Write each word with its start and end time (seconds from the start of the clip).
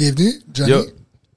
Bienvenue, 0.00 0.32
Johnny. 0.54 0.70
Yo, 0.70 0.78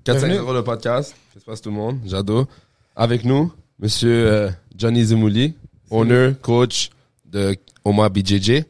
4 0.05 0.20
Bienvenue. 0.20 0.38
5 0.38 0.53
le 0.53 0.63
podcast. 0.63 1.15
Ça 1.33 1.40
se 1.42 1.44
passe 1.44 1.62
tout 1.62 1.69
le 1.69 1.75
monde. 1.75 2.00
Jado. 2.06 2.48
Avec 2.95 3.25
nous, 3.25 3.51
monsieur 3.77 4.25
euh, 4.25 4.49
Johnny 4.78 5.04
Zemouli, 5.04 5.54
owner, 5.89 6.31
coach 6.41 6.89
de 7.26 7.57
Oma 7.84 8.07
BJJ. 8.07 8.63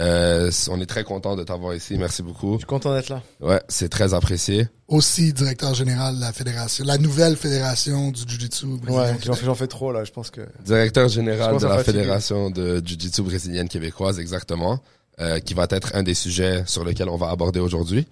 Euh, 0.00 0.50
on 0.68 0.78
est 0.82 0.86
très 0.86 1.02
content 1.04 1.34
de 1.34 1.44
t'avoir 1.44 1.74
ici. 1.74 1.96
Merci 1.96 2.22
beaucoup. 2.22 2.52
Je 2.52 2.58
suis 2.58 2.66
content 2.66 2.92
d'être 2.94 3.08
là. 3.08 3.22
Ouais, 3.40 3.62
c'est 3.68 3.88
très 3.88 4.12
apprécié. 4.12 4.68
Aussi 4.86 5.32
directeur 5.32 5.72
général 5.72 6.16
de 6.16 6.20
la 6.20 6.34
fédération, 6.34 6.84
la 6.84 6.98
nouvelle 6.98 7.36
fédération 7.36 8.10
du 8.10 8.20
Jiu-Jitsu 8.28 8.66
brésilien. 8.66 9.00
Ouais, 9.00 9.16
j'en 9.24 9.32
fais, 9.32 9.46
j'en 9.46 9.54
fais 9.54 9.66
trop 9.66 9.92
là, 9.92 10.04
je 10.04 10.12
pense 10.12 10.30
que. 10.30 10.42
Directeur 10.62 11.08
général 11.08 11.56
de 11.56 11.64
la 11.64 11.78
fatiguer. 11.78 12.00
Fédération 12.00 12.50
de 12.50 12.82
Jiu-Jitsu 12.84 13.22
brésilienne 13.22 13.70
québécoise, 13.70 14.20
exactement. 14.20 14.82
euh, 15.20 15.40
qui 15.40 15.54
va 15.54 15.66
être 15.70 15.94
un 15.94 16.02
des 16.02 16.14
sujets 16.14 16.64
sur 16.66 16.84
lesquels 16.84 17.08
on 17.08 17.16
va 17.16 17.30
aborder 17.30 17.60
aujourd'hui. 17.60 18.06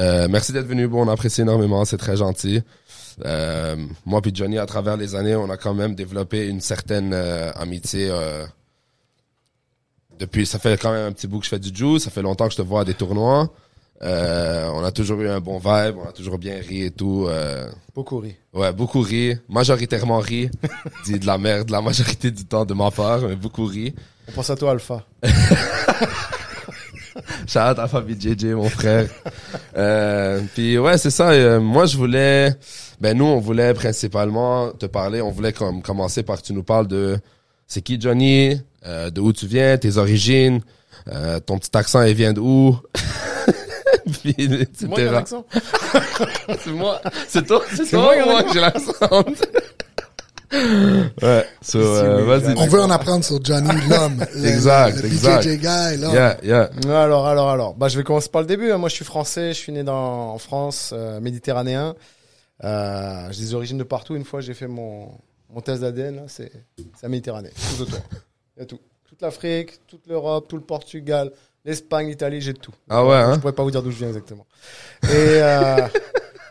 Euh, 0.00 0.26
merci 0.28 0.52
d'être 0.52 0.66
venu. 0.66 0.88
Bon, 0.88 1.06
on 1.06 1.08
apprécie 1.10 1.42
énormément. 1.42 1.84
C'est 1.84 1.96
très 1.98 2.16
gentil. 2.16 2.62
Euh, 3.24 3.76
moi 4.04 4.20
puis 4.20 4.32
Johnny, 4.34 4.58
à 4.58 4.66
travers 4.66 4.96
les 4.96 5.14
années, 5.14 5.36
on 5.36 5.48
a 5.50 5.56
quand 5.56 5.74
même 5.74 5.94
développé 5.94 6.46
une 6.48 6.60
certaine 6.60 7.12
euh, 7.14 7.52
amitié. 7.52 8.08
euh, 8.10 8.44
depuis, 10.18 10.46
ça 10.46 10.58
fait 10.58 10.80
quand 10.80 10.92
même 10.92 11.06
un 11.08 11.12
petit 11.12 11.26
bout 11.26 11.38
que 11.40 11.44
je 11.44 11.50
fais 11.50 11.58
du 11.58 11.74
jiu. 11.74 11.98
Ça 11.98 12.10
fait 12.10 12.22
longtemps 12.22 12.46
que 12.46 12.52
je 12.52 12.56
te 12.56 12.62
vois 12.62 12.80
à 12.82 12.84
des 12.84 12.94
tournois. 12.94 13.52
Euh, 14.02 14.68
on 14.74 14.82
a 14.84 14.90
toujours 14.90 15.20
eu 15.20 15.28
un 15.28 15.40
bon 15.40 15.58
vibe. 15.58 15.96
On 16.04 16.08
a 16.08 16.12
toujours 16.12 16.38
bien 16.38 16.56
ri 16.56 16.82
et 16.84 16.90
tout. 16.90 17.26
Euh, 17.28 17.68
Beaucoup 17.94 18.18
ri. 18.18 18.34
Ouais, 18.52 18.72
beaucoup 18.72 19.00
ri. 19.00 19.36
Majoritairement 19.48 20.18
ri. 20.18 20.50
Dit 21.04 21.18
de 21.20 21.26
la 21.26 21.38
merde 21.38 21.70
la 21.70 21.80
majorité 21.80 22.30
du 22.32 22.44
temps 22.44 22.64
de 22.64 22.74
ma 22.74 22.90
part, 22.90 23.20
mais 23.22 23.36
beaucoup 23.36 23.64
ri. 23.66 23.94
On 24.28 24.32
pense 24.32 24.50
à 24.50 24.56
toi, 24.56 24.72
Alpha. 24.72 25.04
Shout 27.46 27.58
out 27.58 27.78
à 27.78 27.88
Fabi 27.88 28.16
JJ, 28.18 28.46
mon 28.54 28.68
frère. 28.68 29.08
euh, 29.76 30.40
puis 30.54 30.78
ouais, 30.78 30.98
c'est 30.98 31.10
ça. 31.10 31.30
euh, 31.30 31.60
moi, 31.60 31.86
je 31.86 31.96
voulais... 31.96 32.54
Ben 33.00 33.16
nous, 33.16 33.24
on 33.24 33.40
voulait 33.40 33.74
principalement 33.74 34.70
te 34.70 34.86
parler. 34.86 35.20
On 35.20 35.30
voulait 35.30 35.52
comme 35.52 35.82
commencer 35.82 36.22
par 36.22 36.40
que 36.40 36.46
tu 36.46 36.52
nous 36.52 36.62
parles 36.62 36.86
de... 36.86 37.18
C'est 37.66 37.82
qui 37.82 38.00
Johnny? 38.00 38.60
euh, 38.86 39.10
de 39.10 39.20
où 39.20 39.32
tu 39.32 39.46
viens? 39.46 39.76
Tes 39.78 39.96
origines? 39.96 40.60
euh, 41.12 41.40
ton 41.40 41.58
petit 41.58 41.76
accent, 41.76 42.02
il 42.02 42.14
vient 42.14 42.32
d'où? 42.32 42.78
puis. 44.22 44.34
C'est 44.74 44.86
moi 44.86 44.96
qui 44.96 45.02
ai 45.02 45.10
l'accent. 45.10 45.46
C'est 46.62 46.70
moi. 46.70 47.00
C'est 47.28 47.46
toi, 47.46 47.62
c'est 47.74 47.88
toi, 47.90 48.02
moi 48.02 48.14
qui 48.14 48.20
ai 48.20 48.24
moi, 48.24 48.42
que 48.42 48.52
j'ai 48.52 48.60
l'accent? 48.60 49.24
Ouais. 51.22 51.46
So, 51.62 51.80
Si, 51.80 51.86
euh, 52.04 52.24
vas-y. 52.24 52.54
On 52.56 52.66
veut 52.66 52.80
en 52.80 52.90
apprendre 52.90 53.24
sur 53.24 53.42
Johnny, 53.44 53.68
l'homme. 53.88 54.24
le- 54.34 54.46
Exact, 54.46 54.96
le, 55.02 55.06
exact. 55.06 55.46
BJJ 55.46 55.58
guy, 55.60 55.96
l'homme. 56.00 56.12
Yeah, 56.14 56.38
yeah. 56.42 56.70
Alors, 56.88 57.26
alors, 57.26 57.50
alors. 57.50 57.74
Bah, 57.74 57.88
je 57.88 57.96
vais 57.98 58.04
commencer 58.04 58.28
par 58.28 58.42
le 58.42 58.46
début. 58.46 58.70
hein. 58.72 58.78
Moi, 58.78 58.88
je 58.88 58.94
suis 58.94 59.04
français. 59.04 59.48
Je 59.48 59.58
suis 59.58 59.72
né 59.72 59.82
dans, 59.84 60.32
en 60.32 60.38
France, 60.38 60.90
euh, 60.92 61.20
méditerranéen. 61.20 61.94
Euh, 62.62 63.28
j'ai 63.30 63.40
des 63.42 63.54
origines 63.54 63.78
de 63.78 63.84
partout. 63.84 64.14
Une 64.16 64.24
fois, 64.24 64.40
j'ai 64.40 64.54
fait 64.54 64.68
mon, 64.68 65.08
mon 65.52 65.60
test 65.60 65.80
d'ADN. 65.82 66.24
C'est, 66.28 66.52
c'est 66.78 67.02
la 67.02 67.08
Méditerranée. 67.08 67.50
Tout 67.76 67.82
autour. 67.82 67.98
Il 68.56 68.60
y 68.60 68.62
a 68.62 68.66
tout. 68.66 68.78
Toute 69.08 69.22
l'Afrique, 69.22 69.80
toute 69.86 70.06
l'Europe, 70.08 70.46
tout 70.48 70.56
le 70.56 70.62
Portugal, 70.62 71.30
l'Espagne, 71.64 72.08
l'Italie, 72.08 72.40
j'ai 72.40 72.52
tout. 72.54 72.72
Ah 72.90 73.04
ouais, 73.04 73.14
hein? 73.14 73.34
Je 73.34 73.38
pourrais 73.40 73.52
pas 73.52 73.62
vous 73.62 73.70
dire 73.70 73.80
d'où 73.82 73.92
je 73.92 73.98
viens 73.98 74.08
exactement. 74.08 74.44
Et 75.04 75.08
euh, 75.12 75.76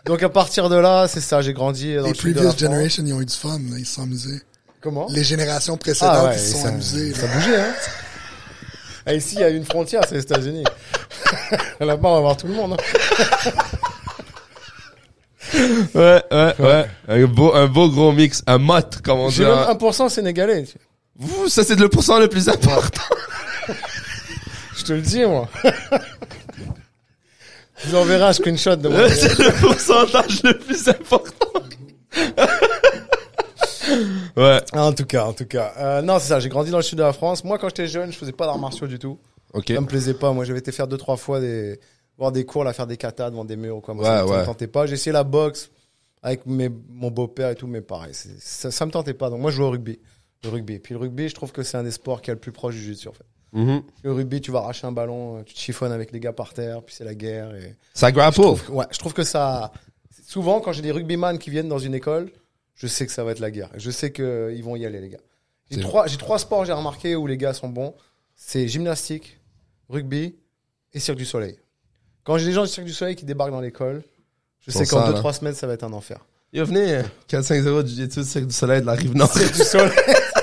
donc 0.06 0.22
à 0.24 0.30
partir 0.30 0.70
de 0.70 0.76
là, 0.76 1.08
c'est 1.08 1.22
ça. 1.22 1.42
J'ai 1.42 1.54
grandi 1.54 1.96
dans 1.96 2.04
Les 2.04 2.10
le 2.10 2.16
sud 2.16 2.36
de 2.36 2.42
la 2.44 2.52
generations, 2.56 3.04
ils 3.06 3.14
ont 3.14 3.22
eu 3.22 3.26
du 3.26 3.34
fun, 3.36 3.60
là, 3.70 3.78
ils 3.78 3.86
se 3.86 3.96
sont 3.96 4.04
amusés. 4.04 4.42
Comment? 4.82 5.08
Les 5.10 5.24
générations 5.24 5.78
précédentes, 5.78 6.14
Ah 6.14 6.26
ouais, 6.26 6.36
ils 6.36 6.40
se 6.40 6.52
sont 6.54 6.64
ça- 6.64 6.68
amusés. 6.70 7.14
Ça 7.14 7.28
bougeait, 7.28 7.60
hein 7.62 7.74
Ah, 9.06 9.14
Ici, 9.14 9.36
il 9.36 9.42
y 9.42 9.44
a 9.44 9.50
une 9.50 9.66
frontière, 9.66 10.02
c'est 10.08 10.16
les 10.16 10.22
États-Unis. 10.22 10.64
Là-bas, 11.80 12.10
on 12.10 12.16
va 12.16 12.20
voir 12.20 12.38
tout 12.38 12.48
le 12.48 12.54
monde. 12.54 12.74
hein. 12.74 13.52
Ouais, 15.94 16.24
ouais, 16.32 16.56
ouais. 16.60 16.86
Un 17.08 17.26
beau, 17.26 17.54
un 17.54 17.68
beau 17.68 17.88
gros 17.90 18.12
mix. 18.12 18.42
Un 18.48 18.58
mot, 18.58 18.74
comme 19.04 19.20
on 19.20 19.28
dit. 19.30 19.36
J'ai 19.36 19.44
même 19.44 19.54
hein. 19.54 19.78
1% 19.80 20.10
sénégalais. 20.10 20.66
Vous, 21.16 21.48
ça 21.48 21.64
c'est 21.64 21.76
le 21.80 21.90
pourcent 21.90 22.18
le 22.18 22.28
plus 22.28 22.50
important. 22.50 23.02
Je 24.78 24.84
te 24.84 24.94
le 24.94 25.02
dis, 25.02 25.24
moi. 25.26 25.48
Je 27.84 27.90
vous 27.90 27.96
enverrai 27.96 28.24
un 28.24 28.34
screenshot 28.34 28.76
de 28.76 28.88
moi. 28.90 29.10
c'est 29.10 29.38
le 29.40 29.52
pourcentage 29.62 30.44
le 30.44 30.58
plus 30.58 30.88
important. 30.90 31.48
ouais. 34.38 34.62
En 34.74 34.94
tout 34.94 35.06
cas, 35.06 35.26
en 35.26 35.34
tout 35.34 35.46
cas. 35.46 35.74
Euh, 35.78 36.02
non, 36.02 36.20
c'est 36.20 36.30
ça. 36.30 36.40
J'ai 36.40 36.50
grandi 36.50 36.72
dans 36.72 36.78
le 36.78 36.84
sud 36.84 36.98
de 36.98 37.04
la 37.04 37.14
France. 37.14 37.44
Moi, 37.44 37.58
quand 37.58 37.70
j'étais 37.70 37.88
jeune, 37.88 38.12
je 38.12 38.18
faisais 38.18 38.32
pas 38.32 38.46
d'arts 38.46 38.60
martiaux 38.60 38.88
du 38.88 39.00
tout. 39.00 39.20
Ok. 39.54 39.66
Ça 39.68 39.82
me 39.82 39.86
plaisait 39.88 40.14
pas. 40.14 40.32
Moi, 40.32 40.46
j'avais 40.46 40.60
été 40.60 40.72
faire 40.72 40.88
deux, 40.88 40.98
trois 40.98 41.18
fois 41.18 41.40
des, 41.40 41.80
voir 42.18 42.32
des 42.32 42.46
cours, 42.46 42.64
là, 42.64 42.74
faire 42.74 42.88
des 42.88 42.98
katas 42.98 43.30
devant 43.30 43.46
des 43.46 43.56
murs 43.56 43.78
ou 43.78 43.82
quoi. 43.82 43.94
Moi, 43.94 44.06
ça, 44.06 44.12
Ouais, 44.18 44.22
me- 44.24 44.28
ça 44.28 44.34
me 44.34 44.40
ouais. 44.40 44.46
tentait 44.46 44.68
pas. 44.68 44.86
J'ai 44.86 44.94
essayé 44.94 45.12
la 45.12 45.24
boxe 45.24 45.70
avec 46.22 46.46
mes, 46.46 46.70
mon 46.90 47.12
beau-père 47.12 47.50
et 47.50 47.56
tout, 47.56 47.68
mais 47.68 47.82
pareil, 47.82 48.14
ça, 48.40 48.72
ça 48.72 48.86
me 48.86 48.92
tentait 48.92 49.14
pas. 49.14 49.30
Donc, 49.30 49.42
moi, 49.42 49.52
je 49.52 49.58
jouais 49.58 49.66
au 49.66 49.72
rugby. 49.72 50.00
Le 50.44 50.50
rugby. 50.50 50.80
Puis 50.80 50.94
le 50.94 51.00
rugby, 51.00 51.30
je 51.30 51.36
trouve 51.36 51.52
que 51.52 51.64
c'est 51.64 51.78
un 51.78 51.84
des 51.84 51.92
sports 51.92 52.22
qui 52.22 52.30
est 52.30 52.34
le 52.34 52.40
plus 52.40 52.52
proche 52.52 52.76
du 52.76 52.82
jiu-jitsu, 52.82 53.10
en 53.10 53.14
fait. 53.14 53.26
Le 53.54 54.12
rugby, 54.12 54.42
tu 54.42 54.52
vas 54.52 54.60
arracher 54.60 54.88
un 54.88 54.92
ballon, 54.92 55.38
euh, 55.38 55.44
tu 55.44 55.54
te 55.54 55.60
chiffonnes 55.60 55.92
avec 55.92 56.12
les 56.12 56.20
gars 56.20 56.34
par 56.34 56.54
terre, 56.54 56.82
puis 56.82 56.96
c'est 56.96 57.04
la 57.04 57.14
guerre. 57.14 57.54
Et... 57.56 57.76
Ça 57.94 58.12
grapple. 58.12 58.42
Ouais, 58.70 58.86
je 58.92 58.98
trouve 58.98 59.14
que 59.14 59.24
ça. 59.24 59.72
Souvent, 60.26 60.60
quand 60.60 60.72
j'ai 60.72 60.82
des 60.82 60.92
rugbyman 60.92 61.38
qui 61.38 61.50
viennent 61.50 61.70
dans 61.70 61.80
une 61.80 61.94
école, 61.94 62.32
je 62.76 62.88
sais 62.88 63.06
que 63.06 63.12
ça 63.12 63.24
va 63.24 63.32
être 63.32 63.40
la 63.40 63.52
guerre. 63.52 63.70
Je 63.76 63.92
sais 63.92 64.12
qu'ils 64.12 64.64
vont 64.64 64.76
y 64.76 64.86
aller, 64.86 65.00
les 65.00 65.10
gars. 65.10 65.20
J'ai 65.70 65.80
trois, 65.80 66.08
j'ai 66.08 66.18
trois 66.18 66.40
sports, 66.40 66.66
j'ai 66.66 66.74
remarqué, 66.74 67.16
où 67.16 67.28
les 67.28 67.38
gars 67.38 67.54
sont 67.54 67.70
bons. 67.70 67.94
C'est 68.36 68.68
gymnastique, 68.68 69.40
rugby 69.90 70.36
et 70.94 71.00
Cirque 71.00 71.18
du 71.18 71.26
Soleil. 71.26 71.58
Quand 72.24 72.38
j'ai 72.38 72.46
des 72.46 72.54
gens 72.54 72.64
du 72.64 72.70
Cirque 72.70 72.88
du 72.88 72.94
Soleil 72.94 73.16
qui 73.16 73.26
débarquent 73.26 73.52
dans 73.52 73.62
l'école, 73.62 74.04
je 74.60 74.72
sais 74.72 74.86
qu'en 74.86 75.02
sales, 75.02 75.10
deux, 75.10 75.16
hein. 75.16 75.20
trois 75.20 75.34
semaines, 75.34 75.54
ça 75.54 75.68
va 75.68 75.74
être 75.74 75.84
un 75.84 75.94
enfer. 75.94 76.26
Yo, 76.52 76.66
venez. 76.66 77.02
4-5-0 77.30 77.84
du 77.84 77.90
Jiu-Jitsu, 77.90 78.24
Cirque 78.24 78.48
du 78.48 78.54
Soleil 78.54 78.82
de 78.82 78.86
la 78.86 78.94
Rive 78.94 79.16
Nord. 79.16 79.32
Cirque 79.32 79.56
du 79.56 79.64
Soleil. 79.64 79.92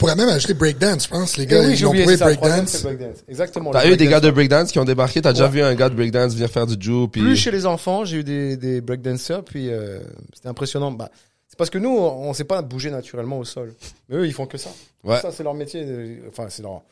Pourrais 0.00 0.16
même 0.16 0.30
ajouter 0.30 0.54
breakdance, 0.54 1.04
je 1.04 1.08
pense. 1.10 1.36
Les 1.36 1.44
Et 1.44 1.46
gars, 1.46 1.60
oui, 1.60 1.74
ils 1.74 1.86
ont 1.86 1.92
trouvé 1.92 2.16
breakdance. 2.16 2.82
breakdance. 2.82 3.18
Exactement. 3.28 3.70
T'as 3.70 3.86
eu 3.88 3.96
des 3.96 4.06
gars 4.08 4.18
de 4.20 4.30
breakdance 4.30 4.72
qui 4.72 4.78
ont 4.78 4.84
débarqué? 4.84 5.20
T'as 5.20 5.32
déjà 5.32 5.46
vu 5.46 5.60
un 5.62 5.74
gars 5.74 5.90
de 5.90 5.94
breakdance 5.94 6.32
venir 6.32 6.48
faire 6.48 6.66
du 6.66 6.74
jiu 6.82 7.06
puis. 7.08 7.20
Plus 7.20 7.36
chez 7.36 7.50
les 7.50 7.66
enfants, 7.66 8.04
j'ai 8.06 8.16
eu 8.16 8.24
des, 8.24 8.56
des 8.56 8.80
breakdancers, 8.80 9.44
puis 9.44 9.68
euh, 9.70 10.00
c'était 10.34 10.48
impressionnant. 10.48 10.90
Bah, 10.90 11.10
c'est 11.46 11.58
parce 11.58 11.68
que 11.70 11.78
nous, 11.78 11.90
on 11.96 12.32
sait 12.32 12.44
pas 12.44 12.62
bouger 12.62 12.90
naturellement 12.90 13.38
au 13.38 13.44
sol. 13.44 13.74
Mais 14.08 14.16
eux, 14.16 14.26
ils 14.26 14.32
font 14.32 14.46
que 14.46 14.56
ça. 14.58 14.70
Ouais. 15.04 15.20
Ça, 15.20 15.30
c'est 15.32 15.42
leur 15.42 15.54
métier. 15.54 15.84
euh, 15.86 16.16
Enfin, 16.28 16.46
c'est 16.48 16.62
leur, 16.62 16.82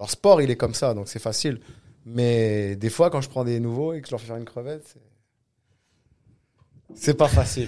leur 0.00 0.10
sport, 0.10 0.42
il 0.42 0.50
est 0.50 0.56
comme 0.56 0.74
ça, 0.74 0.92
donc 0.92 1.08
c'est 1.08 1.18
facile. 1.22 1.60
Mais 2.04 2.76
des 2.76 2.90
fois, 2.90 3.10
quand 3.10 3.20
je 3.20 3.28
prends 3.28 3.44
des 3.44 3.60
nouveaux 3.60 3.92
et 3.92 4.00
que 4.00 4.06
je 4.08 4.12
leur 4.12 4.20
fais 4.20 4.26
faire 4.26 4.36
une 4.36 4.44
crevette, 4.44 4.82
c'est. 4.92 5.00
C'est 6.94 7.14
pas 7.14 7.28
facile. 7.28 7.66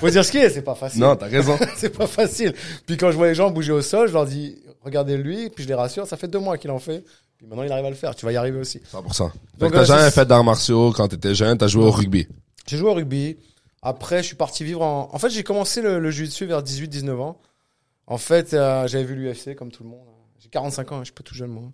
Faut 0.00 0.10
dire 0.10 0.24
ce 0.24 0.30
qui 0.30 0.38
est, 0.38 0.50
c'est 0.50 0.62
pas 0.62 0.74
facile. 0.74 1.00
Non, 1.00 1.16
t'as 1.16 1.26
raison. 1.26 1.56
c'est 1.76 1.96
pas 1.96 2.06
facile. 2.06 2.52
Puis 2.86 2.96
quand 2.96 3.10
je 3.10 3.16
vois 3.16 3.28
les 3.28 3.34
gens 3.34 3.50
bouger 3.50 3.72
au 3.72 3.82
sol, 3.82 4.08
je 4.08 4.12
leur 4.12 4.26
dis, 4.26 4.58
regardez 4.82 5.16
lui, 5.16 5.50
puis 5.50 5.64
je 5.64 5.68
les 5.68 5.74
rassure, 5.74 6.06
ça 6.06 6.16
fait 6.16 6.28
deux 6.28 6.38
mois 6.40 6.58
qu'il 6.58 6.70
en 6.70 6.78
fait. 6.78 7.04
Puis 7.38 7.46
maintenant, 7.46 7.62
il 7.62 7.72
arrive 7.72 7.84
à 7.84 7.90
le 7.90 7.96
faire. 7.96 8.14
Tu 8.14 8.24
vas 8.26 8.32
y 8.32 8.36
arriver 8.36 8.58
aussi. 8.58 8.80
100%. 8.92 9.30
Fait 9.30 9.58
Donc, 9.58 9.72
t'as 9.72 9.84
jamais 9.84 10.10
fait 10.10 10.24
d'arts 10.26 10.44
martiaux 10.44 10.92
quand 10.92 11.08
t'étais 11.08 11.34
jeune. 11.34 11.58
T'as 11.58 11.68
joué 11.68 11.84
au 11.84 11.90
rugby. 11.90 12.26
J'ai 12.66 12.76
joué 12.78 12.90
au 12.90 12.94
rugby. 12.94 13.36
Après, 13.82 14.22
je 14.22 14.28
suis 14.28 14.36
parti 14.36 14.64
vivre 14.64 14.82
en. 14.82 15.10
En 15.12 15.18
fait, 15.18 15.30
j'ai 15.30 15.42
commencé 15.42 15.82
le, 15.82 15.98
le 15.98 16.10
jiu-jitsu 16.10 16.46
vers 16.46 16.62
18-19 16.62 17.10
ans. 17.20 17.38
En 18.06 18.18
fait, 18.18 18.54
euh, 18.54 18.86
j'avais 18.86 19.04
vu 19.04 19.16
l'UFC 19.16 19.54
comme 19.54 19.70
tout 19.70 19.82
le 19.82 19.90
monde. 19.90 20.06
J'ai 20.38 20.48
45 20.48 20.92
ans, 20.92 20.96
hein, 20.96 21.00
je 21.00 21.06
suis 21.06 21.14
pas 21.14 21.22
tout 21.22 21.34
jeune 21.34 21.50
moi. 21.50 21.70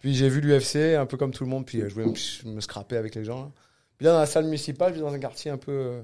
Puis 0.00 0.14
j'ai 0.14 0.28
vu 0.28 0.40
l'UFC 0.40 0.96
un 0.98 1.06
peu 1.06 1.16
comme 1.16 1.32
tout 1.32 1.44
le 1.44 1.50
monde, 1.50 1.66
puis 1.66 1.80
euh, 1.80 1.88
je 1.88 1.94
voulais 1.94 2.06
me, 2.06 2.50
me 2.50 2.60
scraper 2.60 2.96
avec 2.96 3.14
les 3.14 3.24
gens. 3.24 3.40
là. 3.42 3.50
Puis 3.96 4.04
là, 4.06 4.12
dans 4.12 4.18
la 4.20 4.26
salle 4.26 4.44
municipale, 4.44 4.90
je 4.90 4.98
suis 4.98 5.02
dans 5.02 5.12
un 5.12 5.18
quartier 5.18 5.50
un 5.50 5.56
peu, 5.56 5.72
euh, 5.72 6.02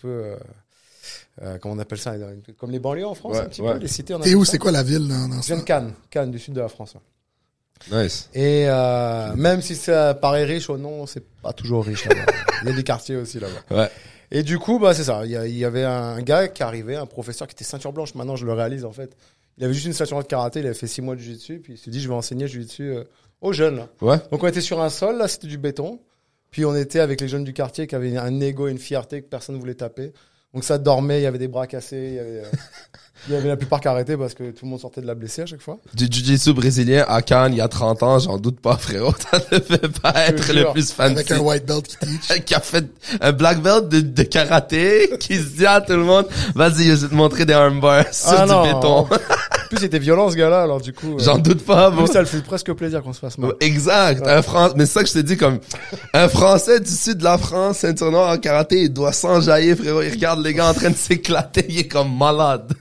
peu, 0.00 0.08
euh, 0.08 0.36
euh, 1.42 1.58
comment 1.58 1.74
on 1.74 1.78
appelle 1.78 1.98
ça, 1.98 2.14
comme 2.58 2.70
les 2.70 2.78
banlieues 2.78 3.06
en 3.06 3.14
France, 3.14 3.34
Ouais, 3.34 3.40
un 3.40 3.46
petit 3.46 3.62
ouais. 3.62 3.72
peu, 3.74 3.78
les 3.78 3.88
cités. 3.88 4.14
T'es 4.22 4.34
où? 4.34 4.44
C'est 4.44 4.58
quoi 4.58 4.72
la 4.72 4.82
ville 4.82 5.08
dans, 5.08 5.28
dans 5.28 5.40
Je 5.40 5.46
viens 5.48 5.58
de 5.58 5.62
Cannes, 5.62 5.92
Cannes 6.10 6.30
du 6.30 6.38
sud 6.38 6.54
de 6.54 6.60
la 6.60 6.68
France. 6.68 6.94
ouais. 6.94 7.00
Nice. 7.90 8.30
Et 8.34 8.64
euh, 8.68 9.34
même 9.34 9.60
si 9.60 9.74
ça 9.74 10.14
paraît 10.14 10.44
riche 10.44 10.70
ou 10.70 10.76
non, 10.76 11.06
c'est 11.06 11.24
pas 11.42 11.52
toujours 11.52 11.84
riche 11.84 12.06
là-bas. 12.06 12.32
Il 12.62 12.68
y 12.68 12.72
a 12.72 12.74
des 12.74 12.82
quartiers 12.82 13.16
aussi 13.16 13.38
là-bas. 13.40 13.76
Ouais. 13.76 13.90
Et 14.30 14.42
du 14.42 14.58
coup, 14.58 14.78
bah 14.78 14.94
c'est 14.94 15.04
ça. 15.04 15.26
Il 15.26 15.30
y, 15.30 15.64
avait 15.64 15.84
un 15.84 16.20
gars 16.22 16.48
qui 16.48 16.62
arrivait, 16.62 16.96
un 16.96 17.06
professeur 17.06 17.46
qui 17.46 17.52
était 17.52 17.64
ceinture 17.64 17.92
blanche. 17.92 18.14
Maintenant, 18.14 18.36
je 18.36 18.46
le 18.46 18.52
réalise 18.52 18.84
en 18.84 18.92
fait. 18.92 19.14
Il 19.58 19.64
avait 19.64 19.74
juste 19.74 19.86
une 19.86 19.92
ceinture 19.92 20.18
de 20.18 20.26
karaté. 20.26 20.60
Il 20.60 20.66
avait 20.66 20.74
fait 20.74 20.86
six 20.86 21.02
mois 21.02 21.14
de 21.14 21.20
jiu-jitsu. 21.20 21.60
Puis 21.60 21.74
il 21.74 21.78
s'est 21.78 21.90
dit, 21.90 22.00
je 22.00 22.08
vais 22.08 22.14
enseigner 22.14 22.48
jiu-jitsu 22.48 22.82
euh, 22.84 23.04
aux 23.42 23.52
jeunes. 23.52 23.76
Là. 23.76 23.88
Ouais. 24.00 24.16
Donc 24.32 24.42
on 24.42 24.46
était 24.46 24.60
sur 24.62 24.80
un 24.80 24.88
sol. 24.88 25.18
Là, 25.18 25.28
c'était 25.28 25.46
du 25.46 25.58
béton. 25.58 26.00
Puis 26.54 26.64
on 26.64 26.76
était 26.76 27.00
avec 27.00 27.20
les 27.20 27.26
jeunes 27.26 27.42
du 27.42 27.52
quartier 27.52 27.88
qui 27.88 27.96
avaient 27.96 28.16
un 28.16 28.40
ego, 28.40 28.68
une 28.68 28.78
fierté 28.78 29.20
que 29.20 29.26
personne 29.26 29.56
ne 29.56 29.60
voulait 29.60 29.74
taper. 29.74 30.12
Donc 30.52 30.62
ça 30.62 30.78
dormait. 30.78 31.18
Il 31.18 31.24
y 31.24 31.26
avait 31.26 31.36
des 31.36 31.48
bras 31.48 31.66
cassés. 31.66 32.10
Il 32.12 32.18
avait, 32.20 32.44
euh, 32.44 32.50
il 33.28 33.34
y 33.34 33.36
avait 33.36 33.48
la 33.48 33.56
plupart 33.56 33.80
qui 33.80 33.88
arrêtaient 33.88 34.16
parce 34.16 34.34
que 34.34 34.50
tout 34.50 34.64
le 34.64 34.70
monde 34.70 34.80
sortait 34.80 35.00
de 35.00 35.06
la 35.06 35.14
blessée 35.14 35.42
à 35.42 35.46
chaque 35.46 35.60
fois. 35.62 35.78
Du 35.94 36.04
jiu-jitsu 36.10 36.52
brésilien 36.52 37.04
à 37.08 37.22
Cannes 37.22 37.52
il 37.52 37.58
y 37.58 37.60
a 37.60 37.68
30 37.68 38.02
ans, 38.02 38.18
j'en 38.18 38.36
doute 38.38 38.60
pas, 38.60 38.76
frérot. 38.76 39.14
Ça 39.30 39.38
ne 39.52 39.58
fait 39.60 39.88
pas 40.00 40.12
être 40.28 40.48
le 40.52 40.60
jure. 40.60 40.72
plus 40.72 40.92
fancy. 40.92 41.12
Avec 41.12 41.30
un 41.30 41.38
white 41.40 41.64
belt 41.66 41.86
qui 41.86 41.96
teach. 41.96 42.44
qui 42.44 42.54
a 42.54 42.60
fait 42.60 42.84
un 43.20 43.32
black 43.32 43.60
belt 43.62 43.88
de, 43.88 44.00
de 44.00 44.22
karaté, 44.24 45.10
qui 45.20 45.36
se 45.36 45.56
dit 45.56 45.66
à 45.66 45.80
tout 45.80 45.92
le 45.94 46.04
monde, 46.04 46.26
vas-y, 46.54 46.84
je 46.84 46.92
vais 46.94 47.08
te 47.08 47.14
montrer 47.14 47.44
des 47.46 47.52
armbars 47.54 48.04
sur 48.12 48.30
Ah 48.38 48.44
du 48.46 48.50
non. 48.52 48.62
béton. 48.64 49.06
plus, 49.70 49.78
il 49.78 49.84
était 49.84 49.98
violent, 49.98 50.30
ce 50.30 50.36
gars-là, 50.36 50.62
alors 50.62 50.80
du 50.80 50.92
coup. 50.92 51.14
euh, 51.14 51.18
J'en 51.18 51.38
doute 51.38 51.64
pas, 51.64 51.90
en 51.90 51.96
plus, 51.96 52.12
ça 52.12 52.20
le 52.20 52.26
fait 52.26 52.42
presque 52.42 52.72
plaisir 52.74 53.02
qu'on 53.02 53.12
se 53.12 53.20
fasse 53.20 53.38
mal. 53.38 53.52
Exact. 53.60 54.26
Un 54.26 54.42
Fran... 54.42 54.70
Mais 54.76 54.86
c'est 54.86 54.92
ça 54.92 55.02
que 55.02 55.08
je 55.08 55.14
te 55.14 55.18
dis, 55.20 55.36
comme, 55.36 55.58
un 56.12 56.28
Français 56.28 56.80
du 56.80 56.90
sud 56.90 57.18
de 57.18 57.24
la 57.24 57.38
France, 57.38 57.78
ceinture 57.78 58.10
noire 58.10 58.30
en 58.32 58.38
karaté, 58.38 58.82
il 58.82 58.92
doit 58.92 59.12
s'enjailler, 59.12 59.74
frérot. 59.76 60.02
Il 60.02 60.10
regarde 60.10 60.44
les 60.44 60.52
gars 60.54 60.68
en 60.68 60.74
train 60.74 60.90
de 60.90 60.96
s'éclater, 60.96 61.64
il 61.68 61.78
est 61.78 61.88
comme 61.88 62.14
malade. 62.16 62.72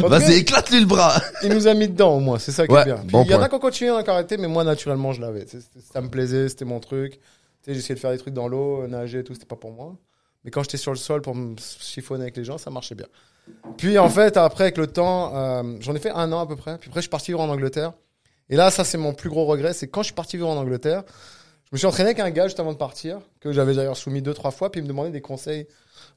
Vas-y, 0.00 0.34
éclate-lui 0.38 0.80
le 0.80 0.86
bras. 0.86 1.20
Il 1.42 1.52
nous 1.52 1.66
a 1.66 1.74
mis 1.74 1.88
dedans, 1.88 2.16
au 2.16 2.20
moins. 2.20 2.38
C'est 2.38 2.52
ça 2.52 2.66
qui 2.66 2.72
Ouais, 2.72 2.82
est 2.82 2.84
bien. 2.86 3.02
Bon 3.04 3.22
il 3.24 3.30
y 3.30 3.34
en 3.34 3.42
a 3.42 3.48
qui 3.48 3.54
ont 3.54 3.58
continué 3.58 3.96
le 3.96 4.02
karaté, 4.02 4.36
mais 4.36 4.48
moi, 4.48 4.64
naturellement, 4.64 5.12
je 5.12 5.20
l'avais. 5.20 5.46
Ça 5.92 6.00
me 6.00 6.08
plaisait, 6.08 6.48
c'était 6.48 6.64
mon 6.64 6.80
truc. 6.80 7.20
J'essayais 7.66 7.94
de 7.94 8.00
faire 8.00 8.12
des 8.12 8.18
trucs 8.18 8.34
dans 8.34 8.48
l'eau, 8.48 8.86
nager 8.86 9.20
et 9.20 9.24
tout, 9.24 9.34
c'était 9.34 9.46
pas 9.46 9.56
pour 9.56 9.72
moi. 9.72 9.96
Mais 10.44 10.50
quand 10.50 10.62
j'étais 10.62 10.76
sur 10.76 10.92
le 10.92 10.96
sol 10.98 11.22
pour 11.22 11.34
me 11.34 11.56
chiffonner 11.80 12.22
avec 12.22 12.36
les 12.36 12.44
gens, 12.44 12.58
ça 12.58 12.70
marchait 12.70 12.94
bien. 12.94 13.06
Puis, 13.76 13.98
en 13.98 14.08
fait, 14.08 14.36
après, 14.36 14.64
avec 14.64 14.76
le 14.78 14.86
temps, 14.86 15.34
euh, 15.34 15.62
j'en 15.80 15.94
ai 15.94 15.98
fait 15.98 16.10
un 16.10 16.30
an 16.32 16.40
à 16.40 16.46
peu 16.46 16.56
près. 16.56 16.78
Puis 16.78 16.88
après, 16.88 17.00
je 17.00 17.04
suis 17.04 17.10
parti 17.10 17.32
vivre 17.32 17.40
en 17.40 17.48
Angleterre. 17.48 17.92
Et 18.48 18.56
là, 18.56 18.70
ça, 18.70 18.84
c'est 18.84 18.98
mon 18.98 19.12
plus 19.12 19.28
gros 19.28 19.44
regret. 19.44 19.72
C'est 19.72 19.88
quand 19.88 20.02
je 20.02 20.06
suis 20.06 20.14
parti 20.14 20.36
vivre 20.36 20.48
en 20.48 20.56
Angleterre, 20.56 21.02
je 21.66 21.74
me 21.74 21.78
suis 21.78 21.86
entraîné 21.86 22.10
avec 22.10 22.20
un 22.20 22.30
gars 22.30 22.46
juste 22.46 22.60
avant 22.60 22.72
de 22.72 22.78
partir, 22.78 23.18
que 23.40 23.52
j'avais 23.52 23.74
d'ailleurs 23.74 23.96
soumis 23.96 24.22
deux, 24.22 24.34
trois 24.34 24.50
fois, 24.50 24.70
puis 24.70 24.80
il 24.80 24.84
me 24.84 24.88
demandait 24.88 25.10
des 25.10 25.20
conseils, 25.20 25.66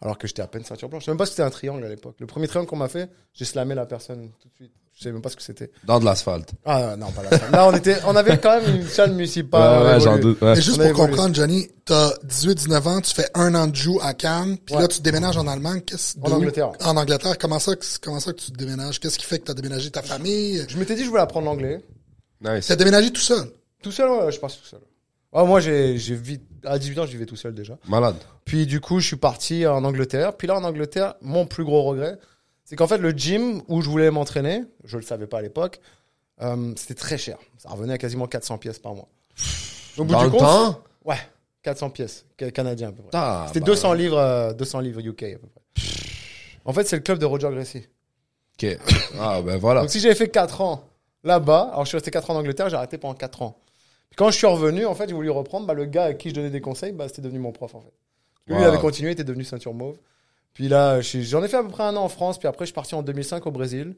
alors 0.01 0.17
que 0.17 0.27
j'étais 0.27 0.41
à 0.41 0.47
peine 0.47 0.63
ceinture 0.63 0.89
blanche. 0.89 1.01
Je 1.01 1.05
sais 1.05 1.11
même 1.11 1.17
pas 1.17 1.25
si 1.25 1.31
c'était 1.31 1.43
un 1.43 1.49
triangle 1.49 1.83
à 1.83 1.89
l'époque. 1.89 2.15
Le 2.19 2.27
premier 2.27 2.47
triangle 2.47 2.67
qu'on 2.69 2.75
m'a 2.77 2.87
fait, 2.89 3.09
j'ai 3.33 3.45
slamé 3.45 3.75
la 3.75 3.85
personne 3.85 4.29
tout 4.41 4.47
de 4.49 4.53
suite. 4.55 4.71
Je 4.95 5.03
sais 5.05 5.11
même 5.13 5.21
pas 5.21 5.29
ce 5.29 5.37
que 5.37 5.41
c'était. 5.41 5.71
Dans 5.85 5.97
de 5.97 6.03
l'asphalte. 6.03 6.51
Ah 6.65 6.97
non, 6.97 7.09
pas 7.11 7.23
là. 7.23 7.29
Là, 7.53 7.67
on 7.69 7.73
était, 7.73 7.95
on 8.05 8.17
avait 8.17 8.37
quand 8.37 8.59
même 8.61 8.75
une 8.81 8.85
salle 8.87 9.11
municipale. 9.13 9.83
ouais, 9.85 9.99
j'en 10.01 10.17
doute. 10.19 10.41
Ouais. 10.41 10.57
Et 10.57 10.61
juste 10.61 10.77
On 10.81 10.83
pour 10.89 11.05
comprendre, 11.05 11.33
Johnny, 11.33 11.69
t'as 11.85 12.09
18-19 12.27 12.87
ans, 12.87 12.99
tu 12.99 13.13
fais 13.15 13.29
un 13.33 13.55
an 13.55 13.67
de 13.67 13.75
joue 13.77 13.97
à 14.03 14.13
Cannes, 14.13 14.57
puis 14.57 14.75
Ouais. 14.75 14.81
là, 14.81 14.87
tu 14.89 15.01
déménages 15.01 15.37
en 15.37 15.47
Allemagne. 15.47 15.81
Qu'est-ce, 15.85 16.17
En 16.21 16.29
Angleterre. 16.33 16.71
En 16.83 16.97
Angleterre. 16.97 17.37
Comment 17.37 17.59
ça, 17.59 17.77
que- 17.77 17.85
comment 18.01 18.19
ça 18.19 18.33
que 18.33 18.39
tu 18.41 18.51
déménages? 18.51 18.99
Qu'est-ce 18.99 19.17
qui 19.17 19.25
fait 19.25 19.39
que 19.39 19.45
t'as 19.45 19.53
déménagé 19.53 19.89
ta 19.89 20.01
famille? 20.01 20.65
Je 20.67 20.77
m'étais 20.77 20.95
dit, 20.95 21.05
je 21.05 21.09
voulais 21.09 21.21
apprendre 21.21 21.45
l'anglais. 21.45 21.81
Nice. 22.41 22.67
T'as 22.67 22.75
déménagé 22.75 23.11
tout 23.11 23.21
seul? 23.21 23.49
Tout 23.81 23.93
seul, 23.93 24.09
ouais, 24.11 24.31
je 24.33 24.39
passe 24.39 24.57
tout 24.59 24.65
seul. 24.67 24.81
Ah, 25.31 25.43
moi, 25.43 25.59
j'ai, 25.59 25.97
j'ai 25.97 26.15
vite, 26.15 26.43
à 26.65 26.79
18 26.79 26.99
ans, 26.99 27.05
je 27.05 27.11
vivais 27.11 27.25
tout 27.25 27.35
seul 27.35 27.53
déjà. 27.53 27.77
Malade. 27.87 28.15
Puis 28.45 28.65
du 28.65 28.81
coup, 28.81 28.99
je 28.99 29.07
suis 29.07 29.15
parti 29.15 29.65
en 29.67 29.83
Angleterre. 29.83 30.35
Puis 30.35 30.47
là, 30.47 30.55
en 30.57 30.63
Angleterre, 30.63 31.15
mon 31.21 31.45
plus 31.45 31.63
gros 31.63 31.83
regret, 31.83 32.17
c'est 32.65 32.75
qu'en 32.75 32.87
fait, 32.87 32.97
le 32.97 33.11
gym 33.11 33.61
où 33.67 33.81
je 33.81 33.89
voulais 33.89 34.09
m'entraîner, 34.11 34.63
je 34.85 34.97
le 34.97 35.03
savais 35.03 35.27
pas 35.27 35.37
à 35.39 35.41
l'époque, 35.41 35.79
euh, 36.41 36.73
c'était 36.75 36.95
très 36.95 37.17
cher. 37.17 37.37
Ça 37.57 37.69
revenait 37.69 37.93
à 37.93 37.97
quasiment 37.97 38.25
400 38.27 38.57
pièces 38.57 38.79
par 38.79 38.95
mois. 38.95 39.07
Au 39.97 40.03
bout 40.03 40.13
Dans 40.13 40.19
du 40.19 40.25
le 40.25 40.31
compte, 40.31 40.39
temps? 40.41 40.81
ouais, 41.05 41.17
400 41.63 41.89
pièces 41.91 42.25
ca- 42.39 42.49
canadiens 42.51 42.89
à 42.89 42.91
peu 42.91 43.01
près. 43.03 43.11
Ah, 43.13 43.45
C'était 43.47 43.59
bah, 43.59 43.65
200 43.67 43.93
livres, 43.93 44.17
euh, 44.17 44.53
200 44.53 44.79
livres 44.79 44.99
UK 45.01 45.23
à 45.23 45.37
peu 45.37 45.47
près. 45.47 45.83
En 46.65 46.73
fait, 46.73 46.85
c'est 46.87 46.95
le 46.95 47.01
club 47.03 47.19
de 47.19 47.25
Roger 47.25 47.49
Gracie. 47.51 47.83
Ok. 48.61 48.77
Ah, 49.19 49.41
ben 49.41 49.57
voilà. 49.57 49.81
Donc 49.81 49.89
si 49.91 49.99
j'avais 49.99 50.15
fait 50.15 50.29
4 50.29 50.61
ans 50.61 50.83
là-bas, 51.23 51.69
alors 51.71 51.83
je 51.85 51.89
suis 51.89 51.97
resté 51.97 52.11
4 52.11 52.29
ans 52.31 52.35
en 52.35 52.39
Angleterre, 52.39 52.69
j'ai 52.69 52.75
arrêté 52.75 52.97
pendant 52.97 53.13
4 53.15 53.41
ans. 53.41 53.57
Quand 54.19 54.29
je 54.31 54.37
suis 54.37 54.47
revenu, 54.47 54.85
en 54.85 54.93
fait, 54.95 55.07
j'ai 55.07 55.15
voulu 55.15 55.29
reprendre, 55.29 55.65
bah, 55.65 55.73
le 55.73 55.85
gars 55.85 56.03
à 56.03 56.13
qui 56.13 56.29
je 56.29 56.35
donnais 56.35 56.49
des 56.49 56.59
conseils, 56.61 56.91
bah, 56.91 57.07
c'était 57.07 57.21
devenu 57.21 57.39
mon 57.39 57.53
prof 57.53 57.73
en 57.73 57.79
fait. 57.79 57.93
Lui, 58.47 58.55
il 58.59 58.63
avait 58.63 58.77
continué, 58.77 59.11
il 59.11 59.13
était 59.13 59.23
devenu 59.23 59.43
ceinture 59.45 59.73
mauve. 59.73 59.97
Puis 60.53 60.67
là, 60.67 60.99
j'en 61.01 61.41
ai 61.43 61.47
fait 61.47 61.55
à 61.57 61.63
peu 61.63 61.69
près 61.69 61.83
un 61.83 61.95
an 61.95 62.03
en 62.03 62.09
France, 62.09 62.37
puis 62.37 62.47
après 62.49 62.65
je 62.65 62.71
suis 62.71 62.73
parti 62.75 62.93
en 62.95 63.01
2005 63.01 63.45
au 63.47 63.51
Brésil. 63.51 63.95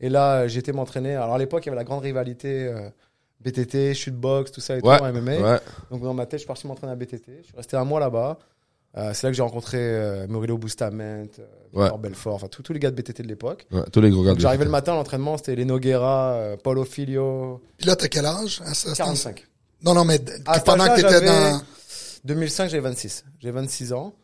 Et 0.00 0.08
là, 0.08 0.48
j'ai 0.48 0.60
été 0.60 0.72
m'entraîner. 0.72 1.14
Alors 1.16 1.34
à 1.34 1.38
l'époque, 1.38 1.64
il 1.66 1.66
y 1.66 1.70
avait 1.70 1.76
la 1.76 1.84
grande 1.84 2.02
rivalité 2.02 2.66
euh, 2.68 2.88
BTT, 3.40 3.94
shootbox, 3.94 4.52
tout 4.52 4.60
ça 4.60 4.76
et 4.76 4.80
Ouais. 4.80 4.96
tout 4.98 5.04
en 5.04 5.12
MMA. 5.12 5.36
Ouais. 5.38 5.58
Donc 5.90 6.02
dans 6.02 6.14
ma 6.14 6.24
tête, 6.24 6.38
je 6.38 6.44
suis 6.44 6.46
parti 6.46 6.66
m'entraîner 6.66 6.92
à 6.92 6.96
BTT. 6.96 7.40
Je 7.42 7.46
suis 7.48 7.56
resté 7.56 7.76
un 7.76 7.84
mois 7.84 8.00
là-bas. 8.00 8.38
Euh, 8.96 9.10
c'est 9.12 9.26
là 9.26 9.30
que 9.30 9.36
j'ai 9.36 9.42
rencontré 9.42 9.76
euh, 9.78 10.26
Murilo 10.28 10.56
Bustamante, 10.56 11.40
euh, 11.40 11.46
Ouais. 11.74 11.90
Belfort, 11.98 12.36
enfin 12.36 12.48
tous 12.48 12.72
les 12.72 12.78
gars 12.78 12.90
de 12.90 12.96
BTT 12.96 13.22
de 13.22 13.28
l'époque. 13.28 13.66
Ouais, 13.70 13.82
tous 13.92 14.00
les 14.00 14.08
gros 14.10 14.22
gars 14.24 14.32
j'arrivais 14.38 14.64
le 14.64 14.70
matin 14.70 14.92
à 14.92 14.94
l'entraînement, 14.94 15.36
c'était 15.36 15.56
les 15.56 15.66
Noguera, 15.66 16.32
euh, 16.32 16.56
Paulo 16.56 16.84
Filio, 16.84 17.60
Puis 17.76 17.86
là, 17.86 17.96
t'as 17.96 18.08
quel 18.08 18.24
âge? 18.24 18.62
À 18.64 18.72
ce- 18.72 18.88
à 18.88 18.94
ce 18.94 18.98
temps- 18.98 19.04
45. 19.04 19.46
Non, 19.82 19.94
non, 19.94 20.04
mais 20.04 20.18
À 20.46 20.54
cet 20.54 20.64
pendant 20.64 20.84
que 20.86 20.90
âge-là, 20.90 21.08
t'étais 21.12 21.26
j'avais- 21.26 21.50
dans... 21.52 21.62
2005, 22.24 22.68
j'ai 22.70 22.80
26. 22.80 23.24
J'ai 23.40 23.50
26 23.50 23.92
ans. 23.92 24.14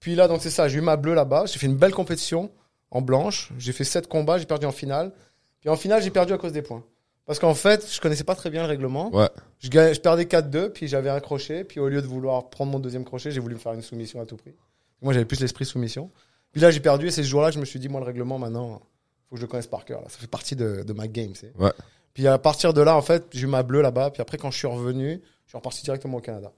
Puis 0.00 0.14
là, 0.14 0.28
donc 0.28 0.42
c'est 0.42 0.50
ça, 0.50 0.68
j'ai 0.68 0.78
eu 0.78 0.82
ma 0.82 0.96
bleue 0.96 1.14
là-bas. 1.14 1.44
J'ai 1.46 1.58
fait 1.58 1.66
une 1.66 1.76
belle 1.76 1.92
compétition 1.92 2.50
en 2.90 3.00
blanche. 3.00 3.50
J'ai 3.58 3.72
fait 3.72 3.84
7 3.84 4.08
combats, 4.08 4.38
j'ai 4.38 4.46
perdu 4.46 4.66
en 4.66 4.72
finale. 4.72 5.12
Puis 5.60 5.68
en 5.70 5.76
finale, 5.76 6.02
j'ai 6.02 6.10
perdu 6.10 6.32
à 6.32 6.38
cause 6.38 6.52
des 6.52 6.62
points. 6.62 6.84
Parce 7.26 7.38
qu'en 7.38 7.54
fait, 7.54 7.86
je 7.92 8.00
connaissais 8.00 8.24
pas 8.24 8.34
très 8.34 8.48
bien 8.50 8.62
le 8.62 8.68
règlement. 8.68 9.14
Ouais. 9.14 9.28
Je, 9.60 9.68
gagnais- 9.68 9.94
je 9.94 10.00
perdais 10.00 10.24
4-2, 10.24 10.70
puis 10.70 10.88
j'avais 10.88 11.10
un 11.10 11.20
crochet. 11.20 11.64
Puis 11.64 11.78
au 11.80 11.88
lieu 11.88 12.00
de 12.00 12.06
vouloir 12.06 12.48
prendre 12.48 12.72
mon 12.72 12.78
deuxième 12.78 13.04
crochet, 13.04 13.30
j'ai 13.30 13.40
voulu 13.40 13.54
me 13.54 13.60
faire 13.60 13.72
une 13.74 13.82
soumission 13.82 14.20
à 14.20 14.26
tout 14.26 14.36
prix. 14.36 14.54
Moi, 15.02 15.12
j'avais 15.12 15.26
plus 15.26 15.40
l'esprit 15.40 15.64
soumission. 15.66 16.10
Puis 16.52 16.60
là, 16.62 16.70
j'ai 16.70 16.80
perdu. 16.80 17.08
Et 17.08 17.10
c'est 17.10 17.22
ce 17.22 17.28
jour-là 17.28 17.48
que 17.48 17.54
je 17.54 17.60
me 17.60 17.64
suis 17.66 17.78
dit, 17.78 17.88
moi, 17.88 18.00
le 18.00 18.06
règlement, 18.06 18.38
maintenant, 18.38 18.80
faut 19.28 19.34
que 19.34 19.36
je 19.36 19.42
le 19.42 19.48
connaisse 19.48 19.66
par 19.66 19.84
cœur. 19.84 20.00
Là. 20.00 20.06
Ça 20.08 20.18
fait 20.18 20.26
partie 20.26 20.56
de, 20.56 20.82
de 20.82 20.92
ma 20.94 21.06
game. 21.06 21.32
c'est. 21.34 21.52
Ouais. 21.58 21.72
Puis 22.18 22.26
à 22.26 22.36
partir 22.36 22.74
de 22.74 22.80
là, 22.80 22.96
en 22.96 23.00
fait, 23.00 23.26
j'ai 23.30 23.42
eu 23.44 23.46
ma 23.46 23.62
bleue 23.62 23.80
là-bas. 23.80 24.10
Puis 24.10 24.20
après, 24.20 24.38
quand 24.38 24.50
je 24.50 24.58
suis 24.58 24.66
revenu, 24.66 25.20
je 25.44 25.50
suis 25.50 25.56
reparti 25.56 25.84
directement 25.84 26.16
au 26.16 26.20
Canada. 26.20 26.50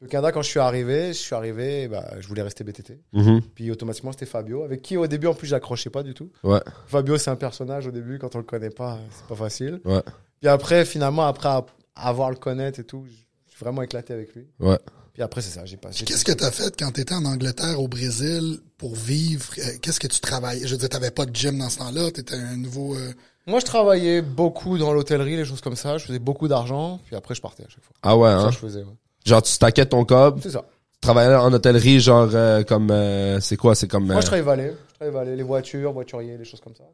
Le 0.00 0.06
Canada, 0.06 0.30
quand 0.30 0.42
je 0.42 0.48
suis 0.48 0.60
arrivé, 0.60 1.08
je 1.08 1.18
suis 1.18 1.34
arrivé, 1.34 1.88
bah, 1.88 2.12
je 2.20 2.28
voulais 2.28 2.42
rester 2.42 2.62
BTT. 2.62 3.00
Mhm. 3.12 3.40
Puis 3.56 3.72
automatiquement, 3.72 4.12
c'était 4.12 4.24
Fabio, 4.26 4.62
avec 4.62 4.82
qui 4.82 4.96
au 4.96 5.08
début, 5.08 5.26
en 5.26 5.34
plus, 5.34 5.48
j'accrochais 5.48 5.90
pas 5.90 6.04
du 6.04 6.14
tout. 6.14 6.30
Ouais. 6.44 6.60
Fabio, 6.86 7.18
c'est 7.18 7.28
un 7.30 7.34
personnage 7.34 7.88
au 7.88 7.90
début, 7.90 8.20
quand 8.20 8.36
on 8.36 8.38
le 8.38 8.44
connaît 8.44 8.70
pas, 8.70 9.00
c'est 9.10 9.26
pas 9.26 9.34
facile. 9.34 9.80
Ouais. 9.84 10.00
Puis 10.38 10.48
après, 10.48 10.84
finalement, 10.84 11.26
après 11.26 11.48
a- 11.48 11.66
avoir 11.96 12.30
le 12.30 12.36
connaître 12.36 12.78
et 12.78 12.84
tout, 12.84 13.04
je 13.04 13.10
suis 13.56 13.64
vraiment 13.64 13.82
éclaté 13.82 14.12
avec 14.12 14.32
lui. 14.36 14.46
Ouais. 14.60 14.78
Puis 15.12 15.24
après, 15.24 15.42
c'est 15.42 15.50
ça, 15.58 15.64
j'ai 15.66 15.76
passé. 15.76 16.04
Qu'est-ce 16.04 16.24
que 16.24 16.30
t'as 16.30 16.52
fait 16.52 16.72
quand 16.78 16.92
t'étais 16.92 17.14
en 17.14 17.24
Angleterre, 17.24 17.80
au 17.80 17.88
Brésil, 17.88 18.60
pour 18.78 18.94
vivre? 18.94 19.44
Euh, 19.58 19.62
Qu'est-ce 19.82 19.98
que 19.98 20.06
tu 20.06 20.20
travaillais? 20.20 20.64
Je 20.68 20.72
veux 20.74 20.78
dire, 20.78 20.88
t'avais 20.88 21.10
pas 21.10 21.26
de 21.26 21.34
gym 21.34 21.58
dans 21.58 21.68
ce 21.68 21.78
temps-là, 21.78 22.12
t'étais 22.12 22.36
un 22.36 22.56
nouveau... 22.56 22.94
euh, 22.94 23.12
Moi, 23.50 23.60
je 23.60 23.64
travaillais 23.66 24.22
beaucoup 24.22 24.78
dans 24.78 24.92
l'hôtellerie, 24.92 25.36
les 25.36 25.44
choses 25.44 25.60
comme 25.60 25.76
ça. 25.76 25.98
Je 25.98 26.06
faisais 26.06 26.18
beaucoup 26.18 26.46
d'argent, 26.48 27.00
puis 27.06 27.16
après, 27.16 27.34
je 27.34 27.40
partais 27.42 27.64
à 27.64 27.68
chaque 27.68 27.82
fois. 27.82 27.94
Ah 28.02 28.16
ouais, 28.16 28.28
Ça, 28.30 28.36
hein? 28.38 28.50
je 28.52 28.58
faisais, 28.58 28.80
ouais. 28.80 28.94
Genre, 29.26 29.42
tu 29.42 29.50
stackais 29.50 29.86
ton 29.86 30.04
cob, 30.04 30.38
C'est 30.42 30.50
ça. 30.50 30.64
tu 30.94 31.00
travaillais 31.00 31.34
en 31.34 31.52
hôtellerie, 31.52 32.00
genre, 32.00 32.30
euh, 32.32 32.62
comme, 32.62 32.90
euh, 32.90 33.40
c'est 33.40 33.56
quoi? 33.56 33.74
C'est 33.74 33.88
comme, 33.88 34.06
Moi, 34.06 34.16
euh, 34.16 34.20
je 34.20 34.26
travaillais 34.26 34.44
valet. 34.44 34.74
Je 34.88 34.94
travaillais 34.94 35.18
valet, 35.18 35.36
les 35.36 35.42
voitures, 35.42 35.92
voituriers, 35.92 36.38
les 36.38 36.44
choses 36.44 36.60
comme 36.60 36.74
ça. 36.76 36.84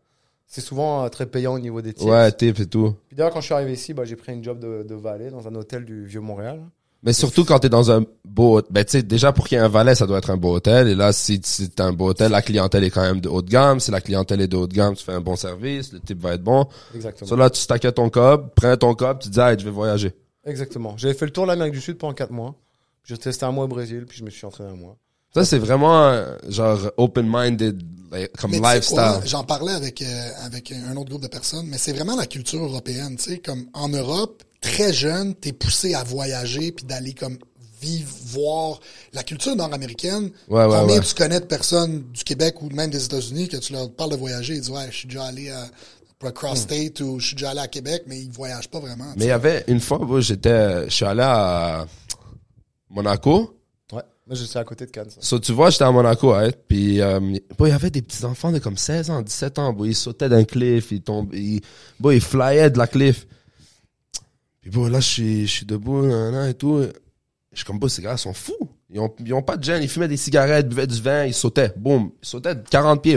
C'est 0.48 0.60
souvent 0.60 1.04
euh, 1.04 1.08
très 1.08 1.26
payant 1.26 1.54
au 1.54 1.58
niveau 1.58 1.82
des 1.82 1.92
tips. 1.92 2.08
ouais, 2.08 2.32
tip 2.32 2.58
et 2.60 2.66
tout. 2.66 2.94
Puis 3.08 3.16
d'ailleurs, 3.16 3.32
quand 3.32 3.40
je 3.40 3.46
suis 3.46 3.54
arrivé 3.54 3.72
ici, 3.72 3.92
bah, 3.94 4.04
j'ai 4.04 4.16
pris 4.16 4.32
une 4.32 4.42
job 4.42 4.58
de, 4.58 4.82
de 4.88 4.94
valet 4.94 5.30
dans 5.30 5.46
un 5.46 5.54
hôtel 5.56 5.84
du 5.84 6.06
Vieux-Montréal. 6.06 6.60
Mais 7.06 7.12
surtout 7.12 7.44
quand 7.44 7.60
t'es 7.60 7.68
dans 7.68 7.92
un 7.92 8.04
beau, 8.24 8.60
ben 8.68 8.84
tu 8.84 8.90
sais, 8.90 9.02
déjà 9.04 9.32
pour 9.32 9.46
qu'il 9.46 9.56
y 9.56 9.60
ait 9.60 9.64
un 9.64 9.68
valet, 9.68 9.94
ça 9.94 10.08
doit 10.08 10.18
être 10.18 10.30
un 10.30 10.36
beau 10.36 10.56
hôtel. 10.56 10.88
Et 10.88 10.96
là, 10.96 11.12
si 11.12 11.40
c'est 11.44 11.80
un 11.80 11.92
beau 11.92 12.08
hôtel, 12.08 12.32
la 12.32 12.42
clientèle 12.42 12.82
est 12.82 12.90
quand 12.90 13.02
même 13.02 13.20
de 13.20 13.28
haut 13.28 13.42
de 13.42 13.48
gamme. 13.48 13.78
Si 13.78 13.92
la 13.92 14.00
clientèle 14.00 14.40
est 14.40 14.48
de 14.48 14.56
haut 14.56 14.66
de 14.66 14.74
gamme, 14.74 14.96
tu 14.96 15.04
fais 15.04 15.12
un 15.12 15.20
bon 15.20 15.36
service, 15.36 15.92
le 15.92 16.00
type 16.00 16.20
va 16.20 16.34
être 16.34 16.42
bon. 16.42 16.66
Exactement. 16.96 17.28
Ça 17.30 17.36
là, 17.36 17.48
tu 17.48 17.60
stackais 17.60 17.92
ton 17.92 18.10
cob, 18.10 18.50
prends 18.56 18.76
ton 18.76 18.92
cob, 18.94 19.20
tu 19.20 19.28
dis, 19.28 19.40
ah, 19.40 19.56
je 19.56 19.64
vais 19.64 19.70
voyager. 19.70 20.12
Exactement. 20.44 20.96
J'avais 20.96 21.14
fait 21.14 21.26
le 21.26 21.30
tour 21.30 21.44
de 21.44 21.50
l'Amérique 21.50 21.74
du 21.74 21.80
Sud 21.80 21.96
pendant 21.96 22.12
4 22.12 22.32
mois. 22.32 22.56
J'ai 23.04 23.16
testé 23.16 23.46
un 23.46 23.52
mois 23.52 23.66
au 23.66 23.68
Brésil, 23.68 24.04
puis 24.08 24.18
je 24.18 24.24
me 24.24 24.30
suis 24.30 24.44
entraîné 24.44 24.70
un 24.70 24.76
mois. 24.76 24.96
Ça, 25.32 25.44
c'est 25.44 25.58
vraiment, 25.58 26.08
euh, 26.08 26.36
genre, 26.48 26.90
open-minded, 26.96 27.82
like, 28.10 28.36
comme 28.36 28.50
Mais 28.50 28.58
lifestyle. 28.58 29.20
J'en 29.26 29.44
parlais 29.44 29.74
avec 29.74 30.02
euh, 30.02 30.30
avec 30.44 30.72
un 30.72 30.96
autre 30.96 31.10
groupe 31.10 31.22
de 31.22 31.28
personnes, 31.28 31.66
mais 31.68 31.78
c'est 31.78 31.92
vraiment 31.92 32.16
la 32.16 32.26
culture 32.26 32.64
européenne, 32.64 33.16
tu 33.16 33.30
sais, 33.30 33.38
comme 33.38 33.66
en 33.74 33.88
Europe, 33.88 34.42
très 34.66 34.92
jeune, 34.92 35.34
t'es 35.34 35.52
poussé 35.52 35.94
à 35.94 36.02
voyager 36.04 36.72
puis 36.72 36.84
d'aller 36.84 37.12
comme 37.12 37.38
vivre, 37.80 38.10
voir 38.24 38.80
la 39.12 39.22
culture 39.22 39.54
nord-américaine. 39.54 40.30
Ouais, 40.48 40.64
ouais, 40.64 40.76
Combien 40.80 40.96
ouais. 40.96 41.04
tu 41.04 41.14
connais 41.14 41.40
de 41.40 41.44
personnes 41.44 42.04
du 42.12 42.24
Québec 42.24 42.62
ou 42.62 42.68
même 42.70 42.90
des 42.90 43.04
États-Unis 43.04 43.48
que 43.48 43.58
tu 43.58 43.72
leur 43.72 43.90
parles 43.92 44.10
de 44.10 44.16
voyager, 44.16 44.54
ils 44.54 44.60
disent 44.60 44.70
ouais, 44.70 44.88
je 44.90 44.96
suis 44.96 45.08
déjà 45.08 45.24
allé 45.24 45.50
à 45.50 45.66
pour 46.18 46.32
cross 46.32 46.60
state 46.60 47.00
ou 47.00 47.20
je 47.20 47.26
suis 47.26 47.36
déjà 47.36 47.50
allé 47.50 47.60
à 47.60 47.68
Québec, 47.68 48.04
mais 48.06 48.18
ils 48.20 48.30
voyagent 48.30 48.70
pas 48.70 48.80
vraiment. 48.80 49.12
Mais 49.16 49.26
il 49.26 49.28
y 49.28 49.32
avait 49.32 49.64
une 49.68 49.80
fois, 49.80 49.98
moi, 49.98 50.20
j'étais, 50.20 50.88
je 50.88 50.94
suis 50.94 51.04
allé 51.04 51.22
à 51.22 51.86
Monaco. 52.88 53.54
Ouais. 53.92 54.02
Moi, 54.26 54.34
je 54.34 54.44
suis 54.44 54.58
à 54.58 54.64
côté 54.64 54.86
de 54.86 54.90
Cannes. 54.90 55.10
ça. 55.10 55.18
So, 55.20 55.38
tu 55.38 55.52
vois, 55.52 55.68
j'étais 55.68 55.84
à 55.84 55.92
Monaco, 55.92 56.32
hein, 56.32 56.48
puis 56.68 57.02
euh, 57.02 57.20
il 57.20 57.68
y 57.68 57.70
avait 57.70 57.90
des 57.90 58.00
petits 58.00 58.24
enfants 58.24 58.50
de 58.50 58.58
comme 58.58 58.78
16 58.78 59.10
ans, 59.10 59.20
17 59.20 59.58
ans, 59.58 59.72
bon, 59.74 59.84
ils 59.84 59.94
sautaient 59.94 60.30
d'un 60.30 60.44
cliff, 60.44 60.90
ils 60.90 61.02
tombaient, 61.02 61.36
ils, 61.36 61.60
bon, 62.00 62.10
ils 62.12 62.22
flyaient 62.22 62.70
de 62.70 62.78
la 62.78 62.86
cliff. 62.86 63.26
Puis 64.66 64.72
bon, 64.76 64.88
là, 64.88 64.98
je 64.98 65.06
suis, 65.06 65.46
je 65.46 65.52
suis 65.52 65.64
debout, 65.64 66.04
nan, 66.04 66.32
nan, 66.32 66.50
et 66.50 66.54
tout. 66.54 66.82
Je 67.52 67.56
suis 67.56 67.64
comme, 67.64 67.78
bon, 67.78 67.86
ces 67.86 68.02
gars 68.02 68.16
sont 68.16 68.32
fous. 68.32 68.68
Ils 68.90 68.98
ont, 68.98 69.14
ils 69.24 69.32
ont 69.32 69.40
pas 69.40 69.56
de 69.56 69.62
gêne, 69.62 69.80
ils 69.80 69.88
fumaient 69.88 70.08
des 70.08 70.16
cigarettes, 70.16 70.68
buvaient 70.68 70.88
du 70.88 71.00
vin, 71.00 71.24
ils 71.24 71.34
sautaient, 71.34 71.72
boum, 71.76 72.10
ils 72.20 72.26
sautaient 72.26 72.56
de 72.56 72.68
40 72.68 73.00
pieds. 73.00 73.16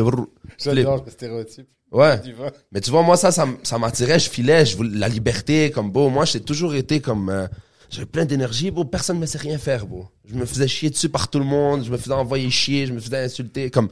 J'adore 0.59 1.03
le 1.03 1.11
stéréotype 1.11 1.67
Ouais. 1.91 2.21
Mais 2.71 2.81
tu 2.81 2.91
vois, 2.91 3.01
moi, 3.01 3.17
ça, 3.17 3.31
ça, 3.31 3.47
ça 3.63 3.79
m'attirait, 3.79 4.19
je 4.19 4.29
filais, 4.29 4.63
je 4.63 4.77
voulais 4.77 4.95
la 4.95 5.07
liberté, 5.07 5.71
comme, 5.71 5.91
beau, 5.91 6.09
moi, 6.09 6.25
j'ai 6.25 6.39
toujours 6.39 6.75
été 6.75 6.99
comme, 6.99 7.29
euh, 7.29 7.47
j'avais 7.89 8.05
plein 8.05 8.25
d'énergie, 8.25 8.69
beau, 8.69 8.85
personne 8.85 9.15
ne 9.15 9.21
me 9.21 9.25
sait 9.25 9.39
rien 9.39 9.57
faire, 9.57 9.87
beau. 9.87 10.05
Je 10.27 10.35
me 10.35 10.45
faisais 10.45 10.67
chier 10.67 10.91
dessus 10.91 11.09
par 11.09 11.29
tout 11.29 11.39
le 11.39 11.45
monde, 11.45 11.83
je 11.83 11.89
me 11.89 11.97
faisais 11.97 12.13
envoyer 12.13 12.51
chier, 12.51 12.85
je 12.85 12.93
me 12.93 12.99
faisais 12.99 13.23
insulter, 13.23 13.71
comme, 13.71 13.89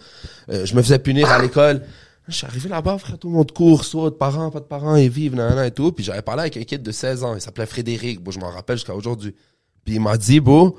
euh, 0.51 0.63
je 0.63 0.75
me 0.75 0.83
faisais 0.83 0.99
punir 0.99 1.27
à 1.31 1.41
l'école. 1.41 1.81
Je 2.27 2.35
suis 2.35 2.45
arrivé 2.45 2.67
là-bas, 2.67 2.97
frère, 2.97 3.17
tout 3.17 3.29
le 3.29 3.35
monde 3.35 3.51
court, 3.51 3.85
saute, 3.85 4.17
parents, 4.17 4.51
pas 4.51 4.59
de 4.59 4.65
parents, 4.65 4.95
ils 4.95 5.09
vivent, 5.09 5.35
nanana 5.35 5.65
et 5.67 5.71
tout. 5.71 5.91
Puis 5.93 6.03
j'avais 6.03 6.21
parlé 6.21 6.41
avec 6.41 6.57
un 6.57 6.63
kid 6.63 6.83
de 6.83 6.91
16 6.91 7.23
ans, 7.23 7.35
il 7.35 7.41
s'appelait 7.41 7.65
Frédéric, 7.65 8.21
beau, 8.21 8.31
je 8.31 8.39
m'en 8.39 8.49
rappelle 8.49 8.75
jusqu'à 8.77 8.93
aujourd'hui. 8.93 9.33
Puis 9.85 9.95
il 9.95 10.01
m'a 10.01 10.17
dit, 10.17 10.39
beau, 10.41 10.77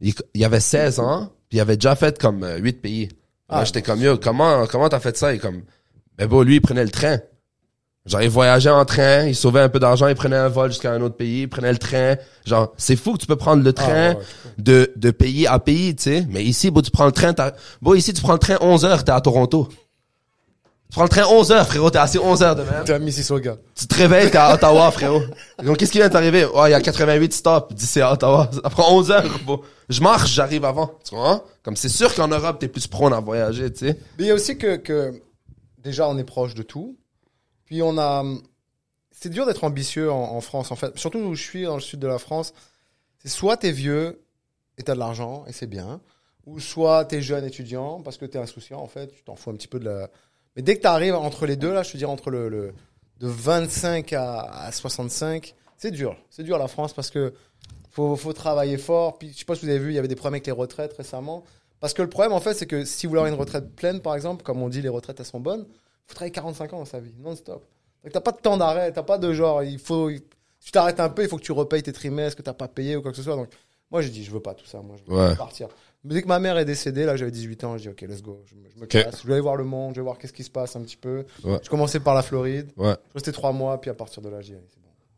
il, 0.00 0.12
il 0.34 0.44
avait 0.44 0.58
16 0.60 0.98
ans, 0.98 1.30
puis 1.48 1.58
il 1.58 1.60
avait 1.60 1.76
déjà 1.76 1.94
fait 1.94 2.18
comme 2.18 2.42
euh, 2.42 2.58
8 2.58 2.82
pays. 2.82 3.08
Ah, 3.48 3.64
j'étais 3.64 3.82
comme, 3.82 4.00
yo, 4.00 4.16
comment, 4.18 4.66
comment 4.66 4.88
t'as 4.88 5.00
fait 5.00 5.16
ça? 5.16 5.32
Et 5.32 5.38
comme, 5.38 5.62
ben, 6.18 6.26
beau, 6.26 6.42
lui, 6.42 6.56
il 6.56 6.60
prenait 6.60 6.84
le 6.84 6.90
train. 6.90 7.18
Genre, 8.06 8.22
ils 8.22 8.30
voyageaient 8.30 8.70
en 8.70 8.84
train, 8.84 9.26
ils 9.26 9.36
sauvaient 9.36 9.60
un 9.60 9.68
peu 9.68 9.78
d'argent, 9.78 10.08
ils 10.08 10.14
prenaient 10.14 10.36
un 10.36 10.48
vol 10.48 10.70
jusqu'à 10.70 10.92
un 10.92 11.00
autre 11.02 11.16
pays, 11.16 11.42
ils 11.42 11.48
prenaient 11.48 11.70
le 11.72 11.78
train. 11.78 12.16
Genre, 12.46 12.72
c'est 12.76 12.96
fou 12.96 13.12
que 13.12 13.18
tu 13.18 13.26
peux 13.26 13.36
prendre 13.36 13.62
le 13.62 13.72
train 13.72 14.14
Ah, 14.14 14.18
ouais, 14.18 14.24
de, 14.58 14.92
de 14.96 15.10
pays 15.10 15.46
à 15.46 15.58
pays, 15.58 15.94
tu 15.94 16.04
sais. 16.04 16.26
Mais 16.30 16.42
ici, 16.42 16.70
bon, 16.70 16.80
tu 16.80 16.90
prends 16.90 17.06
le 17.06 17.12
train, 17.12 17.34
bon, 17.82 17.94
ici, 17.94 18.12
tu 18.12 18.22
prends 18.22 18.32
le 18.32 18.38
train 18.38 18.56
11 18.60 18.84
heures, 18.84 19.04
t'es 19.04 19.12
à 19.12 19.20
Toronto. 19.20 19.68
Tu 20.90 20.96
prends 20.96 21.04
le 21.04 21.08
train 21.08 21.24
11 21.24 21.52
heures, 21.52 21.66
frérot, 21.68 21.90
t'es 21.90 21.98
assis 21.98 22.18
11 22.18 22.42
heures 22.42 22.56
de 22.56 22.64
même. 22.64 22.84
T'es 22.84 22.92
à 22.92 22.98
Mississauga. 22.98 23.56
Tu 23.76 23.86
te 23.86 23.94
réveilles, 23.94 24.28
t'es 24.28 24.38
à 24.38 24.52
Ottawa, 24.54 24.90
frérot. 24.90 25.22
Donc, 25.62 25.76
qu'est-ce 25.76 25.92
qui 25.92 25.98
vient 25.98 26.08
d'arriver? 26.08 26.44
Oh, 26.52 26.66
il 26.66 26.70
y 26.70 26.74
a 26.74 26.80
88 26.80 27.32
stops. 27.32 27.72
Dis, 27.74 28.00
à 28.00 28.12
Ottawa. 28.12 28.50
Ça 28.52 28.68
prend 28.70 28.96
11 28.96 29.10
heures. 29.12 29.38
Bon, 29.46 29.60
je 29.88 30.00
marche, 30.00 30.32
j'arrive 30.32 30.64
avant. 30.64 30.90
Tu 31.08 31.14
vois? 31.14 31.46
Comme 31.62 31.76
c'est 31.76 31.88
sûr 31.88 32.12
qu'en 32.14 32.26
Europe, 32.26 32.58
t'es 32.58 32.66
plus 32.66 32.88
prône 32.88 33.12
à 33.12 33.20
voyager, 33.20 33.72
tu 33.72 33.86
sais. 33.86 33.98
Mais 34.18 34.24
il 34.24 34.26
y 34.26 34.30
a 34.30 34.34
aussi 34.34 34.58
que, 34.58 34.76
que 34.76 35.22
déjà 35.78 36.08
on 36.08 36.18
est 36.18 36.24
proche 36.24 36.54
de 36.54 36.62
tout. 36.62 36.96
Puis 37.66 37.82
on 37.82 37.96
a, 37.98 38.24
c'est 39.12 39.28
dur 39.28 39.46
d'être 39.46 39.62
ambitieux 39.62 40.10
en, 40.10 40.16
en 40.36 40.40
France 40.40 40.72
en 40.72 40.76
fait. 40.76 40.98
Surtout 40.98 41.18
où 41.18 41.34
je 41.36 41.42
suis 41.42 41.62
dans 41.64 41.74
le 41.76 41.80
sud 41.80 42.00
de 42.00 42.08
la 42.08 42.18
France, 42.18 42.52
c'est 43.22 43.28
soit 43.28 43.56
t'es 43.56 43.70
vieux 43.70 44.24
et 44.76 44.82
t'as 44.82 44.94
de 44.94 44.98
l'argent 44.98 45.44
et 45.46 45.52
c'est 45.52 45.68
bien, 45.68 46.00
ou 46.46 46.58
soit 46.58 47.04
t'es 47.04 47.22
jeune 47.22 47.44
étudiant 47.44 48.00
parce 48.02 48.16
que 48.16 48.24
t'es 48.24 48.38
insouciant 48.38 48.80
en 48.80 48.88
fait, 48.88 49.08
tu 49.12 49.22
t'en 49.22 49.36
fous 49.36 49.50
un 49.50 49.54
petit 49.54 49.68
peu 49.68 49.78
de 49.78 49.84
la. 49.84 50.10
Mais 50.60 50.62
dès 50.62 50.76
que 50.76 50.82
t'arrives 50.82 51.14
entre 51.14 51.46
les 51.46 51.56
deux 51.56 51.72
là, 51.72 51.82
je 51.82 51.92
te 51.92 51.96
dire 51.96 52.10
entre 52.10 52.28
le, 52.28 52.50
le 52.50 52.74
de 53.18 53.26
25 53.26 54.12
à, 54.12 54.40
à 54.42 54.70
65, 54.72 55.54
c'est 55.78 55.90
dur, 55.90 56.18
c'est 56.28 56.42
dur 56.42 56.58
la 56.58 56.68
France 56.68 56.92
parce 56.92 57.10
que 57.10 57.32
faut, 57.90 58.14
faut 58.14 58.34
travailler 58.34 58.76
fort. 58.76 59.16
Puis 59.16 59.30
je 59.32 59.38
sais 59.38 59.44
pas 59.46 59.54
si 59.54 59.64
vous 59.64 59.70
avez 59.70 59.78
vu, 59.78 59.90
il 59.90 59.94
y 59.94 59.98
avait 59.98 60.06
des 60.06 60.16
problèmes 60.16 60.34
avec 60.34 60.44
les 60.44 60.52
retraites 60.52 60.92
récemment. 60.92 61.44
Parce 61.80 61.94
que 61.94 62.02
le 62.02 62.10
problème, 62.10 62.34
en 62.34 62.40
fait, 62.40 62.52
c'est 62.52 62.66
que 62.66 62.84
si 62.84 63.06
vous 63.06 63.12
voulez 63.12 63.20
avoir 63.20 63.32
une 63.32 63.40
retraite 63.40 63.74
pleine, 63.74 64.00
par 64.02 64.14
exemple, 64.14 64.42
comme 64.42 64.60
on 64.60 64.68
dit, 64.68 64.82
les 64.82 64.90
retraites, 64.90 65.18
elles 65.18 65.24
sont 65.24 65.40
bonnes, 65.40 65.64
faut 66.06 66.14
travailler 66.14 66.30
45 66.32 66.74
ans 66.74 66.78
dans 66.80 66.84
sa 66.84 67.00
vie, 67.00 67.14
non-stop. 67.18 67.64
Donc 68.04 68.12
t'as 68.12 68.20
pas 68.20 68.32
de 68.32 68.36
temps 68.42 68.58
d'arrêt, 68.58 68.92
t'as 68.92 69.02
pas 69.02 69.16
de 69.16 69.32
genre, 69.32 69.62
il 69.62 69.78
faut, 69.78 70.10
si 70.10 70.20
tu 70.62 70.72
t'arrêtes 70.72 71.00
un 71.00 71.08
peu, 71.08 71.22
il 71.22 71.28
faut 71.30 71.38
que 71.38 71.42
tu 71.42 71.52
repayes 71.52 71.82
tes 71.82 71.94
trimestres 71.94 72.36
que 72.36 72.42
t'as 72.42 72.52
pas 72.52 72.68
payé 72.68 72.96
ou 72.96 73.00
quoi 73.02 73.12
que 73.12 73.16
ce 73.16 73.22
soit. 73.22 73.36
Donc 73.36 73.48
moi, 73.90 74.02
j'ai 74.02 74.10
dit, 74.10 74.24
je 74.24 74.30
veux 74.30 74.40
pas 74.40 74.52
tout 74.52 74.66
ça, 74.66 74.82
moi, 74.82 74.96
je 74.98 75.10
veux 75.10 75.18
Ouais. 75.18 75.34
partir. 75.36 75.68
Mais 76.04 76.14
dès 76.14 76.22
que 76.22 76.28
ma 76.28 76.38
mère 76.38 76.56
est 76.56 76.64
décédée, 76.64 77.04
là, 77.04 77.16
j'avais 77.16 77.30
18 77.30 77.64
ans, 77.64 77.76
je 77.76 77.82
dis, 77.82 77.88
ok, 77.90 78.00
let's 78.08 78.22
go, 78.22 78.42
je 78.46 78.54
me, 78.54 78.62
je 78.74 78.78
me 78.78 78.84
Ok. 78.84 78.88
casse, 78.90 79.20
je 79.22 79.26
vais 79.26 79.34
aller 79.34 79.42
voir 79.42 79.56
le 79.56 79.64
monde, 79.64 79.94
je 79.94 80.00
vais 80.00 80.04
voir 80.04 80.16
qu'est-ce 80.18 80.32
qui 80.32 80.44
se 80.44 80.50
passe 80.50 80.74
un 80.76 80.80
petit 80.80 80.96
peu. 80.96 81.24
Ouais. 81.44 81.58
Je 81.62 81.68
commençais 81.68 82.00
par 82.00 82.14
la 82.14 82.22
Floride, 82.22 82.70
Ouais. 82.76 82.94
je 83.10 83.14
restais 83.14 83.32
trois 83.32 83.52
mois, 83.52 83.78
puis 83.80 83.90
à 83.90 83.94
partir 83.94 84.22
de 84.22 84.28
là, 84.30 84.38
c'est 84.42 84.52
bon. 84.54 84.60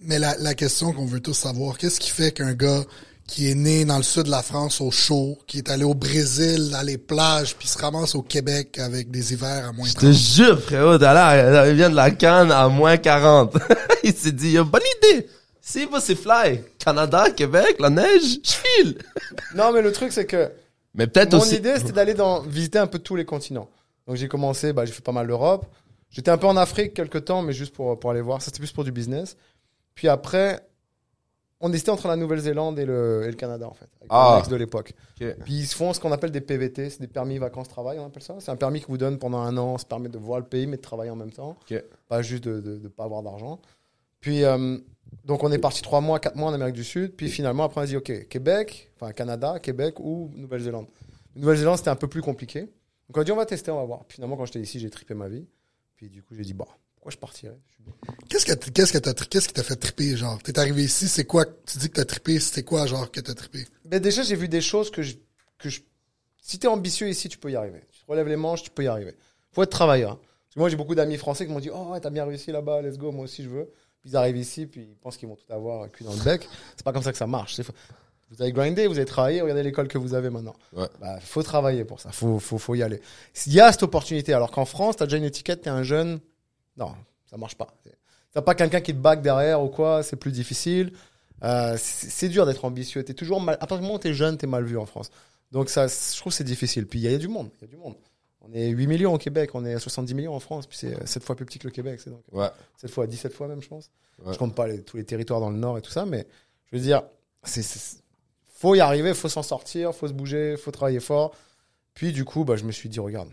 Mais 0.00 0.18
la, 0.18 0.36
la 0.38 0.54
question 0.54 0.92
qu'on 0.92 1.06
veut 1.06 1.20
tous 1.20 1.34
savoir, 1.34 1.78
qu'est-ce 1.78 2.00
qui 2.00 2.10
fait 2.10 2.32
qu'un 2.32 2.54
gars 2.54 2.82
qui 3.28 3.48
est 3.48 3.54
né 3.54 3.84
dans 3.84 3.96
le 3.98 4.02
sud 4.02 4.24
de 4.24 4.30
la 4.32 4.42
France 4.42 4.80
au 4.80 4.90
chaud, 4.90 5.38
qui 5.46 5.58
est 5.58 5.70
allé 5.70 5.84
au 5.84 5.94
Brésil, 5.94 6.72
à 6.74 6.82
les 6.82 6.98
plages, 6.98 7.54
puis 7.56 7.68
se 7.68 7.78
ramasse 7.78 8.16
au 8.16 8.22
Québec 8.22 8.80
avec 8.80 9.12
des 9.12 9.32
hivers 9.32 9.68
à 9.68 9.72
moins 9.72 9.86
Je 9.86 9.94
te 9.94 10.00
30? 10.00 10.12
jure, 10.12 10.60
frérot, 10.60 10.98
là, 10.98 11.68
il 11.70 11.76
vient 11.76 11.88
de 11.90 11.94
la 11.94 12.10
canne 12.10 12.50
à 12.50 12.68
moins 12.68 12.96
40. 12.96 13.56
il 14.02 14.12
s'est 14.12 14.32
dit, 14.32 14.56
bonne 14.58 14.82
idée. 15.04 15.28
Si, 15.60 15.86
bah, 15.86 16.00
c'est 16.00 16.16
fly. 16.16 16.60
Canada, 16.84 17.30
Québec, 17.30 17.76
la 17.78 17.90
neige, 17.90 18.38
je 18.44 18.50
file. 18.52 18.98
Non, 19.54 19.72
mais 19.72 19.80
le 19.82 19.92
truc, 19.92 20.10
c'est 20.10 20.26
que 20.26 20.50
Mais 20.94 21.06
peut-être 21.06 21.32
Mon 21.34 21.40
aussi. 21.40 21.56
idée, 21.56 21.76
c'était 21.78 21.92
d'aller 21.92 22.14
dans, 22.14 22.40
visiter 22.40 22.78
un 22.78 22.86
peu 22.86 22.98
tous 22.98 23.16
les 23.16 23.24
continents. 23.24 23.68
Donc 24.06 24.16
j'ai 24.16 24.28
commencé, 24.28 24.72
bah, 24.72 24.84
j'ai 24.84 24.92
fait 24.92 25.02
pas 25.02 25.12
mal 25.12 25.26
l'Europe. 25.26 25.66
J'étais 26.10 26.30
un 26.30 26.36
peu 26.38 26.46
en 26.46 26.56
Afrique 26.56 26.92
quelques 26.94 27.24
temps, 27.24 27.40
mais 27.42 27.52
juste 27.54 27.74
pour, 27.74 27.98
pour 27.98 28.10
aller 28.10 28.20
voir. 28.20 28.42
Ça, 28.42 28.46
c'était 28.46 28.58
plus 28.58 28.72
pour 28.72 28.84
du 28.84 28.92
business. 28.92 29.36
Puis 29.94 30.08
après, 30.08 30.60
on 31.60 31.72
hésitait 31.72 31.90
entre 31.90 32.08
la 32.08 32.16
Nouvelle-Zélande 32.16 32.78
et 32.78 32.84
le, 32.84 33.22
et 33.24 33.28
le 33.28 33.36
Canada, 33.36 33.66
en 33.68 33.72
fait. 33.72 33.88
Avec 34.00 34.08
Ah. 34.10 34.36
ex 34.40 34.48
de 34.48 34.56
l'époque. 34.56 34.92
Ok. 35.20 35.26
Puis 35.44 35.54
ils 35.54 35.66
se 35.66 35.74
font 35.76 35.92
ce 35.94 36.00
qu'on 36.00 36.12
appelle 36.12 36.32
des 36.32 36.40
PVT, 36.42 36.90
c'est 36.90 37.00
des 37.00 37.06
permis 37.06 37.38
vacances-travail, 37.38 37.98
on 37.98 38.06
appelle 38.06 38.22
ça. 38.22 38.34
C'est 38.40 38.50
un 38.50 38.56
permis 38.56 38.80
que 38.82 38.88
vous 38.88 38.98
donne 38.98 39.18
pendant 39.18 39.38
un 39.38 39.56
an, 39.56 39.78
ça 39.78 39.86
permet 39.86 40.08
de 40.10 40.18
voir 40.18 40.40
le 40.40 40.44
pays, 40.44 40.66
mais 40.66 40.76
de 40.76 40.82
travailler 40.82 41.10
en 41.10 41.16
même 41.16 41.32
temps. 41.32 41.56
Ok. 41.70 41.82
Pas 42.08 42.20
juste 42.20 42.44
de 42.44 42.78
ne 42.82 42.88
pas 42.88 43.04
avoir 43.04 43.22
d'argent. 43.22 43.60
Puis, 44.20 44.44
euh, 44.44 44.76
donc 45.24 45.42
on 45.44 45.52
est 45.52 45.58
parti 45.58 45.82
trois 45.82 46.00
mois, 46.00 46.18
quatre 46.20 46.36
mois 46.36 46.50
en 46.50 46.54
Amérique 46.54 46.74
du 46.74 46.84
Sud. 46.84 47.14
Puis 47.16 47.28
finalement, 47.28 47.64
après, 47.64 47.80
on 47.80 47.84
a 47.84 47.86
dit, 47.86 47.96
OK, 47.96 48.28
Québec, 48.28 48.90
enfin 48.96 49.12
Canada, 49.12 49.58
Québec 49.60 50.00
ou 50.00 50.30
Nouvelle-Zélande. 50.34 50.86
Nouvelle-Zélande, 51.36 51.78
c'était 51.78 51.90
un 51.90 51.96
peu 51.96 52.08
plus 52.08 52.22
compliqué. 52.22 52.60
Donc 52.62 53.16
on 53.16 53.20
a 53.20 53.24
dit, 53.24 53.32
on 53.32 53.36
va 53.36 53.46
tester, 53.46 53.70
on 53.70 53.76
va 53.76 53.84
voir. 53.84 54.04
Puis 54.04 54.16
finalement, 54.16 54.36
quand 54.36 54.46
j'étais 54.46 54.60
ici, 54.60 54.78
j'ai 54.80 54.90
trippé 54.90 55.14
ma 55.14 55.28
vie. 55.28 55.46
Puis 55.96 56.08
du 56.08 56.22
coup, 56.22 56.34
j'ai 56.34 56.42
dit, 56.42 56.54
bon, 56.54 56.66
pourquoi 56.94 57.10
je 57.12 57.16
partirais? 57.18 57.58
Qu'est-ce 58.28 58.46
que, 58.46 58.52
qu'est-ce 58.70 58.92
que 58.92 58.98
t'as, 58.98 59.14
tri- 59.14 59.28
qu'est-ce 59.28 59.48
qui 59.48 59.54
t'a 59.54 59.62
fait 59.62 59.76
triper, 59.76 60.16
genre? 60.16 60.40
T'es 60.42 60.58
arrivé 60.58 60.84
ici, 60.84 61.08
c'est 61.08 61.24
quoi, 61.24 61.44
tu 61.46 61.78
dis 61.78 61.88
que 61.88 61.94
t'as 61.94 62.04
trippé, 62.04 62.38
c'était 62.38 62.62
quoi, 62.62 62.86
genre, 62.86 63.10
que 63.10 63.20
t'as 63.20 63.34
trippé? 63.34 63.66
Ben 63.84 64.00
déjà, 64.00 64.22
j'ai 64.22 64.36
vu 64.36 64.48
des 64.48 64.60
choses 64.60 64.90
que 64.90 65.02
je, 65.02 65.14
que 65.58 65.68
je. 65.68 65.80
Si 66.40 66.58
t'es 66.58 66.68
ambitieux 66.68 67.08
ici, 67.08 67.28
tu 67.28 67.38
peux 67.38 67.50
y 67.50 67.56
arriver. 67.56 67.80
Tu 67.92 68.00
te 68.04 68.10
relèves 68.10 68.28
les 68.28 68.36
manches, 68.36 68.62
tu 68.62 68.70
peux 68.70 68.84
y 68.84 68.86
arriver. 68.88 69.14
Faut 69.52 69.62
être 69.62 69.70
travailleur. 69.70 70.12
hein. 70.12 70.18
Parce 70.22 70.54
que 70.54 70.58
moi, 70.60 70.68
j'ai 70.68 70.76
beaucoup 70.76 70.94
d'amis 70.94 71.16
français 71.16 71.46
qui 71.46 71.52
m'ont 71.52 71.60
dit 71.60 71.70
Oh, 71.72 71.92
ouais, 71.92 72.00
t'as 72.00 72.10
bien 72.10 72.24
réussi 72.24 72.50
là-bas, 72.52 72.82
let's 72.82 72.98
go, 72.98 73.10
moi 73.12 73.24
aussi 73.24 73.42
je 73.42 73.48
veux. 73.48 73.70
Puis 74.02 74.10
ils 74.10 74.16
arrivent 74.16 74.36
ici, 74.36 74.66
puis 74.66 74.82
ils 74.90 74.96
pensent 74.96 75.16
qu'ils 75.16 75.28
vont 75.28 75.36
tout 75.36 75.50
avoir 75.52 75.90
cul 75.90 76.04
dans 76.04 76.12
le 76.12 76.22
bec. 76.22 76.48
C'est 76.76 76.84
pas 76.84 76.92
comme 76.92 77.02
ça 77.02 77.12
que 77.12 77.18
ça 77.18 77.26
marche. 77.26 77.58
Vous 78.30 78.42
avez 78.42 78.52
grindé, 78.52 78.86
vous 78.86 78.96
avez 78.96 79.06
travaillé, 79.06 79.40
regardez 79.42 79.62
l'école 79.62 79.88
que 79.88 79.98
vous 79.98 80.14
avez 80.14 80.28
maintenant. 80.28 80.54
Ouais. 80.72 80.88
Bah, 81.00 81.20
faut 81.20 81.42
travailler 81.42 81.84
pour 81.84 82.00
ça, 82.00 82.10
faut, 82.10 82.38
faut, 82.38 82.58
faut 82.58 82.74
y 82.74 82.82
aller. 82.82 83.00
Il 83.46 83.52
y 83.52 83.60
a 83.60 83.70
cette 83.70 83.82
opportunité, 83.82 84.32
alors 84.32 84.50
qu'en 84.50 84.64
France, 84.64 84.96
t'as 84.96 85.04
déjà 85.04 85.18
une 85.18 85.24
étiquette, 85.24 85.62
t'es 85.62 85.70
un 85.70 85.82
jeune. 85.82 86.18
Non, 86.76 86.94
ça 87.30 87.36
marche 87.36 87.54
pas. 87.56 87.68
T'as 88.32 88.42
pas 88.42 88.54
quelqu'un 88.54 88.80
qui 88.80 88.92
te 88.92 88.98
back 88.98 89.20
derrière 89.22 89.62
ou 89.62 89.68
quoi, 89.68 90.02
c'est 90.02 90.16
plus 90.16 90.32
difficile. 90.32 90.92
Euh, 91.44 91.76
c'est 91.78 92.28
dur 92.28 92.46
d'être 92.46 92.64
ambitieux. 92.64 93.04
T'es 93.04 93.14
toujours 93.14 93.40
mal. 93.40 93.56
À 93.56 93.66
partir 93.66 93.78
du 93.78 93.82
moment 93.82 93.96
où 93.96 93.98
t'es 93.98 94.14
jeune, 94.14 94.36
t'es 94.38 94.46
mal 94.46 94.64
vu 94.64 94.78
en 94.78 94.86
France. 94.86 95.10
Donc 95.50 95.68
ça, 95.68 95.86
je 95.86 96.16
trouve 96.18 96.32
que 96.32 96.36
c'est 96.36 96.44
difficile. 96.44 96.86
Puis 96.86 97.00
il 97.00 97.10
y 97.10 97.14
a 97.14 97.18
du 97.18 97.28
monde. 97.28 97.50
Il 97.60 97.62
y 97.62 97.68
a 97.68 97.68
du 97.68 97.76
monde. 97.76 97.96
On 98.44 98.52
est 98.52 98.68
8 98.70 98.86
millions 98.88 99.14
au 99.14 99.18
Québec, 99.18 99.50
on 99.54 99.64
est 99.64 99.74
à 99.74 99.78
70 99.78 100.14
millions 100.14 100.34
en 100.34 100.40
France, 100.40 100.66
puis 100.66 100.76
c'est 100.76 101.06
7 101.06 101.22
fois 101.22 101.36
plus 101.36 101.46
petit 101.46 101.58
que 101.60 101.66
le 101.68 101.72
Québec. 101.72 102.00
C'est 102.02 102.10
donc 102.10 102.22
Ouais. 102.32 102.48
7 102.76 102.90
fois, 102.90 103.06
17 103.06 103.32
fois 103.32 103.46
même, 103.48 103.62
je 103.62 103.68
pense. 103.68 103.90
Ouais. 104.24 104.32
Je 104.32 104.38
compte 104.38 104.54
pas 104.54 104.66
les- 104.66 104.82
tous 104.82 104.96
les 104.96 105.04
territoires 105.04 105.40
dans 105.40 105.50
le 105.50 105.56
nord 105.56 105.78
et 105.78 105.82
tout 105.82 105.90
ça, 105.92 106.04
mais 106.04 106.26
je 106.70 106.76
veux 106.76 106.82
dire, 106.82 107.02
c'est- 107.44 108.02
faut 108.48 108.74
y 108.74 108.80
arriver, 108.80 109.14
faut 109.14 109.28
s'en 109.28 109.42
sortir, 109.42 109.94
faut 109.94 110.08
se 110.08 110.12
bouger, 110.12 110.56
faut 110.56 110.70
travailler 110.72 111.00
fort. 111.00 111.34
Puis 111.94 112.12
du 112.12 112.24
coup, 112.24 112.44
bah, 112.44 112.56
je 112.56 112.64
me 112.64 112.72
suis 112.72 112.88
dit, 112.88 112.98
regarde, 113.00 113.28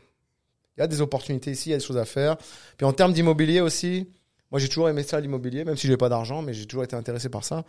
il 0.78 0.82
y 0.82 0.84
a 0.84 0.88
des 0.88 1.01
opportunités 1.01 1.51
ici, 1.51 1.70
il 1.70 1.72
y 1.72 1.75
a 1.75 1.78
des 1.78 1.84
choses 1.84 1.98
à 1.98 2.06
faire. 2.06 2.38
Puis 2.78 2.86
en 2.86 2.94
termes 2.94 3.13
d'immobilier 3.13 3.62
aussi, 3.62 4.08
moi 4.51 4.60
j'ai 4.60 4.68
toujours 4.68 4.89
aimé 4.89 5.04
ça 5.04 5.20
l'immobilier, 5.20 5.66
même 5.66 5.75
si 5.78 5.88
j'ai 5.88 5.98
pas 5.98 6.10
d'argent, 6.10 6.42
mais 6.44 6.54
j'ai 6.54 6.66
toujours 6.66 6.84
été 6.84 6.96
intéressé 6.96 7.30
par 7.30 7.44
ça. 7.44 7.66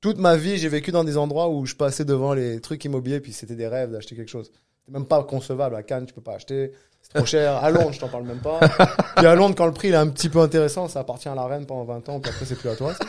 Toute 0.00 0.18
ma 0.18 0.36
vie, 0.36 0.56
j'ai 0.56 0.68
vécu 0.68 0.92
dans 0.92 1.04
des 1.04 1.16
endroits 1.18 1.48
où 1.50 1.66
je 1.66 1.74
passais 1.74 2.04
devant 2.04 2.32
les 2.32 2.60
trucs 2.60 2.84
immobiliers, 2.84 3.20
puis 3.20 3.32
c'était 3.32 3.56
des 3.56 3.66
rêves 3.68 3.90
d'acheter 3.90 4.14
quelque 4.16 4.30
chose. 4.30 4.50
C'était 4.86 4.98
même 4.98 5.06
pas 5.06 5.22
concevable. 5.24 5.76
À 5.76 5.82
Cannes, 5.82 6.06
tu 6.06 6.14
peux 6.14 6.20
pas 6.20 6.34
acheter. 6.34 6.72
C'est 7.02 7.14
trop 7.14 7.24
cher. 7.26 7.56
À 7.56 7.70
Londres, 7.70 7.92
je 7.92 8.00
t'en 8.00 8.08
parle 8.08 8.24
même 8.24 8.40
pas. 8.40 8.60
Puis 9.16 9.26
à 9.26 9.34
Londres, 9.34 9.54
quand 9.56 9.66
le 9.66 9.72
prix 9.72 9.88
il 9.88 9.94
est 9.94 9.96
un 9.98 10.08
petit 10.08 10.28
peu 10.28 10.40
intéressant, 10.40 10.86
ça 10.88 11.00
appartient 11.00 11.28
à 11.28 11.34
la 11.34 11.46
reine 11.46 11.64
pendant 11.66 11.84
20 11.84 12.08
ans, 12.10 12.20
puis 12.20 12.30
après 12.30 12.44
c'est 12.44 12.56
plus 12.56 12.68
à 12.68 12.76
toi. 12.76 12.92
ça. 12.94 13.04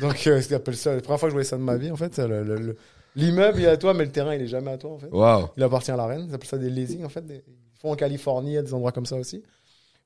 Donc, 0.00 0.26
euh, 0.26 0.40
ça, 0.42 0.94
la 0.94 1.00
première 1.00 1.18
fois 1.18 1.18
que 1.20 1.28
je 1.28 1.32
voyais 1.32 1.44
ça 1.48 1.56
de 1.56 1.62
ma 1.62 1.76
vie, 1.76 1.90
en 1.90 1.96
fait, 1.96 2.14
c'est 2.14 2.28
le- 2.28 2.42
le- 2.44 2.56
le- 2.56 2.76
l'immeuble 3.14 3.58
il 3.60 3.64
est 3.64 3.68
à 3.68 3.76
toi, 3.78 3.94
mais 3.94 4.04
le 4.04 4.12
terrain 4.12 4.34
il 4.34 4.42
est 4.42 4.46
jamais 4.46 4.72
à 4.72 4.76
toi, 4.76 4.90
en 4.90 4.98
fait. 4.98 5.08
Wow. 5.10 5.48
Il 5.56 5.62
appartient 5.62 5.90
à 5.90 5.96
la 5.96 6.04
reine. 6.06 6.26
Ils 6.28 6.34
appellent 6.34 6.48
ça 6.48 6.58
des 6.58 6.68
leasing, 6.68 7.04
en 7.04 7.08
fait. 7.08 7.22
Des- 7.24 7.42
Ils 7.46 7.80
font 7.80 7.92
en 7.92 7.96
Californie, 7.96 8.50
il 8.50 8.54
y 8.54 8.58
a 8.58 8.62
des 8.62 8.74
endroits 8.74 8.92
comme 8.92 9.06
ça 9.06 9.16
aussi. 9.16 9.38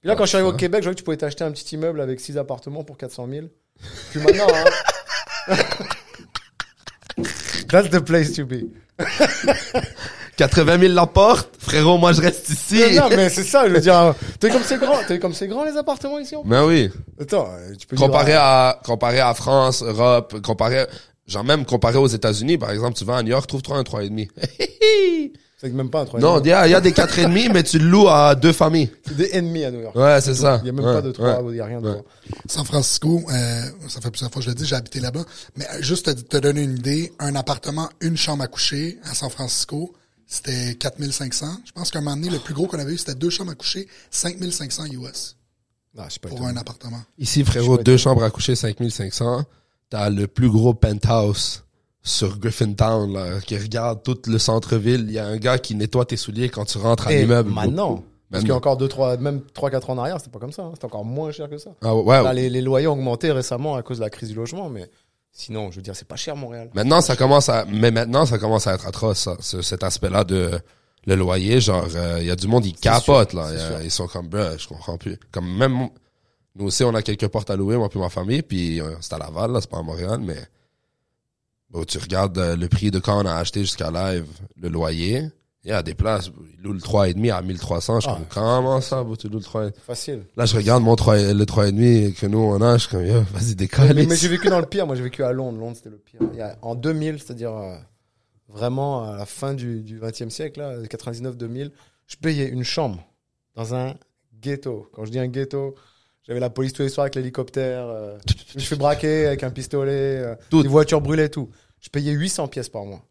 Puis 0.00 0.08
là, 0.08 0.14
quand 0.14 0.24
je 0.24 0.28
suis 0.28 0.36
arrivé 0.38 0.50
au 0.50 0.56
Québec, 0.56 0.80
je 0.82 0.84
voyais 0.86 0.94
que 0.94 1.00
tu 1.00 1.04
pouvais 1.04 1.16
t'acheter 1.16 1.42
un 1.44 1.50
petit 1.50 1.74
immeuble 1.74 2.00
avec 2.00 2.20
6 2.20 2.38
appartements 2.38 2.84
pour 2.84 2.96
400 2.96 3.26
000. 3.28 3.46
Puis 4.10 4.20
maintenant, 4.20 4.46
hein. 5.48 5.56
That's 7.68 7.90
the 7.90 8.00
place 8.00 8.32
to 8.34 8.44
be. 8.46 8.70
80 10.48 10.78
000 10.80 10.92
la 10.94 11.06
porte. 11.06 11.50
Frérot, 11.58 11.98
moi, 11.98 12.12
je 12.14 12.22
reste 12.22 12.48
ici. 12.48 12.82
Non, 12.96 13.10
non, 13.10 13.16
mais 13.16 13.28
c'est 13.28 13.44
ça, 13.44 13.68
je 13.68 13.74
veux 13.74 13.80
dire. 13.80 14.14
Vu 14.42 14.48
comme 14.50 14.62
c'est 14.64 14.78
grand, 14.78 14.96
vu 15.08 15.18
comme 15.20 15.34
c'est 15.34 15.48
grand 15.48 15.64
les 15.64 15.76
appartements 15.76 16.18
ici 16.18 16.34
en 16.34 16.42
Ben 16.44 16.64
oui. 16.64 16.90
Attends, 17.20 17.46
euh, 17.50 17.74
tu 17.78 17.86
peux 17.86 17.96
dire, 17.96 18.06
Comparé 18.06 18.32
à, 18.34 18.80
comparé 18.84 19.20
à 19.20 19.34
France, 19.34 19.82
Europe, 19.82 20.40
comparé, 20.42 20.86
genre 21.26 21.44
même 21.44 21.66
comparé 21.66 21.98
aux 21.98 22.06
États-Unis, 22.06 22.56
par 22.56 22.70
exemple, 22.70 22.96
tu 22.96 23.04
vas 23.04 23.16
à 23.18 23.22
New 23.22 23.28
York, 23.30 23.46
trouve-toi 23.46 23.76
un 23.76 23.82
3,5. 23.82 24.28
C'est 25.62 25.68
même 25.74 25.90
pas 25.90 26.00
un 26.00 26.04
trois. 26.06 26.18
non, 26.20 26.40
il 26.40 26.46
y 26.48 26.52
a, 26.54 26.66
il 26.66 26.70
y 26.70 26.74
a 26.74 26.80
des 26.80 26.92
4,5, 26.92 27.52
mais 27.52 27.62
tu 27.62 27.78
le 27.78 27.84
loues 27.84 28.08
à 28.08 28.34
deux 28.34 28.52
familles. 28.54 28.88
c'est 29.06 29.14
des 29.18 29.28
ennemis 29.36 29.62
à 29.64 29.70
New 29.70 29.80
York. 29.82 29.94
Ouais, 29.94 30.18
c'est 30.22 30.34
ça. 30.34 30.58
Il 30.62 30.68
y 30.68 30.70
a 30.70 30.72
même 30.72 30.82
Ouais, 30.86 30.94
pas 30.94 31.02
de 31.02 31.12
trois, 31.12 31.42
ouais. 31.42 31.52
il 31.52 31.56
y 31.58 31.60
a 31.60 31.66
rien 31.66 31.82
de 31.82 31.86
Ouais. 31.86 31.92
trois. 31.96 32.04
San 32.48 32.64
Francisco, 32.64 33.20
euh, 33.30 33.60
ça 33.88 34.00
fait 34.00 34.10
plusieurs 34.10 34.30
fois 34.32 34.40
que 34.40 34.46
je 34.46 34.48
le 34.48 34.54
dis, 34.54 34.64
j'ai 34.64 34.74
habité 34.76 35.00
là-bas. 35.00 35.20
Mais 35.58 35.66
euh, 35.66 35.82
juste 35.82 36.06
te, 36.06 36.18
te 36.18 36.36
donner 36.38 36.62
une 36.62 36.78
idée, 36.78 37.12
un 37.18 37.34
appartement, 37.34 37.90
une 38.00 38.16
chambre 38.16 38.42
à 38.42 38.46
coucher 38.46 38.98
à 39.04 39.14
San 39.14 39.28
Francisco, 39.28 39.92
c'était 40.32 40.76
4500. 40.76 41.46
Je 41.66 41.72
pense 41.72 41.90
qu'à 41.90 41.98
un 41.98 42.02
moment 42.02 42.16
donné, 42.16 42.30
le 42.30 42.38
plus 42.38 42.54
gros 42.54 42.66
qu'on 42.68 42.78
avait 42.78 42.92
eu, 42.94 42.98
c'était 42.98 43.14
deux 43.16 43.30
chambres 43.30 43.50
à 43.50 43.54
coucher, 43.56 43.88
5500 44.10 44.84
US 44.92 45.36
Non, 45.94 46.04
je 46.08 46.14
sais 46.14 46.20
pas. 46.20 46.28
pour 46.28 46.38
étonné. 46.38 46.52
un 46.52 46.56
appartement. 46.56 47.00
Ici, 47.18 47.44
frérot, 47.44 47.78
deux 47.78 47.96
chambres 47.96 48.22
à 48.22 48.30
coucher, 48.30 48.54
5500. 48.54 49.42
T'as 49.90 50.08
le 50.08 50.26
plus 50.28 50.48
gros 50.48 50.72
penthouse 50.72 51.64
sur 52.02 52.38
Griffintown, 52.38 53.12
là, 53.12 53.40
qui 53.40 53.58
regarde 53.58 54.02
tout 54.04 54.16
le 54.26 54.38
centre-ville. 54.38 55.04
Il 55.08 55.12
y 55.12 55.18
a 55.18 55.26
un 55.26 55.36
gars 55.36 55.58
qui 55.58 55.74
nettoie 55.74 56.04
tes 56.06 56.16
souliers 56.16 56.48
quand 56.48 56.64
tu 56.64 56.78
rentres 56.78 57.08
à 57.08 57.12
l'immeuble. 57.12 57.50
maintenant. 57.50 58.04
Parce 58.30 58.42
qu'il 58.44 58.48
y 58.48 58.52
a 58.52 58.54
Maintenant. 58.54 58.56
encore 58.58 58.76
deux, 58.76 58.86
trois, 58.86 59.16
même 59.16 59.40
3-4 59.54 59.86
ans 59.90 59.94
en 59.94 59.98
arrière, 59.98 60.18
c'était 60.20 60.30
pas 60.30 60.38
comme 60.38 60.52
ça. 60.52 60.62
hein. 60.62 60.70
C'était 60.74 60.84
encore 60.84 61.04
moins 61.04 61.32
cher 61.32 61.50
que 61.50 61.58
ça. 61.58 61.70
Ah 61.82 61.96
ouais, 61.96 62.22
Là, 62.22 62.32
les, 62.32 62.48
les 62.48 62.60
loyers 62.60 62.86
ont 62.86 62.92
augmenté 62.92 63.32
récemment 63.32 63.74
à 63.74 63.82
cause 63.82 63.98
de 63.98 64.04
la 64.04 64.10
crise 64.10 64.28
du 64.28 64.36
logement, 64.36 64.70
mais 64.70 64.88
sinon, 65.32 65.70
je 65.70 65.76
veux 65.76 65.82
dire, 65.82 65.96
c'est 65.96 66.06
pas 66.08 66.16
cher 66.16 66.36
Montréal. 66.36 66.70
Maintenant, 66.74 67.00
ça 67.00 67.16
commence 67.16 67.48
à, 67.48 67.64
mais 67.66 67.90
maintenant, 67.90 68.26
ça 68.26 68.38
commence 68.38 68.66
à 68.66 68.74
être 68.74 68.86
atroce, 68.86 69.18
ça, 69.18 69.36
ce- 69.40 69.62
cet 69.62 69.82
aspect-là 69.84 70.24
de 70.24 70.60
le 71.06 71.14
loyer. 71.14 71.60
Genre, 71.60 71.86
il 72.18 72.26
y 72.26 72.30
a 72.30 72.36
du 72.36 72.46
monde, 72.46 72.66
ils 72.66 72.74
capotent, 72.74 73.32
là. 73.32 73.52
Y 73.52 73.56
a-. 73.58 73.82
Ils 73.82 73.90
sont 73.90 74.06
comme, 74.06 74.28
bruh, 74.28 74.58
je 74.58 74.68
comprends 74.68 74.98
plus. 74.98 75.18
Comme 75.32 75.56
même, 75.56 75.88
Nous 76.56 76.66
aussi, 76.66 76.82
on 76.84 76.94
a 76.94 77.00
quelques 77.02 77.28
portes 77.28 77.48
à 77.50 77.56
louer, 77.56 77.76
moi 77.76 77.88
puis 77.88 78.00
ma 78.00 78.08
famille, 78.10 78.42
puis 78.42 78.80
euh, 78.80 78.96
c'est 79.00 79.12
à 79.14 79.18
Laval, 79.18 79.52
là, 79.52 79.60
c'est 79.60 79.70
pas 79.70 79.78
à 79.78 79.82
Montréal, 79.82 80.18
mais 80.20 80.36
bon, 81.70 81.84
tu 81.84 81.96
regardes 81.98 82.36
euh, 82.38 82.56
le 82.56 82.68
prix 82.68 82.90
de 82.90 82.98
quand 82.98 83.22
on 83.22 83.26
a 83.26 83.34
acheté 83.36 83.60
jusqu'à 83.60 83.90
live, 83.90 84.26
le 84.56 84.68
loyer, 84.68 85.30
il 85.64 85.68
y 85.70 85.72
a 85.72 85.82
des 85.82 85.94
places, 85.94 86.30
ils 86.56 86.62
louent 86.62 86.72
le 86.72 86.80
3,5 86.80 87.30
à 87.32 87.42
1300, 87.42 88.00
je 88.00 88.08
Ah. 88.08 88.14
comme, 88.14 88.26
comment 88.30 88.80
ça, 88.80 89.04
tu 89.18 89.28
loues 89.28 89.38
le 89.38 89.44
3 89.44 89.70
Facile. 89.86 90.22
Là, 90.36 90.46
je 90.46 90.56
regarde 90.56 90.82
mon 90.82 90.96
3, 90.96 91.16
le 91.34 91.44
3,5 91.44 92.14
que 92.14 92.26
nous, 92.26 92.38
on 92.38 92.60
a, 92.62 92.78
je 92.78 92.82
suis 92.86 92.90
comme, 92.90 93.04
vas-y, 93.04 93.54
décolle. 93.54 93.92
Mais, 93.94 94.06
mais 94.06 94.16
j'ai 94.16 94.28
vécu 94.28 94.48
dans 94.48 94.60
le 94.60 94.66
pire. 94.66 94.86
Moi, 94.86 94.96
j'ai 94.96 95.02
vécu 95.02 95.22
à 95.22 95.32
Londres. 95.32 95.58
Londres, 95.58 95.76
c'était 95.76 95.90
le 95.90 95.98
pire. 95.98 96.20
Il 96.32 96.38
y 96.38 96.42
a- 96.42 96.56
en 96.62 96.74
2000, 96.74 97.18
c'est-à-dire 97.18 97.52
euh, 97.54 97.76
vraiment 98.48 99.04
à 99.04 99.16
la 99.16 99.26
fin 99.26 99.54
du, 99.54 99.82
du 99.82 99.98
20e 99.98 100.30
siècle, 100.30 100.60
là, 100.60 100.78
99-2000, 100.82 101.70
je 102.06 102.16
payais 102.16 102.48
une 102.48 102.64
chambre 102.64 103.02
dans 103.54 103.74
un 103.74 103.94
ghetto. 104.40 104.88
Quand 104.92 105.04
je 105.04 105.10
dis 105.10 105.18
un 105.18 105.28
ghetto, 105.28 105.74
j'avais 106.26 106.40
la 106.40 106.50
police 106.50 106.72
tous 106.72 106.82
les 106.82 106.88
soirs 106.88 107.04
avec 107.04 107.14
l'hélicoptère. 107.16 107.86
euh, 107.86 108.16
je 108.48 108.54
me 108.54 108.60
suis 108.60 108.68
fait 108.68 108.76
braquer 108.76 109.26
avec 109.26 109.42
un 109.42 109.50
pistolet. 109.50 109.92
euh, 109.92 110.34
des 110.50 110.68
voitures 110.68 111.00
brûlées, 111.00 111.28
tout. 111.28 111.50
Je 111.80 111.88
payais 111.90 112.12
800 112.12 112.48
pièces 112.48 112.68
par 112.68 112.84
mois 112.84 113.02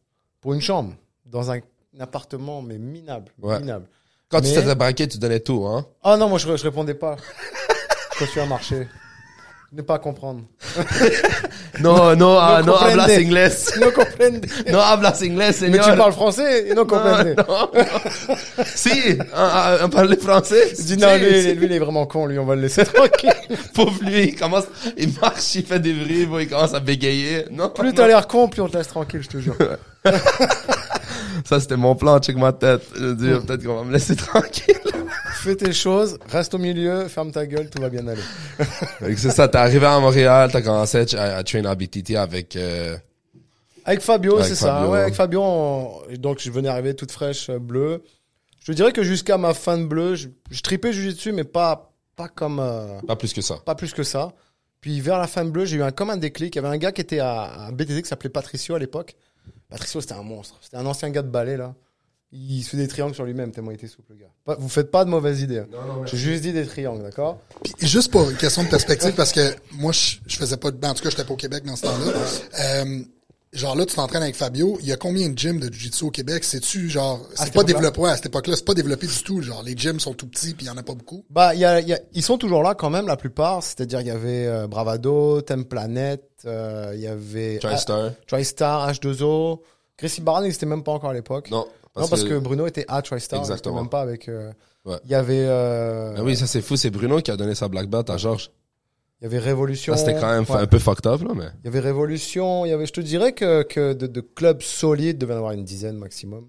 pour 0.42 0.54
une 0.54 0.62
chambre 0.62 0.94
dans 1.26 1.52
un, 1.52 1.60
un 2.00 2.04
appartement, 2.04 2.62
mais 2.62 2.78
minable. 2.78 3.32
Ouais. 3.42 3.60
minable. 3.60 3.86
Quand 4.30 4.42
tu 4.42 4.50
Mais- 4.50 4.56
t'étais 4.56 4.76
braqué, 4.76 5.08
tu 5.08 5.18
donnais 5.18 5.40
tout, 5.40 5.66
hein. 5.68 5.86
Ah 6.04 6.16
non, 6.18 6.30
moi, 6.30 6.38
je, 6.38 6.56
je 6.56 6.64
répondais 6.64 6.94
pas. 6.94 7.16
je 8.14 8.20
continue 8.26 8.44
à 8.44 8.48
marcher. 8.48 8.88
Ne 9.72 9.82
pas 9.84 10.00
comprendre. 10.00 10.42
Non, 11.80 12.14
non, 12.16 12.38
ah, 12.40 12.62
no 12.66 12.74
hablas 12.76 13.16
inglés. 13.18 13.50
No 13.80 13.92
comprende. 13.92 14.46
No 14.72 14.80
hablas 14.80 15.22
inglés, 15.22 15.56
Mais 15.62 15.80
tu 15.80 15.96
parles 15.96 16.12
français 16.12 16.74
non 16.74 16.86
comprende. 16.86 17.36
Non, 17.38 17.70
non. 17.74 18.36
si, 18.66 19.18
on, 19.34 19.86
on 19.86 19.90
parle 19.90 20.18
français. 20.18 20.74
Je 20.78 20.82
dis 20.82 20.98
non, 20.98 21.16
lui, 21.16 21.54
lui, 21.54 21.66
il 21.68 21.72
est 21.72 21.80
vraiment 21.80 22.06
con, 22.08 22.26
lui, 22.26 22.38
on 22.40 22.46
va 22.46 22.56
le 22.56 22.64
laisser 22.64 22.84
tranquille. 22.84 23.32
Pauvre 23.76 24.04
lui, 24.04 24.30
il 24.30 24.36
commence, 24.36 24.66
il 24.98 25.14
marche, 25.22 25.56
il 25.56 25.66
fait 25.66 25.80
des 25.80 25.94
bon, 26.26 26.40
il 26.40 26.50
commence 26.50 26.74
à 26.74 26.80
bégayer. 26.80 27.46
Non, 27.52 27.70
Plus 27.70 27.94
t'as 27.94 28.08
l'air 28.08 28.28
con, 28.28 28.50
plus 28.50 28.62
on 28.62 28.68
te 28.68 28.76
laisse 28.76 28.88
tranquille, 28.88 29.22
je 29.22 29.30
te 29.30 29.38
jure. 29.40 29.56
Ça, 31.46 31.60
c'était 31.60 31.78
mon 31.78 31.96
plan, 31.96 32.20
check 32.20 32.36
ma 32.38 32.54
tête. 32.54 32.82
Je 32.96 33.04
veux 33.06 33.16
dire, 33.16 33.46
peut-être 33.46 33.64
qu'on 33.66 33.76
va 33.78 33.84
me 33.84 33.92
laisser 33.94 34.16
tranquille. 34.18 34.76
Fais 35.42 35.56
tes 35.56 35.72
choses, 35.74 36.18
reste 36.28 36.54
au 36.54 36.58
milieu, 36.58 37.08
ferme 37.08 37.32
ta 37.32 37.46
gueule, 37.46 37.70
tout 37.70 37.82
va 37.82 37.90
bien 37.90 38.06
aller. 38.08 38.22
C'est 39.18 39.32
ça, 39.32 39.48
t'es 39.48 39.58
arrivé 39.58 39.86
à 39.86 40.00
Montréal, 40.00 40.50
t'as 40.52 40.62
commencé 40.62 41.06
à, 41.16 41.38
à 41.38 41.44
train 41.44 41.64
à 41.66 41.76
BTT 41.76 42.16
avec, 42.18 42.56
euh, 42.56 42.98
Avec 43.86 44.02
Fabio, 44.02 44.42
c'est 44.44 44.56
ça. 44.56 44.88
Ouais, 44.88 45.00
avec 45.00 45.16
Fabio, 45.16 45.42
on- 45.42 46.02
donc 46.18 46.40
je 46.40 46.52
venais 46.52 46.68
arriver 46.70 46.94
toute 46.94 47.12
fraîche, 47.12 47.50
euh, 47.50 47.58
bleue. 47.60 48.04
Je 48.66 48.74
dirais 48.74 48.92
que 48.92 49.04
jusqu'à 49.04 49.38
ma 49.38 49.54
fin 49.54 49.78
de 49.78 49.86
bleu, 49.86 50.16
je, 50.16 50.28
je 50.52 50.62
tripais 50.62 50.92
dessus, 50.92 51.32
mais 51.32 51.46
pas, 51.46 51.94
pas 52.18 52.28
comme, 52.28 52.60
euh, 52.60 53.00
pas 53.08 53.16
plus 53.16 53.32
que 53.34 53.42
ça. 53.42 53.56
pas 53.66 53.76
plus 53.76 53.94
que 53.94 54.04
ça. 54.04 54.34
Puis 54.82 55.00
vers 55.02 55.18
la 55.18 55.28
fin 55.28 55.44
de 55.46 55.50
bleu, 55.50 55.66
j'ai 55.66 55.78
eu 55.78 55.84
un, 55.84 55.92
comme 55.92 56.10
un 56.10 56.18
déclic. 56.18 56.56
Il 56.56 56.58
y 56.58 56.66
avait 56.66 56.74
un 56.74 56.78
gars 56.78 56.92
qui 56.92 57.02
était 57.02 57.20
à, 57.20 57.44
à 57.68 57.72
BTT 57.72 58.02
qui 58.04 58.08
s'appelait 58.10 58.30
Patricio 58.30 58.76
à 58.76 58.80
l'époque. 58.80 59.16
Patricio, 59.70 60.02
c'était 60.02 60.14
un 60.14 60.24
monstre. 60.24 60.58
C'était 60.62 60.78
un 60.78 60.86
ancien 60.86 61.10
gars 61.10 61.22
de 61.22 61.30
ballet, 61.30 61.58
là. 61.58 61.74
Il 62.32 62.62
se 62.64 62.70
fait 62.72 62.78
des 62.78 62.88
triangles 62.88 63.16
sur 63.16 63.24
lui-même, 63.26 63.52
tellement 63.52 63.72
il 63.72 63.76
était 63.76 63.88
souple, 63.88 64.12
le 64.14 64.20
gars. 64.20 64.30
Pas- 64.46 64.56
vous 64.60 64.70
faites 64.70 64.92
pas 64.92 65.04
de 65.04 65.10
mauvaises 65.10 65.42
idées. 65.42 65.60
hein. 65.60 65.68
J'ai 66.06 66.18
juste 66.18 66.44
dit 66.44 66.54
des 66.54 66.66
triangles, 66.66 67.02
d'accord 67.02 67.40
Puis 67.64 67.88
juste 67.88 68.12
pour 68.12 68.30
une 68.30 68.38
question 68.38 68.64
de 68.64 68.68
perspective, 68.70 69.14
parce 69.16 69.32
que 69.32 69.56
moi, 69.72 69.92
je, 69.92 70.18
je 70.28 70.38
faisais 70.38 70.58
pas 70.58 70.70
de... 70.70 70.78
ben, 70.78 70.92
En 70.92 70.94
tout 70.94 71.02
cas, 71.04 71.10
j'étais 71.10 71.24
pas 71.24 71.34
au 71.34 71.38
Québec 71.38 71.64
dans 71.66 71.76
ce 71.76 71.84
temps-là. 71.84 72.14
Euh, 72.60 73.00
genre 73.54 73.76
là, 73.76 73.86
tu 73.86 73.96
t'entraînes 73.96 74.24
avec 74.24 74.36
Fabio. 74.36 74.78
Il 74.82 74.88
y 74.88 74.92
a 74.92 74.98
combien 74.98 75.30
de 75.30 75.38
gyms 75.38 75.60
de 75.60 75.72
Jiu-Jitsu 75.72 76.04
au 76.06 76.12
Québec? 76.12 76.44
C'est-tu 76.44 76.90
genre... 76.90 77.20
C'est 77.36 77.46
cette 77.46 77.54
pas 77.54 77.64
développé. 77.64 78.00
Ouais, 78.00 78.10
à 78.10 78.16
cette 78.16 78.28
époque-là, 78.28 78.56
c'est 78.56 78.66
pas 78.66 78.74
développé 78.74 79.08
du 79.08 79.24
tout. 79.24 79.42
Genre, 79.42 79.64
les 79.64 79.76
gyms 79.76 80.00
sont 80.00 80.14
tout 80.14 80.28
petits, 80.28 80.54
puis 80.54 80.66
il 80.66 80.70
y 80.70 80.72
en 80.72 80.78
a 80.78 80.84
pas 80.84 80.94
beaucoup? 80.94 81.26
Bah, 81.30 81.54
il 81.56 81.60
y 81.62 81.66
a, 81.66 81.80
il 81.80 81.88
y 81.88 81.94
a- 81.94 82.00
ils 82.14 82.24
sont 82.24 82.38
toujours 82.38 82.62
là 82.64 82.76
quand 82.76 82.90
même, 82.90 83.08
la 83.08 83.18
plupart. 83.18 83.64
C'est-à-dire, 83.64 84.02
il 84.02 84.08
y 84.08 84.12
avait 84.12 84.46
euh, 84.48 84.68
Bravado, 84.68 85.42
Thème 85.42 85.66
Planet, 85.66 86.22
euh, 86.46 86.92
il 86.96 87.02
y 87.02 87.08
avait 87.08 87.58
TriStar. 87.60 88.12
ah, 88.12 88.24
TriStar, 88.28 88.92
H2O. 88.92 89.60
Gracie 89.98 90.22
Barra 90.22 90.42
n'existait 90.42 90.66
même 90.66 90.84
pas 90.84 90.92
encore 90.94 91.10
à 91.10 91.14
l'époque. 91.14 91.50
Non. 91.52 91.66
non, 91.98 92.08
parce 92.08 92.24
que, 92.24 92.38
Bruno 92.40 92.68
était 92.68 92.86
à 92.88 93.02
TriStar. 93.02 93.40
il 93.40 93.44
était 93.44 93.52
Exactement. 93.52 93.82
Même 93.82 93.90
pas 93.90 94.02
avec. 94.02 94.30
euh, 94.30 94.52
Ouais. 94.86 94.96
Il 95.04 95.12
y 95.12 95.16
avait. 95.16 95.44
euh, 95.46 96.14
Ah 96.18 96.24
oui, 96.24 96.38
ça 96.38 96.48
c'est 96.48 96.62
fou, 96.62 96.78
c'est 96.78 96.90
Bruno 96.90 97.20
qui 97.22 97.30
a 97.32 97.36
donné 97.36 97.54
sa 97.54 97.68
black 97.68 97.90
belt 97.90 98.10
à 98.10 98.16
Georges. 98.16 98.50
Il 99.22 99.26
y 99.26 99.28
avait 99.28 99.40
Révolution. 99.40 99.96
C'était 99.98 100.14
quand 100.16 100.32
même 100.32 100.46
Ouais. 100.48 100.62
un 100.62 100.66
peu 100.68 100.80
fucked 100.80 101.06
up, 101.06 101.22
là, 101.22 101.34
mais. 101.36 101.46
Il 101.64 101.66
y 101.66 101.68
avait 101.68 101.80
Révolution. 101.82 102.66
Il 102.66 102.70
y 102.70 102.72
avait. 102.72 102.86
Je 102.86 102.94
te 102.94 103.02
dirais 103.02 103.34
que, 103.34 103.64
que 103.64 103.94
de, 103.94 104.08
de 104.08 104.22
clubs 104.22 104.62
solides 104.62 105.18
devait 105.18 105.34
y 105.34 105.36
en 105.36 105.40
avoir 105.40 105.52
une 105.54 105.66
dizaine 105.66 105.98
maximum. 105.98 106.48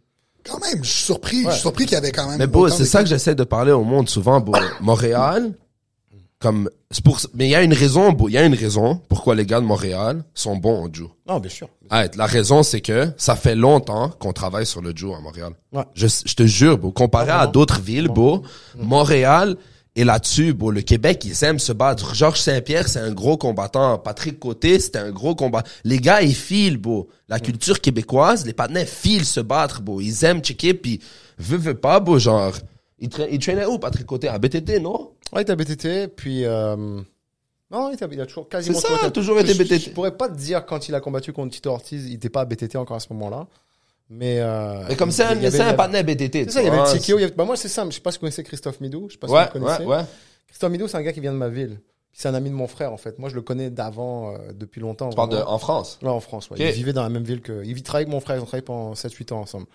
Quand 0.48 0.60
même, 0.60 0.82
je 0.84 0.88
suis 0.90 1.04
surpris. 1.04 1.42
Je 1.44 1.50
suis 1.50 1.60
surpris 1.60 1.84
qu'il 1.84 1.94
y 1.94 1.96
avait 1.96 2.12
quand 2.12 2.28
même... 2.28 2.38
Mais 2.38 2.46
beau, 2.46 2.68
c'est 2.68 2.86
ça 2.86 3.02
que 3.02 3.08
j'essaie 3.08 3.34
de 3.34 3.44
parler 3.44 3.72
au 3.72 3.84
monde 3.84 4.08
souvent, 4.08 4.40
beau. 4.40 4.54
Montréal, 4.80 5.52
comme, 6.38 6.70
c'est 6.90 7.04
pour, 7.04 7.18
mais 7.34 7.46
il 7.46 7.50
y 7.50 7.54
a 7.54 7.62
une 7.62 7.74
raison, 7.74 8.12
beau, 8.12 8.28
il 8.30 8.32
y 8.32 8.38
a 8.38 8.44
une 8.46 8.54
raison 8.54 9.02
pourquoi 9.10 9.34
les 9.34 9.44
gars 9.44 9.60
de 9.60 9.66
Montréal 9.66 10.24
sont 10.32 10.56
bons 10.56 10.84
au 10.86 10.88
jiu. 10.90 11.04
Non, 11.28 11.40
bien 11.40 11.50
sûr. 11.50 11.68
Ah, 11.90 12.04
la 12.16 12.24
raison, 12.24 12.62
c'est 12.62 12.80
que 12.80 13.10
ça 13.18 13.36
fait 13.36 13.54
longtemps 13.54 14.08
qu'on 14.18 14.32
travaille 14.32 14.64
sur 14.64 14.80
le 14.80 14.92
jiu 14.96 15.12
à 15.12 15.20
Montréal. 15.20 15.52
Ouais. 15.72 15.82
Je, 15.92 16.06
je 16.06 16.34
te 16.34 16.46
jure, 16.46 16.78
beau, 16.78 16.90
comparé 16.92 17.32
à 17.32 17.46
d'autres 17.46 17.80
villes, 17.82 18.08
beau, 18.08 18.42
Montréal 18.76 19.56
est 19.96 20.04
là-dessus, 20.04 20.52
beau. 20.52 20.70
Le 20.70 20.82
Québec, 20.82 21.24
ils 21.24 21.44
aiment 21.44 21.58
se 21.58 21.72
battre. 21.72 22.14
Georges 22.14 22.40
Saint-Pierre, 22.40 22.88
c'est 22.88 23.00
un 23.00 23.12
gros 23.12 23.36
combattant. 23.36 23.98
Patrick 23.98 24.38
Côté, 24.38 24.78
c'était 24.78 24.98
un 25.00 25.10
gros 25.10 25.34
combat. 25.34 25.62
Les 25.84 25.98
gars, 25.98 26.22
ils 26.22 26.34
filent, 26.34 26.76
beau. 26.78 27.08
La 27.28 27.40
culture 27.40 27.80
québécoise, 27.80 28.46
les 28.46 28.52
partenaires 28.52 28.88
filent 28.88 29.26
se 29.26 29.40
battre, 29.40 29.82
beau. 29.82 30.00
Ils 30.00 30.24
aiment 30.24 30.40
checker, 30.42 30.74
puis 30.74 31.00
veut, 31.38 31.58
veut 31.58 31.74
pas, 31.74 31.98
beau, 32.00 32.18
genre. 32.18 32.52
Il, 32.98 33.08
tra- 33.08 33.28
il 33.30 33.38
traînait 33.38 33.66
où, 33.66 33.78
Patrick 33.78 34.06
Côté? 34.06 34.28
À 34.28 34.38
BTT, 34.38 34.78
non? 34.80 35.10
Ouais, 35.32 35.40
il 35.40 35.42
était 35.42 35.52
à 35.52 35.56
BTT, 35.56 36.08
puis. 36.14 36.44
Euh... 36.44 37.00
Non, 37.72 37.92
il, 37.92 37.96
il 38.12 38.20
a 38.20 38.26
toujours 38.26 38.48
quasiment 38.48 38.80
C'est 38.80 38.88
ça, 39.00 39.10
toujours 39.12 39.38
été 39.38 39.54
Je- 39.54 39.62
BTT. 39.62 39.78
Je, 39.78 39.90
pourrais 39.90 40.16
pas 40.16 40.28
te 40.28 40.36
dire 40.36 40.66
quand 40.66 40.88
il 40.88 40.94
a 40.94 41.00
combattu 41.00 41.32
contre 41.32 41.54
Tito 41.54 41.70
Ortiz, 41.70 42.04
il 42.08 42.14
était 42.14 42.28
pas 42.28 42.40
à 42.40 42.44
BTT 42.44 42.76
encore 42.76 42.96
à 42.96 43.00
ce 43.00 43.12
moment-là. 43.12 43.46
Mais. 44.10 44.40
Euh, 44.40 44.84
Mais 44.88 44.96
comme 44.96 45.10
c'est 45.10 45.22
un, 45.22 45.34
il 45.34 45.42
y 45.42 45.46
avait- 45.46 45.56
c'est 45.56 45.62
un 45.62 45.74
partenaire 45.74 46.04
BTT. 46.04 46.44
C'est 46.44 46.50
ça, 46.50 46.60
il 46.60 46.64
y 46.64 46.68
avait 46.68 46.76
le 46.78 46.82
avait- 47.24 47.30
Bah, 47.34 47.44
moi, 47.44 47.56
c'est 47.56 47.68
simple. 47.68 47.90
Je 47.92 47.96
sais 47.96 48.00
pas 48.02 48.10
si 48.10 48.18
vous 48.18 48.22
connaissez 48.22 48.42
Christophe 48.42 48.80
Midou. 48.80 49.06
Je 49.08 49.12
sais 49.14 49.18
pas 49.18 49.28
si 49.28 49.32
Ouais, 49.34 49.44
vous 49.46 49.60
connaissez. 49.60 49.84
ouais, 49.84 49.96
ouais. 49.98 50.04
Christophe 50.48 50.70
Midou, 50.72 50.88
c'est 50.88 50.96
un 50.96 51.02
gars 51.02 51.12
qui 51.12 51.20
vient 51.20 51.32
de 51.32 51.38
ma 51.38 51.48
ville. 51.48 51.80
C'est 52.12 52.26
un 52.28 52.34
ami 52.34 52.50
de 52.50 52.54
mon 52.56 52.66
frère, 52.66 52.92
en 52.92 52.96
fait. 52.96 53.18
Moi, 53.20 53.28
je 53.30 53.36
le 53.36 53.42
connais 53.42 53.70
d'avant, 53.70 54.34
euh, 54.34 54.38
depuis 54.52 54.80
longtemps. 54.80 55.10
Tu 55.10 55.16
parles 55.16 55.30
de, 55.30 55.36
en 55.36 55.58
France? 55.58 55.98
Ouais, 56.02 56.08
en 56.08 56.18
France, 56.18 56.50
ouais. 56.50 56.56
Il 56.58 56.72
vivait 56.72 56.92
dans 56.92 57.04
la 57.04 57.08
même 57.08 57.22
ville 57.22 57.40
que. 57.40 57.62
Il 57.64 57.72
vit- 57.72 57.82
travaillait 57.84 58.06
avec 58.06 58.12
mon 58.12 58.20
frère, 58.20 58.36
ils 58.36 58.40
ont 58.40 58.46
travaillé 58.46 58.64
pendant 58.64 58.94
7-8 58.94 59.32
ans 59.32 59.40
ensemble. 59.40 59.66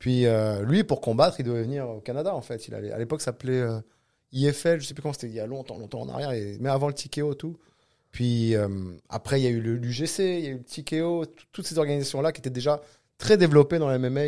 Puis 0.00 0.26
euh, 0.26 0.62
lui, 0.64 0.82
pour 0.82 1.00
combattre, 1.00 1.36
il 1.38 1.44
devait 1.44 1.62
venir 1.62 1.88
au 1.88 2.00
Canada, 2.00 2.34
en 2.34 2.42
fait. 2.42 2.66
Il 2.68 2.74
allait... 2.74 2.90
À 2.90 2.98
l'époque, 2.98 3.20
ça 3.20 3.26
s'appelait 3.26 3.60
euh, 3.60 3.78
IFL, 4.32 4.80
je 4.80 4.86
sais 4.86 4.94
plus 4.94 5.02
quand 5.02 5.12
c'était, 5.12 5.28
il 5.28 5.34
y 5.34 5.40
a 5.40 5.46
longtemps, 5.46 5.78
longtemps 5.78 6.00
en 6.00 6.08
arrière, 6.08 6.32
et... 6.32 6.56
mais 6.60 6.68
avant 6.68 6.88
le 6.88 6.92
TKO, 6.92 7.34
tout. 7.34 7.56
Puis 8.10 8.54
après, 9.08 9.40
il 9.40 9.44
y 9.44 9.46
a 9.46 9.50
eu 9.50 9.60
l'UGC, 9.60 10.18
il 10.18 10.44
y 10.44 10.46
a 10.48 10.50
eu 10.50 10.54
le 10.56 11.24
tout- 11.26 11.44
toutes 11.52 11.66
ces 11.66 11.78
organisations-là 11.78 12.32
qui 12.32 12.40
étaient 12.40 12.50
déjà 12.50 12.80
très 13.18 13.36
développées 13.36 13.78
dans 13.78 13.88
le 13.88 13.98
MMA. 13.98 14.26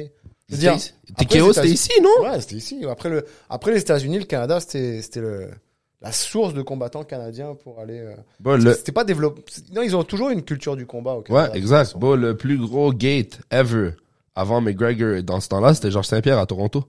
Je 0.49 0.55
veux 0.55 0.59
dire, 0.61 0.73
après, 0.73 1.25
TKO, 1.27 1.49
les 1.49 1.53
c'était 1.53 1.69
ici, 1.69 1.91
non? 2.03 2.09
Ouais, 2.23 2.41
c'était 2.41 2.57
ici. 2.57 2.85
Après, 2.89 3.11
le... 3.11 3.25
après 3.51 3.73
les 3.73 3.81
États-Unis, 3.81 4.19
le 4.21 4.25
Canada, 4.25 4.61
c'était 4.61 5.03
le... 5.21 5.51
la 6.01 6.11
source 6.11 6.55
de 6.55 6.63
combattants 6.63 7.05
canadiens 7.05 7.55
pour 7.55 7.81
aller. 7.81 7.99
euh, 7.99 8.15
Bon, 8.41 8.59
le, 8.63 8.73
C'était 8.73 8.93
pas 8.93 9.05
développé. 9.05 9.43
Non, 9.75 9.83
ils 9.83 9.95
ont 9.95 10.05
toujours 10.05 10.31
une 10.31 10.43
culture 10.43 10.75
du 10.75 10.87
combat 10.87 11.13
au 11.13 11.21
Canada. 11.23 11.51
Ouais, 11.53 11.59
exact. 11.59 11.97
Bon, 11.99 12.17
le 12.17 12.35
plus 12.37 12.57
gros 12.57 12.93
gate 12.95 13.41
ever 13.51 13.91
avant 14.35 14.61
McGregor 14.63 15.23
dans 15.23 15.41
ce 15.41 15.49
temps-là, 15.49 15.75
c'était 15.75 15.91
Georges 15.91 16.07
Saint-Pierre 16.07 16.39
à 16.39 16.47
Toronto. 16.47 16.85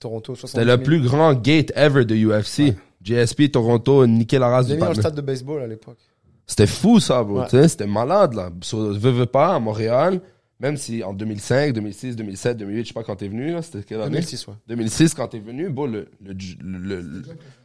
Toronto, 0.00 0.34
70 0.34 0.52
C'était 0.52 0.64
000. 0.66 0.76
le 0.76 0.82
plus 0.82 1.00
grand 1.00 1.32
gate 1.34 1.72
ever 1.74 2.04
de 2.04 2.14
UFC. 2.14 2.74
GSP, 3.02 3.50
Toronto, 3.52 4.06
niquer 4.06 4.38
la 4.38 4.48
race 4.48 4.66
du 4.66 4.76
dans 4.76 4.88
le 4.88 4.94
stade 4.94 5.14
de 5.14 5.20
baseball 5.22 5.62
à 5.62 5.66
l'époque. 5.66 5.98
C'était 6.46 6.66
fou, 6.66 7.00
ça, 7.00 7.22
bro. 7.24 7.40
Ouais. 7.40 7.68
C'était 7.68 7.86
malade, 7.86 8.34
là. 8.34 8.50
Veux, 8.72 9.10
veux 9.10 9.26
pas, 9.26 9.54
à 9.54 9.58
Montréal, 9.58 10.20
même 10.60 10.76
si 10.76 11.02
en 11.04 11.12
2005, 11.12 11.72
2006, 11.72 12.16
2007, 12.16 12.56
2008, 12.56 12.82
je 12.82 12.88
sais 12.88 12.94
pas 12.94 13.02
quand 13.02 13.16
t'es 13.16 13.28
venu, 13.28 13.52
là, 13.52 13.62
c'était 13.62 13.82
quelle 13.82 14.00
année? 14.00 14.10
2006, 14.20 14.46
ouais. 14.48 14.54
2006, 14.68 15.14
quand 15.14 15.28
t'es 15.28 15.38
venu, 15.38 15.68
bon, 15.68 15.86
le, 15.86 16.08
le, 16.24 16.32
le- 16.32 16.78
le- 16.78 17.00
le- 17.00 17.22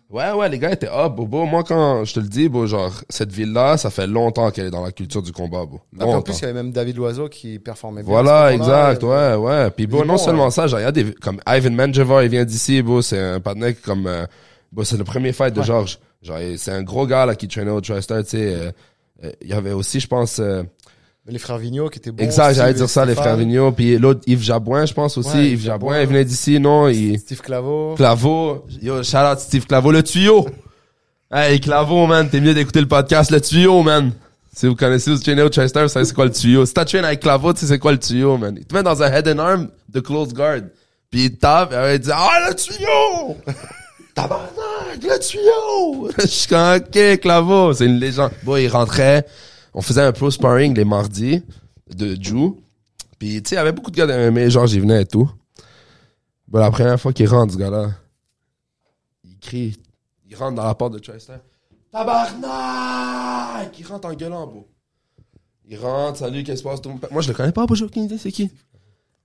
ouais, 0.10 0.32
ouais, 0.34 0.50
les 0.50 0.60
gars 0.60 0.72
étaient 0.74 0.90
up, 0.90 1.14
beau, 1.14 1.26
beau. 1.26 1.46
Moi, 1.46 1.64
quand 1.64 2.04
je 2.04 2.14
te 2.14 2.20
le 2.20 2.28
dis, 2.28 2.50
beau, 2.50 2.68
genre, 2.68 2.94
cette 3.08 3.32
ville-là, 3.32 3.78
ça 3.78 3.90
fait 3.92 4.08
longtemps 4.08 4.52
qu'elle 4.52 4.66
est 4.68 4.72
dans 4.72 4.84
la 4.84 4.92
culture 4.92 5.22
du 5.22 5.32
combat, 5.32 5.66
beau. 5.66 5.80
Ah, 6.00 6.06
en 6.06 6.22
plus, 6.22 6.38
il 6.40 6.42
y 6.42 6.44
avait 6.46 6.54
même 6.54 6.72
David 6.72 6.98
Loiseau 6.98 7.30
qui 7.30 7.60
performait 7.60 8.02
bien. 8.04 8.12
Voilà, 8.12 8.54
exact, 8.54 9.02
ouais, 9.04 9.36
ouais. 9.36 9.70
Puis 9.72 9.88
bon, 9.88 10.00
non 10.00 10.14
bon, 10.14 10.18
seulement 10.18 10.46
ouais. 10.46 10.52
ça, 10.52 10.68
genre, 10.68 10.80
il 10.82 10.84
y 10.84 10.86
a 10.86 10.92
des, 10.92 11.14
comme 11.14 11.40
Ivan 11.48 11.72
Menjivar, 11.72 12.24
il 12.24 12.30
vient 12.30 12.44
d'ici, 12.44 12.82
beau, 12.82 13.02
c'est 13.02 13.20
un 13.20 13.40
partenaire 13.40 13.74
comme, 13.82 14.06
euh, 14.08 14.26
bon, 14.74 14.84
c'est 14.84 14.98
le 14.98 15.06
premier 15.06 15.32
fight 15.32 15.54
de 15.54 15.60
Ouais. 15.62 15.66
Georges. 15.66 15.98
Genre, 16.22 16.38
c'est 16.58 16.72
un 16.72 16.84
gros 16.84 17.08
gars, 17.08 17.26
là, 17.26 17.36
qui 17.36 17.48
traînait 17.48 17.72
au 17.72 17.80
TriStar, 17.80 18.22
tu 18.24 18.32
sais, 18.32 18.54
euh, 18.54 18.72
euh, 19.24 19.32
il 19.42 19.48
y 19.50 19.54
avait 19.54 19.72
aussi, 19.72 20.00
je 20.02 20.08
pense, 20.08 20.40
euh, 20.40 20.64
Les 21.28 21.38
frères 21.38 21.60
Vigneault 21.60 21.90
qui 21.90 22.00
étaient 22.00 22.12
bons. 22.12 22.24
exact, 22.24 22.56
j'allais 22.56 22.74
dire 22.74 22.90
ça, 22.90 23.06
les 23.06 23.14
frères 23.14 23.38
Vigneault, 23.38 23.72
puis 23.72 23.98
l'autre, 23.98 24.22
Yves 24.26 24.42
Jabouin, 24.42 24.86
je 24.86 24.94
pense 24.94 25.18
aussi, 25.18 25.30
Ouais, 25.38 25.50
Yves 25.52 25.62
Jabouin, 25.62 26.02
il 26.02 26.08
venait 26.08 26.26
d'ici, 26.26 26.60
non, 26.60 26.88
il, 26.88 27.20
Steve 27.20 27.42
Claveau. 27.42 27.94
Claveau, 27.96 28.66
yo, 28.82 29.04
shout 29.04 29.18
out 29.18 29.40
Steve 29.40 29.66
Claveau, 29.68 29.92
le 29.92 30.02
tuyau. 30.02 30.48
Hey, 31.32 31.60
Claveau, 31.60 32.08
man, 32.08 32.28
t'es 32.28 32.42
mieux 32.42 32.54
d'écouter 32.56 32.82
le 32.82 32.88
podcast, 32.88 33.30
le 33.30 33.40
tuyau, 33.40 33.84
man. 33.84 34.12
Si 34.54 34.68
vous 34.68 34.76
connaissez, 34.76 35.18
traînez 35.20 35.44
au 35.44 35.50
Chester, 35.50 35.84
vous 35.84 35.88
savez 35.88 36.06
c'est 36.06 36.14
quoi 36.14 36.26
le 36.26 36.32
tuyau. 36.32 36.66
Si 36.66 36.74
t'as 36.74 36.86
traîné 36.86 37.06
avec 37.08 37.20
Claveau, 37.22 37.54
tu 37.54 37.62
sais 37.62 37.68
c'est 37.68 37.80
quoi 37.80 37.92
le 37.92 38.00
tuyau, 38.00 38.38
man. 38.38 38.56
Il 38.58 38.66
te 38.66 38.74
met 38.74 38.84
dans 38.84 39.02
un 39.02 39.14
head 39.14 39.28
and 39.28 39.38
arm 39.40 39.70
de 39.90 40.00
close 40.00 40.34
guard. 40.34 40.62
Puis 41.12 41.26
il 41.26 41.38
tape, 41.38 41.72
et 41.72 41.94
il 41.94 42.00
dit, 42.00 42.10
ah, 42.12 42.50
le 42.50 42.56
tuyau! 42.56 43.38
Tabarnak! 44.16 45.04
le 45.04 45.20
tuyau! 45.20 46.10
Je 46.18 46.26
suis 46.28 46.48
comme, 46.48 46.78
ok, 46.78 47.20
Clavo, 47.22 47.74
c'est 47.74 47.86
une 47.86 48.00
légende. 48.00 48.32
Bon, 48.44 48.58
il 48.58 48.68
rentrait, 48.68 49.26
on 49.74 49.82
faisait 49.82 50.02
un 50.02 50.12
pro 50.12 50.30
sparring 50.32 50.76
les 50.76 50.86
mardis 50.86 51.44
de 51.96 52.16
Jew. 52.22 52.54
Puis, 53.20 53.42
tu 53.44 53.50
sais, 53.50 53.56
il 53.56 53.58
y 53.58 53.62
avait 53.62 53.72
beaucoup 53.72 53.92
de 53.92 53.96
gars 53.98 54.08
de 54.08 54.30
MMA, 54.30 54.50
genre, 54.50 54.68
j'y 54.68 54.80
venais 54.80 55.02
et 55.04 55.06
tout. 55.06 55.30
Bon, 56.48 56.60
la 56.60 56.72
première 56.72 57.00
fois 57.00 57.14
qu'il 57.14 57.28
rentre, 57.28 57.54
ce 57.54 57.58
gars-là, 57.60 57.92
il 59.24 59.38
crie, 59.40 59.78
il 60.30 60.36
rentre 60.36 60.56
dans 60.56 60.66
la 60.66 60.76
porte 60.76 60.94
de 60.94 61.00
Chester. 61.00 61.34
Tabarnak! 61.92 63.78
Il 63.80 63.86
rentre 63.86 64.08
en 64.08 64.14
gueulant, 64.14 64.48
bro. 64.48 64.68
Il 65.68 65.78
rentre, 65.78 66.18
salut, 66.20 66.44
qu'est-ce 66.44 66.64
qui 66.64 66.70
se 66.70 66.82
passe? 66.82 67.12
Moi, 67.12 67.22
je 67.22 67.30
le 67.30 67.34
connais 67.34 67.52
pas, 67.52 67.66
j'ai 67.74 67.86
aucune 67.86 68.04
idée, 68.04 68.18
c'est 68.18 68.32
qui? 68.32 68.50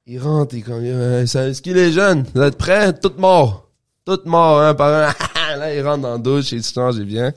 Il 0.06 0.20
rentre, 0.20 0.54
il 0.54 0.58
est 0.58 0.62
comme, 0.62 0.84
euh, 0.84 1.26
ça- 1.26 1.48
est-ce 1.48 1.60
qu'il 1.60 1.76
est 1.76 1.90
jeune? 1.90 2.24
Vous 2.34 2.42
êtes 2.42 2.56
prêts? 2.56 2.92
Tout 2.96 3.12
mort. 3.18 3.68
Tout 4.04 4.20
mort, 4.26 4.60
un 4.60 4.74
par 4.74 5.08
un. 5.10 5.56
Là, 5.58 5.74
il 5.74 5.82
rentre 5.84 6.02
dans 6.02 6.12
la 6.12 6.18
douche, 6.18 6.52
il 6.52 6.62
se 6.62 6.72
change, 6.72 6.96
il 6.96 7.04
vient. 7.04 7.32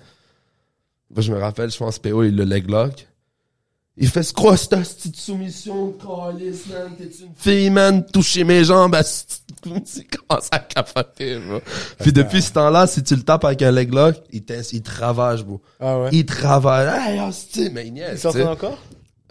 Moi, 1.14 1.22
je 1.22 1.32
me 1.32 1.40
rappelle, 1.40 1.72
je 1.72 1.78
pense, 1.78 2.00
PO, 2.00 2.24
il 2.24 2.36
le 2.36 2.44
leg 2.44 2.70
lock. 2.70 3.08
Il 4.02 4.08
fait 4.08 4.24
ce 4.24 4.32
cross, 4.32 4.70
ta 4.70 4.78
petite 4.78 5.18
soumission, 5.18 5.92
calice, 5.94 6.68
man. 6.68 6.92
T'es 6.98 7.04
une 7.04 7.34
fille, 7.36 7.70
man. 7.70 8.06
Toucher 8.06 8.46
mes 8.46 8.64
jambes, 8.64 8.96
asti. 8.96 9.42
il 9.66 10.08
commence 10.08 10.48
à 10.52 10.60
capoter, 10.60 11.38
bro. 11.38 11.60
Puis 12.00 12.14
depuis 12.14 12.42
ce 12.42 12.54
temps-là, 12.54 12.88
si 12.88 13.04
tu 13.04 13.16
le 13.16 13.24
tapes 13.24 13.44
avec 13.44 13.62
un 13.62 13.72
leg 13.72 13.94
lock, 13.94 14.16
il, 14.32 14.44
il 14.72 14.82
te 14.82 14.92
ravage, 14.92 15.44
bro. 15.44 15.62
Ah 15.82 16.00
ouais? 16.00 16.10
Il 16.14 16.26
te 16.26 16.42
ravage. 16.42 16.88
Hey, 16.98 17.70
mais 17.74 17.88
il 17.88 17.94
niaise, 17.94 18.22
tu 18.22 18.32
sais. 18.32 18.44
encore? 18.44 18.78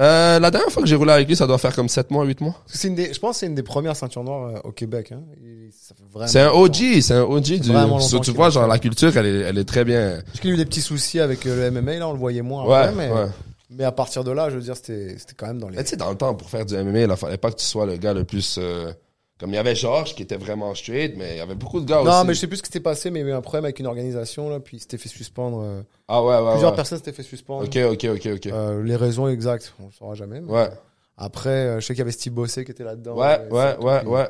Euh, 0.00 0.38
la 0.38 0.50
dernière 0.52 0.70
fois 0.70 0.82
que 0.82 0.88
j'ai 0.88 0.94
roulé 0.94 1.10
avec 1.12 1.26
lui, 1.26 1.34
ça 1.34 1.46
doit 1.46 1.58
faire 1.58 1.74
comme 1.74 1.88
7 1.88 2.10
mois, 2.12 2.24
8 2.24 2.40
mois. 2.40 2.54
C'est 2.66 2.86
une 2.88 2.94
des, 2.94 3.12
je 3.12 3.18
pense 3.18 3.32
que 3.32 3.40
c'est 3.40 3.46
une 3.46 3.54
des 3.56 3.64
premières 3.64 3.96
ceintures 3.96 4.22
noires 4.22 4.48
euh, 4.56 4.60
au 4.64 4.70
Québec. 4.72 5.10
Hein. 5.12 5.22
Il- 5.42 5.70
ça 5.72 5.94
fait 5.94 6.04
vraiment 6.12 6.28
C'est 6.28 6.40
un. 6.40 6.50
OG, 6.50 7.00
c'est 7.00 7.14
un 7.14 7.22
OG 7.22 7.58
du. 7.60 7.70
So, 8.00 8.20
tu 8.20 8.30
vois, 8.30 8.50
genre, 8.50 8.66
la 8.68 8.78
culture, 8.78 9.16
elle 9.16 9.26
est, 9.26 9.40
elle 9.40 9.58
est 9.58 9.64
très 9.64 9.84
bien. 9.84 10.20
Parce 10.26 10.40
qu'il 10.40 10.50
y 10.50 10.52
a 10.52 10.54
eu 10.54 10.58
des 10.58 10.64
petits 10.66 10.80
soucis 10.82 11.18
avec 11.20 11.44
euh, 11.46 11.68
le 11.70 11.80
MMA, 11.80 11.98
là, 11.98 12.08
on 12.08 12.12
le 12.12 12.18
voyait 12.18 12.42
moins 12.42 12.64
Ouais, 12.64 12.76
après, 12.76 12.94
mais, 12.94 13.12
ouais. 13.12 13.26
mais 13.70 13.84
à 13.84 13.92
partir 13.92 14.22
de 14.24 14.30
là, 14.30 14.50
je 14.50 14.54
veux 14.56 14.62
dire, 14.62 14.76
c'était 14.76 15.16
c'était 15.18 15.34
quand 15.36 15.46
même 15.48 15.58
dans 15.58 15.68
les... 15.68 15.76
Mais 15.76 15.84
tu 15.84 15.90
sais, 15.90 15.96
dans 15.96 16.10
le 16.10 16.16
temps, 16.16 16.32
pour 16.34 16.48
faire 16.48 16.64
du 16.64 16.74
MMA, 16.76 17.00
il 17.00 17.16
fallait 17.16 17.36
pas 17.36 17.50
que 17.50 17.56
tu 17.56 17.64
sois 17.66 17.84
le 17.86 17.96
gars 17.96 18.14
le 18.14 18.24
plus. 18.24 18.56
euh, 18.58 18.92
Comme 19.38 19.50
il 19.50 19.54
y 19.54 19.58
avait 19.58 19.76
Georges 19.76 20.14
qui 20.16 20.22
était 20.24 20.36
vraiment 20.36 20.74
straight, 20.74 21.14
mais 21.16 21.34
il 21.34 21.36
y 21.38 21.40
avait 21.40 21.54
beaucoup 21.54 21.80
de 21.80 21.86
gars 21.86 22.02
Non, 22.02 22.10
aussi. 22.18 22.26
mais 22.26 22.34
je 22.34 22.40
sais 22.40 22.46
plus 22.48 22.56
ce 22.56 22.62
qui 22.62 22.66
s'était 22.66 22.80
passé, 22.80 23.10
mais 23.10 23.20
il 23.20 23.26
y 23.26 23.26
a 23.26 23.32
eu 23.32 23.34
un 23.34 23.40
problème 23.40 23.64
avec 23.66 23.78
une 23.78 23.86
organisation, 23.86 24.50
là, 24.50 24.58
puis 24.58 24.78
il 24.78 24.80
s'était 24.80 24.98
fait 24.98 25.08
suspendre. 25.08 25.60
euh, 25.62 25.82
Ah 26.08 26.22
ouais, 26.24 26.36
ouais. 26.40 26.50
plusieurs 26.52 26.70
ouais. 26.72 26.76
personnes 26.76 26.98
s'étaient 26.98 27.12
fait 27.12 27.22
suspendre. 27.22 27.64
Ok, 27.64 27.76
ok, 27.76 28.04
ok, 28.16 28.28
ok. 28.34 28.46
Euh, 28.48 28.82
les 28.82 28.96
raisons 28.96 29.28
exactes, 29.28 29.74
on 29.80 29.86
ne 29.86 29.92
saura 29.92 30.14
jamais. 30.14 30.40
mais- 30.40 30.50
Ouais, 30.52 30.68
Après, 31.16 31.50
euh, 31.50 31.80
je 31.80 31.86
sais 31.86 31.94
qu'il 31.94 31.98
y 32.00 32.02
avait 32.02 32.10
Steve 32.12 32.32
Bossé 32.32 32.64
qui 32.64 32.70
était 32.72 32.84
là-dedans. 32.84 33.14
ouais, 33.16 33.40
ouais, 33.50 33.74
c'est- 33.78 33.84
ouais, 33.84 33.98
puis- 34.00 34.08
ouais. 34.08 34.28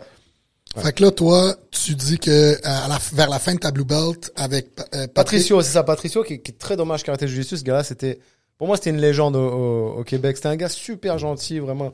Fait 0.77 0.93
que 0.93 1.03
là, 1.03 1.11
toi, 1.11 1.55
tu 1.71 1.95
dis 1.95 2.19
que 2.19 2.57
à 2.63 2.89
la, 2.89 2.99
vers 3.15 3.31
la 3.31 3.39
fin 3.39 3.55
de 3.55 3.59
ta 3.59 3.71
blue 3.71 3.85
belt 3.85 4.31
avec 4.37 4.67
euh, 4.79 4.83
Patrick, 5.07 5.13
Patricio, 5.15 5.63
c'est 5.63 5.73
ça, 5.73 5.83
Patricio, 5.83 6.23
qui, 6.23 6.41
qui 6.43 6.51
est 6.53 6.59
très 6.59 6.77
dommage 6.77 7.01
qu'il 7.01 7.09
ait 7.09 7.11
arrêté 7.13 7.25
le 7.25 7.31
jiu-jitsu. 7.33 7.57
Ce 7.57 7.65
gars-là, 7.65 7.83
c'était, 7.83 8.19
pour 8.59 8.67
moi, 8.67 8.77
c'était 8.77 8.91
une 8.91 9.01
légende 9.01 9.35
au, 9.37 9.41
au- 9.49 9.99
au 10.01 10.05
Québec. 10.05 10.37
C'était 10.37 10.49
un 10.51 10.57
gars 10.57 10.69
super 10.69 11.17
gentil, 11.19 11.59
vraiment 11.59 11.93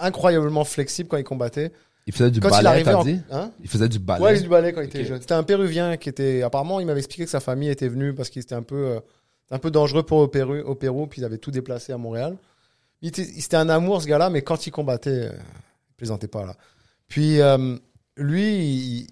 incroyablement 0.00 0.64
flexible 0.64 1.08
quand 1.08 1.16
il 1.16 1.24
combattait. 1.24 1.72
Il 2.06 2.12
faisait 2.12 2.30
du 2.30 2.40
Quand 2.40 2.48
il 2.48 2.52
ballet, 2.52 2.68
arrivait 2.68 2.90
t'as 2.90 2.96
en, 2.96 3.04
dit 3.04 3.20
hein 3.30 3.52
Il 3.62 3.68
faisait 3.68 3.88
du 3.88 3.98
ballet. 3.98 4.22
Ouais, 4.24 4.30
il 4.30 4.34
faisait 4.34 4.42
du 4.44 4.48
ballet 4.48 4.72
quand 4.72 4.80
il 4.80 4.86
était 4.86 5.04
jeune. 5.04 5.20
C'était 5.20 5.34
un 5.34 5.42
Péruvien 5.42 5.96
qui 5.96 6.08
était, 6.08 6.42
apparemment, 6.42 6.80
il 6.80 6.86
m'avait 6.86 6.98
expliqué 7.00 7.24
que 7.24 7.30
sa 7.30 7.40
famille 7.40 7.68
était 7.68 7.88
venue 7.88 8.14
parce 8.14 8.30
qu'il 8.30 8.42
était 8.42 8.54
un 8.54 8.62
peu, 8.62 8.76
euh, 8.96 9.00
un 9.50 9.58
peu 9.58 9.70
dangereux 9.70 10.02
pour 10.02 10.18
au 10.18 10.28
Pérou, 10.28 10.54
au 10.60 10.74
Pérou, 10.74 11.06
puis 11.06 11.20
il 11.20 11.24
avait 11.24 11.38
tout 11.38 11.50
déplacé 11.50 11.92
à 11.92 11.98
Montréal. 11.98 12.36
Il 13.02 13.08
était, 13.08 13.24
c'était 13.24 13.56
un 13.56 13.68
amour, 13.68 14.02
ce 14.02 14.06
gars-là, 14.06 14.30
mais 14.30 14.42
quand 14.42 14.66
il 14.66 14.70
combattait, 14.70 15.10
euh, 15.10 15.32
il 15.90 15.94
plaisantait 15.96 16.28
pas, 16.28 16.44
là. 16.46 16.56
Puis, 17.06 17.40
euh, 17.40 17.76
lui, 18.16 18.56
il- 18.64 19.06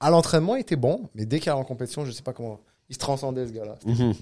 à 0.00 0.10
l'entraînement, 0.10 0.56
il 0.56 0.60
était 0.60 0.76
bon, 0.76 1.08
mais 1.14 1.24
dès 1.26 1.40
qu'il 1.40 1.50
allait 1.50 1.60
en 1.60 1.64
compétition, 1.64 2.04
je 2.04 2.10
sais 2.12 2.22
pas 2.22 2.32
comment, 2.32 2.60
il 2.88 2.94
se 2.94 2.98
transcendait, 2.98 3.46
ce 3.46 3.52
gars-là. 3.52 3.76
Mhm. 3.86 4.14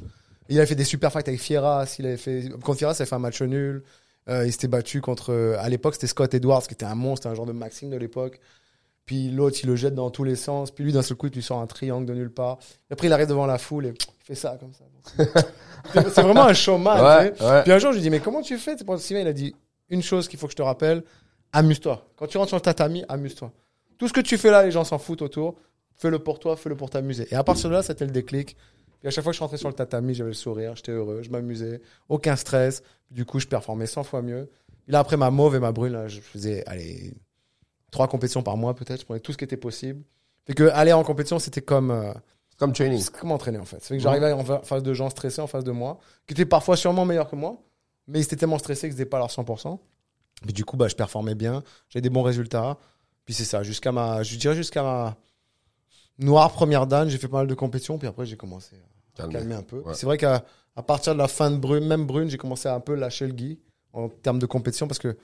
Il 0.49 0.59
avait 0.59 0.67
fait 0.67 0.75
des 0.77 0.85
super 0.85 1.11
fights 1.13 1.29
avec 1.29 1.41
Fieras, 1.41 1.97
il 1.99 2.07
avait 2.07 2.17
fait, 2.17 2.49
contre 2.63 2.79
Fieras, 2.79 2.93
il 2.99 3.03
avait 3.03 3.09
fait 3.09 3.15
un 3.17 3.19
match 3.21 3.43
nul. 3.43 3.83
Euh, 4.29 4.45
il 4.47 4.53
s'était 4.53 4.69
battu 4.69 5.01
contre, 5.01 5.33
euh, 5.33 5.57
à 5.61 5.69
l'époque, 5.69 5.95
c'était 5.95 6.07
Scott 6.09 6.35
Edwards, 6.35 6.67
qui 6.67 6.75
était 6.75 6.85
un 6.85 6.95
monstre, 6.97 7.27
un 7.29 7.35
genre 7.35 7.47
de 7.47 7.53
Maxime 7.53 7.91
de 7.91 7.97
l'époque. 7.97 8.41
Puis 9.05 9.31
l'autre, 9.31 9.57
il 9.63 9.69
le 9.69 9.77
jette 9.77 9.95
dans 9.95 10.11
tous 10.11 10.25
les 10.25 10.35
sens. 10.35 10.73
Puis 10.73 10.83
lui, 10.83 10.93
d'un 10.93 11.03
seul 11.03 11.17
coup, 11.17 11.29
il 11.29 11.33
lui 11.33 11.43
sort 11.43 11.61
un 11.61 11.67
triangle 11.69 12.07
de 12.07 12.13
nulle 12.15 12.33
part. 12.33 12.59
Et 12.91 12.93
après, 12.95 13.07
il 13.07 13.13
arrive 13.13 13.29
devant 13.29 13.47
la 13.47 13.57
foule 13.59 13.87
et 13.87 13.89
il 13.91 14.25
fait 14.25 14.35
ça, 14.35 14.59
comme 14.59 14.73
ça. 14.73 14.85
C'est- 15.95 16.23
vraiment 16.23 16.47
un 16.47 16.55
showman, 16.55 17.01
Ouais, 17.01 17.33
tu 17.33 17.39
sais. 17.39 17.45
ouais. 17.49 17.63
Puis 17.63 17.73
un 17.73 17.79
jour, 17.79 17.93
je 17.93 17.97
lui 17.99 18.03
dis, 18.03 18.11
mais 18.11 18.19
comment 18.19 18.43
tu 18.43 18.59
fais? 18.59 18.75
Pour 18.85 18.99
Sylvain, 18.99 19.21
il 19.23 19.29
a 19.29 19.33
dit, 19.33 19.55
une 19.91 20.03
chose 20.03 20.27
qu'il 20.27 20.37
faut 20.41 20.47
que 20.49 20.53
je 20.53 20.57
te 20.57 20.63
rappelle, 20.63 21.05
amuse-toi. 21.53 22.05
Quand 22.17 22.27
tu 22.27 22.37
rentres 22.37 22.49
sur 22.49 22.57
le 22.57 22.63
tatami, 22.63 23.05
amuse-toi. 23.09 23.53
Tout 23.97 24.09
ce 24.09 24.13
que 24.13 24.21
tu 24.21 24.37
fais 24.39 24.51
là, 24.51 24.65
les 24.65 24.73
gens 24.73 24.83
s'en 24.83 24.99
foutent 24.99 25.23
autour. 25.23 25.55
Fais-le 25.95 26.19
pour 26.19 26.41
toi, 26.41 26.57
fais-le 26.57 26.75
pour 26.77 26.91
t'amuser. 26.91 27.29
Et 27.31 27.37
à 27.37 27.45
partir 27.45 27.71
de 27.71 27.75
là, 27.75 27.83
c'était 27.85 28.05
le 28.05 28.11
déclic. 28.11 28.57
Puis 29.07 29.13
à 29.13 29.15
chaque 29.15 29.23
fois 29.23 29.31
que 29.31 29.37
je 29.37 29.41
rentrais 29.41 29.57
sur 29.57 29.69
le 29.69 29.75
tatami, 29.77 30.15
j'avais 30.15 30.31
le 30.31 30.35
sourire, 30.35 30.75
j'étais 30.75 30.91
heureux, 30.91 31.23
je 31.23 31.31
m'amusais, 31.31 31.81
aucun 32.09 32.35
stress. 32.35 32.83
Du 33.09 33.25
coup, 33.25 33.39
je 33.39 33.47
performais 33.47 33.87
100 33.87 34.03
fois 34.03 34.21
mieux. 34.21 34.51
Là, 34.89 34.99
après 34.99 35.17
ma 35.17 35.31
mauve 35.31 35.55
et 35.55 35.61
ma 35.61 35.71
brune, 35.71 36.09
je 36.09 36.21
faisais, 36.21 36.65
allez, 36.67 37.15
trois 37.93 38.09
compétitions 38.09 38.43
par 38.43 38.57
mois 38.57 38.75
peut-être. 38.75 39.03
Je 39.03 39.05
prenais 39.05 39.21
tout 39.21 39.31
ce 39.31 39.39
qui 39.39 39.45
était 39.45 39.57
possible. 39.57 40.03
Fait 40.45 40.55
que 40.55 40.65
aller 40.71 40.93
en 40.93 41.05
compétition, 41.05 41.39
c'était 41.39 41.61
comme, 41.63 41.93
euh, 41.93 42.13
C'est 42.51 42.59
comme 42.59 42.73
training. 42.73 42.99
c'est 43.01 43.15
comme 43.17 43.31
entraîner 43.31 43.59
en 43.59 43.65
fait. 43.65 43.81
Fait 43.81 43.97
que 43.97 44.03
j'arrivais 44.03 44.33
en 44.33 44.43
fa- 44.45 44.63
face 44.65 44.83
de 44.83 44.93
gens 44.93 45.09
stressés 45.09 45.41
en 45.41 45.47
face 45.47 45.63
de 45.63 45.71
moi, 45.71 46.01
qui 46.27 46.35
étaient 46.35 46.45
parfois 46.45 46.77
sûrement 46.77 47.05
meilleurs 47.05 47.31
que 47.31 47.37
moi, 47.37 47.63
mais 48.09 48.19
ils 48.19 48.23
étaient 48.25 48.35
tellement 48.35 48.59
stressés 48.59 48.89
qu'ils 48.89 48.99
n'étaient 48.99 49.09
pas 49.09 49.19
à 49.19 49.21
leur 49.21 49.31
100%. 49.31 49.79
Puis 50.43 50.53
du 50.53 50.65
coup, 50.65 50.77
bah, 50.77 50.89
je 50.89 50.97
performais 50.97 51.37
bien, 51.37 51.63
j'avais 51.91 52.03
des 52.03 52.11
bons 52.11 52.23
résultats. 52.25 52.77
Puis 53.25 53.35
c'est 53.35 53.45
ça, 53.45 53.63
jusqu'à 53.63 53.93
ma, 53.93 54.25
je 54.25 54.35
dirais 54.37 54.57
jusqu'à 54.57 54.83
ma 54.83 55.17
noire 56.19 56.51
première 56.51 56.89
dan, 56.89 57.09
j'ai 57.09 57.19
fait 57.19 57.29
pas 57.29 57.37
mal 57.39 57.47
de 57.47 57.55
compétitions, 57.55 57.99
puis 57.99 58.09
après 58.09 58.27
j'ai 58.27 58.37
commencé 58.37 58.75
calmer 59.17 59.55
un 59.55 59.63
peu. 59.63 59.79
Ouais. 59.81 59.95
C'est 59.95 60.07
vrai 60.07 60.17
qu'à 60.19 60.45
à 60.77 60.83
partir 60.83 61.15
de 61.15 61.19
la 61.19 61.29
fin 61.29 61.51
de 61.51 61.57
Brune, 61.57 61.87
même 61.87 62.05
Brune, 62.07 62.29
j'ai 62.29 62.37
commencé 62.37 62.69
à 62.69 62.75
un 62.75 62.81
peu 62.81 62.95
lâcher 62.95 63.27
le 63.27 63.33
gui 63.33 63.59
en 63.93 64.09
termes 64.09 64.39
de 64.39 64.47
compétition 64.47 64.87
parce 64.87 64.99
que 64.99 65.17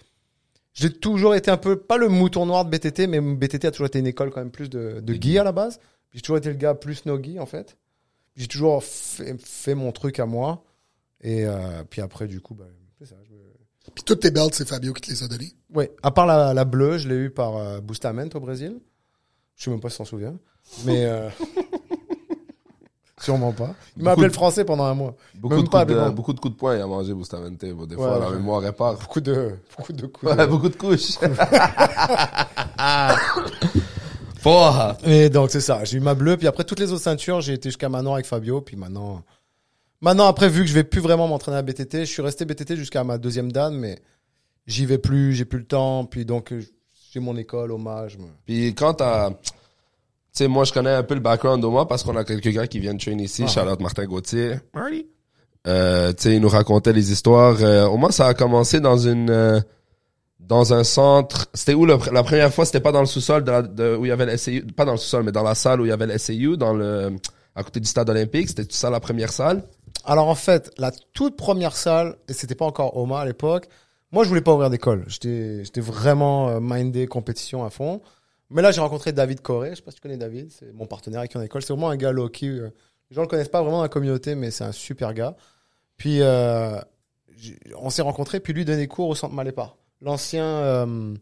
j'ai 0.72 0.90
toujours 0.90 1.34
été 1.34 1.50
un 1.50 1.58
peu, 1.58 1.76
pas 1.76 1.98
le 1.98 2.08
mouton 2.08 2.46
noir 2.46 2.64
de 2.64 2.70
BTT, 2.70 3.06
mais 3.06 3.20
BTT 3.20 3.66
a 3.66 3.70
toujours 3.70 3.86
été 3.88 3.98
une 3.98 4.06
école 4.06 4.30
quand 4.30 4.40
même 4.40 4.50
plus 4.50 4.70
de, 4.70 5.00
de 5.00 5.12
gui 5.14 5.38
à 5.38 5.44
la 5.44 5.52
base. 5.52 5.78
J'ai 6.12 6.22
toujours 6.22 6.38
été 6.38 6.48
le 6.48 6.54
gars 6.54 6.74
plus 6.74 7.04
no 7.04 7.18
gui 7.18 7.38
en 7.38 7.44
fait. 7.46 7.76
J'ai 8.36 8.46
toujours 8.46 8.82
fait, 8.82 9.36
fait 9.44 9.74
mon 9.74 9.92
truc 9.92 10.18
à 10.18 10.24
moi. 10.26 10.64
Et 11.20 11.44
euh, 11.44 11.84
puis 11.88 12.00
après, 12.00 12.26
du 12.26 12.40
coup, 12.40 12.54
bah, 12.54 12.64
c'est 12.98 13.04
ça. 13.06 13.16
je 13.28 13.30
me- 13.34 13.92
Puis 13.94 14.02
toutes 14.04 14.20
tes 14.20 14.30
belts, 14.30 14.54
c'est 14.54 14.66
Fabio 14.66 14.94
qui 14.94 15.02
te 15.02 15.10
les 15.10 15.22
a 15.22 15.28
données. 15.28 15.52
Ouais, 15.74 15.92
à 16.02 16.10
part 16.10 16.24
la, 16.26 16.54
la 16.54 16.64
bleue, 16.64 16.96
je 16.96 17.08
l'ai 17.08 17.16
eu 17.16 17.30
par 17.30 17.56
euh, 17.58 17.80
Bustamante 17.80 18.34
au 18.34 18.40
Brésil. 18.40 18.80
Je 19.56 19.64
sais 19.64 19.70
même 19.70 19.80
pas 19.80 19.90
si 19.90 19.96
s'en 19.96 20.06
souvient. 20.06 20.38
Mais. 20.86 21.04
euh, 21.04 21.28
Sûrement 23.22 23.52
pas. 23.52 23.74
Il 23.96 24.02
m'a 24.02 24.12
appelé 24.12 24.26
le 24.26 24.32
français 24.32 24.64
pendant 24.64 24.84
un 24.84 24.94
mois. 24.94 25.14
Beaucoup, 25.34 25.54
Même 25.54 25.64
de 25.64 25.68
pas 25.70 25.86
coups 25.86 25.96
de, 25.96 26.10
beaucoup 26.10 26.32
de 26.32 26.40
coups 26.40 26.54
de 26.54 26.58
poing, 26.58 26.82
a 26.82 26.86
mangé 26.86 27.14
Bustamante. 27.14 27.56
Des 27.60 27.72
fois, 27.72 27.86
Ouais, 27.86 28.20
la 28.20 28.30
ouais. 28.30 28.36
mémoire 28.36 28.60
répare. 28.60 28.94
Beaucoup 28.98 29.20
de, 29.20 29.52
beaucoup 29.76 29.92
de 29.92 30.06
coups. 30.06 30.32
Ouais, 30.32 30.46
beaucoup 30.46 30.68
de 30.68 30.76
couches. 30.76 31.18
Et 35.04 35.28
donc 35.30 35.50
c'est 35.50 35.60
ça, 35.60 35.84
j'ai 35.84 35.98
eu 35.98 36.00
ma 36.00 36.14
bleue, 36.14 36.36
puis 36.36 36.48
après 36.48 36.64
toutes 36.64 36.80
les 36.80 36.90
autres 36.90 37.02
ceintures, 37.02 37.40
j'ai 37.40 37.52
été 37.52 37.68
jusqu'à 37.68 37.88
maintenant 37.88 38.14
avec 38.14 38.26
Fabio, 38.26 38.60
puis 38.60 38.76
maintenant, 38.76 39.22
maintenant 40.00 40.26
après 40.26 40.48
vu 40.48 40.62
que 40.62 40.66
je 40.66 40.74
vais 40.74 40.82
plus 40.82 41.00
vraiment 41.00 41.28
m'entraîner 41.28 41.58
à 41.58 41.62
BTT, 41.62 42.00
je 42.00 42.04
suis 42.10 42.22
resté 42.22 42.44
BTT 42.44 42.74
jusqu'à 42.74 43.04
ma 43.04 43.18
deuxième 43.18 43.52
dan, 43.52 43.72
mais 43.72 44.00
j'y 44.66 44.84
vais 44.84 44.98
plus, 44.98 45.32
j'ai 45.34 45.44
plus 45.44 45.60
le 45.60 45.64
temps, 45.64 46.04
puis 46.06 46.24
donc 46.24 46.52
j'ai 47.12 47.20
mon 47.20 47.36
école, 47.36 47.70
hommage. 47.70 48.18
Puis 48.44 48.74
quand 48.74 48.94
t'as... 48.94 49.30
Tu 50.34 50.38
sais, 50.44 50.48
moi, 50.48 50.64
je 50.64 50.72
connais 50.72 50.90
un 50.90 51.02
peu 51.02 51.14
le 51.14 51.20
background 51.20 51.62
de 51.62 51.66
moi 51.66 51.86
parce 51.86 52.02
qu'on 52.02 52.16
a 52.16 52.24
quelques 52.24 52.48
gars 52.48 52.66
qui 52.66 52.78
viennent 52.78 52.98
train 52.98 53.18
ici. 53.18 53.42
Ah. 53.44 53.48
Charlotte 53.48 53.80
Martin 53.80 54.04
Gauthier. 54.06 54.54
Marty. 54.74 55.06
Euh, 55.66 56.12
tu 56.12 56.22
sais, 56.22 56.34
il 56.36 56.40
nous 56.40 56.48
racontait 56.48 56.92
les 56.92 57.12
histoires. 57.12 57.56
Euh, 57.60 57.86
au 57.86 57.96
moins, 57.96 58.10
ça 58.10 58.26
a 58.26 58.34
commencé 58.34 58.80
dans 58.80 58.96
une... 58.96 59.30
euh, 59.30 59.60
dans 60.40 60.74
un 60.74 60.84
centre... 60.84 61.46
C'était 61.54 61.74
où 61.74 61.84
le, 61.86 61.96
la 62.12 62.22
première 62.22 62.52
fois? 62.52 62.64
C'était 62.64 62.80
pas 62.80 62.92
dans 62.92 63.00
le 63.00 63.06
sous-sol 63.06 63.44
de, 63.44 63.50
la- 63.50 63.62
de- 63.62 63.96
où 63.96 64.04
il 64.04 64.08
y 64.08 64.10
avait 64.12 64.26
le 64.26 64.36
SAU. 64.36 64.62
Pas 64.74 64.84
dans 64.84 64.92
le 64.92 64.98
sous-sol, 64.98 65.22
mais 65.22 65.32
dans 65.32 65.42
la 65.42 65.54
salle 65.54 65.80
où 65.80 65.84
il 65.84 65.88
y 65.88 65.92
avait 65.92 66.06
le 66.06 66.16
SAU, 66.18 66.56
dans 66.56 66.72
le, 66.72 67.16
à 67.54 67.62
côté 67.62 67.78
du 67.80 67.86
stade 67.86 68.08
olympique. 68.10 68.48
C'était 68.48 68.64
tout 68.64 68.74
ça 68.74 68.90
la 68.90 69.00
première 69.00 69.32
salle? 69.32 69.62
Alors 70.04 70.28
en 70.28 70.34
fait, 70.34 70.72
la 70.78 70.90
toute 71.12 71.36
première 71.36 71.76
salle, 71.76 72.16
et 72.28 72.32
c'était 72.32 72.56
pas 72.56 72.64
encore 72.64 72.96
Oma 72.96 73.20
à 73.20 73.24
l'époque, 73.24 73.68
moi 74.10 74.24
je 74.24 74.28
voulais 74.30 74.40
pas 74.40 74.52
ouvrir 74.52 74.68
d'école, 74.68 75.04
j'étais 75.06 75.62
j'étais 75.62 75.80
vraiment 75.80 76.48
euh, 76.48 76.58
mindé 76.60 77.06
compétition 77.06 77.64
à 77.64 77.70
fond. 77.70 78.00
Mais 78.52 78.62
là 78.62 78.70
j'ai 78.70 78.80
rencontré 78.80 79.12
David 79.12 79.40
Coré, 79.40 79.70
je 79.70 79.76
sais 79.76 79.82
pas 79.82 79.90
si 79.90 79.96
tu 79.96 80.02
connais 80.02 80.16
David, 80.16 80.50
c'est 80.50 80.72
mon 80.72 80.86
partenaire 80.86 81.20
avec 81.20 81.30
qui 81.30 81.36
est 81.36 81.40
en 81.40 81.44
école, 81.44 81.62
c'est 81.62 81.72
vraiment 81.72 81.90
un 81.90 81.96
gars 81.96 82.12
low-key, 82.12 82.46
euh, 82.46 82.70
les 83.10 83.14
gens 83.14 83.22
le 83.22 83.28
connaissent 83.28 83.48
pas 83.48 83.60
vraiment 83.62 83.78
dans 83.78 83.82
la 83.82 83.88
communauté, 83.88 84.34
mais 84.34 84.50
c'est 84.50 84.64
un 84.64 84.72
super 84.72 85.14
gars. 85.14 85.36
Puis 85.96 86.20
euh, 86.20 86.78
on 87.76 87.90
s'est 87.90 88.02
rencontrés, 88.02 88.40
puis 88.40 88.52
lui 88.52 88.64
donnait 88.64 88.86
cours 88.86 89.08
au 89.08 89.14
centre 89.14 89.34
Malépar, 89.34 89.76
l'ancien 90.00 90.44
euh, 90.44 91.14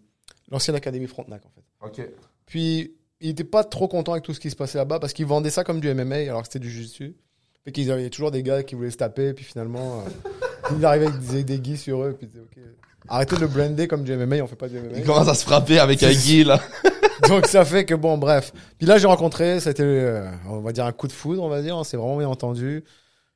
l'ancienne 0.50 0.76
académie 0.76 1.06
Frontenac 1.06 1.42
en 1.46 1.50
fait. 1.50 1.64
OK. 2.02 2.08
Puis 2.46 2.94
il 3.20 3.30
était 3.30 3.44
pas 3.44 3.64
trop 3.64 3.88
content 3.88 4.12
avec 4.12 4.24
tout 4.24 4.34
ce 4.34 4.40
qui 4.40 4.50
se 4.50 4.56
passait 4.56 4.78
là-bas 4.78 4.98
parce 4.98 5.12
qu'il 5.12 5.26
vendait 5.26 5.50
ça 5.50 5.64
comme 5.64 5.80
du 5.80 5.92
MMA 5.92 6.16
alors 6.16 6.42
que 6.42 6.48
c'était 6.48 6.58
du 6.58 6.70
jiu-jitsu. 6.70 7.16
Fait 7.64 7.72
qu'il 7.72 7.84
y 7.84 7.90
avait 7.90 8.08
toujours 8.08 8.30
des 8.30 8.42
gars 8.42 8.62
qui 8.62 8.74
voulaient 8.74 8.90
se 8.90 8.96
taper, 8.96 9.34
puis 9.34 9.44
finalement. 9.44 10.04
euh, 10.72 10.76
Ils 10.78 10.85
arrivaient 10.85 11.06
avec 11.06 11.20
des, 11.20 11.44
des 11.44 11.59
guis 11.59 11.76
sur 11.76 12.02
eux, 12.02 12.16
puis 12.18 12.28
ok. 12.35 12.62
Arrêtez 13.09 13.37
de 13.37 13.40
le 13.40 13.46
brander 13.48 13.88
comme 13.88 14.04
du 14.04 14.14
MMA, 14.14 14.37
on 14.37 14.46
fait 14.46 14.56
pas 14.56 14.68
du 14.68 14.78
MMA. 14.78 14.98
Il 14.98 15.04
commence 15.04 15.28
à 15.28 15.35
se 15.35 15.44
frapper 15.44 15.78
avec 15.78 16.02
un 16.02 16.12
gui, 16.12 16.44
là. 16.44 16.61
Donc 17.28 17.46
ça 17.46 17.64
fait 17.64 17.85
que 17.85 17.94
bon, 17.94 18.18
bref. 18.18 18.52
Puis 18.78 18.87
là, 18.87 18.98
j'ai 18.98 19.06
rencontré, 19.06 19.61
ça 19.61 19.70
a 19.70 19.72
été, 19.72 19.83
euh, 19.83 20.30
on 20.48 20.61
va 20.61 20.72
dire, 20.72 20.85
un 20.85 20.92
coup 20.92 21.06
de 21.06 21.12
foudre, 21.12 21.42
on 21.42 21.48
va 21.48 21.61
dire. 21.61 21.76
On 21.76 21.85
s'est 21.85 21.96
vraiment 21.96 22.16
bien 22.18 22.28
entendu. 22.28 22.85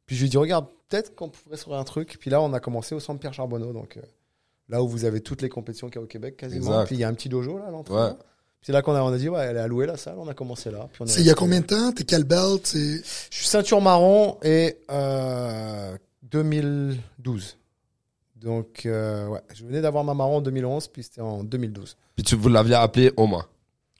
Puis 0.06 0.16
je 0.16 0.20
lui 0.20 0.26
ai 0.26 0.30
dit, 0.30 0.36
regarde, 0.36 0.66
peut-être 0.88 1.14
qu'on 1.14 1.28
pourrait 1.28 1.56
se 1.56 1.64
faire 1.64 1.74
un 1.74 1.84
truc. 1.84 2.16
Puis 2.20 2.30
là, 2.30 2.40
on 2.40 2.52
a 2.52 2.60
commencé 2.60 2.94
au 2.94 3.00
centre 3.00 3.20
Pierre 3.20 3.34
Charbonneau, 3.34 3.72
donc 3.72 3.96
euh, 3.96 4.00
là 4.68 4.82
où 4.82 4.88
vous 4.88 5.04
avez 5.04 5.20
toutes 5.20 5.42
les 5.42 5.48
compétitions 5.48 5.88
qu'il 5.88 5.96
y 5.96 5.98
a 6.00 6.04
au 6.04 6.06
Québec, 6.08 6.36
quasiment. 6.36 6.72
Exact. 6.72 6.86
Puis 6.86 6.96
il 6.96 7.00
y 7.00 7.04
a 7.04 7.08
un 7.08 7.14
petit 7.14 7.28
dojo 7.28 7.58
là, 7.58 7.66
à 7.68 7.70
l'entraînement. 7.70 8.08
Ouais. 8.08 8.14
Puis 8.14 8.66
c'est 8.68 8.72
là 8.72 8.82
qu'on 8.82 8.94
a, 8.94 9.02
on 9.02 9.12
a 9.12 9.18
dit, 9.18 9.28
ouais, 9.28 9.44
elle 9.44 9.56
est 9.56 9.60
allouée 9.60 9.86
la 9.86 9.96
salle, 9.96 10.16
on 10.18 10.28
a 10.28 10.34
commencé 10.34 10.70
là. 10.70 10.88
Puis 10.92 11.02
on 11.02 11.06
est 11.06 11.10
C'est 11.10 11.20
il 11.20 11.26
y 11.26 11.30
a 11.30 11.34
combien 11.34 11.60
de 11.60 11.66
temps? 11.66 11.92
T'es 11.92 12.04
quel 12.04 12.24
belt? 12.24 12.70
Je 12.72 13.00
suis 13.30 13.46
ceinture 13.46 13.80
marron 13.80 14.38
et 14.42 14.78
euh, 14.90 15.96
2012. 16.30 17.56
Donc, 18.36 18.82
euh, 18.84 19.26
ouais, 19.28 19.40
je 19.54 19.64
venais 19.64 19.80
d'avoir 19.80 20.04
ma 20.04 20.12
marron 20.14 20.36
en 20.38 20.40
2011, 20.40 20.88
puis 20.88 21.02
c'était 21.02 21.20
en 21.20 21.42
2012. 21.44 21.96
Puis 22.16 22.24
tu, 22.24 22.36
vous 22.36 22.48
l'aviez 22.48 22.74
appelé 22.74 23.12
Oma. 23.16 23.46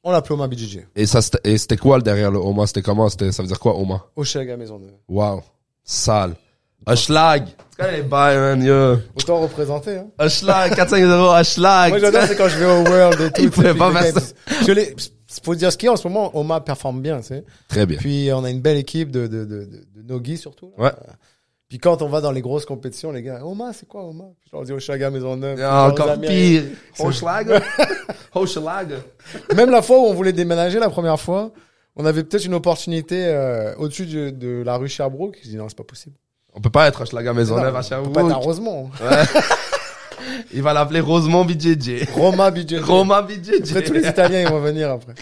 On 0.02 0.10
l'appelait 0.10 0.34
Oma 0.34 0.48
BJJ. 0.48 0.80
Et 0.94 1.06
ça, 1.06 1.22
c'était, 1.22 1.40
et 1.50 1.56
c'était 1.56 1.76
quoi 1.78 1.98
derrière 2.00 2.30
le 2.30 2.38
Oma? 2.38 2.66
C'était 2.66 2.82
comment? 2.82 3.08
C'était, 3.08 3.32
ça 3.32 3.42
veut 3.42 3.48
dire 3.48 3.58
quoi, 3.58 3.74
Oma? 3.76 4.04
Oshaga 4.16 4.56
Maisonneuve. 4.56 4.92
Wow. 5.08 5.42
Sale. 5.82 6.34
Hochelag. 6.87 7.46
Tu 7.46 7.76
connais 7.78 7.96
les 7.98 8.02
bails, 8.02 8.37
man, 8.37 8.62
yo. 8.62 8.96
Autant 9.16 9.40
représenté, 9.40 9.96
hein. 9.96 10.08
Hochelag, 10.18 10.74
450, 10.74 11.40
Hochelag. 11.40 11.90
Moi, 11.90 11.98
j'adore, 11.98 12.22
c'est 12.24 12.37
quand 12.37 12.48
je 12.48 12.58
vais 12.58 12.66
au 12.66 12.82
World 12.84 13.20
et 13.22 13.30
tout. 13.32 13.40
Il 13.42 13.50
pouvait 13.50 13.72
pas 13.74 13.90
faire 13.92 14.12
ça. 14.20 14.20
ils- 14.60 14.66
Je 14.66 14.72
l'ai, 14.72 14.94
faut 15.42 15.54
dire 15.54 15.72
ce 15.72 15.78
qu'il 15.78 15.87
y 15.87 15.88
a 15.88 15.92
en 15.92 15.96
ce 15.96 16.06
moment, 16.06 16.37
Oma 16.37 16.60
performe 16.60 17.00
bien, 17.00 17.20
tu 17.20 17.28
sais. 17.28 17.44
Très 17.68 17.87
bien. 17.87 17.96
Puis, 17.96 18.28
on 18.34 18.44
a 18.44 18.50
une 18.50 18.60
belle 18.60 18.76
équipe 18.76 19.10
de, 19.10 19.26
de, 19.26 19.46
de, 19.46 19.64
de, 19.64 19.84
de 19.96 20.02
Nogi, 20.02 20.37
surtout. 20.37 20.72
là. 20.76 20.84
Ouais. 20.84 20.92
Puis, 21.74 21.80
quand 21.80 22.02
on 22.02 22.08
va 22.08 22.20
dans 22.20 22.30
les 22.30 22.40
grosses 22.40 22.66
compétitions, 22.66 23.10
les 23.10 23.20
gars, 23.20 23.44
Oma, 23.44 23.72
c'est 23.72 23.88
quoi, 23.88 24.04
Oma? 24.04 24.26
Puis, 24.40 24.48
je 24.48 24.56
leur 24.56 24.64
dis 24.64 24.70
Oshaga 24.70 25.10
Maisonneuve. 25.10 25.58
Ah, 25.60 25.88
Encore 25.88 26.20
pire. 26.20 26.62
Hochelag. 27.00 27.60
Hochelag. 28.32 28.94
Même 29.56 29.70
la 29.72 29.82
fois 29.82 29.98
où 29.98 30.02
on 30.02 30.14
voulait 30.14 30.32
déménager 30.32 30.78
la 30.78 30.88
première 30.88 31.18
fois, 31.18 31.50
on 31.96 32.06
avait 32.06 32.22
peut-être 32.22 32.44
une 32.44 32.54
opportunité 32.54 33.24
euh, 33.26 33.74
au-dessus 33.78 34.06
de, 34.06 34.30
de 34.30 34.62
la 34.64 34.76
rue 34.76 34.88
Sherbrooke. 34.88 35.37
Je 35.42 35.48
dis 35.48 35.56
non, 35.56 35.68
c'est 35.68 35.76
pas 35.76 35.82
possible. 35.82 36.14
On 36.52 36.60
peut 36.60 36.70
pas 36.70 36.87
être 36.87 37.00
Hochelag 37.02 37.26
à 37.26 37.32
Maisonneuve 37.32 37.74
à 37.74 37.80
on 38.00 38.04
peut 38.04 38.12
pas 38.12 38.20
être 38.20 38.26
à 38.26 38.40
Sherbrooke. 38.40 38.44
Rosemont. 38.44 38.90
Il 40.52 40.62
va 40.62 40.74
l'appeler 40.74 41.00
Rosemont 41.00 41.44
BJJ. 41.44 42.08
Roma, 42.14 42.52
BJJ. 42.52 42.82
Roma 42.82 43.20
BJJ. 43.22 43.70
Après, 43.70 43.82
tous 43.82 43.94
les 43.94 44.06
Italiens, 44.06 44.42
ils 44.42 44.48
vont 44.48 44.60
venir 44.60 44.92
après. 44.92 45.14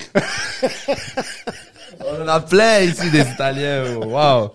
On 2.01 2.25
en 2.25 2.29
a 2.29 2.41
plein 2.41 2.81
ici 2.81 3.11
des 3.11 3.23
Italiens. 3.23 3.85
oh, 4.05 4.51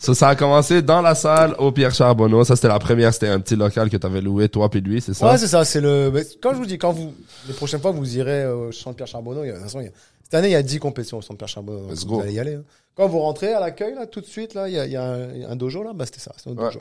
Wow. 0.00 0.04
Ça, 0.06 0.14
ça 0.14 0.28
a 0.28 0.36
commencé 0.36 0.80
dans 0.82 1.02
la 1.02 1.14
salle 1.14 1.54
au 1.58 1.72
Pierre 1.72 1.92
Charbonneau. 1.94 2.44
Ça, 2.44 2.54
c'était 2.56 2.68
la 2.68 2.78
première. 2.78 3.12
C'était 3.12 3.28
un 3.28 3.40
petit 3.40 3.56
local 3.56 3.90
que 3.90 3.96
t'avais 3.96 4.20
loué, 4.20 4.48
toi 4.48 4.68
puis 4.70 4.80
lui, 4.80 5.00
c'est 5.00 5.14
ça? 5.14 5.30
Ouais, 5.30 5.38
c'est 5.38 5.48
ça. 5.48 5.64
C'est 5.64 5.80
le. 5.80 6.12
Quand 6.40 6.52
je 6.52 6.58
vous 6.58 6.66
dis, 6.66 6.78
quand 6.78 6.92
vous, 6.92 7.12
les 7.48 7.54
prochaines 7.54 7.80
fois, 7.80 7.90
vous 7.90 8.16
irez 8.16 8.46
au 8.46 8.70
centre 8.72 8.96
Pierre 8.96 9.08
Charbonneau. 9.08 9.42
il 9.44 9.48
y 9.48 9.50
a- 9.50 9.54
De 9.54 9.58
toute 9.58 9.66
façon, 9.66 9.80
il 9.80 9.86
y 9.86 9.88
a- 9.88 9.92
cette 10.22 10.34
année, 10.34 10.48
il 10.48 10.52
y 10.52 10.56
a 10.56 10.62
10 10.62 10.78
compétitions 10.78 11.18
au 11.18 11.22
centre 11.22 11.38
Pierre 11.38 11.48
Charbonneau. 11.48 11.88
Let's 11.90 12.04
vous 12.04 12.16
go. 12.16 12.20
allez 12.20 12.32
y 12.34 12.38
aller. 12.38 12.54
hein. 12.54 12.64
Quand 12.94 13.08
vous 13.08 13.18
rentrez 13.20 13.52
à 13.52 13.60
l'accueil, 13.60 13.94
là, 13.94 14.06
tout 14.06 14.20
de 14.20 14.26
suite, 14.26 14.54
là, 14.54 14.68
il 14.68 14.74
y 14.74 14.78
a, 14.78 14.86
il 14.86 14.92
y 14.92 14.96
a 14.96 15.02
un, 15.04 15.50
un 15.50 15.56
dojo 15.56 15.82
là. 15.82 15.92
Bah, 15.94 16.04
c'était 16.06 16.20
ça. 16.20 16.32
C'était 16.36 16.50
notre 16.50 16.62
Ouais. 16.62 16.68
dojo. 16.74 16.80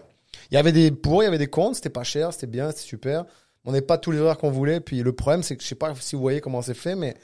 Il 0.52 0.56
y 0.56 0.58
avait 0.58 0.72
des 0.72 0.92
pour, 0.92 1.24
il 1.24 1.26
y 1.26 1.28
avait 1.28 1.38
des 1.40 1.48
comptes. 1.48 1.76
C'était 1.76 1.90
pas 1.90 2.04
cher, 2.04 2.32
c'était 2.34 2.48
bien, 2.48 2.70
c'était 2.70 2.82
super. 2.82 3.26
On 3.66 3.72
n'est 3.72 3.82
pas 3.82 3.98
tous 3.98 4.12
les 4.12 4.20
horaires 4.20 4.38
qu'on 4.38 4.52
voulait. 4.52 4.80
Puis 4.80 5.02
le 5.02 5.12
problème, 5.12 5.42
c'est 5.44 5.56
que 5.56 5.64
je 5.64 5.68
sais 5.68 5.76
pas 5.76 5.94
si 6.00 6.16
vous 6.16 6.22
voyez 6.22 6.40
comment 6.40 6.62
c'est 6.62 6.74
fait, 6.76 6.96
mais 6.96 7.16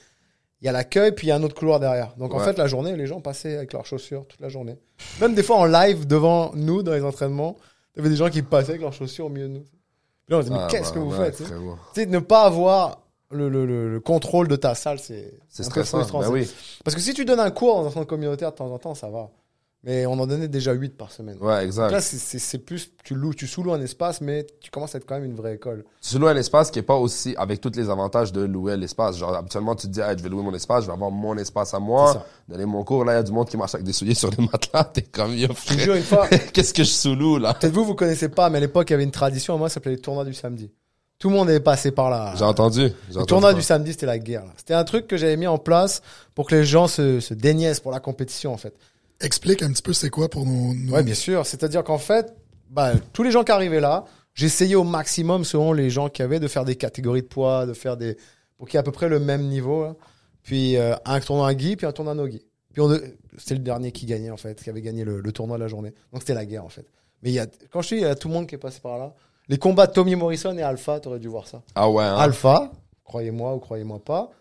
il 0.64 0.68
y 0.68 0.70
a 0.70 0.72
l'accueil, 0.72 1.12
puis 1.12 1.28
il 1.28 1.30
y 1.30 1.32
a 1.34 1.36
un 1.36 1.44
autre 1.44 1.56
couloir 1.56 1.80
derrière. 1.82 2.16
Donc 2.18 2.34
en 2.34 2.40
fait, 2.40 2.58
la 2.58 2.68
journée, 2.68 2.96
les 2.96 3.06
gens 3.06 3.20
passaient 3.20 3.58
avec 3.58 3.74
leurs 3.74 3.86
chaussures 3.86 4.26
toute 4.26 4.40
la 4.40 4.48
journée. 4.48 4.78
Même 5.20 5.36
des 5.36 5.44
fois 5.44 5.58
en 5.58 5.66
live 5.66 6.08
devant 6.08 6.52
nous 6.56 6.84
dans 6.84 6.94
les 6.94 7.04
entraînements, 7.04 7.58
il 7.94 7.98
y 7.98 8.00
avait 8.00 8.10
des 8.10 8.16
gens 8.16 8.30
qui 8.30 8.42
passaient 8.42 8.70
avec 8.72 8.82
leurs 8.82 8.94
chaussures 8.94 9.26
au 9.26 9.30
milieu 9.30 9.50
de 9.50 9.54
nous. 9.54 9.64
Puis 9.64 10.30
là, 10.30 10.38
on 10.38 10.42
se 10.42 10.48
dit, 10.48 10.54
mais 10.54 10.60
Ah, 10.62 10.68
qu'est-ce 10.72 10.90
bah, 10.90 10.96
que 10.96 11.00
vous 11.00 11.12
ouais, 11.12 11.26
faites 11.26 11.36
tu 11.36 11.44
frérot. 11.44 11.76
Tu 11.94 12.08
ne 12.08 12.20
pas 12.20 12.44
avoir 12.44 13.02
le, 13.30 13.50
le, 13.50 13.66
le, 13.66 13.92
le 13.92 14.00
contrôle 14.00 14.48
de 14.48 14.56
ta 14.56 14.74
salle, 14.74 15.00
c'est 15.00 15.34
peu 15.58 15.64
stressant. 15.64 15.98
frustrant, 15.98 16.22
ça. 16.22 16.30
oui. 16.30 16.50
Parce 16.86 16.96
que 16.96 17.02
si 17.02 17.14
tu 17.14 17.26
donnes 17.26 17.42
un 17.42 17.52
cours 17.52 17.82
dans 17.82 17.88
un 17.88 17.92
centre 17.92 18.08
communautaire 18.08 18.52
de 18.52 18.56
temps 18.56 18.72
en 18.72 18.80
temps, 18.80 18.96
ça 18.96 19.10
va. 19.10 19.30
Mais 19.86 20.06
on 20.06 20.14
en 20.14 20.26
donnait 20.26 20.48
déjà 20.48 20.72
8 20.72 20.96
par 20.98 21.12
semaine. 21.12 21.36
Ouais, 21.42 21.56
Donc 21.58 21.64
exact. 21.66 21.92
là, 21.92 22.00
c'est- 22.00 22.58
plus, 22.58 22.90
tu 23.04 23.16
loues, 23.16 23.34
tu 23.34 23.48
sous-loues 23.48 23.74
un 23.74 23.82
espace, 23.82 24.22
mais 24.22 24.48
tu 24.62 24.72
commences 24.72 24.96
à 24.96 24.98
être 24.98 25.06
quand 25.06 25.16
même 25.16 25.26
une 25.26 25.36
vraie 25.36 25.56
école. 25.56 25.84
Tu 26.02 26.18
loues 26.18 26.28
un 26.28 26.38
espace 26.38 26.72
qui 26.72 26.80
est 26.80 26.84
pas 26.84 26.96
aussi 26.96 27.36
avec 27.38 27.60
tous 27.60 27.74
les 27.76 27.90
avantages 27.90 28.32
de 28.32 28.42
louer 28.44 28.78
l'espace. 28.78 29.18
Genre, 29.18 29.36
habituellement, 29.36 29.76
tu 29.76 29.88
te 29.88 29.92
dis, 29.92 30.00
Hey, 30.00 30.18
je 30.18 30.24
vais 30.24 30.30
louer 30.30 30.42
mon 30.42 30.54
espace, 30.54 30.84
je 30.84 30.88
vais 30.88 30.94
avoir 30.94 31.12
mon 31.12 31.38
espace 31.38 31.74
à 31.74 31.80
moi, 31.80 32.26
donner 32.48 32.66
mon 32.66 32.86
cours. 32.86 33.04
Là, 33.04 33.12
il 33.14 33.16
y 33.18 33.20
a 33.20 33.24
du 33.24 33.34
monde 33.34 33.50
qui 33.50 33.58
marche 33.58 33.76
avec 33.76 33.86
des 33.86 33.92
souliers 33.92 34.16
sur 34.16 34.30
des 34.30 34.42
matelas. 34.42 34.86
T'es 34.94 35.02
comme, 35.02 35.36
yo, 35.36 35.50
frère, 35.54 35.78
jure, 35.80 35.96
une 35.96 36.04
fois, 36.04 36.28
qu'est-ce 36.54 36.74
que 36.74 36.84
je 36.86 36.90
sous-loue, 36.92 37.40
là? 37.40 37.54
peut-être 37.54 37.74
vous, 37.74 37.84
vous 37.84 37.96
connaissez 37.96 38.30
pas, 38.30 38.50
mais 38.50 38.60
à 38.60 38.62
l'époque, 38.62 38.90
il 38.90 38.94
y 38.94 38.96
avait 38.96 39.04
une 39.04 39.12
tradition, 39.12 39.58
moi, 39.58 39.68
ça 39.68 39.76
s'appelait 39.76 39.96
les 39.96 40.02
tournois 40.02 40.24
du 40.24 40.34
samedi. 40.34 40.72
Tout 41.20 41.30
le 41.30 41.36
monde 41.36 41.50
est 41.50 41.60
passé 41.60 41.92
par 41.92 42.10
là. 42.10 42.34
J'ai 42.38 42.44
entendu. 42.44 42.90
Le 43.16 43.26
tournoi 43.26 43.54
du 43.54 43.62
samedi, 43.62 43.92
c'était 43.92 44.06
la 44.06 44.20
guerre. 44.20 44.44
C'était 44.58 44.74
un 44.74 44.84
truc 44.84 45.08
que 45.08 45.16
j'avais 45.18 45.38
mis 45.38 45.48
en 45.48 45.58
place 45.58 46.02
pour 46.36 46.48
que 46.48 46.56
les 46.56 46.66
gens 46.66 46.88
se, 46.88 47.20
se 47.20 47.34
déniaisent 47.34 47.80
pour 47.80 47.92
la 47.92 48.00
compétition, 48.02 48.54
en 48.54 48.58
fait. 48.58 48.74
Explique 49.24 49.64
un 49.64 49.72
petit 49.72 49.82
peu 49.82 49.94
c'est 49.94 50.10
quoi 50.10 50.30
pour 50.30 50.46
nos... 50.46 50.74
nos- 50.74 50.94
Ouais, 50.94 51.02
bien 51.04 51.16
sûr. 51.16 51.46
C'est-à-dire 51.46 51.84
qu'en 51.84 51.98
fait, 51.98 52.36
bah, 52.70 52.92
tous 53.14 53.24
les 53.24 53.32
gens 53.32 53.44
qui 53.44 53.52
arrivaient 53.52 53.80
là, 53.80 54.06
j'essayais 54.36 54.76
au 54.76 54.84
maximum, 54.84 55.44
selon 55.46 55.74
les 55.74 55.90
gens 55.90 56.10
qui 56.10 56.22
avaient, 56.22 56.40
de 56.40 56.48
faire 56.48 56.66
des 56.66 56.76
catégories 56.76 57.22
de 57.24 57.28
poids, 57.28 57.66
de 57.66 57.74
faire 57.74 57.98
des, 57.98 58.18
pour 58.58 58.68
qu'il 58.68 58.76
y 58.76 58.78
ait 58.78 58.82
à 58.82 58.84
peu 58.84 58.92
près 58.92 59.10
le 59.10 59.20
même 59.20 59.48
niveau. 59.48 59.84
hein. 59.84 59.96
Puis 60.44 60.76
euh, 60.78 60.94
un 61.06 61.20
tournoi 61.22 61.48
à 61.48 61.54
Guy, 61.56 61.76
puis 61.78 61.86
un 61.88 61.92
tournoi 61.94 62.12
à 62.12 62.16
Nogi. 62.16 62.46
Puis 62.74 62.82
on 62.82 62.90
c'était 63.38 63.56
le 63.56 63.62
dernier 63.62 63.92
qui 63.92 64.06
gagnait 64.06 64.30
en 64.32 64.38
fait, 64.38 64.62
qui 64.62 64.70
avait 64.70 64.82
gagné 64.82 65.04
le, 65.06 65.22
le 65.22 65.32
tournoi 65.32 65.58
de 65.58 65.64
la 65.64 65.68
journée. 65.70 65.94
Donc 66.12 66.22
c'était 66.22 66.34
la 66.34 66.46
guerre 66.46 66.66
en 66.66 66.70
fait. 66.70 66.86
Mais 67.22 67.30
il 67.30 67.34
y 67.34 67.40
a, 67.40 67.48
quand 67.72 67.82
je 67.82 67.90
dis, 67.90 67.96
il 67.96 68.02
y 68.02 68.06
a 68.06 68.16
tout 68.16 68.28
le 68.28 68.34
monde 68.34 68.48
qui 68.48 68.56
est 68.56 68.60
passé 68.60 68.80
par 68.82 68.98
là. 68.98 69.14
Les 69.48 69.58
combats 69.58 69.88
de 69.88 69.94
Tommy 69.94 70.16
Morrison 70.16 70.58
et 70.58 70.62
Alpha, 70.62 71.00
t'aurais 71.00 71.20
dû 71.20 71.28
voir 71.30 71.48
ça. 71.48 71.62
Ah 71.76 71.90
ouais, 71.90 72.04
hein? 72.04 72.16
Alpha, 72.18 72.72
croyez-moi 73.06 73.56
ou 73.56 73.60
croyez-moi 73.60 74.00
pas, 74.04 74.32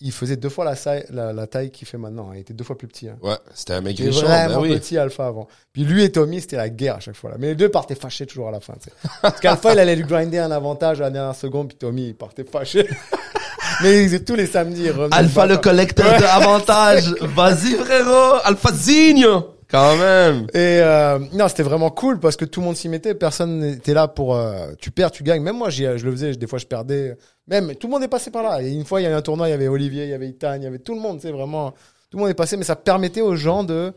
il 0.00 0.12
faisait 0.12 0.36
deux 0.36 0.48
fois 0.48 0.64
la, 0.64 0.76
saille- 0.76 1.04
la, 1.10 1.32
la 1.32 1.46
taille 1.46 1.70
qu'il 1.70 1.86
fait 1.88 1.98
maintenant. 1.98 2.30
hein. 2.30 2.34
Il 2.36 2.40
était 2.40 2.54
deux 2.54 2.62
fois 2.64 2.78
plus 2.78 2.86
petit. 2.86 3.08
hein. 3.08 3.16
Ouais, 3.22 3.36
c'était 3.54 3.72
un 3.74 3.80
Il 3.82 3.90
était 3.90 4.04
maigrichon. 4.04 4.26
vraiment 4.26 4.54
Ben 4.54 4.60
oui. 4.60 4.78
petit 4.78 4.96
Alpha 4.96 5.26
avant. 5.26 5.48
Puis 5.72 5.84
lui 5.84 6.04
et 6.04 6.12
Tommy, 6.12 6.40
c'était 6.40 6.56
la 6.56 6.68
guerre 6.68 6.96
à 6.96 7.00
chaque 7.00 7.16
fois 7.16 7.30
là. 7.30 7.36
Mais 7.38 7.48
les 7.48 7.54
deux 7.56 7.68
partaient 7.68 7.94
fâchés 7.96 8.24
toujours 8.26 8.48
à 8.48 8.52
la 8.52 8.60
fin. 8.60 8.74
tu 8.74 8.90
sais. 8.90 9.08
Parce 9.22 9.40
qu'Alpha, 9.40 9.72
il 9.72 9.78
allait 9.78 9.96
lui 9.96 10.04
grinder 10.04 10.38
un 10.38 10.50
avantage 10.52 11.00
à 11.00 11.04
la 11.04 11.10
dernière 11.10 11.34
seconde, 11.34 11.68
puis 11.68 11.76
Tommy, 11.76 12.08
il 12.08 12.14
partait 12.14 12.44
fâché. 12.44 12.88
Mais 13.82 14.08
tous 14.20 14.34
les 14.34 14.46
samedis. 14.46 14.90
revenaient 14.90 15.14
Alpha 15.16 15.46
le 15.46 15.56
collecteur 15.58 16.18
de 16.18 16.24
avantages. 16.42 17.12
Vas-y, 17.20 17.74
frérot. 17.74 18.38
Alpha 18.44 18.72
Zigno. 18.72 19.57
Quand 19.70 19.96
même. 19.98 20.46
Et 20.54 20.80
euh, 20.80 21.18
non, 21.34 21.46
c'était 21.48 21.62
vraiment 21.62 21.90
cool 21.90 22.18
parce 22.20 22.36
que 22.36 22.44
tout 22.46 22.60
le 22.60 22.66
monde 22.66 22.76
s'y 22.76 22.88
mettait. 22.88 23.14
Personne 23.14 23.58
n'était 23.58 23.92
là 23.94 24.08
pour. 24.08 24.34
euh, 24.34 24.68
tu 24.78 24.90
perds, 24.90 25.10
tu 25.10 25.22
gagnes. 25.22 25.42
Même 25.42 25.58
moi, 25.58 25.68
j'y- 25.68 25.84
je 25.98 26.04
le 26.06 26.10
faisais. 26.12 26.34
Des 26.34 26.46
fois, 26.46 26.58
je 26.58 26.66
perdais. 26.66 27.16
Même 27.46 27.74
tout 27.74 27.86
le 27.86 27.92
monde 27.92 28.02
est 28.02 28.08
passé 28.08 28.30
par 28.30 28.42
là. 28.42 28.62
Et 28.62 28.70
une 28.72 28.84
fois, 28.84 29.00
il 29.00 29.04
y 29.04 29.06
avait 29.06 29.14
un 29.16 29.22
tournoi. 29.22 29.48
Il 29.48 29.50
y 29.50 29.54
avait 29.54 29.68
Olivier, 29.68 30.04
il 30.04 30.10
y 30.10 30.14
avait 30.14 30.28
Itane, 30.28 30.62
il 30.62 30.64
y 30.64 30.66
avait 30.68 30.78
tout 30.78 30.94
le 30.94 31.00
monde. 31.00 31.18
C'est 31.20 31.32
vraiment 31.32 31.72
tout 32.10 32.16
le 32.16 32.20
monde 32.20 32.30
est 32.30 32.34
passé. 32.34 32.56
Mais 32.56 32.64
ça 32.64 32.76
permettait 32.76 33.20
aux 33.20 33.36
gens 33.36 33.62
de 33.64 33.92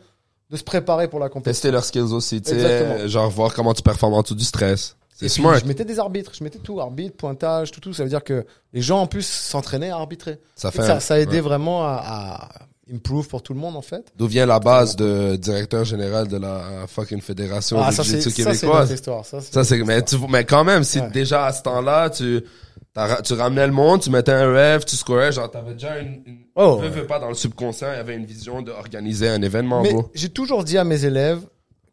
de 0.49 0.57
se 0.57 0.63
préparer 0.65 1.07
pour 1.07 1.19
la 1.19 1.29
compétition. 1.29 1.51
Tester 1.53 1.71
leurs 1.71 1.85
skills 1.85 2.13
aussi, 2.13 2.41
tu 2.41 2.49
sais. 2.49 2.55
Exactement. 2.57 3.07
Genre, 3.07 3.29
voir 3.29 3.53
comment 3.53 3.73
tu 3.73 3.81
performes 3.81 4.15
en 4.15 4.21
dessous 4.21 4.35
du 4.35 4.43
stress. 4.43 4.97
C'est 5.15 5.27
Et 5.27 5.29
puis, 5.29 5.41
smart. 5.41 5.57
je 5.59 5.65
mettais 5.65 5.85
des 5.85 5.97
arbitres, 5.99 6.33
je 6.37 6.43
mettais 6.43 6.59
tout, 6.59 6.81
arbitre, 6.81 7.15
pointage, 7.15 7.71
tout, 7.71 7.79
tout. 7.79 7.93
Ça 7.93 8.03
veut 8.03 8.09
dire 8.09 8.23
que 8.25 8.45
les 8.73 8.81
gens 8.81 8.99
en 8.99 9.07
plus 9.07 9.25
s'entraînaient 9.25 9.91
à 9.91 9.95
arbitrer. 9.95 10.39
Ça 10.55 10.71
fait. 10.71 10.81
ça, 10.81 10.99
ça 10.99 11.17
aidait 11.21 11.35
ouais. 11.35 11.39
vraiment 11.41 11.85
à, 11.85 12.01
à 12.03 12.49
improve 12.93 13.27
pour 13.27 13.41
tout 13.43 13.53
le 13.53 13.59
monde 13.59 13.75
en 13.75 13.81
fait. 13.81 14.11
D'où 14.15 14.27
vient 14.27 14.45
la 14.45 14.59
base 14.59 14.95
de 14.95 15.35
directeur 15.35 15.85
général 15.85 16.27
de 16.27 16.37
la 16.37 16.85
fucking 16.87 17.21
fédération 17.21 17.77
Ah, 17.81 17.89
de 17.89 17.95
c'est 17.95 18.03
jiu-jitsu 18.03 18.29
ça 18.43 18.53
c'est 18.53 18.59
québécoise? 18.61 18.91
histoire. 18.91 19.25
Ça, 19.25 19.63
c'est 19.63 19.77
mais, 19.83 20.03
tu, 20.03 20.15
mais 20.29 20.43
quand 20.45 20.63
même, 20.63 20.83
si 20.83 20.99
Ouais. 20.99 21.09
déjà 21.11 21.45
à 21.45 21.53
ce 21.53 21.61
temps-là, 21.63 22.09
tu, 22.09 22.41
tu 23.23 23.33
ramenais 23.33 23.65
le 23.67 23.73
monde, 23.73 24.01
tu 24.01 24.09
mettais 24.09 24.31
un 24.33 24.47
ref, 24.51 24.85
tu 24.85 24.95
scorais, 24.95 25.31
genre, 25.31 25.49
t'avais 25.49 25.73
déjà 25.73 25.99
une, 25.99 26.21
une 26.25 26.37
Oh, 26.55 26.75
veux, 26.77 26.83
ouais. 26.83 26.89
veux 26.89 27.07
pas, 27.07 27.19
dans 27.19 27.29
le 27.29 27.33
subconscient, 27.35 27.91
il 27.93 27.95
y 27.95 27.99
avait 27.99 28.15
une 28.15 28.25
vision 28.25 28.61
d'organiser 28.61 29.29
un 29.29 29.41
événement, 29.41 29.81
Mais 29.81 29.95
j'ai 30.13 30.29
toujours 30.29 30.63
dit 30.63 30.77
à 30.77 30.83
mes 30.83 31.05
élèves 31.05 31.39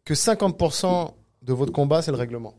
que 0.05 0.13
50% 0.13 1.11
de 1.43 1.53
votre 1.53 1.71
combat 1.71 2.01
c'est 2.01 2.11
le 2.11 2.17
règlement. 2.17 2.55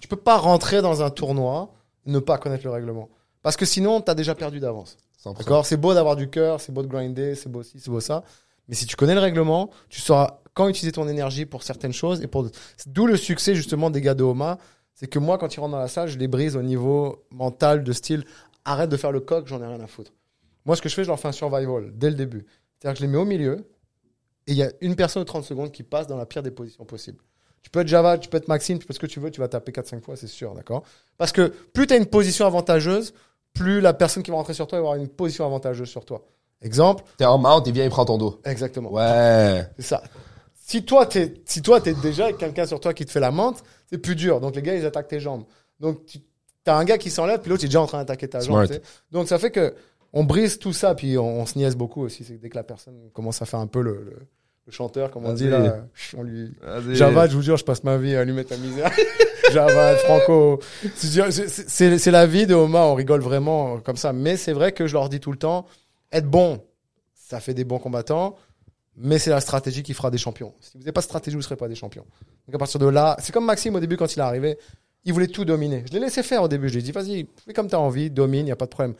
Tu 0.00 0.08
peux 0.08 0.16
pas 0.16 0.36
rentrer 0.36 0.82
dans 0.82 1.02
un 1.02 1.10
tournoi 1.10 1.72
ne 2.06 2.18
pas 2.18 2.38
connaître 2.38 2.64
le 2.64 2.70
règlement. 2.70 3.08
Parce 3.42 3.56
que 3.56 3.64
sinon, 3.66 4.00
t'as 4.00 4.14
déjà 4.14 4.34
perdu 4.34 4.60
d'avance. 4.60 4.96
100%. 5.32 5.38
D'accord 5.38 5.66
C'est 5.66 5.76
beau 5.76 5.94
d'avoir 5.94 6.16
du 6.16 6.28
cœur, 6.28 6.60
c'est 6.60 6.72
beau 6.72 6.82
de 6.82 6.88
grinder, 6.88 7.34
c'est 7.34 7.48
beau 7.48 7.62
ci, 7.62 7.80
c'est 7.80 7.90
beau 7.90 8.00
ça. 8.00 8.24
Mais 8.68 8.74
si 8.74 8.86
tu 8.86 8.96
connais 8.96 9.14
le 9.14 9.20
règlement, 9.20 9.70
tu 9.88 10.00
sauras 10.00 10.40
quand 10.54 10.68
utiliser 10.68 10.92
ton 10.92 11.08
énergie 11.08 11.46
pour 11.46 11.62
certaines 11.62 11.92
choses 11.92 12.22
et 12.22 12.26
pour 12.26 12.48
D'où 12.86 13.06
le 13.06 13.16
succès 13.16 13.54
justement 13.54 13.90
des 13.90 14.00
gars 14.00 14.14
de 14.14 14.24
Homa. 14.24 14.58
C'est 14.94 15.06
que 15.06 15.20
moi, 15.20 15.38
quand 15.38 15.54
ils 15.54 15.60
rentrent 15.60 15.72
dans 15.72 15.78
la 15.78 15.88
salle, 15.88 16.08
je 16.08 16.18
les 16.18 16.26
brise 16.26 16.56
au 16.56 16.62
niveau 16.62 17.24
mental, 17.30 17.84
de 17.84 17.92
style. 17.92 18.24
Arrête 18.64 18.90
de 18.90 18.96
faire 18.96 19.12
le 19.12 19.20
coq, 19.20 19.46
j'en 19.46 19.62
ai 19.62 19.66
rien 19.66 19.80
à 19.80 19.86
foutre. 19.86 20.12
Moi, 20.66 20.74
ce 20.74 20.82
que 20.82 20.88
je 20.88 20.94
fais, 20.94 21.04
je 21.04 21.08
leur 21.08 21.20
fais 21.20 21.28
un 21.28 21.32
survival 21.32 21.92
dès 21.94 22.10
le 22.10 22.16
début. 22.16 22.44
C'est-à-dire 22.78 22.94
que 22.94 22.98
je 22.98 23.06
les 23.06 23.12
mets 23.12 23.18
au 23.18 23.24
milieu 23.24 23.64
et 24.48 24.52
il 24.52 24.56
y 24.56 24.62
a 24.62 24.72
une 24.80 24.96
personne 24.96 25.22
de 25.22 25.26
30 25.26 25.44
secondes 25.44 25.70
qui 25.70 25.82
passe 25.82 26.06
dans 26.06 26.16
la 26.16 26.26
pire 26.26 26.42
des 26.42 26.50
positions 26.50 26.84
possibles. 26.84 27.18
Tu 27.62 27.70
peux 27.70 27.80
être 27.80 27.88
Java, 27.88 28.18
tu 28.18 28.28
peux 28.28 28.38
être 28.38 28.48
Maxime, 28.48 28.78
tu 28.78 28.86
peux 28.86 28.94
ce 28.94 28.98
que 28.98 29.06
tu 29.06 29.20
veux, 29.20 29.30
tu 29.30 29.40
vas 29.40 29.48
taper 29.48 29.72
4-5 29.72 30.00
fois, 30.00 30.16
c'est 30.16 30.26
sûr, 30.26 30.54
d'accord? 30.54 30.84
Parce 31.18 31.32
que 31.32 31.48
plus 31.72 31.86
tu 31.86 31.92
as 31.92 31.96
une 31.96 32.06
position 32.06 32.46
avantageuse, 32.46 33.12
plus 33.54 33.80
la 33.80 33.92
personne 33.92 34.22
qui 34.22 34.30
va 34.30 34.36
rentrer 34.36 34.54
sur 34.54 34.66
toi 34.66 34.78
va 34.78 34.84
avoir 34.84 34.94
une 34.96 35.08
position 35.08 35.44
avantageuse 35.44 35.88
sur 35.88 36.04
toi. 36.04 36.24
Exemple 36.62 37.04
T'es 37.16 37.24
en 37.24 37.38
mount, 37.38 37.62
il 37.66 37.72
vient, 37.72 37.84
il 37.84 37.90
prend 37.90 38.04
ton 38.04 38.18
dos. 38.18 38.40
Exactement. 38.44 38.92
Ouais. 38.92 39.64
C'est 39.76 39.84
ça. 39.86 40.02
Si 40.54 40.84
toi, 40.84 41.06
t'es, 41.06 41.34
si 41.44 41.62
toi, 41.62 41.80
t'es 41.80 41.94
déjà 41.94 42.24
avec 42.24 42.38
quelqu'un 42.38 42.66
sur 42.66 42.80
toi 42.80 42.92
qui 42.92 43.06
te 43.06 43.10
fait 43.10 43.20
la 43.20 43.30
menthe, 43.30 43.62
c'est 43.90 43.98
plus 43.98 44.16
dur. 44.16 44.40
Donc, 44.40 44.54
les 44.56 44.62
gars, 44.62 44.74
ils 44.74 44.84
attaquent 44.84 45.08
tes 45.08 45.20
jambes. 45.20 45.44
Donc, 45.80 46.04
tu 46.04 46.18
as 46.66 46.76
un 46.76 46.84
gap 46.84 46.98
qui 46.98 47.10
s'enlève, 47.10 47.40
puis 47.40 47.48
l'autre, 47.50 47.62
il 47.62 47.66
est 47.66 47.68
déjà 47.68 47.80
en 47.80 47.86
train 47.86 47.98
d'attaquer 47.98 48.28
ta 48.28 48.40
jambe. 48.40 48.66
Donc, 49.10 49.28
ça 49.28 49.38
fait 49.38 49.50
que 49.50 49.74
on 50.12 50.24
brise 50.24 50.58
tout 50.58 50.72
ça, 50.72 50.94
puis 50.94 51.16
on, 51.16 51.40
on 51.40 51.46
se 51.46 51.56
niaise 51.56 51.76
beaucoup 51.76 52.02
aussi. 52.02 52.24
C'est 52.24 52.34
que 52.34 52.40
dès 52.42 52.48
que 52.48 52.56
la 52.56 52.64
personne 52.64 53.10
commence 53.12 53.40
à 53.40 53.46
faire 53.46 53.60
un 53.60 53.66
peu 53.66 53.80
le, 53.80 53.92
le, 54.04 54.16
le 54.66 54.72
chanteur, 54.72 55.10
comme 55.10 55.24
on 55.26 55.32
dit 55.32 55.48
là, 55.48 55.84
on 56.16 56.22
lui. 56.22 56.52
Javad, 56.90 57.30
je 57.30 57.36
vous 57.36 57.42
jure, 57.42 57.56
je 57.56 57.64
passe 57.64 57.84
ma 57.84 57.96
vie 57.96 58.14
à 58.16 58.24
lui 58.24 58.32
mettre 58.32 58.50
la 58.52 58.58
misère. 58.58 58.90
Javad, 59.52 59.96
Franco. 59.98 60.60
C'est- 60.94 62.10
la 62.10 62.26
vie 62.26 62.46
de 62.46 62.54
Omar, 62.54 62.88
on 62.88 62.94
rigole 62.94 63.20
vraiment 63.20 63.78
comme 63.80 63.96
ça. 63.96 64.12
Mais 64.12 64.36
c'est 64.36 64.52
vrai 64.52 64.72
que 64.72 64.86
je 64.86 64.94
leur 64.94 65.08
dis 65.08 65.20
tout 65.20 65.32
le 65.32 65.38
temps, 65.38 65.66
être 66.12 66.28
bon, 66.28 66.62
ça 67.14 67.40
fait 67.40 67.54
des 67.54 67.64
bons 67.64 67.78
combattants, 67.78 68.36
mais 68.96 69.18
c'est 69.18 69.30
la 69.30 69.40
stratégie 69.40 69.82
qui 69.82 69.94
fera 69.94 70.10
des 70.10 70.18
champions. 70.18 70.54
Si 70.60 70.72
vous 70.74 70.80
n'avez 70.80 70.92
pas 70.92 71.00
de 71.00 71.04
stratégie, 71.06 71.34
vous 71.36 71.40
ne 71.40 71.44
serez 71.44 71.56
pas 71.56 71.68
des 71.68 71.74
champions. 71.74 72.04
Donc 72.46 72.54
à 72.54 72.58
partir 72.58 72.80
de 72.80 72.86
là, 72.86 73.16
c'est 73.20 73.32
comme 73.32 73.44
Maxime 73.44 73.74
au 73.76 73.80
début 73.80 73.96
quand 73.96 74.14
il 74.14 74.18
est 74.18 74.22
arrivé, 74.22 74.58
il 75.04 75.12
voulait 75.12 75.26
tout 75.28 75.44
dominer. 75.44 75.84
Je 75.88 75.92
l'ai 75.92 76.00
laissé 76.00 76.22
faire 76.22 76.42
au 76.42 76.48
début, 76.48 76.68
je 76.68 76.74
lui 76.74 76.80
ai 76.80 76.82
dit, 76.82 76.92
vas-y, 76.92 77.26
fais 77.46 77.52
comme 77.52 77.68
tu 77.68 77.74
as 77.74 77.80
envie, 77.80 78.10
domine, 78.10 78.40
il 78.40 78.44
n'y 78.44 78.52
a 78.52 78.56
pas 78.56 78.64
de 78.66 78.70
problème. 78.70 78.94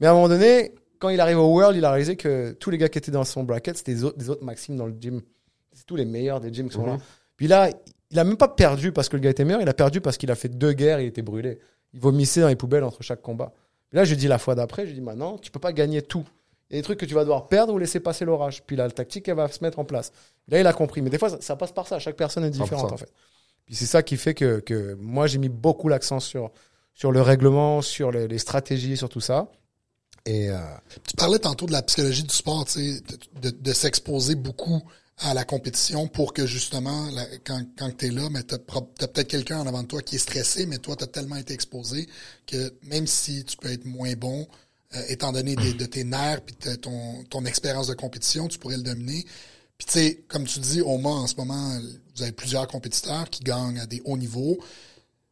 Mais 0.00 0.06
à 0.06 0.10
un 0.10 0.14
moment 0.14 0.28
donné, 0.28 0.72
quand 0.98 1.08
il 1.10 1.20
arrive 1.20 1.38
au 1.38 1.46
World, 1.54 1.76
il 1.76 1.84
a 1.84 1.90
réalisé 1.90 2.16
que 2.16 2.52
tous 2.52 2.70
les 2.70 2.78
gars 2.78 2.88
qui 2.88 2.98
étaient 2.98 3.10
dans 3.12 3.24
son 3.24 3.44
bracket, 3.44 3.76
c'était 3.76 3.94
des 3.94 4.04
autres, 4.04 4.16
des 4.18 4.30
autres 4.30 4.44
Maxime 4.44 4.76
dans 4.76 4.86
le 4.86 4.94
gym. 4.98 5.20
C'est 5.72 5.86
tous 5.86 5.96
les 5.96 6.04
meilleurs 6.04 6.40
des 6.40 6.52
gyms 6.52 6.68
qui 6.68 6.74
sont 6.74 6.86
là. 6.86 6.96
Puis 7.36 7.46
là, 7.48 7.70
il 8.14 8.20
a 8.20 8.24
même 8.24 8.36
pas 8.36 8.48
perdu 8.48 8.92
parce 8.92 9.08
que 9.08 9.16
le 9.16 9.22
gars 9.22 9.30
était 9.30 9.44
meilleur, 9.44 9.60
il 9.60 9.68
a 9.68 9.74
perdu 9.74 10.00
parce 10.00 10.16
qu'il 10.16 10.30
a 10.30 10.36
fait 10.36 10.48
deux 10.48 10.72
guerres, 10.72 11.00
il 11.00 11.06
était 11.06 11.22
brûlé. 11.22 11.58
Il 11.92 12.00
vomissait 12.00 12.40
dans 12.40 12.48
les 12.48 12.54
poubelles 12.54 12.84
entre 12.84 13.02
chaque 13.02 13.20
combat. 13.20 13.52
Là, 13.90 14.04
je 14.04 14.10
lui 14.10 14.16
dis 14.16 14.28
la 14.28 14.38
fois 14.38 14.54
d'après, 14.54 14.82
je 14.82 14.88
lui 14.88 14.94
dis 14.94 15.00
maintenant, 15.00 15.36
tu 15.36 15.50
peux 15.50 15.58
pas 15.58 15.72
gagner 15.72 16.00
tout. 16.00 16.24
Il 16.70 16.76
y 16.76 16.78
a 16.78 16.80
des 16.80 16.84
trucs 16.84 17.00
que 17.00 17.06
tu 17.06 17.14
vas 17.14 17.22
devoir 17.22 17.48
perdre 17.48 17.74
ou 17.74 17.78
laisser 17.78 17.98
passer 17.98 18.24
l'orage. 18.24 18.62
Puis 18.64 18.76
là, 18.76 18.84
la 18.84 18.92
tactique, 18.92 19.28
elle 19.28 19.34
va 19.34 19.48
se 19.48 19.62
mettre 19.62 19.80
en 19.80 19.84
place. 19.84 20.12
Là, 20.48 20.60
il 20.60 20.66
a 20.66 20.72
compris. 20.72 21.02
Mais 21.02 21.10
des 21.10 21.18
fois, 21.18 21.28
ça, 21.28 21.38
ça 21.40 21.56
passe 21.56 21.72
par 21.72 21.88
ça. 21.88 21.98
Chaque 21.98 22.16
personne 22.16 22.44
est 22.44 22.50
différente, 22.50 22.90
100%. 22.90 22.94
en 22.94 22.96
fait. 22.96 23.12
Puis 23.66 23.74
c'est 23.74 23.86
ça 23.86 24.02
qui 24.02 24.16
fait 24.16 24.34
que, 24.34 24.60
que 24.60 24.94
moi, 24.94 25.26
j'ai 25.26 25.38
mis 25.38 25.48
beaucoup 25.48 25.88
l'accent 25.88 26.20
sur, 26.20 26.52
sur 26.94 27.10
le 27.10 27.20
règlement, 27.20 27.82
sur 27.82 28.12
les, 28.12 28.28
les 28.28 28.38
stratégies, 28.38 28.96
sur 28.96 29.08
tout 29.08 29.20
ça. 29.20 29.48
Et 30.24 30.50
euh, 30.50 30.58
Tu 31.08 31.16
parlais 31.16 31.38
tantôt 31.38 31.66
de 31.66 31.72
la 31.72 31.82
psychologie 31.82 32.22
du 32.22 32.34
sport, 32.34 32.64
de, 32.64 33.50
de 33.50 33.72
s'exposer 33.72 34.36
beaucoup 34.36 34.82
à 35.18 35.32
la 35.34 35.44
compétition 35.44 36.08
pour 36.08 36.32
que 36.32 36.44
justement, 36.46 37.08
quand, 37.44 37.62
quand 37.78 37.96
tu 37.96 38.06
es 38.06 38.10
là, 38.10 38.28
mais 38.30 38.42
tu 38.42 38.54
as, 38.54 38.58
peut-être 38.58 39.28
quelqu'un 39.28 39.60
en 39.60 39.66
avant 39.66 39.82
de 39.82 39.88
toi 39.88 40.02
qui 40.02 40.16
est 40.16 40.18
stressé, 40.18 40.66
mais 40.66 40.78
toi, 40.78 40.96
tu 40.96 41.04
as 41.04 41.06
tellement 41.06 41.36
été 41.36 41.54
exposé 41.54 42.08
que 42.46 42.74
même 42.82 43.06
si 43.06 43.44
tu 43.44 43.56
peux 43.56 43.70
être 43.70 43.84
moins 43.84 44.14
bon, 44.14 44.46
euh, 44.94 45.02
étant 45.08 45.32
donné 45.32 45.54
des- 45.56 45.74
de 45.74 45.86
tes 45.86 46.04
nerfs 46.04 46.40
puis 46.42 46.56
ton, 46.80 47.22
ton 47.30 47.44
expérience 47.44 47.86
de 47.86 47.94
compétition, 47.94 48.48
tu 48.48 48.58
pourrais 48.58 48.76
le 48.76 48.82
dominer. 48.82 49.24
Puis 49.78 49.86
tu 49.86 49.92
sais, 49.92 50.24
comme 50.28 50.44
tu 50.44 50.58
dis, 50.58 50.80
au 50.80 50.98
moins 50.98 51.20
en 51.22 51.26
ce 51.26 51.36
moment, 51.36 51.78
vous 52.16 52.22
avez 52.22 52.32
plusieurs 52.32 52.66
compétiteurs 52.66 53.30
qui 53.30 53.42
gagnent 53.42 53.78
à 53.80 53.86
des 53.86 54.02
hauts 54.04 54.16
niveaux 54.18 54.58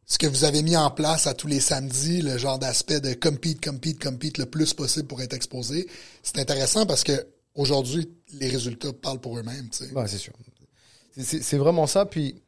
ce 0.05 0.17
que 0.17 0.27
vous 0.27 0.43
avez 0.43 0.61
mis 0.61 0.75
en 0.75 0.91
place 0.91 1.27
à 1.27 1.33
tous 1.33 1.47
les 1.47 1.61
samedis, 1.61 2.21
le 2.21 2.37
genre 2.37 2.59
d'aspect 2.59 2.99
de 2.99 3.13
compete, 3.13 3.63
compete, 3.63 4.03
compete 4.03 4.37
le 4.37 4.45
plus 4.45 4.73
possible 4.73 5.07
pour 5.07 5.21
être 5.21 5.33
exposé, 5.33 5.87
c'est 6.23 6.39
intéressant 6.39 6.85
parce 6.85 7.03
que 7.05 7.25
aujourd'hui, 7.55 8.09
les 8.39 8.47
résultats 8.49 8.93
parlent 8.93 9.19
pour 9.19 9.37
eux-mêmes. 9.37 9.69
tu 9.69 9.85
sais. 9.85 9.93
Ouais, 9.93 10.07
c'est 10.07 10.17
sûr. 10.17 10.33
C'est- 11.17 11.57
vraiment 11.57 11.85
ça. 11.87 12.05
Puis, 12.05 12.41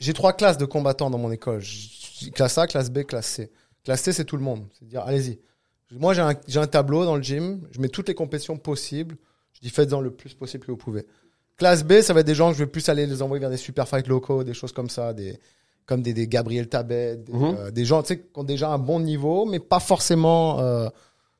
j'ai 0.00 0.12
trois 0.12 0.32
classes 0.32 0.58
de 0.58 0.64
combattants 0.64 1.10
dans 1.10 1.18
mon 1.18 1.30
école. 1.30 1.62
Classe 2.34 2.58
A, 2.58 2.66
classe 2.66 2.90
B, 2.90 3.04
classe 3.04 3.26
C. 3.26 3.50
Classe 3.84 4.02
C, 4.02 4.12
c'est 4.12 4.24
tout 4.24 4.36
le 4.36 4.42
monde. 4.42 4.66
C'est 4.78 4.88
dire, 4.88 5.02
allez-y. 5.02 5.38
Moi, 5.92 6.14
j'ai 6.14 6.58
un, 6.58 6.66
tableau 6.66 7.04
dans 7.04 7.16
le 7.16 7.22
gym. 7.22 7.60
Je 7.70 7.80
mets 7.80 7.88
toutes 7.88 8.08
les 8.08 8.14
compétitions 8.14 8.56
possibles. 8.56 9.16
Je 9.52 9.60
dis, 9.60 9.70
faites-en 9.70 10.00
le 10.00 10.10
plus 10.10 10.34
possible 10.34 10.64
que 10.64 10.70
vous 10.70 10.76
pouvez. 10.76 11.06
Classe 11.56 11.84
B, 11.84 12.00
ça 12.00 12.12
va 12.14 12.20
être 12.20 12.26
des 12.26 12.34
gens 12.34 12.50
que 12.50 12.58
je 12.58 12.64
vais 12.64 12.70
plus 12.70 12.88
aller 12.88 13.06
les 13.06 13.22
envoyer 13.22 13.40
vers 13.40 13.50
des 13.50 13.56
super 13.56 13.86
fights 13.86 14.08
locaux, 14.08 14.42
des 14.42 14.54
choses 14.54 14.72
comme 14.72 14.88
ça, 14.88 15.12
des, 15.12 15.38
comme 15.86 16.02
des, 16.02 16.14
des 16.14 16.26
Gabriel 16.26 16.68
Tabet, 16.68 17.16
des, 17.18 17.32
Mhm. 17.32 17.56
euh, 17.58 17.70
des 17.70 17.84
gens 17.84 18.02
tu 18.02 18.08
sais, 18.14 18.18
qui 18.20 18.26
ont 18.34 18.42
déjà 18.44 18.70
un 18.70 18.78
bon 18.78 18.98
niveau, 19.00 19.44
mais 19.44 19.60
pas 19.60 19.78
forcément 19.80 20.58
euh, 20.60 20.88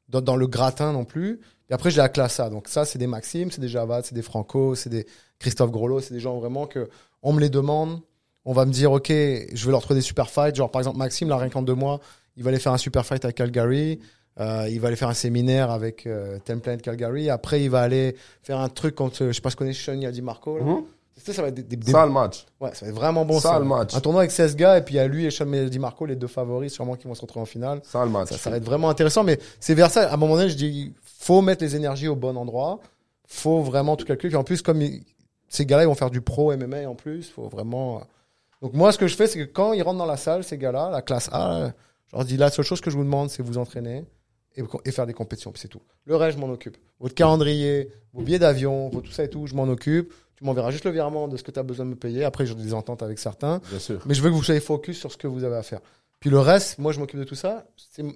dans, 0.08 0.20
dans 0.20 0.36
le 0.36 0.46
gratin 0.46 0.92
non 0.92 1.04
plus. 1.06 1.40
Et 1.72 1.74
après, 1.74 1.90
j'ai 1.90 2.02
la 2.02 2.10
classe 2.10 2.38
A. 2.38 2.50
Donc 2.50 2.68
ça, 2.68 2.84
c'est 2.84 2.98
des 2.98 3.06
Maxime, 3.06 3.50
c'est 3.50 3.62
des 3.62 3.68
Javad, 3.68 4.04
c'est 4.04 4.14
des 4.14 4.20
Franco, 4.20 4.74
c'est 4.74 4.90
des 4.90 5.06
Christophe 5.38 5.70
Groslo, 5.70 6.00
c'est 6.00 6.12
des 6.12 6.20
gens 6.20 6.38
vraiment 6.38 6.66
que 6.66 6.90
on 7.22 7.32
me 7.32 7.40
les 7.40 7.48
demande. 7.48 8.00
On 8.44 8.52
va 8.52 8.66
me 8.66 8.72
dire, 8.72 8.92
OK, 8.92 9.08
je 9.08 9.64
vais 9.64 9.70
leur 9.70 9.80
trouver 9.80 9.98
des 9.98 10.04
super 10.04 10.28
fights. 10.28 10.54
Genre, 10.54 10.70
par 10.70 10.80
exemple, 10.82 10.98
Maxime, 10.98 11.30
là, 11.30 11.38
rien 11.38 11.48
qu'en 11.48 11.62
deux 11.62 11.74
mois, 11.74 12.00
il 12.36 12.42
va 12.42 12.50
aller 12.50 12.58
faire 12.58 12.72
un 12.72 12.78
super 12.78 13.06
fight 13.06 13.24
à 13.24 13.32
Calgary. 13.32 14.00
Euh, 14.38 14.68
il 14.70 14.80
va 14.80 14.88
aller 14.88 14.96
faire 14.98 15.08
un 15.08 15.14
séminaire 15.14 15.70
avec 15.70 16.06
euh, 16.06 16.38
Template 16.44 16.82
Calgary. 16.82 17.30
Après, 17.30 17.62
il 17.62 17.70
va 17.70 17.80
aller 17.80 18.16
faire 18.42 18.58
un 18.58 18.68
truc 18.68 18.94
contre, 18.94 19.28
je 19.28 19.32
sais 19.32 19.40
pas 19.40 19.48
tu 19.48 19.56
connais 19.56 19.72
Sean 19.72 19.94
Yadi 19.98 20.20
Marco. 20.20 20.58
là. 20.58 20.64
Mhm. 20.64 20.82
Ça 21.16 21.42
va 21.42 21.48
être 21.48 21.54
des, 21.54 21.76
des- 21.76 21.90
Ça, 21.92 22.04
le 22.06 22.12
match. 22.12 22.46
ouais, 22.60 22.70
ça 22.74 22.84
va 22.86 22.90
être 22.90 22.96
vraiment 22.96 23.24
bon. 23.24 23.38
Ça, 23.40 23.50
ça. 23.50 23.58
le 23.58 23.64
match. 23.64 23.94
Un 23.94 24.00
tournoi 24.00 24.22
avec 24.22 24.30
16 24.30 24.56
gars, 24.56 24.78
et 24.78 24.82
puis 24.82 24.94
il 24.94 24.96
y 24.98 25.00
a 25.00 25.06
lui 25.06 25.24
et 25.26 25.30
Sean 25.30 25.50
Yadi 25.52 25.78
Marco, 25.78 26.06
les 26.06 26.16
deux 26.16 26.26
favoris, 26.26 26.72
sûrement 26.72 26.96
qui 26.96 27.06
vont 27.06 27.14
se 27.14 27.20
retrouver 27.20 27.42
en 27.42 27.46
finale. 27.46 27.80
Ça, 27.84 28.04
le 28.04 28.10
match. 28.10 28.28
Ça, 28.30 28.38
ça 28.38 28.50
va 28.50 28.56
être 28.56 28.64
vraiment 28.64 28.88
intéressant, 28.88 29.22
mais 29.24 29.38
c'est 29.60 29.74
vers 29.74 29.90
ça. 29.90 30.10
À 30.10 30.14
un 30.14 30.16
moment 30.16 30.36
donné, 30.36 30.48
je 30.48 30.56
dis, 30.56 30.94
faut 31.02 31.40
mettre 31.42 31.62
les 31.62 31.76
énergies 31.76 32.08
au 32.08 32.16
bon 32.16 32.36
endroit. 32.36 32.80
Faut 33.26 33.62
vraiment 33.62 33.96
tout 33.96 34.04
calculer. 34.04 34.30
Puis 34.30 34.36
en 34.36 34.44
plus, 34.44 34.62
comme 34.62 34.82
ils- 34.82 35.04
ces 35.48 35.64
gars-là, 35.66 35.84
ils 35.84 35.86
vont 35.86 35.94
faire 35.94 36.10
du 36.10 36.20
pro 36.20 36.52
MMA 36.52 36.88
en 36.88 36.94
plus, 36.94 37.28
faut 37.30 37.48
vraiment. 37.48 37.98
euh. 37.98 38.00
Donc 38.62 38.74
moi, 38.74 38.92
ce 38.92 38.98
que 38.98 39.06
je 39.06 39.16
fais, 39.16 39.26
c'est 39.26 39.38
que 39.38 39.44
quand 39.52 39.72
ils 39.72 39.82
rentrent 39.82 39.98
dans 39.98 40.06
la 40.06 40.16
salle, 40.16 40.44
ces 40.44 40.56
gars-là, 40.56 40.88
la 40.90 41.02
classe 41.02 41.28
A, 41.32 41.72
je 42.10 42.16
leur 42.16 42.24
dis, 42.24 42.36
la 42.36 42.50
seule 42.50 42.64
chose 42.64 42.80
que 42.80 42.90
je 42.90 42.96
vous 42.96 43.04
demande, 43.04 43.28
c'est 43.30 43.42
vous 43.42 43.58
entraîner 43.58 44.04
et, 44.56 44.92
faire 44.92 45.06
des 45.06 45.14
compétitions, 45.14 45.50
puis 45.50 45.60
c'est 45.60 45.68
tout. 45.68 45.80
Le 46.04 46.14
reste, 46.16 46.36
je 46.36 46.40
m'en 46.44 46.50
occupe. 46.52 46.76
Votre 47.00 47.14
calendrier, 47.14 47.90
vos 48.12 48.22
billets 48.22 48.38
d'avion, 48.38 48.90
tout 48.90 49.10
ça 49.10 49.24
et 49.24 49.28
tout, 49.28 49.46
je 49.46 49.54
m'en 49.54 49.64
occupe. 49.64 50.12
Tu 50.42 50.46
m'enverras 50.46 50.72
juste 50.72 50.84
le 50.84 50.90
virement 50.90 51.28
de 51.28 51.36
ce 51.36 51.44
que 51.44 51.52
tu 51.52 51.60
as 51.60 51.62
besoin 51.62 51.86
de 51.86 51.90
me 51.90 51.94
payer. 51.94 52.24
Après, 52.24 52.46
j'ai 52.46 52.56
des 52.56 52.74
ententes 52.74 53.00
avec 53.00 53.20
certains. 53.20 53.60
Bien 53.70 53.78
sûr. 53.78 54.02
Mais 54.06 54.14
je 54.14 54.22
veux 54.22 54.28
que 54.28 54.34
vous 54.34 54.42
soyez 54.42 54.58
focus 54.58 54.98
sur 54.98 55.12
ce 55.12 55.16
que 55.16 55.28
vous 55.28 55.44
avez 55.44 55.54
à 55.54 55.62
faire. 55.62 55.78
Puis 56.18 56.30
le 56.30 56.40
reste, 56.40 56.78
moi, 56.78 56.90
je 56.90 56.98
m'occupe 56.98 57.20
de 57.20 57.24
tout 57.24 57.36
ça. 57.36 57.64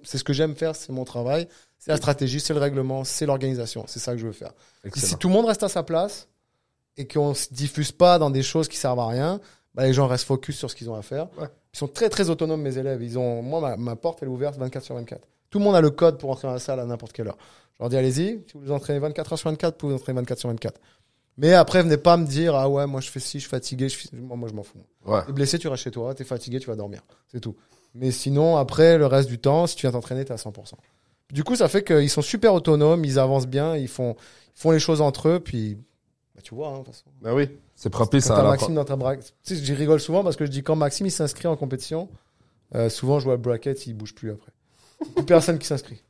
C'est 0.03 0.19
ce 0.19 0.25
que 0.25 0.33
j'aime 0.33 0.57
faire, 0.57 0.75
c'est 0.75 0.91
mon 0.91 1.05
travail. 1.05 1.47
C'est 1.79 1.93
la 1.93 1.97
stratégie, 1.97 2.41
c'est 2.41 2.53
le 2.53 2.59
règlement, 2.59 3.05
c'est 3.05 3.27
l'organisation. 3.27 3.85
C'est 3.87 4.01
ça 4.01 4.11
que 4.11 4.19
je 4.19 4.27
veux 4.27 4.33
faire. 4.33 4.53
Si 4.93 5.17
tout 5.17 5.29
le 5.29 5.35
monde 5.35 5.47
reste 5.47 5.63
à 5.63 5.69
sa 5.69 5.85
place 5.85 6.27
et 6.97 7.07
qu'on 7.07 7.33
se 7.33 7.55
diffuse 7.55 7.93
pas 7.93 8.19
dans 8.19 8.31
des 8.31 8.43
choses 8.43 8.67
qui 8.67 8.77
servent 8.77 8.99
à 8.99 9.07
rien, 9.07 9.41
bah, 9.77 9.85
les 9.85 9.93
gens 9.93 10.09
restent 10.09 10.25
focus 10.25 10.57
sur 10.57 10.69
ce 10.69 10.75
qu'ils 10.75 10.91
ont 10.91 10.97
à 10.97 11.03
faire. 11.03 11.29
Ouais. 11.39 11.47
Ils 11.75 11.79
sont 11.79 11.87
très, 11.87 12.09
très 12.09 12.29
autonomes, 12.29 12.63
mes 12.63 12.77
élèves. 12.77 13.03
Ils 13.05 13.21
ont, 13.21 13.41
moi, 13.41 13.61
ma, 13.61 13.77
ma 13.77 13.95
porte, 13.95 14.19
elle 14.23 14.29
est 14.29 14.33
ouverte 14.33 14.57
24 14.57 14.83
sur 14.83 14.97
24. 14.97 15.21
Tout 15.51 15.59
le 15.61 15.65
monde 15.65 15.77
a 15.77 15.81
le 15.81 15.91
code 15.91 16.19
pour 16.19 16.31
entrer 16.31 16.49
dans 16.49 16.55
la 16.55 16.59
salle 16.59 16.81
à 16.81 16.85
n'importe 16.87 17.13
quelle 17.13 17.29
heure. 17.29 17.39
Je 17.75 17.83
leur 17.83 17.91
dis, 17.91 17.97
allez-y. 17.97 18.43
Si 18.47 18.55
vous 18.55 18.61
vous 18.61 18.73
entraînez 18.73 18.99
24 18.99 19.35
heures 19.35 19.39
sur 19.39 19.51
24, 19.51 19.75
vous 19.75 19.79
pouvez 19.79 19.93
vous 19.93 20.01
entraîner 20.01 20.21
24 20.21 20.39
sur 20.39 20.49
24. 20.49 20.81
Mais 21.39 21.53
après, 21.53 21.83
venez 21.83 21.97
pas 21.99 22.17
me 22.17 22.25
dire, 22.27 22.55
ah 22.55 22.69
ouais, 22.69 22.87
moi, 22.87 23.01
je 23.01 23.11
fais 23.11 23.21
ci, 23.21 23.39
je 23.39 23.43
suis 23.43 23.51
fatigué. 23.51 23.89
Je 23.89 23.99
moi, 24.17 24.37
moi, 24.37 24.49
je 24.49 24.55
m'en 24.55 24.63
fous. 24.63 24.79
Ouais. 25.05 25.21
T'es 25.27 25.33
blessé, 25.33 25.59
tu 25.59 25.69
restes 25.69 25.85
chez 25.85 25.91
toi. 25.91 26.15
T'es 26.15 26.25
fatigué, 26.25 26.59
tu 26.61 26.67
vas 26.69 26.77
dormir. 26.77 27.03
C'est 27.31 27.41
tout. 27.41 27.55
Mais 27.95 28.11
sinon, 28.11 28.57
après, 28.57 28.97
le 28.99 29.07
reste 29.07 29.29
du 29.29 29.39
temps, 29.39 29.67
si 29.67 29.77
tu 29.77 29.83
viens 29.83 29.93
t'entraîner, 29.93 30.25
t'es 30.25 30.33
à 30.33 30.37
100%. 30.37 30.53
Du 31.33 31.45
coup, 31.45 31.57
ça 31.57 31.69
fait 31.69 31.83
qu'ils 31.83 32.11
sont 32.11 32.23
super 32.23 32.55
autonomes, 32.55 33.05
ils 33.05 33.19
avancent 33.19 33.47
bien, 33.49 33.77
ils 33.77 33.89
font, 33.89 34.17
ils 34.57 34.61
font 34.61 34.71
les 34.71 34.79
choses 34.79 35.01
entre 35.01 35.29
eux, 35.29 35.41
puis 35.41 35.75
bah, 36.35 36.41
tu 36.43 36.55
vois, 36.55 36.69
hein, 36.69 36.73
de 36.81 36.85
toute 36.85 36.95
façon. 36.95 37.07
Ben 37.21 37.35
oui. 37.35 37.49
C'est 37.75 37.91
propice 37.91 38.31
à 38.31 38.43
Maxime 38.43 38.75
dans 38.75 38.85
ta 38.85 38.97
braquette, 38.97 39.35
tu 39.45 39.57
sais, 39.57 39.63
j'y 39.63 39.75
rigole 39.75 40.01
souvent 40.01 40.23
parce 40.25 40.37
que 40.37 40.47
je 40.47 40.51
dis 40.51 40.63
quand 40.63 40.77
Maxime 40.77 41.07
il 41.07 41.11
s'inscrit 41.11 41.47
en 41.47 41.57
compétition, 41.57 42.09
euh, 42.75 42.89
souvent 42.89 43.19
je 43.19 43.25
vois 43.25 43.35
le 43.35 43.41
bracket, 43.41 43.87
il 43.87 43.93
bouge 43.95 44.15
plus 44.15 44.31
après. 44.31 44.53
Plus 45.15 45.25
personne 45.27 45.59
qui 45.59 45.67
s'inscrit. 45.67 46.03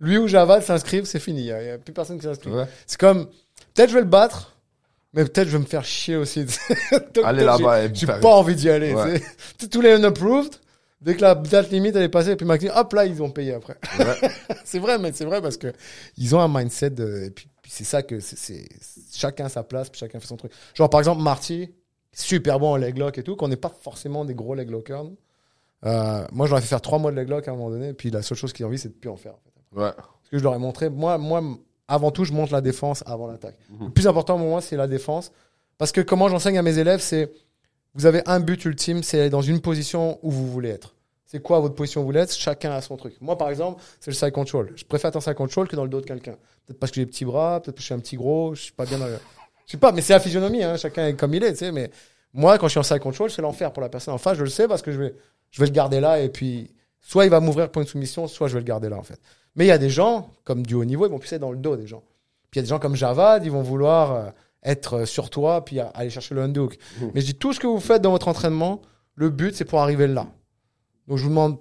Lui 0.00 0.18
ou 0.18 0.28
Javad 0.28 0.62
s'inscrivent, 0.62 1.04
c'est 1.06 1.18
fini. 1.18 1.40
Il 1.40 1.46
y, 1.46 1.52
a- 1.52 1.78
plus 1.78 1.92
personne 1.92 2.18
qui 2.18 2.24
s'inscrit. 2.24 2.50
C'est 2.86 3.00
comme, 3.00 3.28
peut-être 3.76 3.90
je 3.90 3.94
vais 3.94 4.00
le 4.00 4.06
battre, 4.06 4.56
mais 5.12 5.24
peut-être 5.24 5.48
je 5.48 5.52
vais 5.56 5.62
me 5.62 5.68
faire 5.68 5.84
chier 5.84 6.16
aussi. 6.16 6.44
Donc, 7.14 7.24
Allez 7.24 7.44
là-bas 7.44 7.84
et 7.84 7.90
J'ai 7.94 8.06
faire- 8.06 8.20
pas 8.20 8.34
envie 8.34 8.54
d'y 8.56 8.68
aller. 8.70 8.92
Ouais. 8.94 9.18
tu 9.18 9.24
sais. 9.24 9.30
Tu 9.58 9.64
sais, 9.64 9.68
Tous 9.70 9.80
les 9.80 9.96
unapproved, 9.96 10.52
dès 11.00 11.14
que 11.16 11.22
la 11.22 11.34
date 11.34 11.70
limite 11.70 11.94
elle 11.96 12.02
est 12.02 12.08
passée, 12.08 12.30
et 12.32 12.36
puis 12.36 12.46
Maxime, 12.46 12.72
hop 12.74 12.92
là, 12.92 13.06
ils 13.06 13.22
ont 13.22 13.30
payé 13.30 13.54
après. 13.54 13.76
Ouais. 13.98 14.30
c'est 14.64 14.78
vrai, 14.78 14.98
mais 14.98 15.12
c'est 15.12 15.24
vrai 15.24 15.40
parce 15.40 15.56
que 15.56 15.72
ils 16.16 16.34
ont 16.34 16.40
un 16.40 16.48
mindset 16.48 16.90
de. 16.90 17.24
Et 17.26 17.30
puis, 17.30 17.48
puis 17.62 17.70
c'est 17.74 17.84
ça 17.84 18.02
que 18.02 18.20
c'est, 18.20 18.36
c'est- 18.36 18.68
chacun 19.14 19.48
sa 19.48 19.62
place, 19.62 19.88
puis 19.90 19.98
chacun 20.00 20.20
fait 20.20 20.26
son 20.26 20.36
truc. 20.36 20.52
Genre 20.74 20.90
par 20.90 21.00
exemple 21.00 21.22
Marty, 21.22 21.70
super 22.12 22.58
bon 22.58 22.70
en 22.72 22.76
leg 22.76 22.96
lock 22.98 23.18
et 23.18 23.22
tout, 23.22 23.36
qu'on 23.36 23.48
n'est 23.48 23.56
pas 23.56 23.72
forcément 23.82 24.24
des 24.24 24.34
gros 24.34 24.54
leg 24.54 24.70
lockers. 24.70 25.04
nous. 25.04 25.16
Euh, 25.84 26.26
moi, 26.32 26.46
ai 26.46 26.60
fait 26.62 26.66
faire 26.66 26.80
trois 26.80 26.98
mois 26.98 27.10
de 27.10 27.16
leg 27.16 27.28
lock 27.28 27.46
à 27.46 27.50
un 27.52 27.54
moment 27.54 27.70
donné, 27.70 27.88
et 27.90 27.94
puis 27.94 28.10
la 28.10 28.22
seule 28.22 28.38
chose 28.38 28.52
qu'ils 28.52 28.64
ont 28.64 28.68
envie, 28.68 28.78
c'est 28.78 28.88
de 28.88 28.94
plus 28.94 29.10
en 29.10 29.16
faire. 29.16 29.34
en 29.34 29.40
fait. 29.44 29.80
Ouais. 29.80 29.92
Parce 29.94 30.30
que 30.30 30.38
je 30.38 30.42
leur 30.42 30.54
ai 30.54 30.58
montré, 30.58 30.88
moi, 30.88 31.18
moi, 31.18 31.42
avant 31.88 32.10
tout, 32.10 32.24
je 32.24 32.32
monte 32.32 32.50
la 32.50 32.60
défense 32.60 33.02
avant 33.06 33.26
l'attaque. 33.26 33.56
Mhm. 33.70 33.86
Le 33.86 33.92
plus 33.92 34.06
important 34.06 34.36
pour 34.38 34.46
moi, 34.46 34.60
c'est 34.60 34.76
la 34.76 34.86
défense. 34.86 35.32
Parce 35.78 35.92
que 35.92 36.00
comment 36.00 36.28
j'enseigne 36.28 36.58
à 36.58 36.62
mes 36.62 36.78
élèves, 36.78 37.00
c'est 37.00 37.30
vous 37.94 38.06
avez 38.06 38.22
un 38.26 38.40
but 38.40 38.64
ultime, 38.64 39.02
c'est 39.02 39.20
aller 39.20 39.30
dans 39.30 39.42
une 39.42 39.60
position 39.60 40.18
où 40.22 40.30
vous 40.30 40.50
voulez 40.50 40.70
être. 40.70 40.94
C'est 41.26 41.42
quoi 41.42 41.60
votre 41.60 41.74
position 41.74 42.00
où 42.00 42.04
vous 42.04 42.08
voulez 42.08 42.20
être? 42.20 42.34
Chacun 42.34 42.70
a 42.72 42.80
son 42.80 42.96
truc. 42.96 43.14
Moi, 43.20 43.36
par 43.36 43.50
exemple, 43.50 43.82
c'est 44.00 44.10
le 44.10 44.14
side 44.14 44.32
control. 44.32 44.72
Je 44.76 44.84
préfère 44.84 45.08
être 45.08 45.16
en 45.16 45.20
side 45.20 45.34
control 45.34 45.66
que 45.66 45.76
dans 45.76 45.82
le 45.82 45.88
dos 45.90 46.00
de 46.00 46.06
quelqu'un. 46.06 46.36
Peut-être 46.66 46.78
parce 46.78 46.92
que 46.92 46.96
j'ai 46.96 47.04
des 47.04 47.10
petits 47.10 47.24
bras, 47.24 47.60
peut-être 47.60 47.74
parce 47.74 47.76
que 47.76 47.80
je 47.80 47.86
suis 47.86 47.94
un 47.94 47.98
petit 47.98 48.16
gros, 48.16 48.54
je 48.54 48.62
suis 48.62 48.72
pas 48.72 48.84
bien 48.84 48.98
dans 48.98 49.06
le... 49.06 49.18
Je 49.66 49.72
sais 49.72 49.78
pas, 49.78 49.90
mais 49.92 50.02
c'est 50.02 50.12
la 50.12 50.20
physionomie, 50.20 50.62
hein. 50.62 50.76
chacun 50.76 51.08
est 51.08 51.14
comme 51.14 51.34
il 51.34 51.42
est, 51.42 51.52
tu 51.52 51.58
sais. 51.58 51.72
Mais 51.72 51.90
moi, 52.32 52.58
quand 52.58 52.66
je 52.68 52.72
suis 52.72 52.80
en 52.80 52.84
side 52.84 53.00
control, 53.00 53.30
c'est 53.30 53.42
l'enfer 53.42 53.72
pour 53.72 53.82
la 53.82 53.88
personne 53.88 54.14
en 54.14 54.18
face. 54.18 54.38
Je 54.38 54.44
le 54.44 54.50
sais 54.50 54.68
parce 54.68 54.82
que 54.82 54.92
je 54.92 54.98
vais, 54.98 55.14
je 55.50 55.60
vais 55.60 55.66
le 55.66 55.72
garder 55.72 56.00
là 56.00 56.20
et 56.20 56.28
puis 56.28 56.70
soit 57.00 57.24
il 57.24 57.30
va 57.30 57.40
m'ouvrir 57.40 57.70
pour 57.70 57.82
une 57.82 57.88
soumission, 57.88 58.28
soit 58.28 58.48
je 58.48 58.54
vais 58.54 58.60
le 58.60 58.66
garder 58.66 58.88
là, 58.88 58.96
en 58.96 59.02
fait. 59.02 59.18
Mais 59.56 59.64
il 59.64 59.68
y 59.68 59.72
a 59.72 59.78
des 59.78 59.90
gens, 59.90 60.30
comme 60.44 60.64
du 60.64 60.74
haut 60.74 60.84
niveau, 60.84 61.06
ils 61.06 61.10
vont 61.10 61.18
plus 61.18 61.32
être 61.32 61.40
dans 61.40 61.50
le 61.50 61.58
dos 61.58 61.76
des 61.76 61.86
gens. 61.86 62.02
Puis 62.50 62.58
il 62.58 62.58
y 62.58 62.60
a 62.60 62.62
des 62.62 62.68
gens 62.68 62.78
comme 62.78 62.94
Javad, 62.94 63.44
ils 63.44 63.50
vont 63.50 63.62
vouloir 63.62 64.12
euh, 64.12 64.30
être 64.62 64.98
euh, 64.98 65.06
sur 65.06 65.30
toi 65.30 65.64
puis 65.64 65.80
aller 65.80 66.10
chercher 66.10 66.34
le 66.34 66.42
underhook. 66.42 66.76
Mhm. 67.00 67.10
Mais 67.14 67.20
je 67.22 67.26
dis 67.26 67.34
tout 67.34 67.52
ce 67.52 67.60
que 67.60 67.66
vous 67.66 67.80
faites 67.80 68.02
dans 68.02 68.10
votre 68.10 68.28
entraînement, 68.28 68.82
le 69.14 69.30
but 69.30 69.54
c'est 69.54 69.64
pour 69.64 69.80
arriver 69.80 70.06
là. 70.06 70.26
Donc 71.08 71.18
je 71.18 71.22
vous 71.22 71.30
demande 71.30 71.58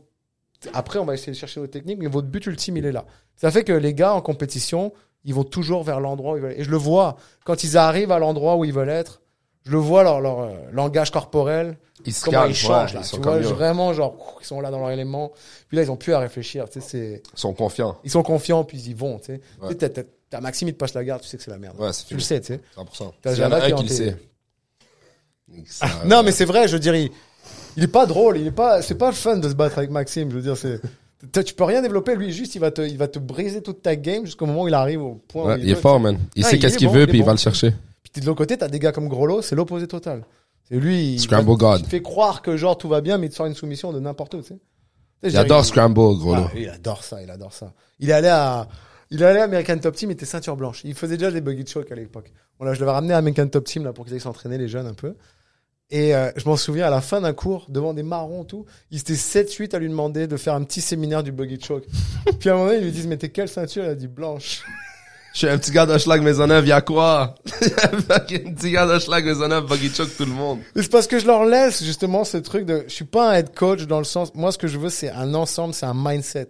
après 0.73 0.99
on 0.99 1.05
va 1.05 1.13
essayer 1.13 1.31
de 1.31 1.37
chercher 1.37 1.59
votre 1.59 1.73
technique 1.73 1.99
mais 1.99 2.07
votre 2.07 2.27
but 2.27 2.45
ultime 2.45 2.77
il 2.77 2.85
est 2.85 2.91
là. 2.91 3.05
Ça 3.35 3.51
fait 3.51 3.63
que 3.63 3.73
les 3.73 3.93
gars 3.93 4.13
en 4.13 4.21
compétition, 4.21 4.93
ils 5.23 5.33
vont 5.33 5.43
toujours 5.43 5.83
vers 5.83 5.99
l'endroit 5.99 6.33
où 6.33 6.37
ils 6.37 6.41
veulent 6.41 6.55
et 6.57 6.63
je 6.63 6.71
le 6.71 6.77
vois 6.77 7.17
quand 7.45 7.63
ils 7.63 7.77
arrivent 7.77 8.11
à 8.11 8.19
l'endroit 8.19 8.57
où 8.57 8.65
ils 8.65 8.73
veulent 8.73 8.89
être, 8.89 9.21
je 9.65 9.71
le 9.71 9.77
vois 9.77 10.03
leur 10.03 10.21
leur 10.21 10.39
euh, 10.41 10.51
langage 10.71 11.11
corporel, 11.11 11.77
Ils 12.05 12.13
se 12.13 12.23
comment 12.25 12.37
calment, 12.39 12.51
ils 12.51 12.55
changent 12.55 12.89
ouais, 12.91 12.95
là, 12.95 12.99
ils 13.03 13.07
sont 13.07 13.17
tu 13.17 13.23
vois, 13.23 13.39
vraiment 13.39 13.93
genre 13.93 14.37
ils 14.41 14.45
sont 14.45 14.61
là 14.61 14.69
dans 14.71 14.79
leur 14.79 14.91
élément. 14.91 15.31
Puis 15.67 15.77
là 15.77 15.83
ils 15.83 15.91
ont 15.91 15.95
plus 15.97 16.13
à 16.13 16.19
réfléchir, 16.19 16.69
tu 16.69 16.79
sais 16.79 16.87
c'est 16.87 17.23
Ils 17.33 17.39
sont 17.39 17.53
confiants. 17.53 17.97
ils 18.03 18.11
sont 18.11 18.23
confiants 18.23 18.63
puis 18.63 18.77
ils 18.77 18.91
y 18.91 18.93
vont, 18.93 19.17
tu 19.19 19.25
sais. 19.25 19.41
Ouais. 19.61 19.75
T'as- 19.75 19.89
t'as- 19.89 20.03
Maxime, 20.41 20.67
il 20.67 20.73
te 20.73 20.77
passe 20.77 20.93
la 20.93 21.03
garde, 21.05 21.21
tu 21.21 21.27
sais 21.29 21.37
que 21.37 21.43
c'est 21.43 21.51
la 21.51 21.57
merde. 21.57 21.79
Ouais, 21.79 21.93
c'est 21.93 22.05
tu 22.05 22.13
le 22.13 22.19
sais, 22.19 22.41
tu 22.41 22.47
sais. 22.47 22.59
100%. 22.75 23.13
T'as 23.21 23.31
a 23.31 23.35
Java 23.35 23.71
qui 23.71 23.83
le 23.83 23.89
sait. 23.89 24.17
Ça, 25.65 25.87
Non, 26.05 26.23
mais 26.23 26.31
c'est 26.31 26.45
vrai, 26.45 26.67
je 26.67 26.77
dire, 26.77 26.93
il, 26.95 27.09
il 27.77 27.83
est 27.83 27.87
pas 27.87 28.05
drôle, 28.05 28.37
il 28.37 28.47
est 28.47 28.51
pas, 28.51 28.81
c'est 28.81 28.95
pas 28.95 29.11
fun 29.11 29.37
de 29.37 29.47
se 29.47 29.53
battre 29.53 29.77
avec 29.77 29.91
Maxime. 29.91 30.29
Je 30.31 30.35
veux 30.35 30.41
dire, 30.41 30.57
c'est, 30.57 30.81
tu 31.45 31.53
peux 31.53 31.63
rien 31.63 31.81
développer. 31.81 32.15
Lui, 32.15 32.31
juste, 32.33 32.55
il 32.55 32.59
va 32.59 32.71
te, 32.71 32.81
il 32.81 32.97
va 32.97 33.07
te 33.07 33.19
briser 33.19 33.61
toute 33.61 33.81
ta 33.81 33.95
game 33.95 34.25
jusqu'au 34.25 34.45
moment 34.45 34.63
où 34.63 34.67
il 34.67 34.73
arrive 34.73 35.01
au 35.01 35.15
point 35.27 35.55
où 35.55 35.57
il 35.57 35.69
est 35.69 35.73
veut. 35.73 35.79
fort, 35.79 35.99
man. 35.99 36.17
Il 36.35 36.43
Ah, 36.45 36.49
sait 36.49 36.57
il 36.57 36.59
qu'est-ce 36.59 36.75
est 36.75 36.77
qu'il 36.79 36.87
bon, 36.87 36.93
veut, 36.95 37.07
puis 37.07 37.19
il 37.19 37.23
va 37.23 37.31
le 37.31 37.37
chercher. 37.37 37.73
Puis 38.11 38.21
de 38.21 38.25
l'autre 38.25 38.37
côté, 38.37 38.57
t'as 38.57 38.67
des 38.67 38.79
gars 38.79 38.91
comme 38.91 39.07
Grolo, 39.07 39.41
c'est 39.41 39.55
l'opposé 39.55 39.87
total. 39.87 40.25
C'est 40.67 40.77
lui, 40.77 41.13
il, 41.13 41.19
Scramble 41.19 41.51
va- 41.51 41.55
God. 41.55 41.81
il 41.81 41.87
fait 41.87 42.01
croire 42.01 42.41
que 42.41 42.57
genre 42.57 42.77
tout 42.77 42.87
va 42.89 43.01
bien, 43.01 43.17
mais 43.17 43.27
il 43.27 43.29
te 43.29 43.35
sort 43.35 43.45
une 43.45 43.53
soumission 43.53 43.93
de 43.93 43.99
n'importe 43.99 44.33
où, 44.35 44.41
tu 44.41 44.47
sais. 44.47 44.59
Il 45.23 45.31
Scramble, 45.63 45.93
gros 46.17 46.33
Ah, 46.35 46.51
il 46.55 46.69
adore 46.69 47.03
ça, 47.03 47.21
il 47.21 47.29
adore 47.29 47.53
ça. 47.53 47.73
Il 47.99 48.09
est 48.09 48.13
allé 48.13 48.27
à, 48.27 48.67
il 49.09 49.21
est 49.21 49.25
allé 49.25 49.39
à 49.39 49.43
American 49.43 49.77
Top 49.77 49.95
Team, 49.95 50.09
il 50.09 50.13
était 50.13 50.25
ceinture 50.25 50.55
blanche. 50.55 50.81
Il 50.83 50.93
faisait 50.93 51.17
déjà 51.17 51.31
des 51.31 51.41
buggy 51.41 51.65
choke 51.65 51.91
à 51.91 51.95
l'époque. 51.95 52.31
Voilà, 52.59 52.73
je 52.73 52.79
l'avais 52.79 52.91
ramené 52.91 53.13
à 53.13 53.17
American 53.17 53.47
Top 53.47 53.65
Team 53.65 53.83
là 53.83 53.93
pour 53.93 54.05
qu'ils 54.05 54.13
aillent 54.15 54.19
s'entraîner 54.19 54.57
les 54.57 54.67
jeunes 54.67 54.87
un 54.87 54.93
peu. 54.93 55.15
Et 55.91 56.15
euh, 56.15 56.31
je 56.35 56.45
m'en 56.49 56.57
souviens 56.57 56.87
à 56.87 56.89
la 56.89 57.01
fin 57.01 57.21
d'un 57.21 57.33
cours, 57.33 57.67
devant 57.69 57.93
des 57.93 58.01
marrons 58.01 58.43
tout, 58.43 58.65
ils 58.89 58.99
étaient 58.99 59.13
7-8 59.13 59.75
à 59.75 59.79
lui 59.79 59.87
demander 59.87 60.25
de 60.25 60.35
faire 60.35 60.55
un 60.55 60.63
petit 60.63 60.81
séminaire 60.81 61.21
du 61.21 61.31
buggy 61.31 61.59
choke. 61.61 61.85
Puis 62.39 62.49
à 62.49 62.53
un 62.53 62.55
moment 62.55 62.67
donné, 62.69 62.79
ils 62.79 62.85
lui 62.85 62.91
disent 62.91 63.07
mais 63.07 63.17
t'es 63.17 63.29
quelle 63.29 63.49
ceinture? 63.49 63.83
Il 63.83 63.89
a 63.89 63.95
dit 63.95 64.07
blanche. 64.07 64.63
Je 65.35 65.39
suis 65.39 65.49
un 65.49 65.57
petit 65.57 65.71
gars 65.71 65.85
de 65.85 65.97
Schlag 65.97 66.21
Maisonneuve, 66.21 66.65
y'a 66.65 66.79
quoi? 66.79 67.35
un 67.91 68.19
petit 68.21 68.71
gars 68.71 68.87
de 68.87 68.97
Schlag 68.99 69.25
Maisonneuve, 69.25 69.67
buggy 69.67 69.89
choke 69.93 70.15
tout 70.15 70.23
le 70.23 70.31
monde. 70.31 70.59
C'est 70.77 70.89
parce 70.89 71.07
que 71.07 71.19
je 71.19 71.27
leur 71.27 71.43
laisse 71.43 71.83
justement 71.83 72.23
ce 72.23 72.37
truc 72.37 72.65
de, 72.65 72.85
je 72.87 72.93
suis 72.93 73.03
pas 73.03 73.31
un 73.31 73.33
head 73.33 73.53
coach 73.53 73.81
dans 73.83 73.97
le 73.97 74.05
sens, 74.05 74.33
moi 74.33 74.53
ce 74.53 74.57
que 74.57 74.67
je 74.67 74.77
veux 74.77 74.87
c'est 74.87 75.09
un 75.09 75.33
ensemble, 75.33 75.73
c'est 75.73 75.85
un 75.85 75.93
mindset. 75.93 76.47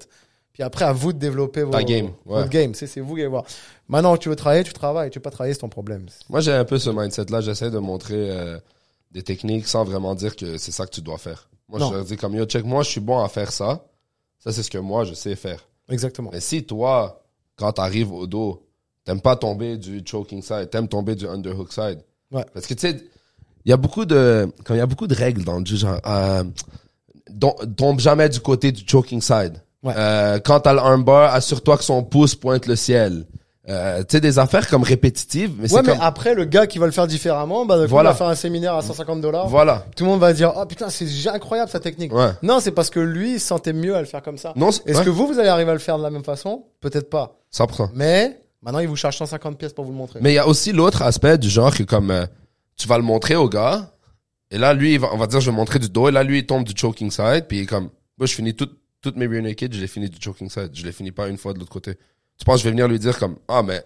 Puis 0.54 0.62
après 0.62 0.86
à 0.86 0.94
vous 0.94 1.14
de 1.14 1.18
développer 1.18 1.64
vos, 1.64 1.72
game, 1.72 2.06
ouais. 2.06 2.12
votre 2.26 2.50
game, 2.50 2.76
c'est 2.76 2.86
c'est 2.86 3.00
vous 3.02 3.16
qui 3.16 3.22
allez 3.22 3.30
voir. 3.30 3.46
Maintenant 3.88 4.18
tu 4.18 4.30
veux 4.30 4.36
travailler, 4.36 4.64
tu 4.64 4.72
travailles, 4.74 5.10
tu 5.10 5.18
veux 5.18 5.24
pas 5.24 5.32
travailler 5.32 5.56
c'est 5.56 5.62
ton 5.62 5.70
problème. 5.70 6.06
Moi, 6.30 6.42
j'ai 6.42 6.54
un 6.54 6.64
peu 6.64 6.78
ce 6.78 6.92
mindset-là. 6.92 7.42
J'essaie 7.42 7.72
de 7.72 7.80
montrer 7.80 8.30
euh, 8.30 8.60
des 9.12 9.24
techniques 9.24 9.68
sans 9.68 9.84
vraiment 9.84 10.14
dire 10.14 10.36
que 10.36 10.60
c'est 10.60 10.72
ça 10.72 10.86
que 10.86 10.92
tu 10.92 11.02
dois 11.02 11.18
faire. 11.18 11.50
Moi, 11.70 11.80
Non. 11.80 11.90
je 11.90 11.96
leur 11.96 12.06
dis 12.06 12.18
comme, 12.18 12.36
yo, 12.36 12.46
check, 12.46 12.64
moi, 12.64 12.84
je 12.84 12.90
suis 12.92 13.02
bon 13.02 13.18
à 13.24 13.30
faire 13.30 13.52
ça. 13.52 13.84
Ça, 14.38 14.52
c'est 14.52 14.62
ce 14.62 14.70
que 14.70 14.78
moi, 14.78 15.06
je 15.06 15.16
sais 15.16 15.36
faire. 15.36 15.68
Exactement. 15.90 16.30
Mais 16.32 16.40
si 16.40 16.64
toi, 16.64 17.24
quand 17.56 17.72
t'arrives 17.74 18.12
au 18.12 18.28
dos, 18.28 18.62
t'aimes 19.06 19.22
pas 19.22 19.36
tomber 19.36 19.78
du 19.78 20.02
choking 20.06 20.42
side, 20.42 20.70
t'aimes 20.72 20.88
tomber 20.88 21.16
du 21.16 21.28
underhook 21.28 21.72
side. 21.72 22.00
Ouais. 22.32 22.46
Parce 22.54 22.66
que, 22.68 22.74
tu 22.74 22.88
sais, 22.88 22.98
il 23.64 23.70
y 23.70 23.74
a 23.74 23.78
beaucoup 23.78 24.06
de, 24.06 24.48
quand 24.66 24.74
il 24.74 24.78
y 24.78 24.82
a 24.82 24.86
beaucoup 24.86 25.08
de 25.08 25.16
règles 25.16 25.44
dans 25.44 25.60
le 25.60 25.66
jeu, 25.66 25.78
genre, 25.78 26.00
euh, 26.06 26.44
tombe 27.78 28.00
jamais 28.00 28.30
du 28.30 28.40
côté 28.40 28.72
du 28.72 28.84
choking 28.88 29.22
side. 29.22 29.62
Ouais. 29.84 29.94
Euh, 29.96 30.40
quand 30.44 30.62
t'as 30.62 30.74
le 30.74 30.80
armbar, 30.80 31.34
assure-toi 31.34 31.78
que 31.78 31.84
son 31.84 32.04
pouce 32.04 32.36
pointe 32.36 32.66
le 32.66 32.76
ciel. 32.76 33.26
Euh, 33.68 34.02
tu 34.02 34.06
sais, 34.12 34.22
des 34.22 34.38
affaires 34.38 34.68
comme 34.70 34.84
répétitives, 34.84 35.54
mais 35.58 35.72
Ouais, 35.74 35.82
mais 35.82 35.94
comme, 35.94 36.02
après, 36.02 36.36
le 36.36 36.46
gars 36.46 36.68
qui 36.68 36.78
va 36.78 36.86
le 36.86 36.92
faire 36.92 37.08
différemment, 37.08 37.66
bah, 37.66 37.84
voilà. 37.88 38.10
Il 38.10 38.14
va 38.14 38.16
faire 38.16 38.28
un 38.28 38.36
séminaire 38.36 38.76
à 38.76 38.84
150 38.84 39.22
dollars. 39.22 39.48
voilà. 39.48 39.86
Tout 39.96 40.04
le 40.04 40.12
monde 40.12 40.20
va 40.20 40.34
dire, 40.34 40.54
oh 40.56 40.66
putain, 40.68 40.90
c'est 40.90 41.08
incroyable 41.28 41.72
sa 41.72 41.80
technique. 41.80 42.14
Ouais. 42.14 42.30
Non, 42.44 42.60
c'est 42.60 42.72
parce 42.72 42.92
que 42.92 43.00
lui, 43.00 43.34
il 43.34 43.40
se 43.40 43.48
sentait 43.48 43.74
mieux 43.74 43.96
à 43.96 44.02
le 44.02 44.06
faire 44.06 44.22
comme 44.22 44.38
ça. 44.38 44.54
Non, 44.56 44.70
Est-ce 44.70 45.00
ouais, 45.00 45.06
que 45.06 45.10
vous, 45.10 45.26
vous 45.26 45.40
allez 45.40 45.50
arriver 45.50 45.72
à 45.72 45.74
le 45.74 45.80
faire 45.80 45.98
de 45.98 46.04
la 46.04 46.12
même 46.12 46.24
façon? 46.24 46.66
Peut-être 46.80 47.10
pas. 47.10 47.40
100%. 47.52 47.90
Mais, 47.96 48.40
maintenant, 48.66 48.80
il 48.80 48.88
vous 48.88 48.96
charge 48.96 49.18
150 49.18 49.58
pièces 49.58 49.74
pour 49.74 49.86
vous 49.86 49.92
le 49.92 49.98
montrer. 49.98 50.20
Mais 50.22 50.32
il 50.32 50.36
y 50.36 50.40
a 50.40 50.48
aussi 50.48 50.72
l'autre 50.74 51.04
aspect 51.04 51.38
du 51.38 51.50
genre 51.50 51.74
que 51.74 51.84
comme 51.84 52.12
euh, 52.12 52.26
tu 52.76 52.88
vas 52.88 52.98
le 52.98 53.04
montrer 53.04 53.36
au 53.36 53.48
gars 53.48 53.92
et 54.52 54.58
là 54.58 54.74
lui 54.74 54.94
il 54.94 55.00
va, 55.00 55.10
on 55.14 55.18
va 55.18 55.28
dire 55.28 55.40
je 55.40 55.50
vais 55.50 55.56
montrer 55.56 55.80
du 55.80 55.90
dos 55.90 56.10
et 56.10 56.12
là 56.12 56.24
lui 56.24 56.40
il 56.40 56.46
tombe 56.46 56.64
du 56.64 56.74
choking 56.76 57.10
side 57.12 57.46
puis 57.48 57.60
il 57.60 57.62
est 57.64 57.66
comme 57.66 57.90
moi 58.18 58.28
je 58.28 58.34
finis 58.34 58.54
tout, 58.54 58.70
toutes 59.02 59.16
mes 59.18 59.28
rear 59.28 59.42
naked 59.42 59.74
je 59.74 59.80
les 59.80 59.88
finis 59.88 60.10
du 60.10 60.18
choking 60.20 60.50
side. 60.50 60.72
Je 60.74 60.86
les 60.86 60.92
finis 60.92 61.12
pas 61.12 61.28
une 61.28 61.38
fois 61.38 61.54
de 61.54 61.60
l'autre 61.60 61.72
côté. 61.72 61.96
Tu 62.38 62.46
penses 62.46 62.60
je 62.60 62.64
vais 62.66 62.72
venir 62.72 62.88
lui 62.88 63.00
dire 63.00 63.18
comme 63.18 63.38
ah 63.48 63.64
mais 63.64 63.84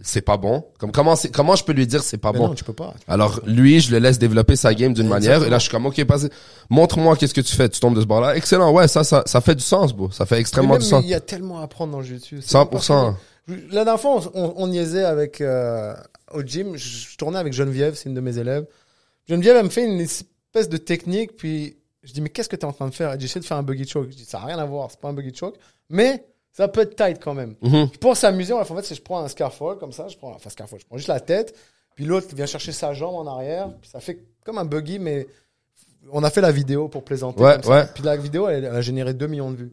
c'est 0.00 0.22
pas 0.22 0.36
bon? 0.36 0.64
Comme 0.78 0.92
comment 0.92 1.16
c'est 1.16 1.30
comment 1.30 1.56
je 1.56 1.64
peux 1.64 1.72
lui 1.72 1.86
dire 1.86 2.02
c'est 2.02 2.18
pas 2.18 2.32
Mais 2.32 2.38
bon? 2.38 2.48
non, 2.48 2.54
tu 2.54 2.62
peux 2.64 2.72
pas. 2.72 2.94
alors 3.08 3.40
lui 3.46 3.80
je 3.80 3.90
le 3.90 3.98
laisse 3.98 4.18
développer 4.18 4.54
sa 4.54 4.72
game 4.74 4.94
d'une 4.94 5.08
manière 5.08 5.42
et 5.42 5.50
là 5.50 5.58
je 5.58 5.62
suis 5.62 5.70
comme 5.70 5.86
ok 5.86 5.98
vas-y 6.00 6.28
montre-moi 6.70 7.16
qu'est-ce 7.16 7.34
que 7.34 7.40
tu 7.40 7.54
fais. 7.54 7.68
Tu 7.68 7.80
tombes 7.80 7.96
de 7.96 8.00
ce 8.02 8.06
bord 8.06 8.20
là 8.20 8.36
excellent. 8.36 8.72
Ouais 8.72 8.86
ça 8.86 9.02
ça 9.02 9.22
ça 9.26 9.40
fait 9.40 9.54
du 9.54 9.64
sens 9.64 9.92
bro 9.92 10.10
ça 10.10 10.24
fait 10.24 10.38
extrêmement 10.38 10.74
même, 10.74 10.82
du 10.82 10.88
sens. 10.88 11.02
Il 11.04 11.10
y 11.10 11.14
a 11.14 11.20
tellement 11.20 11.60
à 11.60 11.64
apprendre 11.64 11.92
dans 11.92 11.98
le 11.98 12.04
jiu-jitsu. 12.04 12.40
C'est 12.42 12.56
100% 12.56 13.14
La 13.48 13.84
dernière 13.84 14.00
fois, 14.00 14.20
on, 14.34 14.54
on, 14.56 14.66
niaisait 14.66 15.04
avec 15.04 15.40
euh, 15.40 15.94
au 16.32 16.42
gym. 16.42 16.76
Je, 16.76 17.10
je 17.10 17.16
tournais 17.16 17.38
avec 17.38 17.52
Geneviève, 17.52 17.94
c'est 17.94 18.08
une 18.08 18.14
de 18.14 18.20
mes 18.20 18.38
élèves. 18.38 18.66
Geneviève, 19.26 19.56
elle 19.56 19.64
me 19.64 19.70
fait 19.70 19.84
une 19.84 20.00
espèce 20.00 20.68
de 20.68 20.76
technique, 20.76 21.36
puis 21.36 21.76
je 22.02 22.12
dis 22.12 22.20
mais 22.20 22.30
qu'est-ce 22.30 22.48
que 22.48 22.56
tu 22.56 22.62
es 22.62 22.64
en 22.64 22.72
train 22.72 22.88
de 22.88 22.94
faire? 22.94 23.10
Elle 23.12 23.18
dit 23.18 23.26
j'essaie 23.26 23.40
de 23.40 23.44
faire 23.44 23.56
un 23.56 23.62
buggy 23.62 23.86
choke. 23.86 24.10
Je 24.10 24.16
dis 24.16 24.24
ça 24.24 24.38
n'a 24.38 24.46
rien 24.46 24.58
à 24.58 24.64
voir, 24.64 24.90
c'est 24.90 25.00
pas 25.00 25.08
un 25.08 25.12
buggy 25.12 25.34
choke, 25.34 25.56
mais 25.88 26.24
ça 26.52 26.68
peut 26.68 26.80
être 26.80 26.96
tight 26.96 27.22
quand 27.22 27.34
même. 27.34 27.54
Mhm. 27.62 27.90
Pour 28.00 28.16
s'amuser, 28.16 28.52
en 28.52 28.64
fait, 28.64 28.82
c'est 28.82 28.94
je 28.94 29.02
prends 29.02 29.20
un 29.20 29.28
scaffold 29.28 29.78
comme 29.78 29.92
ça, 29.92 30.08
je 30.08 30.16
prends 30.16 30.32
enfin 30.32 30.50
scaffold, 30.50 30.82
je 30.82 30.86
prends 30.86 30.96
juste 30.96 31.08
la 31.08 31.20
tête, 31.20 31.54
puis 31.94 32.04
l'autre 32.04 32.34
vient 32.34 32.46
chercher 32.46 32.72
sa 32.72 32.94
jambe 32.94 33.14
en 33.14 33.26
arrière, 33.26 33.70
puis 33.80 33.90
ça 33.90 34.00
fait 34.00 34.24
comme 34.44 34.58
un 34.58 34.64
buggy, 34.64 34.98
mais 34.98 35.26
on 36.10 36.24
a 36.24 36.30
fait 36.30 36.40
la 36.40 36.52
vidéo 36.52 36.88
pour 36.88 37.04
plaisanter. 37.04 37.42
Ouais, 37.42 37.54
comme 37.54 37.62
ça. 37.64 37.70
ouais. 37.70 37.86
Puis 37.94 38.02
la 38.02 38.16
vidéo, 38.16 38.48
elle, 38.48 38.64
elle 38.64 38.74
a 38.74 38.80
généré 38.80 39.12
2 39.12 39.26
millions 39.26 39.50
de 39.50 39.56
vues. 39.56 39.70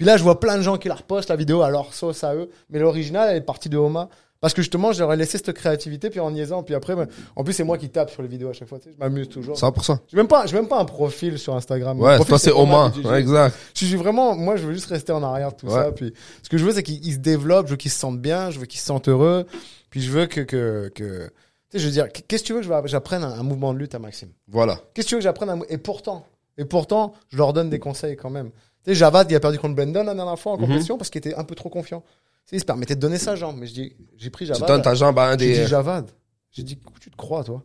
Puis 0.00 0.06
là, 0.06 0.16
je 0.16 0.22
vois 0.22 0.40
plein 0.40 0.56
de 0.56 0.62
gens 0.62 0.78
qui 0.78 0.88
la 0.88 0.94
repostent, 0.94 1.28
la 1.28 1.36
vidéo, 1.36 1.60
à 1.60 1.68
leur 1.68 1.92
sauce 1.92 2.24
à 2.24 2.34
eux. 2.34 2.48
Mais 2.70 2.78
l'original, 2.78 3.28
elle 3.28 3.36
est 3.36 3.40
partie 3.42 3.68
de 3.68 3.76
Homa. 3.76 4.08
Parce 4.40 4.54
que 4.54 4.62
justement, 4.62 4.94
j'aurais 4.94 5.18
laissé 5.18 5.36
cette 5.36 5.52
créativité, 5.52 6.08
puis 6.08 6.20
en 6.20 6.30
niaisant, 6.30 6.62
puis 6.62 6.74
après, 6.74 6.96
ben, 6.96 7.06
en 7.36 7.44
plus, 7.44 7.52
c'est 7.52 7.64
moi 7.64 7.76
qui 7.76 7.90
tape 7.90 8.08
sur 8.08 8.22
les 8.22 8.28
vidéos 8.28 8.48
à 8.48 8.54
chaque 8.54 8.68
fois, 8.68 8.78
tu 8.78 8.88
sais, 8.88 8.94
je 8.94 8.98
m'amuse 8.98 9.28
toujours. 9.28 9.54
100% 9.58 9.98
J'ai 10.08 10.16
même 10.16 10.26
pas, 10.28 10.46
j'ai 10.46 10.56
même 10.56 10.68
pas 10.68 10.80
un 10.80 10.86
profil 10.86 11.38
sur 11.38 11.54
Instagram. 11.54 12.00
Ouais 12.00 12.16
toi 12.24 12.38
c'est 12.38 12.50
Oma 12.50 12.90
ouais, 13.04 13.20
exact 13.20 13.54
Je 13.74 13.84
suis 13.84 13.96
vraiment, 13.96 14.34
moi, 14.34 14.56
je 14.56 14.66
veux 14.66 14.72
juste 14.72 14.86
rester 14.86 15.12
en 15.12 15.22
arrière 15.22 15.50
de 15.52 15.56
tout 15.56 15.66
Ouais. 15.66 15.74
ça. 15.74 15.92
Puis, 15.92 16.14
ce 16.42 16.48
que 16.48 16.56
je 16.56 16.64
veux, 16.64 16.72
c'est 16.72 16.82
qu'ils 16.82 17.04
ils 17.06 17.12
se 17.12 17.18
développent, 17.18 17.66
je 17.66 17.72
veux 17.72 17.76
qu'ils 17.76 17.90
se 17.90 17.98
sentent 17.98 18.18
bien, 18.22 18.50
je 18.50 18.58
veux 18.58 18.64
qu'ils 18.64 18.80
se 18.80 18.86
sentent 18.86 19.08
heureux. 19.08 19.44
Puis, 19.90 20.00
je 20.00 20.10
veux 20.10 20.24
que, 20.24 20.40
que, 20.40 20.90
que, 20.94 21.26
tu 21.26 21.32
sais, 21.72 21.78
je 21.78 21.84
veux 21.84 21.92
dire, 21.92 22.08
qu'est-ce 22.10 22.42
que 22.42 22.46
tu 22.46 22.54
veux 22.54 22.60
que 22.60 22.66
je- 22.66 22.86
j'apprenne 22.88 23.22
un, 23.24 23.32
un 23.38 23.42
mouvement 23.42 23.74
de 23.74 23.78
lutte 23.78 23.94
à 23.94 23.98
Maxime? 23.98 24.30
voilà 24.48 24.78
Qu'est-ce 24.94 25.04
que 25.04 25.08
tu 25.10 25.14
veux 25.16 25.18
que 25.18 25.24
j'apprenne 25.24 25.50
un 25.50 25.60
Et 25.68 25.76
pourtant, 25.76 26.24
et 26.56 26.64
pourtant, 26.64 27.12
je 27.28 27.36
leur 27.36 27.52
donne 27.52 27.68
des 27.68 27.78
conseils 27.78 28.16
quand 28.16 28.30
même. 28.30 28.50
Tu 28.84 28.90
sais, 28.90 28.94
Javad, 28.94 29.30
il 29.30 29.34
a 29.34 29.40
perdu 29.40 29.58
contre 29.58 29.74
Brandon 29.76 30.04
la 30.04 30.14
dernière 30.14 30.38
fois 30.38 30.52
en 30.52 30.56
Mhm. 30.56 30.66
compétition 30.66 30.96
parce 30.98 31.10
qu'il 31.10 31.18
était 31.18 31.34
un 31.34 31.44
peu 31.44 31.54
trop 31.54 31.68
confiant. 31.68 32.00
Tu 32.00 32.50
sais, 32.50 32.56
il 32.56 32.60
se 32.60 32.64
permettait 32.64 32.94
de 32.96 33.00
donner 33.00 33.18
sa 33.18 33.36
jambe. 33.36 33.56
Mais 33.58 33.66
je 33.66 33.74
dis, 33.74 33.96
j'ai 34.16 34.30
pris 34.30 34.46
tu 34.46 34.52
Javad. 34.54 34.66
donnes 34.68 34.82
ta 34.82 34.94
jambe 34.94 35.18
à 35.18 35.24
un 35.28 35.30
J'ai 35.32 35.36
des 35.36 35.62
dit 35.62 35.66
Javad. 35.66 36.10
J'ai 36.50 36.62
dit, 36.62 36.78
tu 37.00 37.10
te 37.10 37.16
crois, 37.16 37.44
toi? 37.44 37.62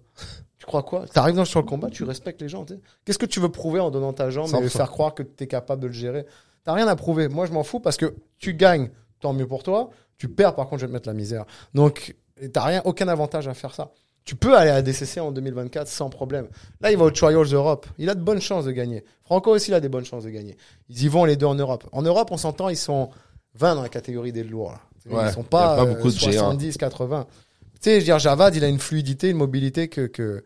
Tu 0.57 0.65
crois 0.65 0.83
quoi? 0.83 1.05
T'arrives 1.07 1.35
dans 1.35 1.45
sur 1.45 1.59
le 1.59 1.65
combat, 1.65 1.89
tu 1.89 2.03
respectes 2.03 2.41
les 2.41 2.49
gens. 2.49 2.65
tu. 2.65 2.75
Qu'est-ce 3.03 3.17
que 3.17 3.25
tu 3.25 3.39
veux 3.39 3.49
prouver 3.49 3.79
en 3.79 3.91
donnant 3.91 4.13
ta 4.13 4.29
jambe 4.29 4.47
et 4.47 4.51
100%. 4.51 4.69
faire 4.69 4.89
croire 4.91 5.13
que 5.13 5.23
tu 5.23 5.43
es 5.43 5.47
capable 5.47 5.81
de 5.81 5.87
le 5.87 5.93
gérer? 5.93 6.25
T'as 6.63 6.73
rien 6.73 6.87
à 6.87 6.95
prouver. 6.95 7.27
Moi, 7.27 7.45
je 7.45 7.51
m'en 7.51 7.63
fous 7.63 7.79
parce 7.79 7.97
que 7.97 8.15
tu 8.39 8.53
gagnes, 8.53 8.89
tant 9.19 9.33
mieux 9.33 9.47
pour 9.47 9.63
toi. 9.63 9.89
Tu 10.17 10.27
perds, 10.29 10.55
par 10.55 10.67
contre, 10.67 10.81
je 10.81 10.85
vais 10.85 10.89
te 10.89 10.93
mettre 10.93 11.07
la 11.09 11.13
misère. 11.13 11.45
Donc, 11.73 12.15
t'as 12.53 12.63
rien, 12.63 12.81
aucun 12.85 13.07
avantage 13.07 13.47
à 13.47 13.53
faire 13.53 13.73
ça. 13.75 13.91
Tu 14.25 14.35
peux 14.35 14.57
aller 14.57 14.71
à 14.71 14.81
DCC 14.81 15.19
en 15.19 15.31
2024 15.31 15.87
sans 15.87 16.09
problème. 16.09 16.47
Là, 16.81 16.91
il 16.91 16.97
va 16.97 17.05
au 17.05 17.11
Trials 17.11 17.53
Europe. 17.53 17.85
Il 17.99 18.09
a 18.09 18.15
de 18.15 18.21
bonnes 18.21 18.41
chances 18.41 18.65
de 18.65 18.71
gagner. 18.71 19.03
Franco 19.23 19.51
aussi, 19.51 19.69
il 19.69 19.75
a 19.75 19.79
des 19.79 19.89
bonnes 19.89 20.05
chances 20.05 20.23
de 20.23 20.31
gagner. 20.31 20.57
Ils 20.89 21.03
y 21.03 21.07
vont 21.07 21.25
les 21.25 21.35
deux 21.35 21.45
en 21.45 21.53
Europe. 21.53 21.87
En 21.91 22.01
Europe, 22.01 22.29
on 22.31 22.37
s'entend, 22.37 22.69
ils 22.69 22.77
sont 22.77 23.11
20 23.53 23.75
dans 23.75 23.83
la 23.83 23.89
catégorie 23.89 24.31
des 24.31 24.43
lourds. 24.43 24.71
Là. 24.71 24.81
Ouais, 25.05 25.29
ils 25.29 25.33
sont 25.33 25.43
pas, 25.43 25.75
pas 25.75 25.83
euh, 25.83 25.93
beaucoup 25.93 26.09
de 26.09 26.17
géants. 26.17 26.51
70, 26.51 26.77
80. 26.77 27.27
Tu 27.29 27.79
sais, 27.79 27.93
je 27.93 27.99
veux 27.99 28.03
dire, 28.05 28.17
Javad, 28.17 28.55
il 28.55 28.63
a 28.63 28.67
une 28.67 28.79
fluidité, 28.79 29.29
une 29.29 29.37
mobilité 29.37 29.87
que, 29.89 30.07
que 30.07 30.43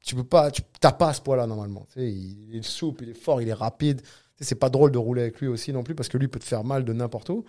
tu 0.00 0.14
peux 0.14 0.22
pas, 0.22 0.52
tu 0.52 0.62
t'as 0.80 0.92
pas 0.92 1.08
à 1.08 1.14
ce 1.14 1.20
poids-là 1.20 1.48
normalement. 1.48 1.86
Tu 1.92 2.00
sais, 2.00 2.12
il, 2.12 2.50
il 2.50 2.56
est 2.56 2.62
souple, 2.62 3.04
il 3.04 3.10
est 3.10 3.20
fort, 3.20 3.42
il 3.42 3.48
est 3.48 3.54
rapide. 3.54 4.02
Tu 4.02 4.08
sais, 4.38 4.44
c'est 4.44 4.54
pas 4.54 4.70
drôle 4.70 4.92
de 4.92 4.98
rouler 4.98 5.22
avec 5.22 5.40
lui 5.40 5.48
aussi 5.48 5.72
non 5.72 5.82
plus 5.82 5.96
parce 5.96 6.08
que 6.08 6.16
lui 6.16 6.28
peut 6.28 6.38
te 6.38 6.44
faire 6.44 6.62
mal 6.62 6.84
de 6.84 6.92
n'importe 6.92 7.30
où. 7.30 7.44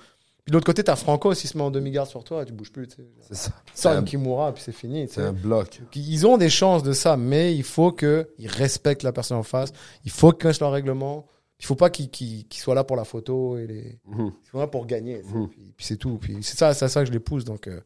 Puis 0.46 0.52
de 0.52 0.58
l'autre 0.58 0.68
côté, 0.68 0.84
t'as 0.84 0.96
Franco, 0.96 1.34
s'il 1.34 1.50
se 1.50 1.58
met 1.58 1.64
en 1.64 1.72
demi-garde 1.72 2.08
sur 2.08 2.24
toi, 2.24 2.46
tu 2.46 2.54
bouges 2.54 2.72
plus. 2.72 2.88
C'est 3.32 3.52
ça 3.74 3.98
une 3.98 4.06
Kimura, 4.06 4.54
puis 4.54 4.62
c'est 4.64 4.72
fini. 4.72 5.08
c'est 5.10 5.24
un 5.24 5.34
bloc 5.34 5.82
Ils 5.96 6.28
ont 6.28 6.38
des 6.38 6.50
chances 6.50 6.84
de 6.84 6.94
ça, 6.94 7.18
mais 7.18 7.56
il 7.56 7.64
faut 7.64 7.92
qu'ils 7.92 8.28
respectent 8.46 9.02
la 9.02 9.12
personne 9.12 9.38
en 9.38 9.44
face. 9.44 9.74
Il 10.04 10.12
faut 10.12 10.32
qu'ils 10.32 10.44
connaissent 10.44 10.60
leur 10.60 10.72
règlement. 10.72 11.26
Il 11.60 11.66
faut 11.66 11.74
pas 11.74 11.90
qu'ils 11.90 12.46
soient 12.52 12.76
là 12.76 12.84
pour 12.84 12.96
la 12.96 13.06
photo 13.06 13.58
et 13.58 13.66
les. 13.66 14.00
Mhm. 14.06 14.34
Ils 14.44 14.50
sont 14.52 14.60
là 14.60 14.68
pour 14.68 14.86
gagner. 14.86 15.24
Mhm. 15.24 15.50
Puis, 15.50 15.74
puis 15.78 15.86
c'est 15.86 15.98
tout. 15.98 16.20
Puis 16.20 16.38
c'est 16.44 16.58
ça, 16.58 16.76
c'est 16.76 16.88
ça 16.90 17.00
que 17.00 17.08
je 17.08 17.12
les 17.12 17.20
pousse. 17.20 17.44
Donc 17.44 17.68
euh, 17.68 17.80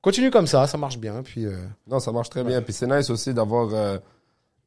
continue 0.00 0.32
comme 0.32 0.48
ça, 0.48 0.66
ça 0.66 0.78
marche 0.78 0.98
bien. 0.98 1.22
Puis 1.22 1.46
euh, 1.46 1.56
Non, 1.86 2.00
ça 2.00 2.10
marche 2.10 2.30
très 2.30 2.42
bien. 2.42 2.62
Puis 2.62 2.72
c'est 2.72 2.88
nice 2.88 3.10
aussi 3.10 3.32
d'avoir 3.32 3.68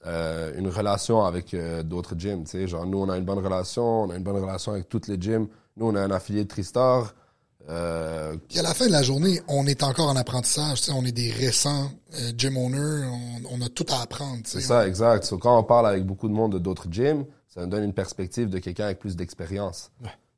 euh, 0.05 0.53
une 0.57 0.69
relation 0.69 1.25
avec 1.25 1.53
d'autres 1.83 2.17
gyms. 2.17 2.45
Tu 2.45 2.51
sais, 2.51 2.67
genre 2.67 2.85
nous, 2.85 2.99
on 2.99 3.09
a 3.09 3.17
une 3.17 3.25
bonne 3.25 3.43
relation, 3.43 4.03
on 4.03 4.09
a 4.09 4.15
une 4.15 4.23
bonne 4.23 4.41
relation 4.41 4.71
avec 4.71 4.87
toutes 4.87 5.07
les 5.07 5.19
gyms. 5.19 5.47
Nous, 5.75 5.87
on 5.87 5.95
a 5.95 5.99
un 5.99 6.11
affilié 6.11 6.45
de 6.45 6.47
Tristar. 6.47 7.13
Euh, 7.69 8.35
Puis 8.49 8.59
à 8.59 8.61
la 8.61 8.73
fin 8.73 8.85
de 8.87 8.91
la 8.91 9.01
journée, 9.01 9.41
on 9.47 9.65
est 9.65 9.81
encore 9.83 10.07
en 10.09 10.15
apprentissage. 10.15 10.81
tu 10.81 10.85
sais, 10.87 10.91
On 10.91 11.03
est 11.03 11.11
des 11.11 11.31
récents 11.31 11.89
euh, 12.19 12.31
gym 12.37 12.57
owners. 12.57 13.05
On, 13.07 13.57
on 13.59 13.61
a 13.61 13.69
tout 13.69 13.85
à 13.89 14.01
apprendre. 14.01 14.43
tu 14.43 14.51
sais. 14.51 14.61
c'est 14.61 14.67
ça, 14.67 14.87
exact. 14.87 15.23
So, 15.25 15.37
quand 15.37 15.57
on 15.57 15.63
parle 15.63 15.87
avec 15.87 16.05
beaucoup 16.05 16.27
de 16.27 16.33
monde 16.33 16.53
de 16.53 16.59
d'autres 16.59 16.87
gyms, 16.91 17.25
ça 17.47 17.61
nous 17.61 17.67
donne 17.67 17.83
une 17.83 17.93
perspective 17.93 18.49
de 18.49 18.59
quelqu'un 18.59 18.85
avec 18.85 18.99
plus 18.99 19.15
d'expérience. 19.15 19.91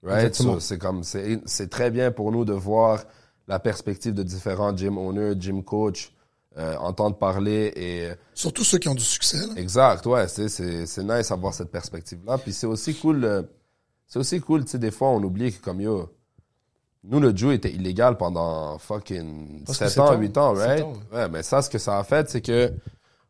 Right? 0.04 0.26
exactement. 0.28 0.54
So, 0.56 0.60
c'est 0.62 0.78
comme, 0.78 1.04
c'est, 1.04 1.40
c'est 1.46 1.70
très 1.70 1.92
bien 1.92 2.12
pour 2.12 2.32
nous 2.32 2.46
de 2.46 2.54
voir 2.54 3.04
la 3.48 3.60
perspective 3.60 4.14
de 4.14 4.24
différents 4.24 4.76
gym 4.76 4.98
owners, 4.98 5.34
gym 5.40 5.64
coach, 5.64 6.14
euh, 6.58 6.76
entendre 6.78 7.18
parler 7.18 7.72
et 7.76 8.10
Surtout 8.34 8.64
ceux 8.64 8.78
qui 8.78 8.88
ont 8.90 8.96
du 8.96 9.04
succès. 9.04 9.38
là. 9.38 9.54
Exact, 9.58 10.06
ouais, 10.08 10.28
c'est 10.28 10.50
c'est 10.50 10.86
c'est 10.88 11.04
nice 11.04 11.30
d'avoir 11.30 11.54
cette 11.54 11.70
perspective 11.72 12.20
là. 12.26 12.38
Puis 12.40 12.52
c'est 12.52 12.66
aussi 12.66 12.96
cool, 12.96 13.24
euh, 13.24 13.44
c'est 14.08 14.18
aussi 14.18 14.40
cool, 14.42 14.66
tu 14.66 14.72
sais, 14.72 14.80
des 14.80 14.90
fois 14.92 15.10
on 15.10 15.22
oublie 15.24 15.54
que 15.54 15.62
comme 15.64 15.80
yo, 15.82 16.10
nous 17.04 17.20
le 17.20 17.36
Jew 17.36 17.52
était 17.54 17.72
illégal 17.72 18.18
pendant 18.18 18.78
fucking 18.78 19.64
Parce 19.66 19.78
que 19.78 19.86
7 19.86 19.94
sept 19.94 20.00
ans, 20.00 20.14
ans. 20.14 20.18
8 20.18 20.38
ans, 20.38 20.54
right? 20.54 20.84
ans. 20.84 20.94
Ouais, 21.14 21.30
mais 21.30 21.44
ça, 21.44 21.62
ce 21.62 21.70
que 21.70 21.78
ça 21.78 22.00
a 22.00 22.04
fait, 22.04 22.30
c'est 22.30 22.42
que 22.42 22.72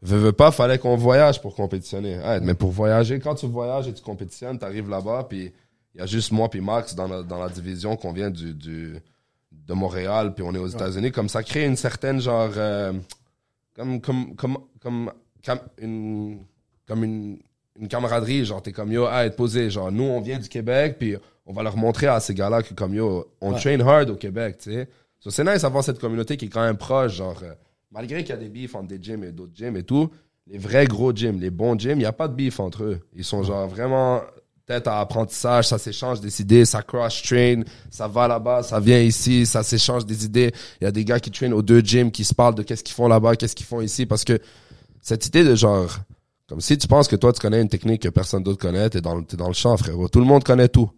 veux, 0.02 0.18
veux 0.18 0.32
pas, 0.32 0.52
fallait 0.52 0.78
qu'on 0.78 0.96
voyage 0.96 1.42
pour 1.42 1.56
compétitionner. 1.56 2.18
Ouais, 2.18 2.40
mais 2.40 2.54
pour 2.54 2.72
voyager, 2.72 3.20
quand 3.20 3.36
tu 3.36 3.48
voyages 3.48 3.88
et 3.88 3.94
tu 3.94 4.02
compétitionnes, 4.02 4.58
t'arrives 4.58 4.90
là-bas, 4.90 5.26
puis 5.30 5.52
il 5.94 6.00
y 6.00 6.04
a 6.04 6.06
juste 6.06 6.32
moi 6.32 6.50
puis 6.50 6.62
Max 6.62 6.96
dans 6.96 7.08
la, 7.08 7.24
dans 7.24 7.40
la 7.40 7.50
division 7.50 7.96
qu'on 7.98 8.14
vient 8.14 8.30
du, 8.30 8.54
du 8.54 9.02
de 9.52 9.74
Montréal, 9.74 10.34
puis 10.34 10.44
on 10.48 10.54
est 10.54 10.60
aux 10.60 10.68
États-Unis. 10.68 11.12
Comme 11.12 11.30
ça 11.30 11.44
crée 11.44 11.66
une 11.66 11.76
certaine 11.76 12.22
genre 12.22 12.52
euh, 12.56 12.94
comme 13.76 14.02
comme 14.02 14.36
comme 14.36 14.58
comme 14.80 15.12
comme 15.46 15.60
une 15.78 16.40
comme 16.88 17.04
une 17.04 17.40
une 17.80 17.88
camaraderie 17.88 18.46
genre 18.46 18.62
t'es 18.62 18.72
comme 18.72 18.92
yo 18.92 19.06
à 19.06 19.26
être 19.26 19.36
posé 19.36 19.70
genre 19.70 19.92
nous 19.92 20.04
on 20.04 20.20
vient 20.22 20.40
du 20.40 20.50
Québec 20.50 20.96
puis 20.98 21.16
on 21.48 21.54
va 21.54 21.64
leur 21.64 21.76
montrer 21.78 22.08
à 22.08 22.20
ces 22.20 22.34
gars-là 22.36 22.62
que 22.62 22.74
comme 22.76 22.94
yo 22.94 23.26
on 23.42 23.54
Ouais. 23.54 23.60
train 23.60 23.80
hard 23.80 24.10
au 24.12 24.16
Québec 24.16 24.58
tu 24.60 24.74
sais 24.74 24.88
so, 25.20 25.30
c'est 25.32 25.44
nice 25.44 25.64
d'avoir 25.64 25.84
cette 25.84 26.00
communauté 26.00 26.38
qui 26.38 26.46
est 26.46 26.50
quand 26.50 26.64
même 26.64 26.78
proche 26.78 27.14
genre 27.16 27.40
euh, 27.42 27.54
malgré 27.92 28.22
qu'il 28.24 28.30
y 28.36 28.38
a 28.38 28.42
des 28.42 28.50
beefs 28.50 28.76
entre 28.76 28.88
des 28.90 29.02
gyms 29.02 29.24
et 29.24 29.32
d'autres 29.32 29.56
gyms 29.56 29.76
et 29.78 29.84
tout 29.84 30.10
les 30.46 30.58
vrais 30.60 30.86
gros 30.86 31.12
gyms 31.14 31.40
les 31.40 31.50
bons 31.50 31.80
gyms 31.80 32.00
il 32.00 32.04
y 32.04 32.06
a 32.06 32.14
pas 32.14 32.28
de 32.28 32.36
beef 32.36 32.60
entre 32.60 32.84
eux 32.84 33.00
ils 33.16 33.24
sont 33.24 33.42
genre 33.44 33.68
vraiment 33.68 34.22
tête 34.68 34.86
à 34.86 35.00
apprentissage, 35.00 35.70
ça 35.70 35.78
s'échange 35.78 36.20
des 36.20 36.42
idées, 36.42 36.66
ça 36.66 36.82
cross-train, 36.82 37.62
ça 37.90 38.06
va 38.10 38.28
là-bas, 38.28 38.64
ça 38.64 38.82
vient 38.82 39.00
ici, 39.00 39.46
ça 39.46 39.64
s'échange 39.64 40.06
des 40.06 40.26
idées. 40.26 40.52
Il 40.82 40.84
y 40.84 40.88
a 40.88 40.92
des 40.92 41.06
gars 41.06 41.22
qui 41.22 41.32
traînent 41.32 41.54
aux 41.54 41.62
deux 41.62 41.80
gyms, 41.80 42.12
qui 42.12 42.26
se 42.26 42.36
parlent 42.36 42.54
de 42.56 42.64
qu'est-ce 42.64 42.84
qu'ils 42.84 42.94
font 42.94 43.08
là-bas, 43.08 43.38
qu'est-ce 43.38 43.56
qu'ils 43.56 43.66
font 43.66 43.80
ici, 43.80 44.06
parce 44.06 44.26
que 44.26 44.38
cette 45.02 45.26
idée 45.26 45.46
de 45.46 45.56
genre, 45.56 45.98
comme 46.50 46.60
si 46.60 46.78
tu 46.78 46.86
penses 46.86 47.08
que 47.08 47.16
toi 47.16 47.32
tu 47.32 47.40
connais 47.40 47.62
une 47.62 47.70
technique 47.70 48.02
que 48.02 48.10
personne 48.10 48.44
d'autre 48.44 48.60
connaît, 48.60 48.90
t'es 48.90 49.00
dans, 49.00 49.24
t'es 49.24 49.38
dans 49.38 49.48
le 49.48 49.54
champ, 49.54 49.78
frérot. 49.78 50.10
Tout 50.10 50.20
le 50.20 50.26
monde 50.26 50.44
connaît 50.44 50.68
tout. 50.68 50.92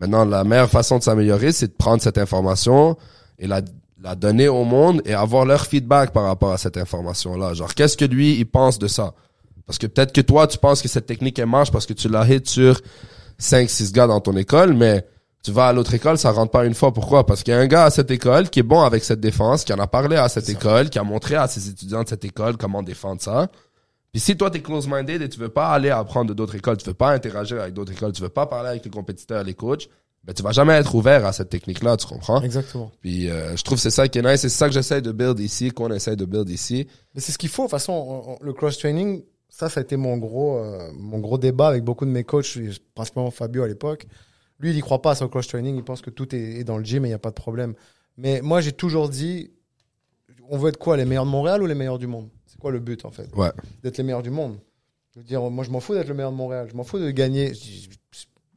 Maintenant, 0.00 0.24
la 0.24 0.44
meilleure 0.44 0.70
façon 0.70 0.98
de 0.98 1.02
s'améliorer, 1.02 1.52
c'est 1.52 1.68
de 1.68 1.72
prendre 1.72 2.02
cette 2.02 2.18
information 2.18 2.96
et 3.38 3.46
la, 3.46 3.60
la 4.02 4.14
donner 4.14 4.48
au 4.48 4.64
monde 4.64 5.02
et 5.04 5.12
avoir 5.12 5.44
leur 5.44 5.66
feedback 5.66 6.10
par 6.12 6.24
rapport 6.24 6.52
à 6.52 6.58
cette 6.58 6.78
information-là. 6.78 7.52
Genre, 7.52 7.74
qu'est-ce 7.74 7.98
que 7.98 8.06
lui, 8.06 8.38
il 8.38 8.46
pense 8.46 8.78
de 8.78 8.88
ça? 8.88 9.12
Parce 9.66 9.78
que 9.78 9.86
peut-être 9.86 10.12
que 10.12 10.22
toi, 10.22 10.46
tu 10.46 10.58
penses 10.58 10.80
que 10.82 10.88
cette 10.88 11.06
technique, 11.06 11.38
elle 11.38 11.46
marche 11.46 11.70
parce 11.70 11.86
que 11.86 11.92
tu 11.92 12.08
l'as 12.08 12.26
hit 12.26 12.48
sur 12.48 12.80
5, 13.38 13.68
6 13.68 13.92
gars 13.92 14.06
dans 14.06 14.20
ton 14.20 14.36
école, 14.36 14.72
mais 14.72 15.06
tu 15.42 15.52
vas 15.52 15.68
à 15.68 15.72
l'autre 15.72 15.94
école, 15.94 16.18
ça 16.18 16.30
rentre 16.32 16.50
pas 16.50 16.64
une 16.64 16.74
fois. 16.74 16.92
Pourquoi? 16.92 17.24
Parce 17.24 17.42
qu'il 17.42 17.52
y 17.52 17.56
a 17.56 17.60
un 17.60 17.66
gars 17.66 17.84
à 17.84 17.90
cette 17.90 18.10
école 18.10 18.50
qui 18.50 18.60
est 18.60 18.64
bon 18.64 18.80
avec 18.80 19.04
cette 19.04 19.20
défense, 19.20 19.64
qui 19.64 19.72
en 19.72 19.78
a 19.78 19.86
parlé 19.86 20.16
à 20.16 20.28
cette 20.28 20.48
école, 20.48 20.90
qui 20.90 20.98
a 20.98 21.04
montré 21.04 21.36
à 21.36 21.46
ses 21.46 21.68
étudiants 21.68 22.02
de 22.02 22.08
cette 22.08 22.24
école 22.24 22.56
comment 22.56 22.82
défendre 22.82 23.20
ça. 23.20 23.48
Puis 24.12 24.20
si 24.20 24.36
toi, 24.36 24.50
t'es 24.50 24.60
close-minded 24.60 25.22
et 25.22 25.28
tu 25.28 25.38
veux 25.38 25.48
pas 25.48 25.68
aller 25.68 25.90
apprendre 25.90 26.34
d'autres 26.34 26.56
écoles, 26.56 26.76
tu 26.76 26.84
veux 26.86 26.94
pas 26.94 27.12
interagir 27.12 27.60
avec 27.60 27.74
d'autres 27.74 27.92
écoles, 27.92 28.12
tu 28.12 28.22
veux 28.22 28.28
pas 28.28 28.46
parler 28.46 28.70
avec 28.70 28.84
les 28.84 28.90
compétiteurs, 28.90 29.44
les 29.44 29.54
coachs, 29.54 29.88
ben 30.24 30.32
tu 30.34 30.42
vas 30.42 30.52
jamais 30.52 30.74
être 30.74 30.94
ouvert 30.94 31.24
à 31.24 31.32
cette 31.32 31.48
technique-là, 31.48 31.96
tu 31.96 32.06
comprends? 32.06 32.42
Exactement. 32.42 32.90
Puis 33.00 33.30
euh, 33.30 33.56
je 33.56 33.62
trouve 33.62 33.76
que 33.78 33.82
c'est 33.82 33.90
ça 33.90 34.08
qui 34.08 34.18
est 34.18 34.22
nice, 34.22 34.40
c'est 34.40 34.48
ça 34.48 34.66
que 34.66 34.74
j'essaie 34.74 35.00
de 35.00 35.12
build 35.12 35.38
ici, 35.38 35.70
qu'on 35.70 35.90
essaie 35.92 36.16
de 36.16 36.24
build 36.24 36.48
ici. 36.50 36.88
Mais 37.14 37.20
c'est 37.20 37.32
ce 37.32 37.38
qu'il 37.38 37.48
faut. 37.48 37.62
De 37.62 37.66
toute 37.68 37.70
façon, 37.70 37.92
on- 37.92 38.32
on- 38.32 38.38
le 38.44 38.52
cross-training, 38.52 39.22
ça, 39.48 39.68
ça 39.68 39.80
a 39.80 39.82
été 39.82 39.96
mon 39.96 40.16
gros, 40.18 40.58
euh, 40.58 40.90
mon 40.98 41.20
gros 41.20 41.38
débat 41.38 41.68
avec 41.68 41.84
beaucoup 41.84 42.04
de 42.04 42.10
mes 42.10 42.24
coachs, 42.24 42.58
principalement 42.94 43.30
Fabio 43.30 43.62
à 43.62 43.68
l'époque. 43.68 44.06
Lui, 44.58 44.70
il 44.70 44.76
y 44.76 44.80
croit 44.80 45.00
pas 45.00 45.12
à 45.12 45.14
son 45.14 45.28
cross-training. 45.28 45.76
Il 45.76 45.84
pense 45.84 46.02
que 46.02 46.10
tout 46.10 46.34
est, 46.34 46.58
est 46.60 46.64
dans 46.64 46.76
le 46.78 46.84
gym 46.84 47.04
et 47.04 47.08
il 47.08 47.12
n'y 47.12 47.14
a 47.14 47.18
pas 47.18 47.30
de 47.30 47.34
problème. 47.34 47.74
Mais 48.18 48.42
moi, 48.42 48.60
j'ai 48.60 48.72
toujours 48.72 49.08
dit, 49.08 49.50
on 50.50 50.58
veut 50.58 50.68
être 50.68 50.76
quoi, 50.76 50.96
les 50.98 51.04
meilleurs 51.06 51.24
de 51.24 51.30
Montréal 51.30 51.62
ou 51.62 51.66
les 51.66 51.74
meilleurs 51.74 51.98
du 51.98 52.06
monde? 52.08 52.28
Quoi 52.60 52.70
le 52.70 52.78
but, 52.78 53.04
en 53.04 53.10
fait 53.10 53.28
Ouais. 53.34 53.50
D'être 53.82 53.98
les 53.98 54.04
meilleurs 54.04 54.22
du 54.22 54.30
monde. 54.30 54.56
Je 55.14 55.18
veux 55.20 55.24
dire, 55.24 55.42
moi, 55.50 55.64
je 55.64 55.70
m'en 55.70 55.80
fous 55.80 55.94
d'être 55.94 56.06
le 56.08 56.14
meilleur 56.14 56.30
de 56.30 56.36
Montréal. 56.36 56.68
Je 56.70 56.76
m'en 56.76 56.84
fous 56.84 56.98
de 56.98 57.10
gagner 57.10 57.52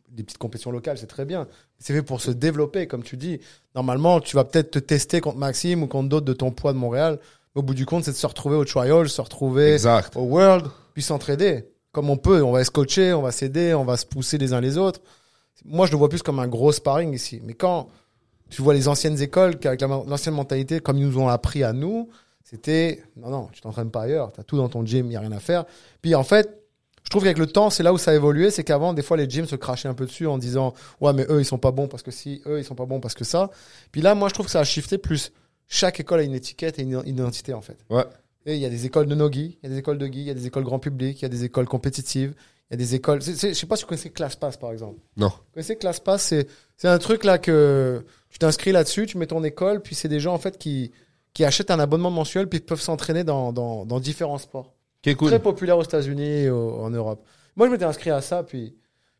des 0.09 0.23
petites 0.23 0.37
compétitions 0.37 0.69
locales, 0.71 0.97
c'est 0.99 1.07
très 1.07 1.25
bien. 1.25 1.47
C'est 1.79 1.93
fait 1.93 2.03
pour 2.03 2.21
se 2.21 2.29
développer, 2.29 2.85
comme 2.87 3.01
tu 3.03 3.17
dis. 3.17 3.39
Normalement, 3.73 4.19
tu 4.19 4.35
vas 4.35 4.43
peut-être 4.43 4.69
te 4.71 4.79
tester 4.79 5.21
contre 5.21 5.37
Maxime 5.39 5.81
ou 5.83 5.87
contre 5.87 6.09
d'autres 6.09 6.25
de 6.25 6.33
ton 6.33 6.51
poids 6.51 6.71
de 6.73 6.77
Montréal. 6.77 7.19
Mais 7.55 7.59
au 7.59 7.63
bout 7.63 7.73
du 7.73 7.85
compte, 7.87 8.03
c'est 8.03 8.11
de 8.11 8.15
se 8.15 8.27
retrouver 8.27 8.55
au 8.55 8.65
trial, 8.65 9.09
se 9.09 9.21
retrouver 9.21 9.73
Exact. 9.73 10.15
au 10.15 10.21
World, 10.21 10.67
puis 10.93 11.01
s'entraider. 11.01 11.65
Comme 11.91 12.09
on 12.11 12.17
peut, 12.17 12.43
on 12.43 12.51
va 12.51 12.63
se 12.63 12.69
coacher, 12.71 13.13
on 13.13 13.21
va 13.23 13.31
s'aider, 13.31 13.73
on 13.73 13.85
va 13.85 13.97
se 13.97 14.05
pousser 14.05 14.37
les 14.37 14.53
uns 14.53 14.61
les 14.61 14.77
autres. 14.77 15.01
Moi, 15.65 15.85
je 15.87 15.91
le 15.91 15.97
vois 15.97 16.09
plus 16.09 16.21
comme 16.21 16.39
un 16.39 16.47
gros 16.47 16.71
sparring 16.71 17.13
ici. 17.13 17.41
Mais 17.43 17.53
quand 17.53 17.87
tu 18.49 18.61
vois 18.61 18.73
les 18.75 18.87
anciennes 18.87 19.19
écoles, 19.21 19.55
avec 19.65 19.81
la- 19.81 19.87
l'ancienne 19.87 20.35
mentalité, 20.35 20.79
comme 20.79 20.97
ils 20.97 21.05
nous 21.07 21.17
ont 21.17 21.27
appris 21.29 21.63
à 21.63 21.73
nous, 21.73 22.09
c'était 22.53 23.03
non, 23.17 23.29
non, 23.29 23.49
tu 23.51 23.61
t'entraînes 23.61 23.91
pas 23.91 24.03
ailleurs, 24.03 24.31
tu 24.31 24.39
as 24.39 24.43
tout 24.43 24.57
dans 24.57 24.69
ton 24.69 24.85
gym, 24.85 25.05
il 25.07 25.09
n'y 25.09 25.15
a 25.15 25.19
rien 25.19 25.31
à 25.31 25.39
faire. 25.39 25.65
Puis 26.01 26.15
en 26.15 26.23
fait, 26.23 26.59
je 27.03 27.09
trouve 27.09 27.23
qu'avec 27.23 27.37
le 27.37 27.47
temps, 27.47 27.69
c'est 27.69 27.83
là 27.83 27.91
où 27.91 27.97
ça 27.97 28.11
a 28.11 28.13
évolué, 28.13 28.49
c'est 28.51 28.63
qu'avant, 28.63 28.93
des 28.93 29.01
fois, 29.01 29.17
les 29.17 29.29
gyms 29.29 29.45
se 29.45 29.55
crachaient 29.55 29.89
un 29.89 29.93
peu 29.93 30.05
dessus 30.05 30.25
en 30.27 30.37
disant 30.37 30.73
ouais, 31.01 31.11
mais 31.13 31.25
eux, 31.29 31.41
ils 31.41 31.45
sont 31.45 31.57
pas 31.57 31.71
bons 31.71 31.87
parce 31.87 32.03
que 32.03 32.11
si, 32.11 32.41
eux, 32.45 32.59
ils 32.59 32.63
sont 32.65 32.75
pas 32.75 32.85
bons 32.85 32.99
parce 32.99 33.13
que 33.13 33.23
ça. 33.25 33.49
Puis 33.91 34.01
là, 34.01 34.15
moi, 34.15 34.29
je 34.29 34.33
trouve 34.33 34.45
que 34.45 34.51
ça 34.51 34.59
a 34.61 34.63
shifté 34.63 34.97
plus. 34.97 35.31
Chaque 35.67 35.99
école 35.99 36.19
a 36.19 36.23
une 36.23 36.33
étiquette 36.35 36.79
et 36.79 36.83
une 36.83 37.01
identité, 37.05 37.53
en 37.53 37.61
fait. 37.61 37.77
Ouais. 37.89 38.05
Et 38.45 38.55
il 38.55 38.61
y 38.61 38.65
a 38.65 38.69
des 38.69 38.85
écoles 38.85 39.07
de 39.07 39.15
no-gi, 39.15 39.57
il 39.61 39.63
y 39.63 39.71
a 39.71 39.73
des 39.73 39.79
écoles 39.79 39.97
de 39.97 40.05
gi, 40.05 40.19
il 40.19 40.27
y 40.27 40.29
a 40.29 40.33
des 40.33 40.45
écoles 40.45 40.63
grand 40.63 40.79
public, 40.79 41.19
il 41.19 41.23
y 41.23 41.25
a 41.25 41.29
des 41.29 41.43
écoles 41.45 41.65
compétitives, 41.65 42.33
il 42.69 42.73
y 42.73 42.75
a 42.75 42.77
des 42.77 42.93
écoles. 42.95 43.21
c'est- 43.21 43.35
c'est- 43.35 43.53
je 43.53 43.59
sais 43.59 43.65
pas 43.65 43.75
si 43.77 43.83
vous 43.83 43.87
connaissez 43.89 44.09
ClassPass 44.09 44.57
par 44.57 44.71
exemple. 44.71 44.99
Non. 45.17 45.27
Vous 45.29 45.35
connaissez 45.53 45.77
ClassPass 45.77 46.21
C'est 46.23 46.47
c'est 46.77 46.87
un 46.89 46.97
truc 46.99 47.23
là 47.23 47.37
que 47.37 48.03
tu 48.29 48.39
t'inscris 48.39 48.71
là-dessus, 48.73 49.05
tu 49.05 49.17
mets 49.17 49.27
ton 49.27 49.43
école, 49.45 49.81
puis 49.81 49.95
c'est 49.95 50.09
des 50.09 50.19
gens 50.19 50.33
en 50.33 50.39
fait 50.39 50.57
qui 50.57 50.91
qui 51.33 51.43
achètent 51.45 51.71
un 51.71 51.79
abonnement 51.79 52.11
mensuel 52.11 52.47
puis 52.47 52.59
qui 52.59 52.65
peuvent 52.65 52.81
s'entraîner 52.81 53.23
dans, 53.23 53.51
dans, 53.53 53.85
dans 53.85 53.99
différents 53.99 54.37
sports. 54.37 54.73
Ok, 55.05 55.15
cool. 55.15 55.27
Très 55.29 55.39
populaire 55.41 55.77
aux 55.77 55.83
États-Unis 55.83 56.43
et 56.43 56.49
au- 56.49 56.75
en 56.81 56.89
Europe. 56.89 57.25
Moi, 57.55 57.67
je 57.67 57.71
m'étais 57.71 57.85
inscrit 57.85 58.09
à 58.11 58.21
ça, 58.21 58.43
puis, 58.43 58.75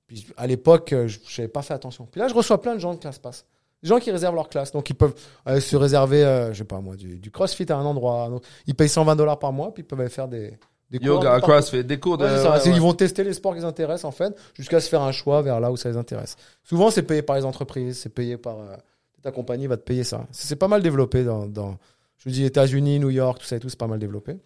puis 0.08 0.28
à 0.38 0.48
l'époque, 0.48 0.94
euh, 0.94 1.08
je 1.08 1.20
n'avais 1.42 1.48
pas 1.52 1.62
fait 1.62 1.74
attention. 1.74 2.08
Puis 2.10 2.20
là, 2.22 2.28
je 2.28 2.34
reçois 2.34 2.62
plein 2.62 2.76
de 2.76 2.80
gens 2.80 2.94
de 2.94 3.00
ClassPass. 3.00 3.46
Des 3.82 3.90
gens 3.90 4.00
qui 4.00 4.12
réservent 4.12 4.36
leur 4.36 4.48
classe. 4.48 4.72
Donc, 4.72 4.90
ils 4.90 4.96
peuvent 4.96 5.14
euh, 5.48 5.60
se 5.60 5.76
réserver, 5.76 6.24
euh, 6.24 6.54
je 6.54 6.60
sais 6.60 6.64
pas 6.64 6.80
moi, 6.80 6.96
du, 6.96 7.20
du 7.20 7.32
crossfit 7.32 7.70
à 7.70 7.76
un 7.78 7.84
endroit. 7.86 8.30
autre. 8.30 8.48
Ils 8.66 8.76
payent 8.76 8.88
120 8.90 9.16
dollars 9.18 9.40
par 9.40 9.52
mois, 9.52 9.74
puis 9.74 9.84
ils 9.84 9.86
peuvent 9.86 10.00
aller 10.00 10.10
faire 10.10 10.28
des, 10.30 10.58
des 10.90 11.00
cours. 11.00 11.08
Yoga. 11.08 11.42
CrossFit, 11.42 11.84
des 11.84 12.00
cours 12.00 12.18
de. 12.18 12.24
Ouais, 12.26 12.32
ouais, 12.32 12.48
ouais. 12.50 12.70
Ils 12.76 12.80
vont 12.82 12.94
tester 12.94 13.24
les 13.26 13.34
sports 13.34 13.54
qui 13.54 13.60
les 13.60 13.66
intéressent, 13.66 14.06
en 14.06 14.12
fait, 14.12 14.34
jusqu'à 14.54 14.80
se 14.80 14.88
faire 14.88 15.02
un 15.02 15.12
choix 15.12 15.42
vers 15.42 15.60
là 15.60 15.70
où 15.70 15.76
ça 15.76 15.90
les 15.90 15.98
intéresse. 15.98 16.38
Souvent, 16.64 16.92
c'est 16.92 17.04
payé 17.04 17.22
par 17.24 17.36
les 17.36 17.44
entreprises, 17.44 17.98
c'est 18.00 18.14
payé 18.14 18.38
par. 18.38 18.58
euh, 18.60 18.76
ta 19.22 19.32
compagnie 19.32 19.68
va 19.68 19.78
te 19.78 19.84
payer 19.84 20.04
ça. 20.04 20.26
C'est 20.32 20.48
c'est 20.48 20.56
pas 20.58 20.68
mal 20.68 20.82
développé 20.82 21.24
dans, 21.24 21.46
dans 21.46 21.78
je 22.24 22.30
vous 22.30 22.34
dis, 22.34 22.46
États-Unis, 22.46 23.00
New 23.00 23.10
York, 23.10 23.40
tout 23.40 23.46
ça 23.46 23.58
et 23.58 23.60
tout, 23.60 23.68
c'est 23.70 23.78
pas 23.80 23.88
mal 23.88 24.00
développé. 24.00 24.38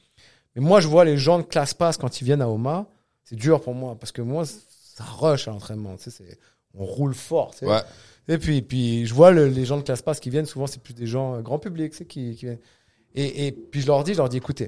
Mais 0.55 0.61
moi, 0.61 0.79
je 0.79 0.87
vois 0.87 1.05
les 1.05 1.17
gens 1.17 1.37
de 1.37 1.43
classe 1.43 1.75
pass 1.75 1.97
quand 1.97 2.19
ils 2.19 2.23
viennent 2.25 2.41
à 2.41 2.49
Oma, 2.49 2.87
c'est 3.23 3.35
dur 3.35 3.61
pour 3.61 3.75
moi, 3.75 3.95
parce 3.99 4.11
que 4.11 4.21
moi, 4.23 4.45
ça 4.45 5.03
rush 5.03 5.47
à 5.47 5.51
l'entraînement. 5.51 5.95
Tu 5.97 6.09
sais, 6.09 6.39
on 6.73 6.85
roule 6.85 7.13
fort. 7.13 7.51
tu 7.51 7.59
sais. 7.59 7.65
Ouais. 7.67 7.81
Et 8.29 8.37
puis, 8.39 8.61
puis 8.63 9.05
je 9.05 9.13
vois 9.13 9.29
le- 9.31 9.47
les 9.47 9.63
gens 9.65 9.77
de 9.77 9.83
classe 9.83 10.01
pass 10.01 10.19
qui 10.19 10.29
viennent, 10.31 10.45
souvent, 10.47 10.65
c'est 10.67 10.81
plus 10.81 10.93
des 10.95 11.05
gens 11.07 11.35
euh, 11.35 11.41
grand 11.41 11.59
public 11.59 11.91
tu 11.91 11.97
sais, 11.99 12.05
qui, 12.05 12.35
qui 12.35 12.45
viennent. 12.45 12.59
Et, 13.13 13.47
et 13.47 13.51
puis, 13.51 13.81
je 13.81 13.87
leur 13.87 14.03
dis, 14.03 14.13
je 14.13 14.17
leur 14.17 14.29
dis, 14.29 14.37
écoutez, 14.37 14.67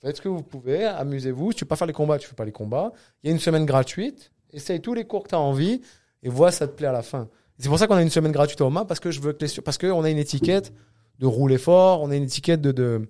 faites 0.00 0.16
ce 0.16 0.22
que 0.22 0.28
vous 0.28 0.42
pouvez, 0.42 0.84
amusez-vous. 0.84 1.50
Si 1.52 1.58
tu 1.58 1.64
veux 1.64 1.68
pas 1.68 1.76
faire 1.76 1.86
les 1.88 1.92
combats, 1.92 2.18
tu 2.18 2.28
fais 2.28 2.34
pas 2.34 2.44
les 2.44 2.52
combats. 2.52 2.92
Il 3.22 3.26
y 3.28 3.30
a 3.30 3.34
une 3.34 3.40
semaine 3.40 3.66
gratuite. 3.66 4.30
Essaye 4.52 4.80
tous 4.80 4.94
les 4.94 5.04
cours 5.06 5.22
que 5.24 5.30
tu 5.30 5.34
as 5.34 5.40
envie 5.40 5.80
et 6.22 6.28
vois 6.28 6.52
si 6.52 6.58
ça 6.58 6.68
te 6.68 6.72
plaît 6.76 6.86
à 6.88 6.92
la 6.92 7.02
fin. 7.02 7.28
C'est 7.58 7.68
pour 7.68 7.78
ça 7.78 7.86
qu'on 7.86 7.94
a 7.96 8.02
une 8.02 8.10
semaine 8.10 8.32
gratuite 8.32 8.60
à 8.60 8.64
Oma 8.66 8.84
parce 8.84 9.00
que 9.00 9.10
je 9.10 9.20
veux 9.20 9.32
que 9.32 9.44
les, 9.44 9.60
parce 9.62 9.78
qu'on 9.78 10.02
a 10.04 10.10
une 10.10 10.18
étiquette 10.18 10.72
de 11.22 11.26
rouler 11.26 11.56
fort, 11.56 12.02
on 12.02 12.10
a 12.10 12.16
une 12.16 12.24
étiquette 12.24 12.60
de, 12.60 12.72
de, 12.72 13.08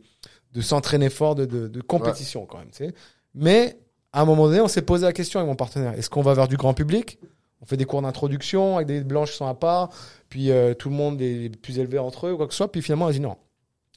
de 0.53 0.61
s'entraîner 0.61 1.09
fort, 1.09 1.35
de, 1.35 1.47
de, 1.47 1.67
de 1.67 1.81
compétition 1.81 2.45
quand 2.45 2.59
même. 2.59 2.69
tu 2.71 2.85
sais. 2.85 2.95
Mais 3.35 3.79
à 4.13 4.21
un 4.21 4.27
moment 4.27 4.47
donné, 4.47 4.61
on 4.61 4.69
s'est 4.69 4.83
posé 4.83 5.07
la 5.07 5.15
question 5.15 5.41
avec 5.41 5.49
mon 5.49 5.57
partenaire 5.57 5.95
est-ce 5.95 6.11
qu'on 6.11 6.21
va 6.21 6.35
vers 6.35 6.47
du 6.47 6.59
grand 6.59 6.75
public? 6.75 7.19
On 7.63 7.65
fait 7.65 7.79
des 7.79 7.87
cours 7.87 8.03
d'introduction 8.03 8.77
avec 8.77 8.87
des 8.87 9.03
blanches 9.03 9.31
qui 9.31 9.39
sont 9.39 9.47
à 9.47 9.55
part, 9.55 9.89
puis 10.29 10.51
euh, 10.51 10.75
tout 10.75 10.91
le 10.91 10.95
monde 10.95 11.23
est 11.23 11.57
plus 11.57 11.79
élevé 11.79 11.99
entre 11.99 12.27
eux 12.27 12.33
ou 12.33 12.37
quoi 12.37 12.47
que 12.47 12.53
ce 12.53 12.59
soit. 12.59 12.71
Puis 12.71 12.83
finalement, 12.83 13.07
on 13.07 13.09
a 13.09 13.13
dit 13.13 13.21
non. 13.21 13.39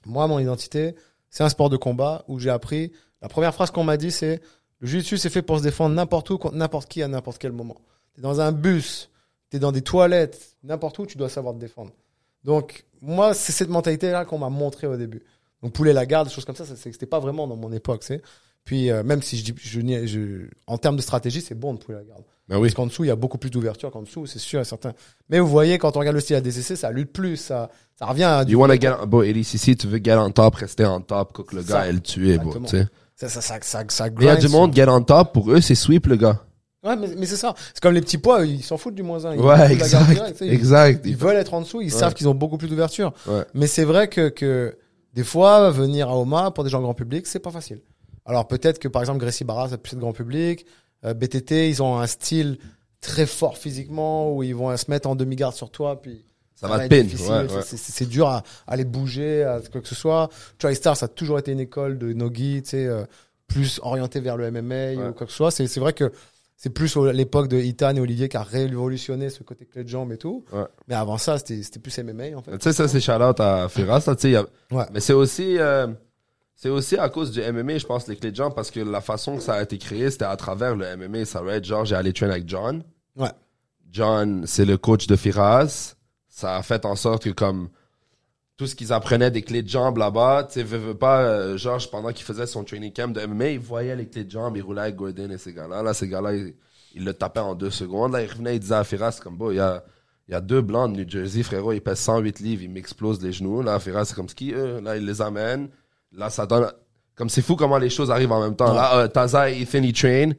Moi, 0.06 0.26
mon 0.28 0.40
identité, 0.40 0.96
c'est 1.30 1.44
un 1.44 1.50
sport 1.50 1.70
de 1.70 1.76
combat 1.76 2.24
où 2.30 2.40
j'ai 2.40 2.52
appris. 2.52 2.94
La 3.22 3.28
première 3.28 3.54
phrase 3.54 3.72
qu'on 3.72 3.84
m'a 3.84 3.98
dit, 3.98 4.12
c'est 4.12 4.40
le 4.80 4.88
jiu-jitsu, 4.88 5.18
c'est 5.18 5.30
fait 5.30 5.42
pour 5.42 5.58
se 5.58 5.64
défendre 5.64 5.94
n'importe 5.94 6.30
où, 6.30 6.38
contre 6.38 6.56
n'importe 6.56 6.90
qui, 6.90 7.04
à 7.04 7.10
n'importe 7.10 7.38
quel 7.38 7.52
moment. 7.52 7.76
T'es 8.14 8.22
dans 8.22 8.40
un 8.40 8.54
bus, 8.54 9.10
t'es 9.50 9.60
dans 9.60 9.74
des 9.74 9.82
toilettes, 9.82 10.56
n'importe 10.64 11.00
où, 11.00 11.06
tu 11.06 11.18
dois 11.18 11.28
savoir 11.28 11.54
te 11.54 11.60
défendre. 11.60 11.92
Donc, 12.46 12.86
moi, 13.06 13.34
c'est 13.34 13.52
cette 13.52 13.70
mentalité-là 13.70 14.26
qu'on 14.26 14.38
m'a 14.40 14.50
montré 14.50 14.88
au 14.88 14.98
début. 14.98 15.22
Donc, 15.64 15.74
poulet 15.74 15.94
la 15.94 16.06
garde, 16.06 16.28
des 16.28 16.34
choses 16.34 16.46
comme 16.46 16.56
ça, 16.56 16.66
ça 16.66 16.76
c'était 16.76 17.06
pas 17.06 17.20
vraiment 17.20 17.48
dans 17.48 17.56
mon 17.56 17.72
époque, 17.72 18.04
c'est. 18.04 18.22
Puis, 18.64 18.90
euh, 18.90 19.04
même 19.04 19.22
si 19.22 19.38
je 19.38 19.44
dis, 19.44 19.54
je, 19.62 19.80
je- 20.08 20.48
en 20.68 20.78
termes 20.78 20.96
de 20.98 21.02
stratégie, 21.02 21.42
c'est 21.42 21.54
bon 21.56 21.74
de 21.76 21.80
poulet 21.80 21.98
la 22.00 22.04
garde. 22.04 22.24
Ben 22.48 22.58
oui. 22.58 22.64
Parce 22.68 22.74
qu'en 22.76 22.86
dessous, 22.88 23.04
il 23.04 23.08
y 23.08 23.12
a 23.12 23.16
beaucoup 23.16 23.38
plus 23.38 23.50
d'ouverture 23.50 23.92
qu'en 23.92 24.02
dessous, 24.04 24.26
c'est 24.28 24.40
sûr 24.40 24.60
et 24.60 24.66
certain. 24.66 24.94
Mais 25.30 25.40
vous 25.40 25.48
voyez, 25.48 25.78
quand 25.78 25.96
on 25.96 26.00
regarde 26.00 26.16
le 26.16 26.22
style 26.22 26.36
ADCC, 26.36 26.76
ça 26.76 26.92
lutte 26.92 27.12
plus, 27.14 27.38
ça, 27.38 27.70
ça 27.98 28.06
revient 28.06 28.24
à 28.24 28.46
du 28.46 28.54
You 28.54 28.60
wanna 28.60 28.76
get 28.80 28.90
on, 29.02 29.06
bro, 29.08 29.22
ADCC, 29.22 29.76
tu 29.78 29.88
veux 29.88 30.00
get 30.04 30.16
on 30.16 30.30
top, 30.32 30.56
rester 30.56 30.86
en 30.86 31.02
top, 31.02 31.34
cook 31.34 31.54
le 31.54 31.64
gars 31.64 31.88
et 31.88 31.92
le 31.94 32.00
tuer, 32.02 32.38
bro, 32.38 32.54
tu 32.60 32.68
sais. 32.68 32.88
ça, 33.16 33.30
ça, 33.30 33.42
ça, 33.42 33.60
ça, 33.62 33.84
ça 33.88 34.08
Il 34.08 34.24
y 34.24 34.28
a 34.28 34.36
grind 34.36 34.40
du 34.40 34.48
monde, 34.52 34.76
get 34.76 34.88
on 34.90 35.02
top, 35.02 35.34
pour 35.34 35.52
eux, 35.52 35.62
c'est 35.62 35.74
sweep, 35.76 36.06
le 36.08 36.18
gars. 36.18 36.45
Ouais, 36.86 36.96
mais, 36.96 37.08
mais 37.18 37.26
c'est 37.26 37.36
ça. 37.38 37.54
C'est 37.74 37.82
comme 37.82 37.94
les 37.94 38.02
petits 38.02 38.18
pois, 38.18 38.46
ils 38.46 38.64
s'en 38.64 38.78
foutent 38.78 38.96
du 38.96 39.04
moins 39.04 39.26
un. 39.26 39.34
Ils 39.36 39.42
Ouais, 39.42 39.72
exact. 39.74 40.42
Ils-. 40.42 41.00
Ils 41.06 41.18
veulent 41.18 41.36
être 41.38 41.54
en 41.54 41.62
dessous, 41.62 41.82
ils 41.82 41.86
Ouais. 41.94 42.00
savent 42.00 42.14
qu'ils 42.14 42.28
ont 42.30 42.36
beaucoup 42.36 42.58
plus 42.58 42.68
d'ouverture. 42.68 43.14
Ouais. 43.28 43.44
Mais 43.54 43.68
c'est 43.68 43.84
vrai 43.86 44.08
que, 44.08 44.30
que 44.30 44.78
des 45.14 45.24
fois, 45.24 45.70
venir 45.72 46.10
à 46.10 46.18
Oma 46.18 46.52
pour 46.52 46.64
des 46.64 46.70
gens 46.70 46.82
grand 46.82 46.94
public, 46.94 47.26
c'est 47.28 47.40
pas 47.40 47.52
facile. 47.52 47.82
Alors 48.26 48.48
peut-être 48.48 48.80
que 48.80 48.88
par 48.88 49.02
exemple 49.02 49.20
Gracie 49.20 49.44
Barra, 49.44 49.70
c'est 49.70 49.78
plus 49.78 49.96
de 49.96 50.02
grand 50.02 50.14
public. 50.14 50.66
Euh, 51.06 51.14
BTT, 51.14 51.70
ils 51.70 51.84
ont 51.84 52.00
un 52.00 52.08
style 52.08 52.58
très 53.02 53.26
fort 53.28 53.58
physiquement 53.58 54.34
où 54.36 54.42
ils 54.42 54.56
vont 54.56 54.76
se 54.78 54.90
mettre 54.90 55.08
en 55.08 55.16
demi-garde 55.16 55.54
sur 55.54 55.70
toi, 55.70 56.02
puis 56.02 56.26
Ça 56.56 56.68
va 56.68 56.88
te 56.88 56.96
difficile. 56.96 57.32
ouais, 57.32 57.62
C'est- 57.64 58.06
dur 58.10 58.28
à, 58.28 58.38
à 58.38 58.44
aller 58.74 58.86
bouger, 58.86 59.44
à 59.44 59.60
quoi 59.72 59.82
que 59.82 59.88
ce 59.88 59.94
soit. 59.96 60.30
TriStar, 60.58 60.98
ça 60.98 61.06
a 61.06 61.10
toujours 61.10 61.38
été 61.38 61.52
une 61.52 61.60
école 61.60 61.98
de 62.00 62.14
Nogi, 62.14 62.62
tu 62.64 62.70
sais, 62.72 62.86
euh, 62.88 63.04
plus 63.48 63.80
orienté 63.84 64.20
vers 64.22 64.38
le 64.38 64.50
MMA 64.50 64.94
ou 65.10 65.14
quoi 65.14 65.28
que 65.28 65.32
ce 65.32 65.38
soit. 65.38 65.52
C'est 65.52 65.68
c'est 65.68 65.80
vrai 65.80 65.94
que 65.94 66.12
c'est 66.58 66.70
plus 66.70 66.96
l'époque 66.98 67.48
de 67.50 67.58
Ethan 67.58 67.96
et 67.96 68.00
Olivier 68.00 68.30
qui 68.30 68.38
a 68.38 68.44
révolutionné 68.44 69.30
ce 69.30 69.44
côté 69.44 69.66
clé 69.66 69.84
de 69.84 69.90
jambe 69.90 70.12
et 70.14 70.18
tout. 70.18 70.46
Ouais. 70.54 70.64
Mais 70.88 70.96
avant 70.96 71.18
ça, 71.18 71.38
c'était 71.38 71.80
plus 71.80 71.98
MMA 72.00 72.36
en 72.38 72.42
fait. 72.42 72.52
Tu 72.58 72.64
sais, 72.64 72.74
ça, 72.74 72.88
c'est 72.88 73.00
shout-out 73.02 73.40
à 73.40 73.68
Firas, 73.70 74.04
là, 74.08 74.16
tu 74.16 74.22
sais. 74.32 74.36
a- 74.36 74.46
Ouais. 74.72 74.86
Mais 74.94 75.00
c'est 75.02 75.14
aussi, 75.14 75.58
euh, 75.60 75.88
c'est 76.56 76.70
aussi 76.70 76.96
à 76.98 77.10
cause 77.10 77.32
du 77.32 77.42
MMA, 77.42 77.78
je 77.78 77.86
pense, 77.86 78.08
les 78.08 78.16
clés 78.16 78.32
de 78.32 78.36
jambes, 78.38 78.54
parce 78.56 78.72
que 78.72 78.80
la 78.80 79.02
façon 79.02 79.36
que 79.38 79.44
ça 79.44 79.56
a 79.56 79.62
été 79.64 79.78
créé, 79.78 80.10
c'était 80.10 80.26
à 80.26 80.36
travers 80.38 80.76
le 80.76 80.86
MMA. 80.96 81.26
Ça 81.26 81.42
va 81.42 81.56
être 81.56 81.66
genre, 81.66 81.84
j'ai 81.86 81.96
allé 81.96 82.14
train 82.14 82.30
avec 82.30 82.48
John. 82.48 82.84
Ouais. 83.18 83.32
John, 83.92 84.46
c'est 84.46 84.66
le 84.66 84.78
coach 84.78 85.08
de 85.08 85.16
Firas. 85.16 85.96
Ça 86.30 86.56
a 86.58 86.64
fait 86.64 86.86
en 86.86 86.96
sorte 86.96 87.24
que, 87.24 87.30
comme, 87.30 87.70
tout 88.58 88.68
ce 88.68 88.76
qu'ils 88.76 88.94
apprenaient 88.94 89.32
des 89.32 89.42
clés 89.42 89.64
de 89.64 89.70
jambes 89.70 89.98
là-bas, 89.98 90.48
tu 90.48 90.54
sais, 90.54 90.64
veux, 90.64 90.78
veux 90.78 90.98
pas, 90.98 91.24
euh, 91.24 91.58
Georges, 91.58 91.92
pendant 91.92 92.12
qu'il 92.14 92.26
faisait 92.26 92.48
son 92.48 92.64
training 92.64 92.94
camp 92.94 93.12
de 93.12 93.26
MMA, 93.26 93.50
il 93.50 93.60
voyait 93.60 93.96
les 93.96 94.08
clés 94.08 94.24
de 94.24 94.32
jambes, 94.32 94.56
il 94.56 94.62
roulait 94.62 94.82
avec 94.82 94.96
Gordon 94.96 95.30
et 95.30 95.38
ces 95.38 95.54
gars-là. 95.54 95.84
Là, 95.84 95.94
ces 95.94 96.08
gars-là, 96.08 96.34
ils 96.34 96.54
il 96.96 97.04
le 97.04 97.14
tapaient 97.14 97.42
en 97.42 97.56
deux 97.56 97.70
secondes. 97.70 98.14
Là, 98.14 98.24
il 98.24 98.30
revenait, 98.30 98.56
il 98.56 98.60
disait 98.60 98.76
à 98.76 98.84
Firas, 98.84 99.20
comme, 99.22 99.38
bon, 99.38 99.52
il 99.52 99.58
y 99.58 99.60
a, 99.60 99.84
il 100.28 100.32
y 100.32 100.36
a 100.36 100.42
deux 100.42 100.62
blancs 100.62 100.92
de 100.92 101.02
New 101.02 101.10
Jersey, 101.10 101.44
frérot, 101.44 101.74
ils 101.74 101.82
pèsent 101.82 102.00
108 102.00 102.40
livres, 102.40 102.64
ils 102.64 102.70
m'explosent 102.70 103.22
les 103.22 103.32
genoux. 103.32 103.62
Là, 103.62 103.80
Firas, 103.80 104.06
c'est 104.06 104.16
comme 104.16 104.30
ski, 104.30 104.54
eux? 104.54 104.80
Là, 104.82 104.98
il 104.98 105.06
les 105.06 105.22
amène. 105.22 105.70
Là, 106.14 106.30
ça 106.30 106.46
donne, 106.46 106.72
comme 107.16 107.30
c'est 107.30 107.42
fou 107.42 107.56
comment 107.56 107.78
les 107.78 107.90
choses 107.90 108.10
arrivent 108.10 108.32
en 108.32 108.42
même 108.42 108.56
temps. 108.56 108.70
Ouais. 108.70 108.76
Là, 108.76 108.98
euh, 108.98 109.08
Taza 109.08 109.52
et 109.52 109.62
Ethan, 109.62 109.84
ils 109.84 109.94
train. 109.94 110.32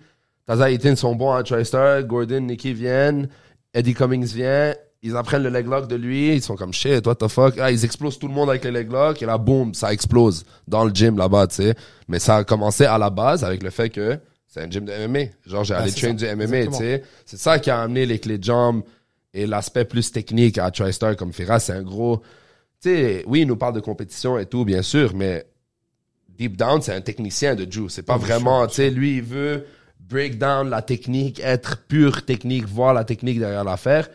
Taza 0.47 0.71
et 0.71 0.75
Ethan 0.75 0.97
sont 0.97 1.15
bons 1.15 1.33
à 1.33 1.43
TriStar. 1.43 2.03
Gordon, 2.05 2.41
Nicky 2.41 2.73
viennent. 2.73 3.29
Eddie 3.75 3.95
Cummings 3.95 4.33
vient. 4.33 4.75
Ils 5.07 5.17
apprennent 5.17 5.43
le 5.45 5.51
leg 5.51 5.67
lock 5.67 5.89
de 5.89 5.97
lui. 5.97 6.35
Ils 6.35 6.43
sont 6.43 6.57
comme 6.57 6.73
shit, 6.73 7.07
what 7.07 7.15
the 7.15 7.29
fuck? 7.29 7.55
Ah, 7.59 7.71
ils 7.71 7.85
explosent 7.85 8.19
tout 8.19 8.29
le 8.29 8.35
monde 8.35 8.51
avec 8.51 8.65
le 8.65 8.71
leg 8.71 8.91
lock. 8.91 9.23
Et 9.23 9.27
là, 9.27 9.39
boum, 9.39 9.73
ça 9.73 9.93
explose 9.93 10.45
dans 10.67 10.85
le 10.85 10.91
gym 10.93 11.17
là-bas, 11.17 11.47
tu 11.47 11.57
sais. 11.57 11.75
Mais 12.09 12.19
ça 12.19 12.37
a 12.37 12.45
commencé 12.45 12.85
à 12.85 12.99
la 12.99 13.11
base 13.11 13.45
avec 13.45 13.63
le 13.63 13.71
fait 13.71 13.89
que 13.91 14.19
c'est 14.49 14.63
un 14.63 14.71
gym 14.71 14.85
de 14.85 14.93
MMA. 15.07 15.31
Genre, 15.47 15.65
j'ai 15.65 15.75
Ah, 15.75 15.79
allé 15.83 15.93
train 15.93 16.09
ça. 16.09 16.13
du 16.15 16.27
MMA, 16.27 16.67
tu 16.67 16.73
sais. 16.75 17.03
C'est 17.25 17.39
ça 17.39 17.59
qui 17.59 17.71
a 17.71 17.81
amené 17.81 18.05
les 18.07 18.19
clés 18.19 18.39
de 18.39 18.45
jambes 18.45 18.83
et 19.33 19.47
l'aspect 19.47 19.85
plus 19.85 20.11
technique 20.11 20.59
à 20.59 20.71
TriStar 20.71 21.15
comme 21.17 21.33
Firas. 21.33 21.61
C'est 21.61 21.73
un 21.73 21.83
gros. 21.83 22.23
Tu 22.83 22.91
sais, 22.91 23.25
oui, 23.27 23.43
il 23.43 23.47
nous 23.47 23.57
parle 23.57 23.75
de 23.75 23.81
compétition 23.81 24.39
et 24.39 24.47
tout, 24.47 24.65
bien 24.65 24.83
sûr, 24.83 25.15
mais 25.15 25.47
deep 26.39 26.57
down, 26.57 26.83
c'est 26.83 26.93
un 26.95 27.01
technicien 27.01 27.55
de 27.55 27.65
Drew. 27.65 27.89
C'est 27.89 28.03
pas 28.03 28.19
Bien 28.19 28.27
vraiment, 28.27 28.67
tu 28.67 28.75
sais, 28.75 28.91
lui, 28.91 29.17
il 29.17 29.23
veut 29.23 29.65
break 30.01 30.39
down 30.39 30.69
la 30.71 30.83
technique, 30.83 31.41
être 31.41 31.79
pure 31.89 32.25
technique, 32.25 32.67
voir 32.67 32.93
la 32.95 33.05
technique 33.05 33.39
derrière 33.39 33.65
l'affaire. 33.65 34.09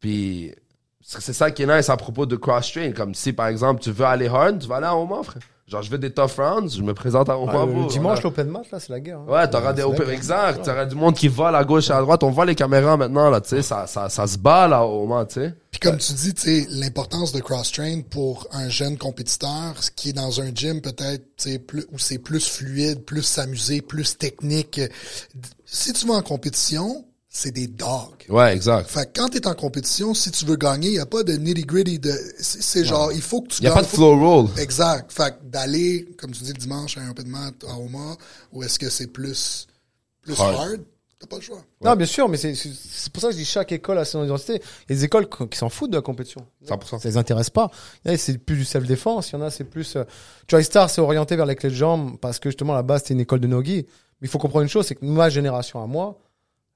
Puis, 0.00 0.54
c'est 1.00 1.32
ça 1.32 1.50
qui 1.50 1.62
est 1.62 1.76
nice 1.76 1.88
à 1.88 1.96
propos 1.96 2.26
de 2.26 2.36
cross-train. 2.36 2.92
Comme 2.92 3.14
si, 3.14 3.32
par 3.32 3.48
exemple, 3.48 3.80
tu 3.80 3.90
veux 3.90 4.04
aller 4.04 4.28
hard, 4.28 4.58
tu 4.60 4.68
vas 4.68 4.76
aller 4.76 4.86
à 4.86 4.96
Oman, 4.96 5.22
frère. 5.24 5.42
Genre, 5.66 5.82
je 5.82 5.90
veux 5.90 5.98
des 5.98 6.10
tough 6.10 6.36
rounds, 6.38 6.74
je 6.78 6.82
me 6.82 6.94
présente 6.94 7.28
à 7.28 7.38
Oman. 7.38 7.54
Ah, 7.54 7.66
le- 7.66 7.88
dimanche, 7.88 8.22
l'open 8.22 8.48
match, 8.48 8.70
là, 8.72 8.80
c'est 8.80 8.88
la 8.88 9.00
guerre. 9.00 9.18
hein. 9.18 9.30
Ouais, 9.30 9.50
t'auras 9.50 9.74
des 9.74 9.82
open, 9.82 10.08
exact. 10.08 10.64
T'auras 10.64 10.86
du 10.86 10.94
monde 10.94 11.14
qui 11.14 11.28
vole 11.28 11.54
à 11.54 11.62
gauche 11.62 11.90
et 11.90 11.92
à 11.92 12.00
droite. 12.00 12.22
On 12.22 12.30
voit 12.30 12.46
les 12.46 12.54
caméras 12.54 12.96
maintenant, 12.96 13.28
là, 13.28 13.42
tu 13.42 13.50
sais. 13.50 13.60
Ça, 13.60 13.86
ça, 13.86 14.08
ça 14.08 14.26
se 14.26 14.38
bat, 14.38 14.66
là, 14.66 14.82
au 14.86 15.06
tu 15.26 15.34
sais. 15.34 15.52
Puis 15.70 15.80
comme 15.80 15.98
tu 15.98 16.14
dis, 16.14 16.32
tu 16.32 16.40
sais, 16.40 16.66
l'importance 16.70 17.32
de 17.32 17.40
cross-train 17.40 18.00
pour 18.00 18.48
un 18.52 18.70
jeune 18.70 18.96
compétiteur, 18.96 19.74
ce 19.80 19.90
qui 19.90 20.08
est 20.08 20.12
dans 20.14 20.40
un 20.40 20.54
gym 20.54 20.80
peut-être, 20.80 21.22
tu 21.36 21.50
sais, 21.50 21.58
plus, 21.58 21.86
où 21.92 21.98
c'est 21.98 22.18
plus 22.18 22.48
fluide, 22.48 23.04
plus 23.04 23.22
s'amuser, 23.22 23.82
plus 23.82 24.16
technique. 24.16 24.80
Si 25.66 25.92
tu 25.92 26.06
vas 26.06 26.14
en 26.14 26.22
compétition, 26.22 27.04
c'est 27.28 27.50
des 27.52 27.66
dogs. 27.66 28.24
Ouais, 28.28 28.54
exact. 28.54 28.88
Fait 28.88 29.12
que 29.12 29.20
quand 29.20 29.28
t'es 29.28 29.46
en 29.46 29.54
compétition, 29.54 30.14
si 30.14 30.30
tu 30.30 30.44
veux 30.46 30.56
gagner, 30.56 30.88
il 30.88 30.94
y 30.94 30.98
a 30.98 31.06
pas 31.06 31.22
de 31.22 31.34
nitty-gritty 31.34 31.98
de, 31.98 32.12
c'est 32.38 32.84
genre, 32.84 33.12
il 33.12 33.20
faut 33.22 33.42
que 33.42 33.48
tu 33.48 33.62
Y 33.62 33.66
a 33.66 33.74
pas 33.74 33.82
de 33.82 33.86
flow 33.86 34.18
roll. 34.18 34.48
Exact. 34.58 35.12
Fait 35.12 35.32
que 35.32 35.44
d'aller, 35.44 36.08
comme 36.18 36.30
tu 36.32 36.42
dis, 36.42 36.52
le 36.52 36.58
dimanche 36.58 36.96
à 36.96 37.02
un 37.02 37.12
peu 37.12 37.22
de 37.22 37.28
maths 37.28 37.64
à 37.68 37.76
Oma, 37.78 38.16
ou 38.52 38.62
est-ce 38.62 38.78
que 38.78 38.88
c'est 38.88 39.08
plus, 39.08 39.66
plus 40.22 40.38
Hard. 40.40 40.54
hard? 40.54 40.80
T'as 41.20 41.26
pas 41.26 41.36
le 41.36 41.42
choix. 41.42 41.60
Non, 41.84 41.96
bien 41.96 42.06
sûr, 42.06 42.28
mais 42.28 42.36
c'est 42.36 43.12
pour 43.12 43.20
ça 43.20 43.28
que 43.28 43.32
je 43.32 43.38
dis 43.38 43.44
chaque 43.44 43.72
école 43.72 43.98
a 43.98 44.04
son 44.04 44.24
identité. 44.24 44.62
Il 44.88 44.90
y 44.90 44.92
a 44.92 44.94
des 44.96 45.04
écoles 45.04 45.28
qui 45.28 45.58
s'en 45.58 45.68
foutent 45.68 45.90
de 45.90 45.96
la 45.96 46.02
compétition. 46.02 46.46
100%. 46.64 47.00
Ça 47.00 47.08
les 47.08 47.16
intéresse 47.16 47.50
pas. 47.50 47.72
Il 48.04 48.08
y 48.08 48.10
en 48.12 48.14
a, 48.14 48.16
c'est 48.16 48.38
plus 48.38 48.54
du 48.56 48.64
self-défense. 48.64 49.30
Il 49.30 49.32
y 49.32 49.36
en 49.36 49.42
a, 49.42 49.50
c'est 49.50 49.64
plus. 49.64 49.96
Euh, 49.96 50.04
TriStar, 50.46 50.88
c'est 50.88 51.00
orienté 51.00 51.34
vers 51.34 51.46
les 51.46 51.56
clés 51.56 51.70
de 51.70 51.74
jambes 51.74 52.18
parce 52.20 52.38
que 52.38 52.50
justement, 52.50 52.74
à 52.74 52.76
la 52.76 52.82
base, 52.84 53.02
c'était 53.02 53.14
une 53.14 53.20
école 53.20 53.40
de 53.40 53.48
Nogi. 53.48 53.84
Mais 54.20 54.26
il 54.26 54.28
faut 54.28 54.38
comprendre 54.38 54.62
une 54.62 54.68
chose, 54.68 54.86
c'est 54.86 54.94
que 54.94 55.04
ma 55.04 55.28
génération 55.28 55.82
à 55.82 55.86
moi, 55.88 56.20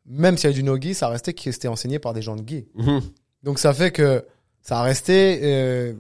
même 0.07 0.37
s'il 0.37 0.51
y 0.51 0.53
a 0.53 0.57
du 0.57 0.63
Nogi, 0.63 0.95
ça 0.95 1.09
restait 1.09 1.33
qui 1.35 1.53
c'était 1.53 1.69
enseigné 1.69 1.99
par 1.99 2.13
des 2.13 2.23
gens 2.23 2.37
de 2.37 2.43
Guy. 2.43 2.67
Mhm. 2.75 3.01
Donc 3.43 3.59
ça 3.59 3.73
fait 3.75 3.91
que 3.91 4.25
ça 4.61 4.81
a 4.81 4.83
resté 4.83 5.41
euh, 5.43 5.93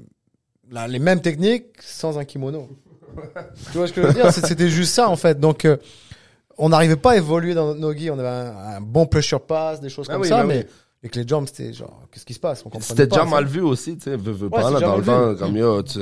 la- 0.70 0.88
les 0.88 0.98
mêmes 0.98 1.20
techniques 1.20 1.66
sans 1.80 2.18
un 2.18 2.24
kimono. 2.24 2.68
tu 3.72 3.78
vois 3.78 3.86
ce 3.86 3.92
que 3.92 4.02
je 4.02 4.06
veux 4.08 4.12
dire? 4.14 4.32
C'était 4.32 4.68
juste 4.68 4.94
ça 4.94 5.08
en 5.08 5.16
fait. 5.16 5.38
Donc 5.40 5.64
euh, 5.64 5.76
on 6.58 6.68
n'arrivait 6.68 6.96
pas 6.96 7.12
à 7.12 7.16
évoluer 7.16 7.54
dans 7.54 7.66
notre 7.68 7.80
nogi. 7.80 8.10
On 8.10 8.18
avait 8.18 8.28
un, 8.28 8.56
un 8.76 8.80
bon 8.80 9.06
pressure 9.06 9.40
pass, 9.40 9.80
des 9.80 9.88
choses 9.88 10.06
Ah 10.08 10.12
comme 10.14 10.22
oui, 10.22 10.28
ça, 10.28 10.38
bah 10.38 10.44
mais 10.44 10.66
oui. 11.02 11.10
les 11.14 11.26
jambes 11.28 11.46
c'était 11.46 11.72
genre 11.72 12.02
qu'est-ce 12.10 12.24
qui 12.26 12.34
se 12.34 12.40
passe? 12.40 12.60
On 12.60 12.70
comprenait 12.70 12.84
C'était 12.86 13.06
déjà 13.06 13.24
mal 13.24 13.46
vu 13.46 13.60
aussi, 13.60 13.96
tu 13.96 14.04
sais. 14.04 14.16
Veux, 14.16 14.32
veux 14.32 14.44
Ouais, 14.46 14.50
pas, 14.62 14.70
là, 14.70 14.80
dans 14.80 14.96
le 14.98 15.04
temps, 15.04 15.34
comme 15.36 15.56
yo, 15.56 15.82
tu. 15.82 15.98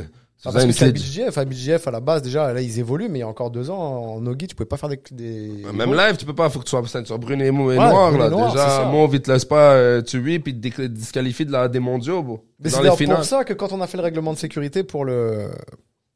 Ah, 0.48 0.52
parce 0.52 0.64
une 0.64 0.70
que 0.70 0.76
c'est 0.78 0.92
BJJF, 0.92 1.36
à 1.38 1.44
BJJF 1.44 1.86
à 1.86 1.90
la 1.90 2.00
base 2.00 2.22
déjà 2.22 2.52
là 2.52 2.60
ils 2.62 2.78
évoluent 2.78 3.08
mais 3.10 3.18
il 3.18 3.20
y 3.20 3.24
a 3.24 3.28
encore 3.28 3.50
deux 3.50 3.68
ans 3.68 3.76
en 3.78 4.20
nogi 4.20 4.46
tu 4.46 4.54
pouvais 4.54 4.66
pas 4.66 4.76
faire 4.78 4.88
des, 4.88 5.00
des 5.12 5.64
Même 5.74 5.92
live, 5.94 6.16
tu 6.16 6.24
peux 6.24 6.34
pas, 6.34 6.48
faut 6.48 6.60
que 6.60 6.64
tu 6.64 6.70
sois 6.70 6.86
ceinture 6.86 7.18
brune 7.18 7.42
et, 7.42 7.50
mou- 7.50 7.70
et 7.72 7.76
Ouais, 7.78 7.84
et 8.14 8.18
là. 8.18 8.28
Déjà, 8.50 8.84
moi, 8.90 9.06
vite 9.06 9.28
laisse 9.28 9.44
pas, 9.44 9.74
euh, 9.74 10.00
tu 10.02 10.18
rip 10.22 10.44
puis 10.44 10.54
te 10.54 10.58
dé- 10.82 10.88
disqualifie 10.88 11.44
de 11.44 11.52
la, 11.52 11.68
des 11.68 11.78
mondiaux, 11.80 12.22
bro. 12.22 12.44
Mais 12.58 12.70
c'est 12.70 12.82
pour 13.16 13.24
ça 13.24 13.44
que 13.44 13.52
quand 13.52 13.72
on 13.72 13.80
a 13.82 13.86
fait 13.86 13.98
le 13.98 14.02
règlement 14.02 14.32
de 14.32 14.38
sécurité 14.38 14.82
pour 14.82 15.04
le 15.04 15.50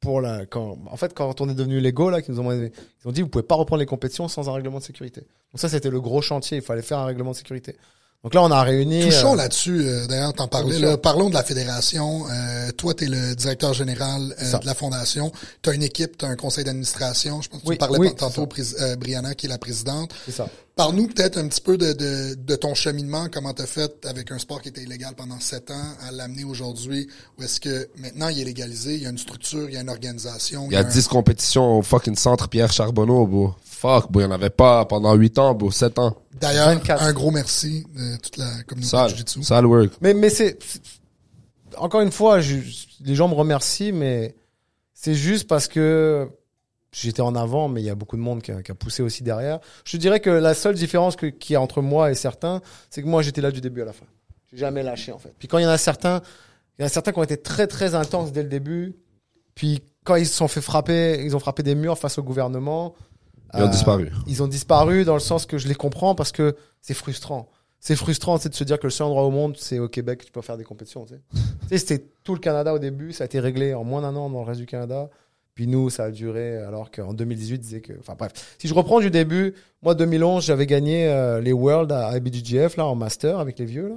pour 0.01 0.21
la 0.21 0.45
quand 0.47 0.77
en 0.91 0.97
fait 0.97 1.15
quand 1.15 1.41
on 1.41 1.49
est 1.49 1.55
devenu 1.55 1.81
légaux 1.81 2.11
là 2.11 2.21
qui 2.21 2.31
nous 2.31 2.41
ont 2.41 2.53
ils 2.53 2.71
ont 3.07 3.13
dit 3.13 3.23
vous 3.23 3.29
pouvez 3.29 3.43
pas 3.45 3.55
reprendre 3.55 3.81
les 3.81 3.87
compétitions 3.87 4.29
sans 4.29 4.49
un 4.49 4.53
règlement 4.53 4.79
de 4.79 4.83
sécurité. 4.85 5.21
Donc 5.23 5.57
ça 5.61 5.69
c'était 5.69 5.91
le 5.91 6.01
gros 6.01 6.21
chantier, 6.23 6.59
il 6.59 6.63
fallait 6.63 6.83
faire 6.83 6.99
un 6.99 7.07
règlement 7.07 7.31
de 7.31 7.37
sécurité. 7.37 7.77
Donc 8.25 8.33
là 8.35 8.43
on 8.43 8.51
a 8.51 8.63
réuni 8.63 9.01
Touchons 9.03 9.35
euh, 9.35 9.37
là-dessus, 9.37 9.83
euh, 9.87 10.07
d'ailleurs, 10.07 10.33
t'en 10.33 10.49
parlais. 10.49 10.79
Là. 10.79 10.97
Parlons 10.97 11.29
de 11.29 11.35
la 11.35 11.45
fédération. 11.45 12.25
Euh, 12.31 12.73
toi, 12.73 12.95
tu 12.95 13.05
es 13.05 13.09
le 13.09 13.35
directeur 13.35 13.75
général 13.75 14.35
euh, 14.43 14.59
de 14.59 14.67
la 14.67 14.75
fondation. 14.75 15.31
Tu 15.63 15.69
as 15.69 15.75
une 15.75 15.83
équipe, 15.83 16.17
tu 16.17 16.25
as 16.25 16.29
un 16.29 16.37
conseil 16.37 16.65
d'administration. 16.65 17.43
Je 17.43 17.51
pense 17.51 17.61
que 17.61 17.67
Oui, 17.69 17.75
tu 17.75 17.79
parlais 17.79 17.99
oui, 17.99 18.15
tantôt, 18.15 18.49
euh, 18.81 18.97
Brianna, 18.97 19.35
qui 19.35 19.45
est 19.45 19.51
la 19.51 19.59
présidente. 19.59 20.13
c'est 20.25 20.33
ça. 20.33 20.49
Parle-nous 20.75 21.07
peut-être 21.07 21.39
un 21.39 21.47
petit 21.47 21.61
peu 21.61 21.77
de, 21.77 21.93
de, 21.93 22.35
de 22.35 22.57
ton 22.57 22.75
cheminement, 22.75 23.27
comment 23.33 23.53
tu 23.55 23.63
as 23.63 23.67
fait 23.67 23.93
avec 24.07 24.33
un 24.33 24.39
sport 24.41 24.61
qui 24.61 24.71
était 24.71 24.83
illégal 24.83 25.15
pendant 25.17 25.39
sept 25.39 25.71
ans 25.71 25.87
à 26.09 26.11
l'amener 26.11 26.43
aujourd'hui, 26.43 27.07
où 27.39 27.45
est-ce 27.45 27.61
que 27.61 27.89
maintenant 27.97 28.27
il 28.29 28.41
est 28.41 28.45
légalisé, 28.45 28.95
il 28.97 29.03
y 29.03 29.07
a 29.07 29.11
une 29.11 29.19
structure, 29.19 29.69
il 29.69 29.75
y 29.75 29.77
a 29.77 29.83
une 29.83 29.89
organisation. 29.91 30.67
Il 30.69 30.73
y 30.73 30.77
a 30.77 30.81
un- 30.81 30.83
10 30.83 31.07
compétitions 31.07 31.79
au 31.79 31.83
fucking 31.83 32.17
centre 32.17 32.49
Pierre 32.49 32.73
Charbonneau, 32.73 33.25
bro. 33.27 33.55
Fuck, 33.65 34.11
bro. 34.11 34.23
Il 34.23 34.25
y 34.25 34.27
en 34.27 34.33
avait 34.33 34.51
pas 34.51 34.85
pendant 34.87 35.15
8 35.15 35.39
ans, 35.39 35.55
bro. 35.55 35.71
7 35.71 35.99
ans. 36.01 36.17
D'ailleurs, 36.41 36.69
24. 36.69 37.03
un 37.03 37.13
gros 37.13 37.31
merci 37.31 37.85
de 37.95 38.17
toute 38.17 38.37
la 38.37 38.63
communauté 38.67 38.97
de 38.97 39.09
Jiu-Jitsu. 39.09 39.43
Sale 39.43 39.67
work. 39.67 39.93
Mais 40.01 40.15
mais 40.15 40.31
c'est 40.31 40.59
c'est- 40.63 40.81
encore 41.77 42.01
une 42.01 42.13
fois 42.13 42.41
je- 42.41 42.59
les 43.05 43.15
gens 43.15 43.29
me 43.29 43.35
remercient 43.35 43.93
mais 43.93 44.35
c'est 44.93 45.15
juste 45.15 45.47
parce 45.49 45.69
que 45.69 46.29
j'étais 46.93 47.21
en 47.23 47.35
avant 47.35 47.69
mais 47.69 47.83
il 47.83 47.85
y 47.85 47.91
a 47.91 47.95
beaucoup 47.95 48.17
de 48.17 48.23
monde 48.23 48.43
qui 48.43 48.53
a, 48.53 48.63
qui 48.63 48.71
a 48.71 48.75
poussé 48.75 49.03
aussi 49.03 49.23
derrière. 49.23 49.61
Je 49.85 49.97
dirais 49.97 50.21
que 50.21 50.31
la 50.31 50.55
seule 50.55 50.75
différence 50.75 51.17
que- 51.17 51.27
qu'il 51.27 51.55
y 51.55 51.57
a 51.57 51.61
entre 51.61 51.83
moi 51.83 52.11
et 52.11 52.15
certains, 52.15 52.61
c'est 52.91 53.03
que 53.03 53.07
moi 53.09 53.23
j'étais 53.23 53.41
là 53.41 53.51
du 53.51 53.61
début 53.61 53.83
à 53.83 53.85
la 53.85 53.93
fin. 53.93 54.07
J'ai 54.51 54.59
jamais 54.59 54.83
lâché 54.83 55.13
en 55.13 55.19
fait. 55.19 55.33
Puis 55.39 55.49
quand 55.49 55.59
il 55.59 55.63
y 55.65 55.67
en 55.67 55.71
a 55.71 55.79
certains, 55.79 56.21
il 56.79 56.83
y 56.83 56.85
en 56.85 56.87
a 56.87 56.91
certains 56.91 57.13
qui 57.13 57.19
ont 57.19 57.25
été 57.25 57.37
très 57.37 57.67
très 57.67 57.95
intenses 57.95 58.33
dès 58.33 58.43
le 58.43 58.49
début. 58.49 58.95
Puis 59.55 59.83
quand 60.05 60.17
ils 60.17 60.27
se 60.27 60.35
sont 60.35 60.49
fait 60.49 60.61
frapper, 60.61 61.23
ils 61.25 61.35
ont 61.35 61.41
frappé 61.41 61.63
des 61.63 61.75
murs 61.75 61.99
face 61.99 62.19
au 62.19 62.23
gouvernement. 62.23 62.95
Ils 63.57 63.63
ont 63.63 63.67
euh, 63.67 63.69
disparu. 63.69 64.11
Ils 64.27 64.43
ont 64.43 64.49
disparu 64.49 65.05
dans 65.05 65.15
le 65.15 65.21
sens 65.21 65.47
que 65.47 65.59
je 65.59 65.69
les 65.69 65.75
comprends 65.75 66.15
parce 66.15 66.33
que 66.33 66.57
c'est 66.81 66.95
frustrant. 66.95 67.49
C'est 67.81 67.97
frustrant, 67.97 68.39
de 68.39 68.55
se 68.55 68.65
dire 68.65 68.79
que 68.79 68.87
le 68.87 68.91
seul 68.91 69.07
endroit 69.07 69.25
au 69.25 69.31
monde, 69.31 69.57
c'est 69.59 69.79
au 69.79 69.89
Québec 69.89 70.21
que 70.21 70.25
tu 70.25 70.33
peux 70.33 70.41
faire 70.41 70.57
des 70.57 70.65
compétitions. 70.65 71.05
Tu 71.69 71.69
sais, 71.69 71.79
c'était 71.79 72.07
tout 72.23 72.35
le 72.35 72.41
Canada 72.41 72.75
au 72.75 72.79
début, 72.79 73.13
ça 73.13 73.25
a 73.25 73.27
été 73.27 73.41
réglé 73.41 73.75
en 73.75 73.85
moins 73.85 74.03
d'un 74.03 74.15
an 74.17 74.29
dans 74.29 74.41
le 74.41 74.47
reste 74.47 74.61
du 74.61 74.67
Canada. 74.67 75.09
Puis 75.55 75.67
nous, 75.67 75.89
ça 75.89 76.05
a 76.05 76.11
duré, 76.11 76.57
alors 76.59 76.91
qu'en 76.91 77.15
2018, 77.15 77.59
disait 77.59 77.81
que. 77.81 77.93
Enfin 78.01 78.15
bref. 78.19 78.57
Si 78.59 78.67
je 78.67 78.75
reprends 78.75 79.01
du 79.01 79.11
début, 79.11 79.55
moi, 79.83 79.95
2011, 79.95 80.45
j'avais 80.45 80.67
gagné 80.67 81.09
euh, 81.09 81.41
les 81.41 81.53
Worlds 81.53 81.93
à 81.93 82.17
IBJJF, 82.17 82.77
là, 82.77 82.87
en 82.87 82.95
master, 82.97 83.39
avec 83.39 83.59
les 83.59 83.65
vieux, 83.65 83.89
là. 83.89 83.97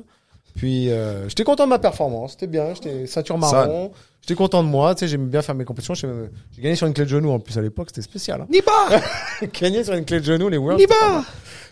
Puis 0.58 0.90
euh, 0.90 1.30
j'étais 1.30 1.44
content 1.44 1.66
de 1.66 1.70
ma 1.70 1.80
performance, 1.80 2.32
c'était 2.32 2.48
bien, 2.48 2.74
j'étais 2.74 3.06
ceinture 3.06 3.38
marron, 3.38 3.92
j'étais 4.28 4.36
content 4.38 4.62
de 4.62 4.68
moi, 4.68 4.94
tu 4.94 5.00
sais, 5.02 5.08
j'aimais 5.08 5.28
bien 5.28 5.42
faire 5.42 5.56
mes 5.56 5.64
compétitions, 5.64 5.94
j'ai 5.94 6.62
gagné 6.62 6.76
sur 6.76 6.86
une 6.86 6.94
clé 6.94 7.06
de 7.06 7.10
genou 7.10 7.32
en 7.32 7.40
plus 7.40 7.58
à 7.58 7.62
l'époque, 7.62 7.88
c'était 7.90 8.02
spécial. 8.02 8.42
Hein. 8.42 8.48
Niba! 8.52 9.00
gagné 9.62 9.84
sur 9.86 9.94
une 9.94 10.04
clé 10.04 10.20
de 10.20 10.26
genou, 10.26 10.50
les 10.50 10.58
Worlds. 10.58 10.86
mal. 10.90 11.24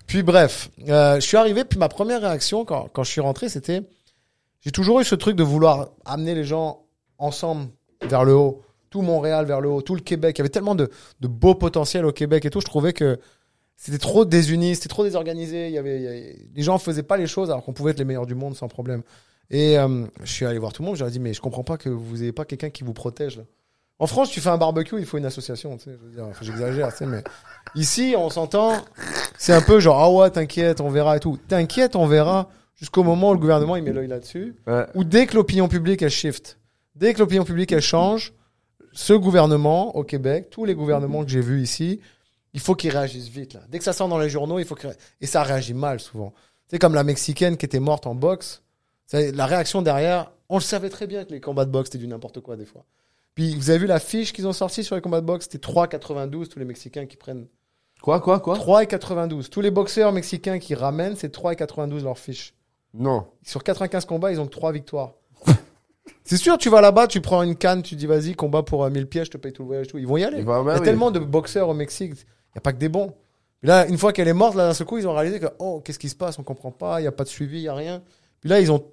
Puis 0.07 0.23
bref, 0.23 0.69
euh, 0.87 1.15
je 1.15 1.19
suis 1.21 1.35
arrivé, 1.35 1.65
puis 1.65 1.77
ma 1.77 1.89
première 1.89 2.21
réaction 2.21 2.63
quand, 2.63 2.87
quand 2.93 3.03
je 3.03 3.11
suis 3.11 3.21
rentré, 3.21 3.49
c'était, 3.49 3.81
j'ai 4.61 4.71
toujours 4.71 5.01
eu 5.01 5.03
ce 5.03 5.15
truc 5.15 5.35
de 5.35 5.43
vouloir 5.43 5.89
amener 6.05 6.33
les 6.35 6.43
gens 6.45 6.83
ensemble 7.17 7.67
vers 8.07 8.23
le 8.23 8.33
haut, 8.33 8.61
tout 8.89 9.01
Montréal 9.01 9.45
vers 9.45 9.59
le 9.61 9.69
haut, 9.69 9.81
tout 9.81 9.95
le 9.95 10.01
Québec. 10.01 10.37
Il 10.37 10.39
y 10.39 10.41
avait 10.43 10.49
tellement 10.49 10.75
de, 10.75 10.89
de 11.19 11.27
beau 11.27 11.55
potentiel 11.55 12.05
au 12.05 12.11
Québec 12.13 12.45
et 12.45 12.49
tout. 12.49 12.61
Je 12.61 12.65
trouvais 12.65 12.93
que 12.93 13.19
c'était 13.75 13.97
trop 13.97 14.23
désuni, 14.25 14.75
c'était 14.75 14.87
trop 14.89 15.03
désorganisé. 15.03 15.67
Il 15.67 15.73
y 15.73 15.77
avait, 15.77 15.97
il 15.97 16.03
y 16.03 16.07
avait- 16.07 16.35
les 16.55 16.63
gens 16.63 16.77
faisaient 16.77 17.03
pas 17.03 17.17
les 17.17 17.27
choses 17.27 17.49
alors 17.49 17.63
qu'on 17.63 17.73
pouvait 17.73 17.91
être 17.91 17.99
les 17.99 18.05
meilleurs 18.05 18.25
du 18.25 18.35
monde 18.35 18.55
sans 18.55 18.67
problème. 18.67 19.01
Et 19.49 19.77
euh, 19.77 20.05
je 20.23 20.31
suis 20.31 20.45
allé 20.45 20.57
voir 20.59 20.73
tout 20.73 20.81
le 20.81 20.87
monde. 20.87 21.01
Ai 21.01 21.09
dit 21.11 21.19
mais 21.19 21.33
je 21.33 21.41
comprends 21.41 21.63
pas 21.63 21.77
que 21.77 21.89
vous 21.89 22.21
ayez 22.23 22.31
pas 22.31 22.45
quelqu'un 22.45 22.69
qui 22.69 22.83
vous 22.83 22.93
protège. 22.93 23.37
Là. 23.37 23.43
En 23.99 24.07
France, 24.07 24.29
tu 24.29 24.41
fais 24.41 24.49
un 24.49 24.57
barbecue, 24.57 24.97
il 24.99 25.05
faut 25.05 25.17
une 25.17 25.25
association. 25.25 25.77
Tu 25.77 25.85
sais, 25.85 25.97
j'exagère, 26.41 26.91
tu 26.91 26.97
sais, 26.97 27.05
mais 27.05 27.23
ici, 27.75 28.13
on 28.17 28.29
s'entend. 28.29 28.73
C'est 29.37 29.53
un 29.53 29.61
peu 29.61 29.79
genre 29.79 29.99
ah 30.01 30.11
ouais, 30.11 30.29
t'inquiète, 30.31 30.81
on 30.81 30.89
verra 30.89 31.17
et 31.17 31.19
tout. 31.19 31.37
T'inquiète, 31.47 31.95
on 31.95 32.05
verra 32.07 32.49
jusqu'au 32.75 33.03
moment 33.03 33.29
où 33.29 33.33
le 33.33 33.39
gouvernement 33.39 33.75
il 33.77 33.83
met 33.83 33.93
l'œil 33.93 34.07
là-dessus 34.07 34.55
Ouais. 34.67 34.85
ou 34.95 35.03
dès 35.05 35.27
que 35.27 35.35
l'opinion 35.35 35.67
publique 35.69 36.01
elle 36.01 36.09
shift, 36.09 36.59
dès 36.95 37.13
que 37.13 37.19
l'opinion 37.19 37.45
publique 37.45 37.71
elle 37.71 37.81
change, 37.81 38.33
ce 38.91 39.13
gouvernement 39.13 39.95
au 39.95 40.03
Québec, 40.03 40.49
tous 40.49 40.65
les 40.65 40.75
gouvernements 40.75 41.23
que 41.23 41.29
j'ai 41.29 41.41
vus 41.41 41.61
ici, 41.61 42.01
il 42.53 42.59
faut 42.59 42.75
qu'ils 42.75 42.91
réagissent 42.91 43.29
vite 43.29 43.53
là. 43.53 43.61
Dès 43.69 43.77
que 43.77 43.83
ça 43.85 43.93
sort 43.93 44.07
dans 44.09 44.17
les 44.19 44.29
journaux, 44.29 44.59
il 44.59 44.65
faut 44.65 44.75
que 44.75 44.87
et 45.21 45.25
ça 45.27 45.43
réagit 45.43 45.73
mal 45.73 45.99
souvent. 46.01 46.33
C'est 46.67 46.79
comme 46.79 46.95
la 46.95 47.03
mexicaine 47.03 47.55
qui 47.57 47.65
était 47.65 47.79
morte 47.79 48.07
en 48.07 48.15
boxe. 48.15 48.61
La 49.13 49.45
réaction 49.45 49.81
derrière, 49.81 50.31
on 50.49 50.55
le 50.57 50.61
savait 50.63 50.89
très 50.89 51.07
bien 51.07 51.25
que 51.25 51.31
les 51.31 51.41
combats 51.41 51.65
de 51.65 51.71
boxe 51.71 51.89
c'était 51.89 51.99
du 52.03 52.07
n'importe 52.07 52.39
quoi 52.41 52.55
des 52.55 52.65
fois. 52.65 52.85
Puis 53.35 53.55
vous 53.55 53.69
avez 53.69 53.79
vu 53.79 53.85
la 53.87 53.99
fiche 53.99 54.31
qu'ils 54.33 54.47
ont 54.47 54.53
sortie 54.53 54.83
sur 54.83 54.95
les 54.95 55.01
combats 55.01 55.21
de 55.21 55.25
boxe, 55.25 55.47
c'était 55.49 55.65
3,92 55.67 56.47
tous 56.47 56.59
les 56.59 56.65
Mexicains 56.65 57.05
qui 57.05 57.17
prennent 57.17 57.47
Quoi, 58.01 58.19
quoi, 58.19 58.39
quoi? 58.39 58.55
3,92. 58.57 59.49
Tous 59.49 59.61
les 59.61 59.71
boxeurs 59.71 60.11
mexicains 60.11 60.59
qui 60.59 60.75
ramènent, 60.75 61.15
c'est 61.15 61.33
3,92 61.35 62.03
leur 62.03 62.19
fiche. 62.19 62.53
Non. 62.93 63.25
Sur 63.41 63.63
95 63.63 64.05
combats, 64.05 64.31
ils 64.31 64.39
ont 64.39 64.45
que 64.45 64.51
3 64.51 64.71
victoires. 64.73 65.13
c'est 66.23 66.37
sûr, 66.37 66.57
tu 66.57 66.69
vas 66.69 66.81
là-bas, 66.81 67.07
tu 67.07 67.19
prends 67.21 67.41
une 67.41 67.55
canne, 67.55 67.81
tu 67.81 67.95
dis 67.95 68.05
vas-y, 68.05 68.35
combat 68.35 68.61
pour 68.63 68.83
euh, 68.83 68.89
1000 68.91 69.07
pièces, 69.07 69.25
je 69.27 69.31
te 69.31 69.37
paye 69.37 69.53
tout 69.53 69.63
le 69.63 69.67
voyage, 69.67 69.87
tout. 69.87 69.97
Ils 69.97 70.05
vont 70.05 70.17
y 70.17 70.23
aller. 70.23 70.39
Il 70.39 70.45
va- 70.45 70.61
Il 70.63 70.67
y 70.67 70.69
a 70.71 70.75
oui. 70.79 70.83
tellement 70.83 71.09
de 71.09 71.19
boxeurs 71.19 71.69
au 71.69 71.73
Mexique, 71.73 72.11
il 72.11 72.15
n'y 72.55 72.57
a 72.57 72.61
pas 72.61 72.73
que 72.73 72.77
des 72.77 72.89
bons. 72.89 73.13
Puis 73.61 73.69
là, 73.69 73.87
une 73.87 73.97
fois 73.97 74.13
qu'elle 74.13 74.27
est 74.27 74.33
morte, 74.33 74.55
là, 74.55 74.67
d'un 74.67 74.73
seul 74.73 74.85
coup, 74.85 74.97
ils 74.99 75.07
ont 75.07 75.13
réalisé 75.15 75.39
que, 75.39 75.47
oh, 75.59 75.81
qu'est-ce 75.83 75.97
qui 75.99 76.09
se 76.09 76.15
passe, 76.15 76.37
on 76.37 76.43
comprend 76.43 76.71
pas, 76.71 76.99
il 76.99 77.03
n'y 77.03 77.07
a 77.07 77.11
pas 77.11 77.23
de 77.23 77.29
suivi, 77.29 77.57
il 77.59 77.61
n'y 77.63 77.67
a 77.69 77.73
rien. 77.73 78.03
Puis 78.41 78.49
là, 78.49 78.59
ils 78.59 78.71
ont 78.71 78.85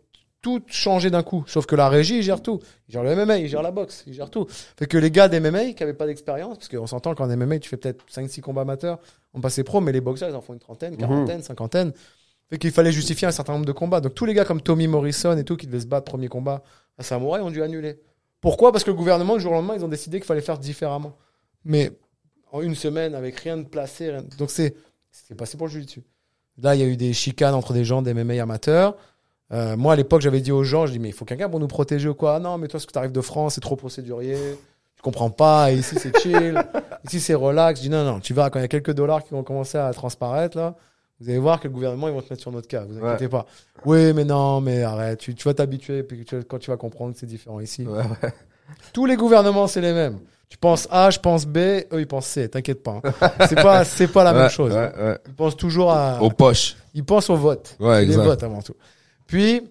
tout 0.43 0.61
changé 0.67 1.09
d'un 1.11 1.23
coup. 1.23 1.45
Sauf 1.47 1.67
que 1.67 1.77
la 1.77 1.89
régie, 1.89 2.19
ils 2.19 2.23
gèrent 2.23 2.43
tout. 2.43 2.61
Ils 2.89 2.93
gèrent 2.93 3.05
le 3.05 3.15
MMA, 3.15 3.39
ils 3.39 3.49
gèrent 3.49 3.63
la 3.63 3.71
boxe, 3.71 4.03
ils 4.07 4.13
gèrent 4.13 4.29
tout. 4.31 4.47
Fait 4.49 4.87
que 4.87 4.99
les 4.99 5.11
gars 5.11 5.29
des 5.29 5.41
MMA 5.41 5.73
qui 5.73 5.83
n'avaient 5.83 5.95
pas 5.95 6.07
d'expérience, 6.07 6.59
parce 6.59 6.69
qu'on 6.69 6.87
s'entend 6.87 7.15
qu'en 7.15 7.29
MMA, 7.29 7.61
tu 7.61 7.69
fais 7.69 7.77
peut-être 7.77 8.05
5-6 8.13 8.41
combats 8.41 8.63
amateurs, 8.63 8.99
on 9.33 9.41
passait 9.41 9.65
pro, 9.65 9.81
mais 9.81 9.93
les 9.93 10.01
boxeurs, 10.01 10.29
ils 10.29 10.35
en 10.35 10.41
font 10.43 10.53
une 10.53 10.59
trentaine, 10.59 10.97
quarantaine, 10.97 11.43
cinquantaine. 11.43 11.93
Fait 12.51 12.59
qu'il 12.59 12.71
fallait 12.73 12.93
justifier 12.93 13.27
un 13.27 13.31
certain 13.33 13.55
nombre 13.55 13.65
de 13.65 13.73
combats. 13.73 14.01
Donc 14.03 14.15
tous 14.15 14.27
les 14.27 14.35
gars 14.35 14.45
comme 14.45 14.61
Tommy 14.61 14.87
Morrison 14.89 15.37
et 15.39 15.45
tout, 15.45 15.57
qui 15.57 15.67
devaient 15.67 15.81
se 15.81 15.87
battre 15.87 16.05
premier 16.11 16.29
combat 16.29 16.63
à 16.99 17.03
Samouraï, 17.03 17.41
ont 17.41 17.51
dû 17.51 17.63
annuler. 17.63 17.99
Pourquoi? 18.43 18.73
Parce 18.73 18.85
que 18.85 18.91
le 18.91 18.97
gouvernement, 18.97 19.35
le 19.35 19.41
jour 19.41 19.53
au 19.53 19.55
lendemain, 19.55 19.75
ils 19.77 19.85
ont 19.85 19.89
décidé 19.89 20.19
qu'il 20.19 20.27
fallait 20.27 20.41
faire 20.43 20.59
différemment. 20.59 21.17
Mais 21.65 21.93
en 22.51 22.61
une 22.61 22.75
semaine, 22.75 23.15
avec 23.15 23.39
rien 23.39 23.57
de 23.57 23.63
placé, 23.63 24.11
rien- 24.11 24.25
donc 24.37 24.51
c'est 24.51 24.75
passé 25.39 25.57
pour 25.57 25.69
le 25.69 25.73
jiu-jitsu. 25.73 26.03
Là, 26.61 26.75
il 26.75 26.81
y 26.81 26.85
a 26.85 26.87
eu 26.87 26.97
des 26.99 27.13
chicanes 27.15 27.55
entre 27.55 27.73
des 27.73 27.85
gens 27.85 28.03
des 28.03 28.13
MMA 28.13 28.43
amateurs. 28.43 28.97
Euh, 29.53 29.77
moi, 29.77 29.93
à 29.93 29.97
l'époque, 29.97 30.23
j'avais 30.23 30.41
dit 30.41 30.53
aux 30.53 30.65
gens, 30.65 30.87
je 30.87 30.93
dis, 30.93 30.99
mais 30.99 31.09
il 31.09 31.15
faut 31.15 31.25
quelqu'un 31.25 31.49
pour 31.49 31.61
nous 31.61 31.69
protéger 31.69 32.09
ou 32.09 32.15
quoi? 32.15 32.37
Ah 32.37 32.39
non, 32.39 32.57
mais 32.59 32.69
toi, 32.69 32.81
ce 32.81 32.87
que 32.87 32.93
tu 32.93 32.99
arrives 32.99 33.13
de 33.13 33.21
France, 33.21 33.55
c'est 33.55 33.61
trop 33.61 33.77
procédurier. 33.77 34.37
Tu 34.97 35.03
comprends 35.03 35.31
pas. 35.31 35.73
Et 35.73 35.77
ici, 35.77 35.97
c'est 35.99 36.17
chill. 36.21 36.63
ici, 37.05 37.21
c'est 37.21 37.35
relax. 37.35 37.79
Je 37.81 37.85
dis, 37.85 37.91
non, 37.91 38.05
non, 38.05 38.21
tu 38.21 38.33
verras, 38.35 38.49
quand 38.51 38.59
il 38.59 38.63
y 38.63 38.65
a 38.65 38.69
quelques 38.69 38.93
dollars 38.95 39.23
qui 39.25 39.31
vont 39.35 39.43
commencer 39.43 39.77
à 39.79 39.93
transparaître, 39.93 40.57
là, 40.57 40.75
vous 41.21 41.29
allez 41.29 41.39
voir 41.39 41.61
que 41.61 41.69
le 41.69 41.75
gouvernement, 41.75 42.09
ils 42.09 42.15
vont 42.15 42.23
te 42.23 42.31
mettre 42.33 42.41
sur 42.43 42.51
notre 42.51 42.67
cas. 42.67 42.85
Vous 42.89 42.97
inquiétez 43.05 43.29
pas. 43.29 43.47
Oui, 43.85 44.13
mais 44.15 44.25
non, 44.25 44.61
mais 44.61 44.83
arrête. 44.83 45.19
Tu, 45.21 45.35
tu 45.35 45.45
vas 45.45 45.55
t'habituer. 45.55 46.03
Puis 46.03 46.25
tu- 46.25 46.43
quand 46.45 46.59
tu 46.59 46.71
vas 46.71 46.77
comprendre 46.77 47.15
c'est 47.17 47.27
différent 47.27 47.61
ici. 47.61 47.87
Ouais, 47.87 47.99
ouais. 47.99 48.33
Tous 48.93 49.07
les 49.07 49.17
gouvernements, 49.17 49.67
c'est 49.67 49.81
les 49.83 49.93
mêmes. 49.93 50.19
Tu 50.49 50.57
penses 50.59 50.89
A, 50.91 51.11
je 51.11 51.19
pense 51.19 51.47
B, 51.47 51.57
eux, 51.59 51.87
ils 52.01 52.07
pensent 52.07 52.27
C. 52.27 52.49
T'inquiète 52.49 52.83
pas. 52.83 53.01
hein. 53.05 53.31
C'est 53.49 53.55
pas, 53.55 53.85
c'est 53.85 54.09
pas 54.09 54.25
la 54.25 54.33
Ouais, 54.35 54.39
même 54.41 54.49
chose. 54.51 54.73
Ouais, 54.73 54.93
ouais. 54.99 55.19
Ils 55.27 55.35
pensent 55.35 55.57
toujours 55.57 55.93
à, 55.93 56.21
Aux 56.23 56.31
poches. 56.31 56.77
ils 56.95 57.05
pensent 57.05 57.31
au 57.31 57.37
vote. 57.37 57.77
Ouais, 57.81 58.05
les 58.05 58.17
votes 58.17 58.43
avant 58.43 58.61
tout. 58.63 58.75
Puis, 59.33 59.63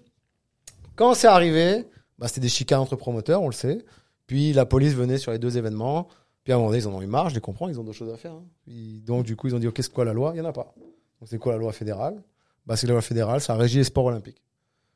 quand 0.95 1.13
c'est 1.13 1.27
arrivé, 1.27 1.85
bah, 2.17 2.27
c'était 2.27 2.41
des 2.41 2.49
chicanes 2.49 2.79
entre 2.79 2.95
promoteurs, 2.95 3.43
on 3.43 3.47
le 3.47 3.53
sait. 3.53 3.85
Puis 4.25 4.53
la 4.53 4.65
police 4.65 4.93
venait 4.93 5.19
sur 5.19 5.31
les 5.31 5.37
deux 5.37 5.55
événements. 5.55 6.07
Puis 6.43 6.51
à 6.51 6.55
un 6.55 6.57
moment 6.59 6.71
donné, 6.71 6.81
ils 6.81 6.87
en 6.87 6.93
ont 6.95 7.01
eu 7.03 7.05
marre, 7.05 7.29
je 7.29 7.35
les 7.35 7.41
comprends, 7.41 7.69
ils 7.69 7.79
ont 7.79 7.83
d'autres 7.83 7.97
choses 7.99 8.11
à 8.11 8.17
faire. 8.17 8.33
hein. 8.33 8.43
Puis, 8.63 9.01
donc, 9.05 9.23
du 9.23 9.35
coup, 9.35 9.47
ils 9.47 9.53
ont 9.55 9.59
dit, 9.59 9.67
OK, 9.67 9.75
c'est 9.77 9.93
quoi 9.93 10.03
la 10.03 10.13
loi? 10.13 10.31
Il 10.33 10.41
n'y 10.41 10.41
en 10.41 10.49
a 10.49 10.51
pas. 10.51 10.73
Donc, 11.19 11.29
c'est 11.29 11.37
quoi 11.37 11.51
la 11.53 11.59
loi 11.59 11.71
fédérale? 11.73 12.23
Bah, 12.65 12.75
C'est 12.75 12.87
la 12.87 12.93
loi 12.93 13.01
fédérale, 13.03 13.39
ça 13.39 13.53
régit 13.53 13.77
les 13.77 13.83
sports 13.83 14.05
olympiques. 14.05 14.41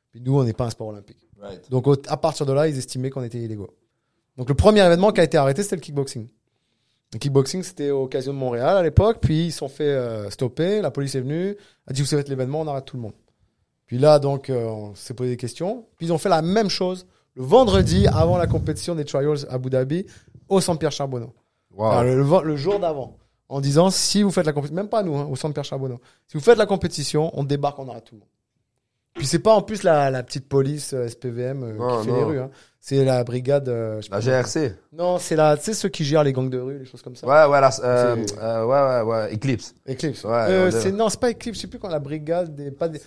Puis 0.09 0.19
nous, 0.21 0.35
on 0.39 0.43
n'est 0.43 0.53
pas 0.53 0.65
un 0.65 0.69
sport 0.71 0.87
olympique. 0.87 1.27
Donc, 1.69 1.85
au- 1.85 1.95
à 2.07 2.17
partir 2.17 2.47
de 2.47 2.53
là, 2.53 2.67
ils 2.67 2.75
estimaient 2.77 3.11
qu'on 3.11 3.21
était 3.23 3.37
illégaux. 3.39 3.69
Donc, 4.37 4.49
le 4.49 4.55
premier 4.55 4.83
événement 4.83 5.11
qui 5.11 5.21
a 5.21 5.23
été 5.23 5.37
arrêté, 5.37 5.61
c'était 5.61 5.75
le 5.75 5.81
kickboxing. 5.81 6.27
Le 7.13 7.19
kickboxing, 7.19 7.61
c'était 7.61 7.91
au 7.91 8.07
Casino 8.07 8.33
de 8.33 8.39
Montréal 8.39 8.77
à 8.77 8.81
l'époque. 8.81 9.19
Puis, 9.21 9.45
ils 9.47 9.51
se 9.51 9.59
sont 9.59 9.69
fait 9.69 9.83
euh, 9.83 10.29
stopper. 10.31 10.81
La 10.81 10.89
police 10.89 11.13
est 11.13 11.21
venue, 11.21 11.55
a 11.85 11.93
dit, 11.93 12.01
vous 12.01 12.07
savez 12.07 12.23
l'événement, 12.23 12.61
on 12.61 12.67
arrête 12.67 12.85
tout 12.85 12.95
le 12.95 13.03
monde. 13.03 13.13
Puis 13.85 13.97
là, 13.97 14.19
donc, 14.19 14.49
euh, 14.49 14.65
on 14.65 14.95
s'est 14.95 15.13
posé 15.13 15.29
des 15.31 15.37
questions. 15.37 15.85
Puis, 15.97 16.07
ils 16.07 16.13
ont 16.13 16.17
fait 16.17 16.29
la 16.29 16.41
même 16.41 16.69
chose 16.69 17.05
le 17.35 17.43
vendredi 17.43 18.07
avant 18.07 18.37
la 18.37 18.47
compétition 18.47 18.95
des 18.95 19.03
Trials 19.05 19.45
à 19.49 19.55
Abu 19.55 19.69
Dhabi 19.69 20.05
au 20.47 20.61
Centre 20.61 20.79
Pierre 20.79 20.91
Charbonneau. 20.91 21.33
Wow. 21.75 21.85
Enfin, 21.87 22.03
le, 22.03 22.15
le- 22.23 22.43
le 22.43 22.55
jour 22.55 22.79
d'avant. 22.79 23.17
En 23.49 23.61
disant, 23.61 23.89
si 23.91 24.23
vous 24.23 24.31
faites 24.31 24.45
la 24.45 24.53
compétition, 24.53 24.75
même 24.75 24.89
pas 24.89 25.03
nous, 25.03 25.15
hein, 25.17 25.27
au 25.29 25.35
Centre 25.35 25.53
Pierre 25.53 25.65
Charbonneau. 25.65 25.99
Si 26.27 26.37
vous 26.37 26.43
faites 26.43 26.57
la 26.57 26.65
compétition, 26.65 27.29
on 27.37 27.43
débarque, 27.43 27.77
on 27.77 27.87
arrête 27.89 28.05
tout 28.05 28.15
le 28.15 28.19
monde. 28.21 28.29
Puis 29.13 29.25
c'est 29.27 29.39
pas 29.39 29.53
en 29.53 29.61
plus 29.61 29.83
la, 29.83 30.09
la 30.09 30.23
petite 30.23 30.47
police 30.49 30.93
euh, 30.93 31.07
SPVM 31.07 31.63
euh, 31.63 31.73
Non, 31.77 31.99
qui 31.99 32.05
fait 32.05 32.11
non. 32.11 32.17
les 32.17 32.23
rues. 32.23 32.39
hein. 32.39 32.49
C'est 32.79 33.05
la 33.05 33.23
brigade. 33.23 33.69
euh, 33.69 34.01
je 34.01 34.09
La 34.11 34.19
GRC. 34.19 34.75
Non, 34.93 35.19
c'est 35.19 35.35
la, 35.37 35.55
ceux 35.57 35.87
qui 35.89 36.03
gèrent 36.03 36.23
les 36.23 36.33
gangs 36.33 36.49
de 36.49 36.59
rue, 36.59 36.79
les 36.79 36.85
choses 36.85 37.01
comme 37.01 37.15
ça. 37.15 37.25
Ouais, 37.27 37.51
ouais, 37.51 37.61
la, 37.61 38.65
ouais, 38.65 38.65
ouais, 38.65 39.01
ouais, 39.09 39.33
Eclipse. 39.35 39.73
Eclipse. 39.89 40.23
Ouais, 40.23 40.69
c'est 40.71 40.91
non, 40.91 41.07
c'est 41.09 41.19
pas 41.19 41.31
Eclipse. 41.31 41.57
Je 41.57 41.61
sais 41.61 41.67
plus 41.67 41.79
quand 41.79 41.87
la 41.89 41.99
brigade 41.99 42.53
des 42.55 42.71
pas 42.71 42.87
des. 42.89 42.99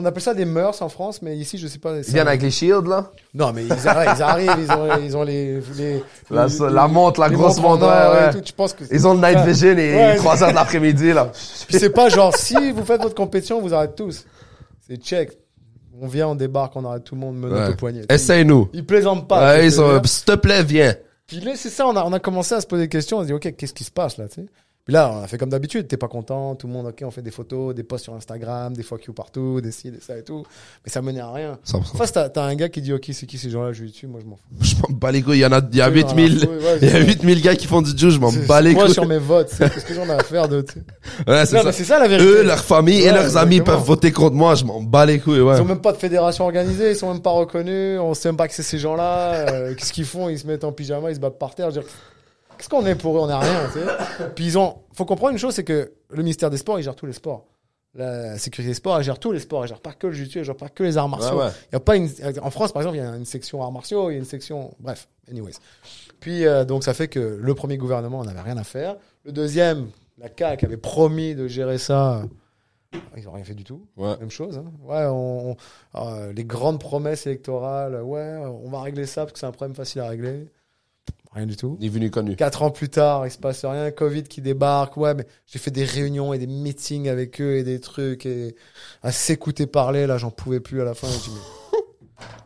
On 0.00 0.04
appelle 0.04 0.22
ça 0.22 0.32
des 0.32 0.44
mœurs 0.44 0.80
en 0.80 0.88
France, 0.88 1.22
mais 1.22 1.36
ici 1.36 1.58
je 1.58 1.66
sais 1.66 1.78
pas. 1.80 1.96
Ils 1.96 2.02
viennent 2.12 2.28
avec 2.28 2.40
les 2.42 2.52
shields, 2.52 2.86
là? 2.88 3.10
Non, 3.34 3.52
mais 3.52 3.64
ils 3.64 3.88
arrivent, 3.88 4.12
ils 4.16 4.22
arrivent, 4.22 4.56
ils 4.66 4.70
ont, 4.72 4.88
ils 5.02 5.16
ont 5.16 5.22
les, 5.24 5.60
les 5.76 6.02
La, 6.30 6.46
les- 6.46 6.70
la 6.72 6.86
montre, 6.86 7.18
la 7.20 7.28
grosse 7.30 7.58
montre, 7.60 7.82
ouais, 7.84 8.40
que 8.40 8.94
Ils 8.94 9.06
ont 9.08 9.14
le 9.14 9.20
night 9.20 9.38
Ouais. 9.38 9.46
vision 9.46 9.76
et 9.76 9.94
Ouais. 9.96 10.16
3 10.16 10.42
heures 10.44 10.50
de 10.50 10.54
l'après-midi, 10.54 11.12
là. 11.12 11.32
Puis 11.66 11.78
c'est 11.78 11.90
pas 11.90 12.08
genre, 12.10 12.36
si 12.36 12.70
vous 12.70 12.84
faites 12.84 13.02
votre 13.02 13.16
compétition, 13.16 13.60
vous 13.60 13.74
arrêtez 13.74 13.94
tous. 13.96 14.24
C'est 14.86 14.96
check. 15.02 15.32
On 16.00 16.06
vient, 16.06 16.28
on 16.28 16.34
débarque, 16.36 16.76
on 16.76 16.84
arrête 16.84 17.02
tout 17.02 17.16
le 17.16 17.20
monde, 17.20 17.36
menotte 17.36 17.58
Ouais. 17.58 17.72
au 17.72 17.76
poignet. 17.76 18.02
Essaye-nous. 18.08 18.68
Ils 18.72 18.86
plaisantent 18.86 19.26
pas. 19.26 19.60
ils 19.60 19.72
sont, 19.72 20.00
s'il 20.04 20.24
te 20.26 20.36
plaît, 20.36 20.62
viens. 20.62 20.94
Puis 21.26 21.40
là, 21.40 21.52
c'est 21.56 21.70
ça, 21.70 21.86
on 21.88 21.96
a, 21.96 22.04
on 22.04 22.12
a 22.12 22.20
commencé 22.20 22.54
à 22.54 22.60
se 22.60 22.66
poser 22.68 22.84
des 22.84 22.88
questions. 22.88 23.18
On 23.18 23.22
se 23.22 23.26
dit, 23.26 23.32
OK, 23.32 23.52
qu'est-ce 23.56 23.74
qui 23.74 23.82
se 23.84 23.90
passe 23.90 24.16
là, 24.16 24.28
tu 24.28 24.42
sais? 24.42 24.46
Puis 24.88 24.94
là, 24.94 25.12
on 25.14 25.22
a 25.22 25.26
fait 25.26 25.36
comme 25.36 25.50
d'habitude. 25.50 25.86
T'es 25.86 25.98
pas 25.98 26.08
content, 26.08 26.54
tout 26.54 26.66
le 26.66 26.72
monde, 26.72 26.86
OK, 26.86 27.02
on 27.04 27.10
fait 27.10 27.20
des 27.20 27.30
photos, 27.30 27.74
des 27.74 27.82
posts 27.82 28.04
sur 28.04 28.14
Instagram, 28.14 28.72
des 28.72 28.82
fuck 28.82 29.04
you 29.04 29.12
partout, 29.12 29.60
des 29.60 29.70
ci, 29.70 29.90
des 29.90 30.00
ça 30.00 30.16
et 30.16 30.22
tout. 30.22 30.44
Mais 30.82 30.90
ça 30.90 31.02
menait 31.02 31.20
à 31.20 31.30
rien. 31.30 31.58
100%. 31.66 31.76
En 31.76 31.82
face, 31.82 32.10
t'as 32.10 32.30
t'as 32.30 32.44
un 32.44 32.54
gars 32.54 32.70
qui 32.70 32.80
dit, 32.80 32.94
OK, 32.94 33.04
c'est 33.12 33.26
qui 33.26 33.36
ces 33.36 33.50
gens-là, 33.50 33.74
je 33.74 33.82
lui 33.82 33.90
dessus, 33.90 34.06
moi 34.06 34.20
je 34.24 34.26
m'en 34.26 34.36
fous. 34.36 34.42
Je 34.62 34.76
m'en 34.76 34.96
bats 34.96 35.12
les 35.12 35.20
couilles. 35.20 35.40
Il 35.40 35.42
y 35.42 35.44
en 35.44 35.52
a, 35.52 35.60
il 35.70 35.76
y 35.76 35.82
a 35.82 35.90
Tu 35.90 36.00
sais, 36.00 36.06
8000, 36.06 36.38
j'en 36.40 36.46
ai 36.46 36.56
rien 36.56 36.56
à 36.56 36.56
foutre, 36.56 36.64
ouais, 36.64 36.78
il 36.80 36.88
y 36.88 36.90
a 36.90 36.92
c'est- 36.92 37.06
8000 37.06 37.42
gars 37.42 37.54
qui 37.56 37.66
font 37.66 37.82
du 37.82 37.90
jiu, 37.98 38.10
je 38.10 38.18
m'en 38.18 38.32
bats 38.48 38.62
les 38.62 38.72
Moi, 38.72 38.84
couilles. 38.86 38.94
sur 38.94 39.04
mes 39.04 39.18
votes, 39.18 39.50
c'est- 39.50 39.68
qu'est-ce 39.74 39.84
que 39.84 39.92
j'en 39.92 40.06
ai 40.06 40.12
à 40.12 40.22
faire 40.24 40.48
de. 40.48 40.64
Ouais, 41.26 41.44
c'est 41.44 41.84
ça. 41.84 41.98
la 41.98 42.08
vérité. 42.08 42.26
Eux, 42.26 42.42
leur 42.44 42.64
famille 42.64 43.02
et 43.02 43.12
leurs 43.12 43.36
amis 43.36 43.60
peuvent 43.60 43.84
voter 43.84 44.10
contre 44.10 44.36
moi, 44.36 44.54
je 44.54 44.64
m'en 44.64 44.80
bats 44.80 45.04
les 45.04 45.18
couilles, 45.20 45.40
ouais. 45.42 45.56
Ils 45.58 45.60
ont 45.60 45.66
même 45.66 45.82
pas 45.82 45.92
de 45.92 45.98
fédération 45.98 46.44
organisée, 46.46 46.92
ils 46.92 46.96
sont 46.96 47.12
même 47.12 47.20
pas 47.20 47.32
reconnus, 47.32 48.00
on 48.00 48.14
sait 48.14 48.30
même 48.30 48.38
pas 48.38 48.48
que 48.48 48.54
c'est 48.54 48.62
ces 48.62 48.78
gens-là. 48.78 49.32
euh, 49.50 49.74
Qu'est-ce 49.74 49.92
qu'ils 49.92 50.06
font 50.06 50.30
Ils 50.30 50.38
se 50.38 50.46
mettent 50.46 50.64
en 50.64 50.72
pyjama, 50.72 51.10
ils 51.10 51.16
se 51.16 51.20
battent 51.20 51.38
par 51.38 51.54
terre. 51.54 51.70
Je 51.72 51.76
veux 51.76 51.82
dire, 51.82 51.90
Qu'est-ce 52.68 52.82
qu'on 52.82 52.86
est 52.86 52.94
pour 52.96 53.16
eux 53.16 53.20
On 53.20 53.28
est 53.30 53.34
rien, 53.34 53.60
tu 53.72 53.78
sais. 53.80 54.30
Puis 54.34 54.44
ils 54.46 54.58
ont. 54.58 54.76
Faut 54.92 55.04
comprendre 55.04 55.32
une 55.32 55.38
chose, 55.38 55.54
c'est 55.54 55.64
que 55.64 55.92
le 56.10 56.22
ministère 56.22 56.50
des 56.50 56.56
Sports, 56.58 56.78
il 56.78 56.82
gère 56.82 56.96
tous 56.96 57.06
les 57.06 57.12
sports. 57.12 57.46
La 57.94 58.36
sécurité 58.38 58.68
des 58.70 58.74
sports, 58.74 58.98
elle 58.98 59.02
gère 59.04 59.18
tous 59.18 59.32
les 59.32 59.40
sports, 59.40 59.62
elle 59.62 59.68
gère 59.70 59.80
pas 59.80 59.92
que 59.92 60.06
le 60.08 60.12
jiu-jitsu, 60.12 60.40
elle 60.40 60.44
gère 60.44 60.56
pas 60.56 60.68
que 60.68 60.82
les 60.82 60.98
arts 60.98 61.08
martiaux. 61.08 61.38
Ouais, 61.38 61.44
ouais. 61.46 61.50
Il 61.70 61.72
y 61.72 61.76
a 61.76 61.80
pas 61.80 61.96
une. 61.96 62.08
En 62.42 62.50
France, 62.50 62.72
par 62.72 62.82
exemple, 62.82 62.98
il 62.98 63.02
y 63.02 63.06
a 63.06 63.16
une 63.16 63.24
section 63.24 63.62
arts 63.62 63.72
martiaux, 63.72 64.10
il 64.10 64.14
y 64.14 64.16
a 64.16 64.18
une 64.18 64.24
section. 64.26 64.74
Bref, 64.78 65.08
anyways. 65.30 65.52
Puis 66.20 66.46
euh, 66.46 66.64
donc 66.64 66.84
ça 66.84 66.92
fait 66.94 67.08
que 67.08 67.38
le 67.40 67.54
premier 67.54 67.78
gouvernement, 67.78 68.20
on 68.20 68.24
n'avait 68.24 68.42
rien 68.42 68.58
à 68.58 68.64
faire. 68.64 68.96
Le 69.24 69.32
deuxième, 69.32 69.88
la 70.18 70.28
CAQ 70.36 70.66
avait 70.66 70.76
promis 70.76 71.34
de 71.34 71.48
gérer 71.48 71.78
ça. 71.78 72.22
Ils 73.16 73.24
n'ont 73.24 73.32
rien 73.32 73.44
fait 73.44 73.54
du 73.54 73.64
tout. 73.64 73.86
Ouais. 73.96 74.16
Même 74.18 74.30
chose. 74.30 74.58
Hein. 74.58 74.70
Ouais, 74.84 75.04
on, 75.06 75.56
on- 75.94 76.08
euh, 76.08 76.32
les 76.34 76.44
grandes 76.44 76.80
promesses 76.80 77.26
électorales. 77.26 78.00
Ouais, 78.02 78.36
on 78.64 78.68
va 78.70 78.82
régler 78.82 79.06
ça 79.06 79.22
parce 79.22 79.32
que 79.32 79.38
c'est 79.38 79.46
un 79.46 79.52
problème 79.52 79.74
facile 79.74 80.00
à 80.02 80.08
régler. 80.08 80.46
Rien 81.32 81.46
du 81.46 81.56
tout. 81.56 81.76
Ni 81.80 81.88
venu 81.88 82.10
connu. 82.10 82.36
Quatre 82.36 82.62
ans 82.62 82.70
plus 82.70 82.88
tard, 82.88 83.26
il 83.26 83.30
se 83.30 83.38
passe 83.38 83.64
rien, 83.64 83.90
Covid 83.90 84.24
qui 84.24 84.40
débarque, 84.40 84.96
ouais, 84.96 85.14
mais 85.14 85.26
j'ai 85.46 85.58
fait 85.58 85.70
des 85.70 85.84
réunions 85.84 86.32
et 86.32 86.38
des 86.38 86.46
meetings 86.46 87.08
avec 87.08 87.40
eux 87.40 87.56
et 87.56 87.62
des 87.64 87.80
trucs 87.80 88.26
et 88.26 88.54
à 89.02 89.12
s'écouter 89.12 89.66
parler, 89.66 90.06
là, 90.06 90.18
j'en 90.18 90.30
pouvais 90.30 90.60
plus 90.60 90.80
à 90.80 90.84
la 90.84 90.94
fin. 90.94 91.08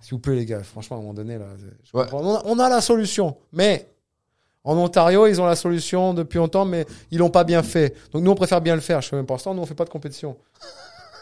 S'il 0.01 0.15
vous 0.15 0.19
plaît, 0.19 0.35
les 0.35 0.45
gars, 0.47 0.63
franchement, 0.63 0.97
à 0.97 0.99
un 0.99 1.03
moment 1.03 1.15
donné, 1.15 1.39
là, 1.39 1.47
je 1.59 1.97
Ouais. 1.97 2.05
comprends. 2.05 2.21
on, 2.23 2.35
a, 2.35 2.43
on 2.45 2.59
a 2.59 2.69
la 2.69 2.81
solution, 2.81 3.37
mais 3.53 3.89
en 4.65 4.77
Ontario, 4.77 5.27
ils 5.27 5.41
ont 5.41 5.47
la 5.47 5.57
solution 5.57 6.13
depuis 6.15 6.39
longtemps, 6.39 6.65
mais 6.65 6.87
ils 7.11 7.19
l'ont 7.19 7.31
pas 7.31 7.45
bien 7.45 7.63
fait. 7.63 7.95
Donc 8.13 8.23
nous, 8.23 8.31
on 8.31 8.35
préfère 8.35 8.61
bien 8.61 8.75
le 8.75 8.81
faire. 8.81 9.01
Je 9.01 9.09
fais 9.09 9.17
même 9.17 9.27
pour 9.27 9.35
l'instant, 9.37 9.55
nous, 9.55 9.63
on 9.63 9.67
fait 9.67 9.75
pas 9.75 9.85
de 9.85 9.91
compétition. 9.91 10.37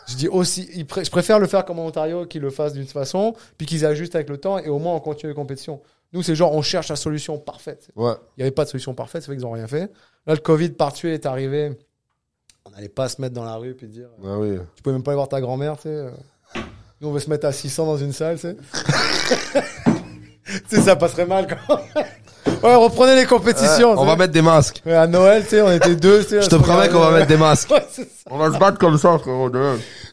Je 0.08 0.16
dis 0.16 0.28
aussi, 0.28 0.68
je 0.74 1.10
préfère 1.10 1.38
le 1.38 1.46
faire 1.46 1.64
comme 1.64 1.78
en 1.78 1.86
Ontario, 1.86 2.26
qu'ils 2.26 2.42
le 2.42 2.50
fassent 2.50 2.72
d'une 2.72 2.86
façon, 2.86 3.34
puis 3.56 3.66
qu'ils 3.66 3.86
ajustent 3.86 4.14
avec 4.16 4.28
le 4.28 4.38
temps, 4.38 4.58
et 4.58 4.68
au 4.68 4.78
moins 4.78 4.94
on 4.94 5.00
continue 5.00 5.30
les 5.30 5.36
compétitions. 5.36 5.80
Nous, 6.12 6.22
c'est 6.22 6.34
genre, 6.34 6.52
on 6.54 6.62
cherche 6.62 6.88
la 6.88 6.96
solution 6.96 7.38
parfaite. 7.38 7.88
Ouais. 7.94 8.12
Il 8.36 8.40
n'y 8.40 8.42
avait 8.42 8.50
pas 8.50 8.64
de 8.64 8.70
solution 8.70 8.94
parfaite, 8.94 9.22
c'est 9.22 9.28
vrai 9.28 9.36
qu'ils 9.36 9.44
n'ont 9.46 9.52
rien 9.52 9.68
fait. 9.68 9.90
Là, 10.26 10.34
le 10.34 10.38
Covid 10.38 10.70
par-dessus 10.70 11.12
est 11.12 11.24
arrivé. 11.26 11.72
On 12.64 12.70
n'allait 12.70 12.88
pas 12.88 13.08
se 13.08 13.20
mettre 13.20 13.34
dans 13.34 13.44
la 13.44 13.54
rue 13.56 13.74
puis 13.74 13.86
dire 13.88 14.08
Ah 14.24 14.36
oui. 14.38 14.58
Tu 14.76 14.82
peux 14.82 14.92
même 14.92 15.02
pas 15.02 15.12
aller 15.12 15.16
voir 15.16 15.28
ta 15.28 15.40
grand-mère, 15.40 15.76
tu 15.76 15.82
sais. 15.84 15.88
euh. 15.88 16.10
Nous, 17.00 17.08
on 17.08 17.12
veut 17.12 17.20
se 17.20 17.30
mettre 17.30 17.46
à 17.46 17.52
600 17.52 17.86
dans 17.86 17.96
une 17.96 18.12
salle, 18.12 18.36
tu 18.38 18.42
sais. 18.42 18.56
tu 20.68 20.76
sais, 20.76 20.82
ça 20.82 20.96
passerait 20.96 21.26
mal 21.26 21.46
quand 21.46 21.76
Ouais, 22.62 22.74
reprenez 22.74 23.14
les 23.16 23.24
compétitions. 23.26 23.92
Ouais, 23.92 23.98
on 23.98 24.04
va 24.04 24.16
mettre 24.16 24.32
des 24.32 24.42
masques. 24.42 24.82
Ouais, 24.84 24.94
à 24.94 25.06
Noël, 25.06 25.42
tu 25.44 25.50
sais, 25.50 25.62
on 25.62 25.70
était 25.70 25.96
deux, 25.96 26.22
tu 26.22 26.30
sais. 26.30 26.38
à 26.38 26.40
Je 26.42 26.48
te 26.48 26.56
promets 26.56 26.88
qu'on 26.88 26.98
va 27.00 27.12
mettre 27.12 27.28
des 27.28 27.36
masques. 27.36 27.70
Ouais, 27.72 27.86
c'est 27.90 28.02
ça. 28.04 28.24
On 28.30 28.36
va 28.36 28.52
se 28.52 28.58
battre 28.58 28.78
comme 28.78 28.98
ça, 28.98 29.16
frérot. 29.18 29.50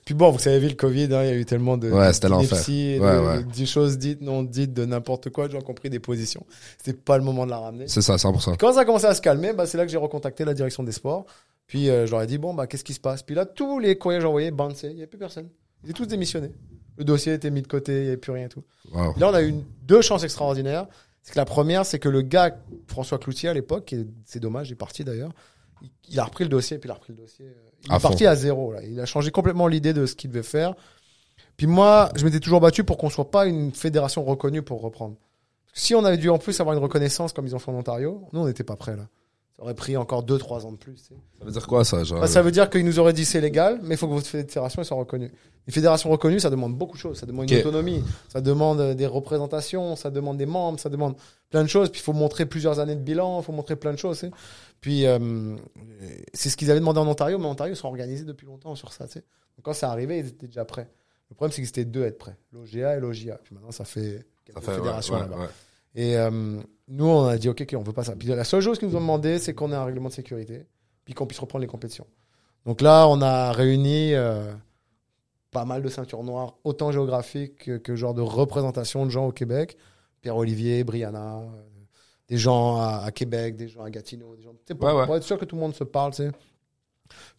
Puis 0.08 0.14
bon, 0.14 0.32
vous 0.32 0.40
savez, 0.40 0.58
vu 0.60 0.70
le 0.70 0.76
Covid, 0.76 1.04
hein, 1.14 1.24
il 1.26 1.28
y 1.30 1.34
a 1.34 1.36
eu 1.36 1.44
tellement 1.44 1.76
de, 1.76 1.92
Ouais, 1.92 2.14
c'était 2.14 2.30
l'enfer. 2.30 2.58
Ouais, 2.66 2.98
ouais. 3.20 3.44
de 3.44 3.66
choses 3.66 3.98
dites, 3.98 4.22
non 4.22 4.42
dites, 4.42 4.74
de 4.74 4.86
n'importe 4.86 5.30
quoi, 5.32 5.50
j'ai 5.50 5.60
compris 5.60 5.90
des 5.90 6.00
positions. 6.00 6.46
C'était 6.78 6.98
pas 6.98 7.18
le 7.18 7.26
moment 7.26 7.46
de 7.46 7.52
la 7.52 7.60
ramener. 7.60 7.90
C'est 7.90 8.02
ça, 8.02 8.16
100%. 8.16 8.56
Quand 8.58 8.72
ça 8.72 8.80
a 8.80 8.86
commencé 8.86 9.04
à 9.06 9.14
se 9.14 9.20
calmer, 9.20 9.52
bah, 9.52 9.66
c'est 9.66 9.78
là 9.78 9.86
que 9.86 9.92
j'ai 9.92 9.98
recontacté 9.98 10.46
la 10.46 10.54
direction 10.54 10.82
des 10.84 10.94
sports. 10.94 11.26
Puis 11.68 11.90
euh, 11.90 12.06
je 12.06 12.12
leur 12.12 12.22
ai 12.22 12.26
dit, 12.28 12.38
bon, 12.38 12.54
bah, 12.54 12.68
qu'est-ce 12.68 12.86
qui 12.86 12.94
se 12.94 13.02
passe? 13.02 13.22
Puis 13.22 13.36
là, 13.36 13.46
tous 13.46 13.80
les 13.80 13.98
courriers 13.98 14.20
que 14.20 14.22
j'ai 14.22 14.28
envoyés, 14.30 14.52
bouncés, 14.52 14.88
il 14.88 14.94
n'y 14.94 15.02
avait 15.02 15.08
plus 15.08 15.20
personne. 15.20 15.50
Ils 15.84 15.90
étaient 15.90 15.98
tous 15.98 16.06
démissionnés. 16.08 16.54
Le 16.98 17.04
dossier 17.04 17.34
était 17.34 17.52
mis 17.52 17.62
de 17.62 17.68
côté, 17.68 17.92
il 17.98 18.02
n'y 18.04 18.08
avait 18.08 18.16
plus 18.16 18.32
rien 18.32 18.46
et 18.46 18.50
tout. 18.50 18.64
Wow. 18.94 19.14
Là, 19.18 19.28
on 19.30 19.34
a 19.34 19.42
eu 19.42 19.50
une- 19.50 19.66
deux 19.84 20.02
chances 20.02 20.24
extraordinaires. 20.24 20.88
C'est 21.22 21.34
que 21.34 21.38
la 21.38 21.44
première, 21.44 21.86
c'est 21.86 22.00
que 22.00 22.08
le 22.08 22.22
gars, 22.22 22.56
François 22.88 23.18
Cloutier 23.20 23.50
à 23.50 23.54
l'époque, 23.54 23.92
est- 23.92 24.08
c'est 24.24 24.40
dommage, 24.40 24.70
il 24.70 24.72
est 24.72 24.76
parti 24.76 25.04
d'ailleurs, 25.04 25.34
il, 26.10 26.20
a 26.20 26.24
repris 26.24 26.44
le 26.44 26.50
dossier, 26.50 26.78
puis 26.78 26.88
il 26.88 26.92
a 26.92 26.96
repris 26.96 27.14
le 27.14 27.20
dossier. 27.22 27.46
euh, 27.46 27.70
Il 27.86 27.92
À 27.92 27.98
est 27.98 28.00
parti 28.00 28.26
à 28.26 28.36
zéro. 28.36 28.72
Là. 28.74 28.84
Il 28.84 29.00
a 29.00 29.06
changé 29.06 29.32
complètement 29.32 29.68
l'idée 29.68 29.94
de 29.94 30.06
ce 30.06 30.16
qu'il 30.16 30.30
devait 30.30 30.44
faire. 30.44 30.74
Puis 31.58 31.68
moi, 31.68 32.10
je 32.16 32.24
m'étais 32.26 32.40
toujours 32.40 32.62
battu 32.62 32.84
pour 32.84 32.98
qu'on 32.98 33.10
soit 33.10 33.32
pas 33.32 33.46
une 33.48 33.72
fédération 33.72 34.24
reconnue 34.24 34.62
pour 34.62 34.82
reprendre. 34.82 35.16
Si 35.74 35.94
on 35.96 36.04
avait 36.06 36.18
dû 36.18 36.30
en 36.30 36.38
plus 36.38 36.60
avoir 36.60 36.76
une 36.76 36.82
reconnaissance 36.82 37.34
comme 37.34 37.46
ils 37.48 37.56
ont 37.56 37.60
fait 37.60 37.72
en 37.72 37.76
Ontario, 37.76 38.24
nous, 38.34 38.42
on 38.42 38.46
n'était 38.48 38.64
pas 38.64 38.76
prêts 38.76 38.96
là. 38.96 39.08
Ça 39.56 39.64
aurait 39.64 39.74
pris 39.74 39.98
encore 39.98 40.24
2-3 40.24 40.66
ans 40.68 40.72
de 40.72 40.78
plus. 40.78 40.94
tu 40.94 41.00
sais. 41.06 41.16
Ça 41.40 41.46
veut 41.46 41.52
dire 41.52 41.66
quoi, 41.66 41.84
ça, 41.84 42.04
genre? 42.04 42.20
Bah, 42.22 42.28
ça 42.28 42.44
veut 42.44 42.52
dire 42.52 42.70
qu'ils 42.70 42.86
nous 42.86 43.00
auraient 43.00 43.14
dit 43.14 43.26
c'est 43.26 43.42
légal, 43.42 43.80
mais 43.82 43.96
il 43.96 43.98
faut 43.98 44.08
que 44.08 44.14
votre 44.14 44.28
fédération 44.28 44.84
soit 44.84 44.96
reconnue. 44.98 45.32
Une 45.66 45.74
fédération 45.74 46.12
reconnue, 46.12 46.40
ça 46.40 46.52
demande 46.52 46.76
beaucoup 46.78 46.96
de 46.96 47.02
choses. 47.02 47.20
Ça 47.20 47.26
demande 47.26 47.50
une 47.50 47.58
autonomie, 47.58 48.04
ça 48.30 48.40
demande 48.40 48.80
euh, 48.80 48.94
des 48.94 49.08
représentations, 49.08 49.96
ça 49.96 50.12
demande 50.12 50.38
des 50.38 50.46
membres, 50.46 50.80
ça 50.80 50.90
demande 50.90 51.16
plein 51.50 51.64
de 51.64 51.68
choses. 51.70 51.90
Puis 51.90 52.02
il 52.02 52.04
faut 52.04 52.14
montrer 52.14 52.46
plusieurs 52.46 52.80
années 52.80 52.96
de 52.96 53.02
bilan, 53.02 53.40
il 53.42 53.44
faut 53.44 53.52
montrer 53.52 53.76
plein 53.76 53.92
de 53.94 53.98
choses. 53.98 54.20
tu 54.20 54.28
sais. 54.28 54.32
Puis 54.82 55.06
euh, 55.06 55.56
c'est 56.34 56.50
ce 56.50 56.58
qu'ils 56.58 56.70
avaient 56.72 56.80
demandé 56.80 57.00
en 57.00 57.08
Ontario, 57.08 57.38
mais 57.40 57.46
en 57.46 57.52
Ontario 57.52 57.74
ils 57.74 57.78
sont 57.78 57.88
organisés 57.88 58.26
depuis 58.26 58.46
longtemps 58.46 58.76
sur 58.76 58.94
ça. 58.94 59.06
tu 59.08 59.14
sais. 59.14 59.20
Donc 59.58 59.64
quand 59.64 59.74
c'est 59.74 59.86
arrivé, 59.86 60.20
ils 60.20 60.28
étaient 60.28 60.48
déjà 60.48 60.66
prêts. 60.66 60.90
Le 61.30 61.36
problème 61.36 61.52
c'est 61.52 61.62
qu'ils 61.62 61.70
étaient 61.70 61.86
deux 61.86 62.04
à 62.04 62.08
être 62.08 62.18
prêts, 62.20 62.38
l'OGA 62.54 62.98
et 62.98 63.00
l'OJA. 63.00 63.40
Puis 63.44 63.54
maintenant 63.56 63.72
ça 63.72 63.86
fait 63.86 64.18
Ça 64.20 64.24
quelques 64.54 64.60
fait, 64.64 64.72
ouais, 64.72 64.78
fédérations 64.78 65.14
ouais, 65.16 65.20
là-bas. 65.22 65.38
ouais. 65.40 65.48
Et 65.96 66.16
euh, 66.16 66.62
nous, 66.90 67.06
on 67.06 67.26
a 67.26 67.38
dit, 67.38 67.50
OK, 67.50 67.66
on 67.76 67.82
veut 67.82 67.92
pas 67.94 68.04
ça. 68.04 68.16
Puis 68.16 68.28
la 68.28 68.44
seule 68.44 68.62
chose 68.62 68.78
qu'ils 68.78 68.88
nous 68.88 68.96
ont 68.96 69.00
demandé, 69.02 69.40
c'est 69.40 69.56
qu'on 69.56 69.72
ait 69.72 69.76
un 69.76 69.84
règlement 69.84 70.10
de 70.10 70.14
sécurité, 70.14 70.68
puis 71.06 71.16
qu'on 71.16 71.26
puisse 71.26 71.40
reprendre 71.40 71.62
les 71.62 71.68
compétitions. 71.68 72.06
Donc 72.68 72.82
là, 72.82 73.08
on 73.08 73.20
a 73.22 73.52
réuni 73.52 74.14
euh, 74.14 74.54
pas 75.50 75.66
mal 75.66 75.82
de 75.82 75.90
ceintures 75.90 76.24
noires, 76.24 76.56
autant 76.64 76.92
géographiques 76.92 77.56
que, 77.66 77.78
que 77.78 77.96
genre 77.96 78.14
de 78.14 78.22
représentation 78.22 79.06
de 79.08 79.10
gens 79.12 79.26
au 79.26 79.32
Québec. 79.32 79.76
Pierre-Olivier, 80.22 80.84
Brianna, 80.84 81.42
des 82.28 82.38
gens 82.38 82.78
à, 82.82 83.04
à 83.06 83.12
Québec, 83.12 83.56
des 83.56 83.68
gens 83.68 83.84
à 83.84 83.90
Gatineau, 83.90 84.36
des 84.36 84.44
gens, 84.44 84.52
pour, 84.78 84.88
Ouais, 84.88 84.94
ouais. 84.94 85.06
pour 85.06 85.16
être 85.16 85.24
sûr 85.24 85.38
que 85.38 85.46
tout 85.46 85.56
le 85.56 85.62
monde 85.62 85.76
se 85.76 85.84
parle, 85.84 86.12
tu 86.14 86.24
sais. 86.24 86.32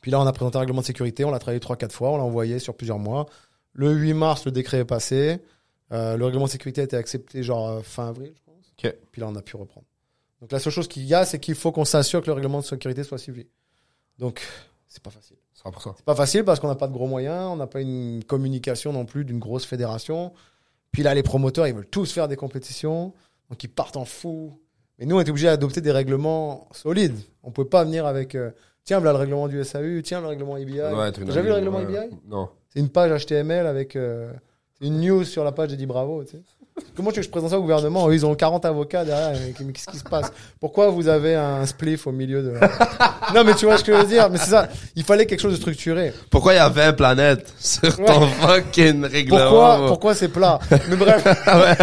Puis 0.00 0.10
là, 0.10 0.20
on 0.20 0.26
a 0.26 0.32
présenté 0.32 0.56
un 0.56 0.60
règlement 0.60 0.80
de 0.80 0.86
sécurité, 0.86 1.24
on 1.24 1.30
l'a 1.30 1.38
travaillé 1.38 1.60
3-4 1.60 1.90
fois, 1.90 2.10
on 2.10 2.16
l'a 2.16 2.24
envoyé 2.24 2.58
sur 2.58 2.74
plusieurs 2.74 2.98
mois. 2.98 3.26
Le 3.74 3.92
8 3.92 4.14
mars, 4.14 4.44
le 4.46 4.50
décret 4.50 4.78
est 4.78 4.84
passé. 4.84 5.40
Euh, 5.92 6.16
le 6.16 6.24
règlement 6.24 6.46
de 6.46 6.50
sécurité 6.50 6.80
a 6.80 6.84
été 6.84 6.96
accepté 6.96 7.42
genre 7.42 7.68
euh, 7.68 7.80
fin 7.82 8.08
avril, 8.08 8.32
je 8.34 8.40
pense. 8.44 8.92
Puis 9.12 9.20
là, 9.20 9.28
on 9.28 9.36
a 9.36 9.42
pu 9.42 9.56
reprendre. 9.56 9.86
Donc 10.40 10.52
la 10.52 10.58
seule 10.58 10.72
chose 10.72 10.88
qu'il 10.88 11.04
y 11.04 11.14
a, 11.14 11.24
c'est 11.24 11.38
qu'il 11.38 11.54
faut 11.54 11.72
qu'on 11.72 11.84
s'assure 11.84 12.22
que 12.22 12.26
le 12.28 12.32
règlement 12.32 12.60
de 12.60 12.64
sécurité 12.64 13.02
soit 13.04 13.18
suivi. 13.18 13.46
Donc, 14.18 14.40
c'est 14.86 15.02
pas 15.02 15.10
facile. 15.10 15.36
100%. 15.64 15.94
C'est 15.96 16.04
pas 16.04 16.14
facile 16.14 16.44
parce 16.44 16.60
qu'on 16.60 16.68
n'a 16.68 16.76
pas 16.76 16.86
de 16.86 16.92
gros 16.92 17.08
moyens, 17.08 17.46
on 17.50 17.56
n'a 17.56 17.66
pas 17.66 17.80
une 17.80 18.22
communication 18.24 18.92
non 18.92 19.04
plus 19.04 19.24
d'une 19.24 19.38
grosse 19.40 19.64
fédération. 19.66 20.32
Puis 20.92 21.02
là, 21.02 21.14
les 21.14 21.22
promoteurs, 21.22 21.66
ils 21.66 21.74
veulent 21.74 21.86
tous 21.88 22.10
faire 22.12 22.28
des 22.28 22.36
compétitions, 22.36 23.12
donc 23.50 23.62
ils 23.64 23.68
partent 23.68 23.96
en 23.96 24.04
fou. 24.04 24.58
Mais 24.98 25.06
nous, 25.06 25.16
on 25.16 25.20
est 25.20 25.28
obligé 25.30 25.46
d'adopter 25.46 25.80
des 25.80 25.92
règlements 25.92 26.68
solides. 26.72 27.18
On 27.42 27.50
peut 27.50 27.66
pas 27.66 27.84
venir 27.84 28.06
avec, 28.06 28.34
euh, 28.34 28.50
tiens, 28.84 28.98
voilà 28.98 29.12
le 29.12 29.18
règlement 29.18 29.46
du 29.48 29.62
SAU, 29.62 30.02
tiens, 30.02 30.20
le 30.20 30.26
règlement 30.26 30.56
IBI. 30.56 30.80
Ouais, 30.80 31.12
T'as 31.12 31.24
déjà 31.24 31.40
vu 31.40 31.48
le 31.48 31.54
règlement 31.54 31.78
ouais. 31.78 31.84
IBI 31.84 32.16
Non. 32.26 32.48
C'est 32.68 32.80
une 32.80 32.88
page 32.88 33.24
HTML 33.24 33.66
avec 33.66 33.96
euh, 33.96 34.32
une 34.80 35.00
news 35.00 35.24
sur 35.24 35.44
la 35.44 35.52
page 35.52 35.68
d'Eddie 35.68 35.86
Bravo. 35.86 36.24
Tu 36.24 36.32
sais. 36.32 36.42
Comment 36.96 37.10
tu 37.10 37.16
veux 37.16 37.20
que 37.20 37.26
je 37.26 37.30
présente 37.30 37.50
ça 37.50 37.58
au 37.58 37.62
gouvernement 37.62 38.08
Eux, 38.08 38.14
Ils 38.14 38.26
ont 38.26 38.34
40 38.34 38.64
avocats 38.64 39.04
derrière. 39.04 39.32
mais 39.32 39.54
mais 39.66 39.72
Qu'est-ce 39.72 39.90
qui 39.90 39.98
se 39.98 40.04
passe 40.04 40.32
Pourquoi 40.60 40.88
vous 40.90 41.08
avez 41.08 41.34
un 41.34 41.64
spliff 41.66 42.06
au 42.06 42.12
milieu 42.12 42.42
de... 42.42 42.52
non, 43.34 43.44
mais 43.44 43.54
tu 43.54 43.66
vois 43.66 43.78
ce 43.78 43.84
que 43.84 43.92
je 43.92 43.98
veux 43.98 44.06
dire 44.06 44.28
Mais 44.30 44.38
c'est 44.38 44.50
ça. 44.50 44.68
Il 44.96 45.04
fallait 45.04 45.26
quelque 45.26 45.40
chose 45.40 45.52
de 45.52 45.58
structuré. 45.58 46.12
Pourquoi 46.30 46.54
il 46.54 46.56
y 46.56 46.60
a 46.60 46.68
20 46.68 46.92
planètes 46.94 47.52
sur 47.58 47.96
ton 47.96 48.26
fucking 48.28 49.04
règlement? 49.04 49.38
Pourquoi, 49.38 49.86
pourquoi 49.86 50.14
c'est 50.14 50.28
plat 50.28 50.58
Mais 50.88 50.96
bref, 50.96 51.24
Ouais. 51.46 51.76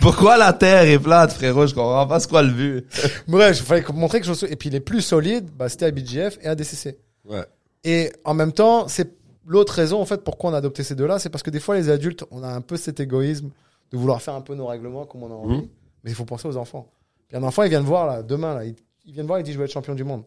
Pourquoi 0.00 0.36
la 0.36 0.52
Terre 0.52 0.82
est 0.82 0.98
plate, 0.98 1.32
frérot? 1.32 1.66
Je 1.66 1.74
comprends 1.74 2.06
pas 2.06 2.20
c'est 2.20 2.28
quoi 2.28 2.42
le 2.42 2.50
but. 2.50 2.86
bref, 3.28 3.58
il 3.60 3.64
fallait 3.66 3.84
montrer 3.94 4.18
quelque 4.20 4.26
chose. 4.34 4.46
Et 4.50 4.56
puis 4.56 4.70
les 4.70 4.80
plus 4.80 5.00
solides, 5.02 5.48
bah, 5.56 5.68
c'était 5.68 5.86
ABGF 5.86 6.38
et 6.42 6.48
ADCC. 6.48 6.96
Ouais. 7.28 7.44
Et 7.84 8.12
en 8.24 8.34
même 8.34 8.52
temps, 8.52 8.88
c'est 8.88 9.12
l'autre 9.46 9.74
raison 9.74 10.00
en 10.00 10.04
fait 10.06 10.24
pourquoi 10.24 10.50
on 10.50 10.54
a 10.54 10.58
adopté 10.58 10.82
ces 10.82 10.96
deux-là, 10.96 11.20
c'est 11.20 11.28
parce 11.28 11.44
que 11.44 11.50
des 11.50 11.60
fois 11.60 11.76
les 11.76 11.88
adultes, 11.88 12.24
on 12.32 12.42
a 12.42 12.48
un 12.48 12.60
peu 12.60 12.76
cet 12.76 12.98
égoïsme 12.98 13.50
de 13.90 13.96
vouloir 13.96 14.20
faire 14.22 14.34
un 14.34 14.40
peu 14.40 14.54
nos 14.54 14.66
règlements 14.66 15.06
comme 15.06 15.22
on 15.22 15.30
a 15.30 15.34
envie, 15.34 15.56
Mhm. 15.58 15.68
mais 16.04 16.10
il 16.10 16.14
faut 16.14 16.24
penser 16.24 16.46
aux 16.48 16.56
enfants. 16.56 16.90
Puis 17.28 17.36
un 17.36 17.42
enfant, 17.42 17.62
il 17.64 17.70
vient 17.70 17.80
de 17.80 17.86
voir 17.86 18.06
là 18.06 18.22
demain 18.22 18.54
là, 18.54 18.64
il, 18.64 18.74
il 19.04 19.12
vient 19.12 19.22
de 19.22 19.28
voir, 19.28 19.38
il 19.40 19.42
dit 19.42 19.52
je 19.52 19.58
veux 19.58 19.64
être 19.64 19.72
champion 19.72 19.94
du 19.94 20.04
monde. 20.04 20.22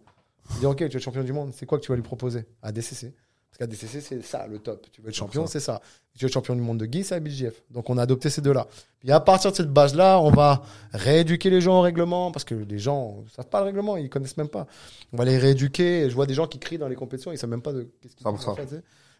Il 0.56 0.60
dit 0.60 0.66
ok, 0.66 0.78
tu 0.78 0.84
veux 0.86 0.96
être 0.98 1.00
champion 1.00 1.24
du 1.24 1.34
monde, 1.34 1.52
c'est 1.54 1.66
quoi 1.66 1.78
que 1.78 1.84
tu 1.84 1.92
vas 1.92 1.96
lui 1.96 2.04
proposer? 2.04 2.46
ADCC. 2.62 3.14
Parce 3.52 3.58
qu'ADCC 3.60 4.02
c'est 4.02 4.24
ça 4.24 4.46
le 4.48 4.60
top. 4.60 4.88
Tu 4.92 5.02
veux 5.02 5.10
être 5.10 5.16
champion, 5.16 5.48
c'est 5.48 5.60
ça. 5.60 5.82
Tu 6.18 6.24
veux 6.24 6.28
être 6.28 6.34
champion 6.34 6.56
du 6.56 6.62
monde 6.62 6.78
de 6.80 6.86
Guy, 6.86 7.04
c'est 7.04 7.16
ABGF. 7.16 7.64
Donc 7.72 7.90
on 7.90 7.98
a 7.98 8.04
adopté 8.04 8.30
ces 8.30 8.42
deux-là. 8.42 8.68
Puis 9.00 9.12
à 9.12 9.20
partir 9.20 9.52
de 9.52 9.56
cette 9.56 9.72
base-là, 9.72 10.20
on 10.20 10.30
va 10.32 10.62
rééduquer 10.94 11.50
les 11.50 11.62
gens 11.62 11.80
au 11.80 11.82
règlement 11.82 12.32
parce 12.32 12.44
que 12.46 12.54
les 12.56 12.78
gens 12.80 13.22
ne 13.24 13.30
savent 13.30 13.48
pas 13.48 13.60
le 13.60 13.66
règlement, 13.66 13.98
ils 13.98 14.10
connaissent 14.10 14.38
même 14.38 14.50
pas. 14.50 14.68
On 15.14 15.18
va 15.18 15.26
les 15.26 15.38
rééduquer. 15.38 16.10
Je 16.10 16.16
vois 16.16 16.26
des 16.26 16.34
gens 16.34 16.48
qui 16.48 16.60
crient 16.60 16.78
dans 16.78 16.88
les 16.88 16.96
compétitions, 16.96 17.32
ils 17.32 17.38
savent 17.38 17.50
même 17.50 17.62
pas 17.62 17.74
de 17.74 17.90
qu'est-ce 18.02 18.16
qu'ils 18.16 18.26
100%. 18.26 18.38
font. 18.56 18.56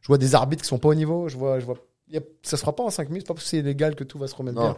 Je 0.02 0.08
vois 0.08 0.18
des 0.18 0.36
arbitres 0.36 0.62
qui 0.64 0.68
sont 0.70 0.80
pas 0.80 0.90
au 0.90 0.96
niveau. 0.96 1.28
Je 1.28 1.38
vois, 1.38 1.60
je 1.60 1.66
vois. 1.66 1.76
Y 2.10 2.18
a- 2.18 2.22
ça 2.44 2.58
se 2.58 2.62
fera 2.62 2.76
pas 2.76 2.84
en 2.84 2.90
5 2.90 3.10
minutes. 3.10 3.24
C'est 3.24 3.28
pas 3.28 3.34
parce 3.36 3.44
que 3.46 3.50
c'est 3.50 3.58
illégal 3.60 3.96
que 3.96 4.04
tout 4.04 4.18
va 4.18 4.28
se 4.28 4.36
remettre 4.36 4.58
Non. 4.58 4.64
bien. 4.72 4.78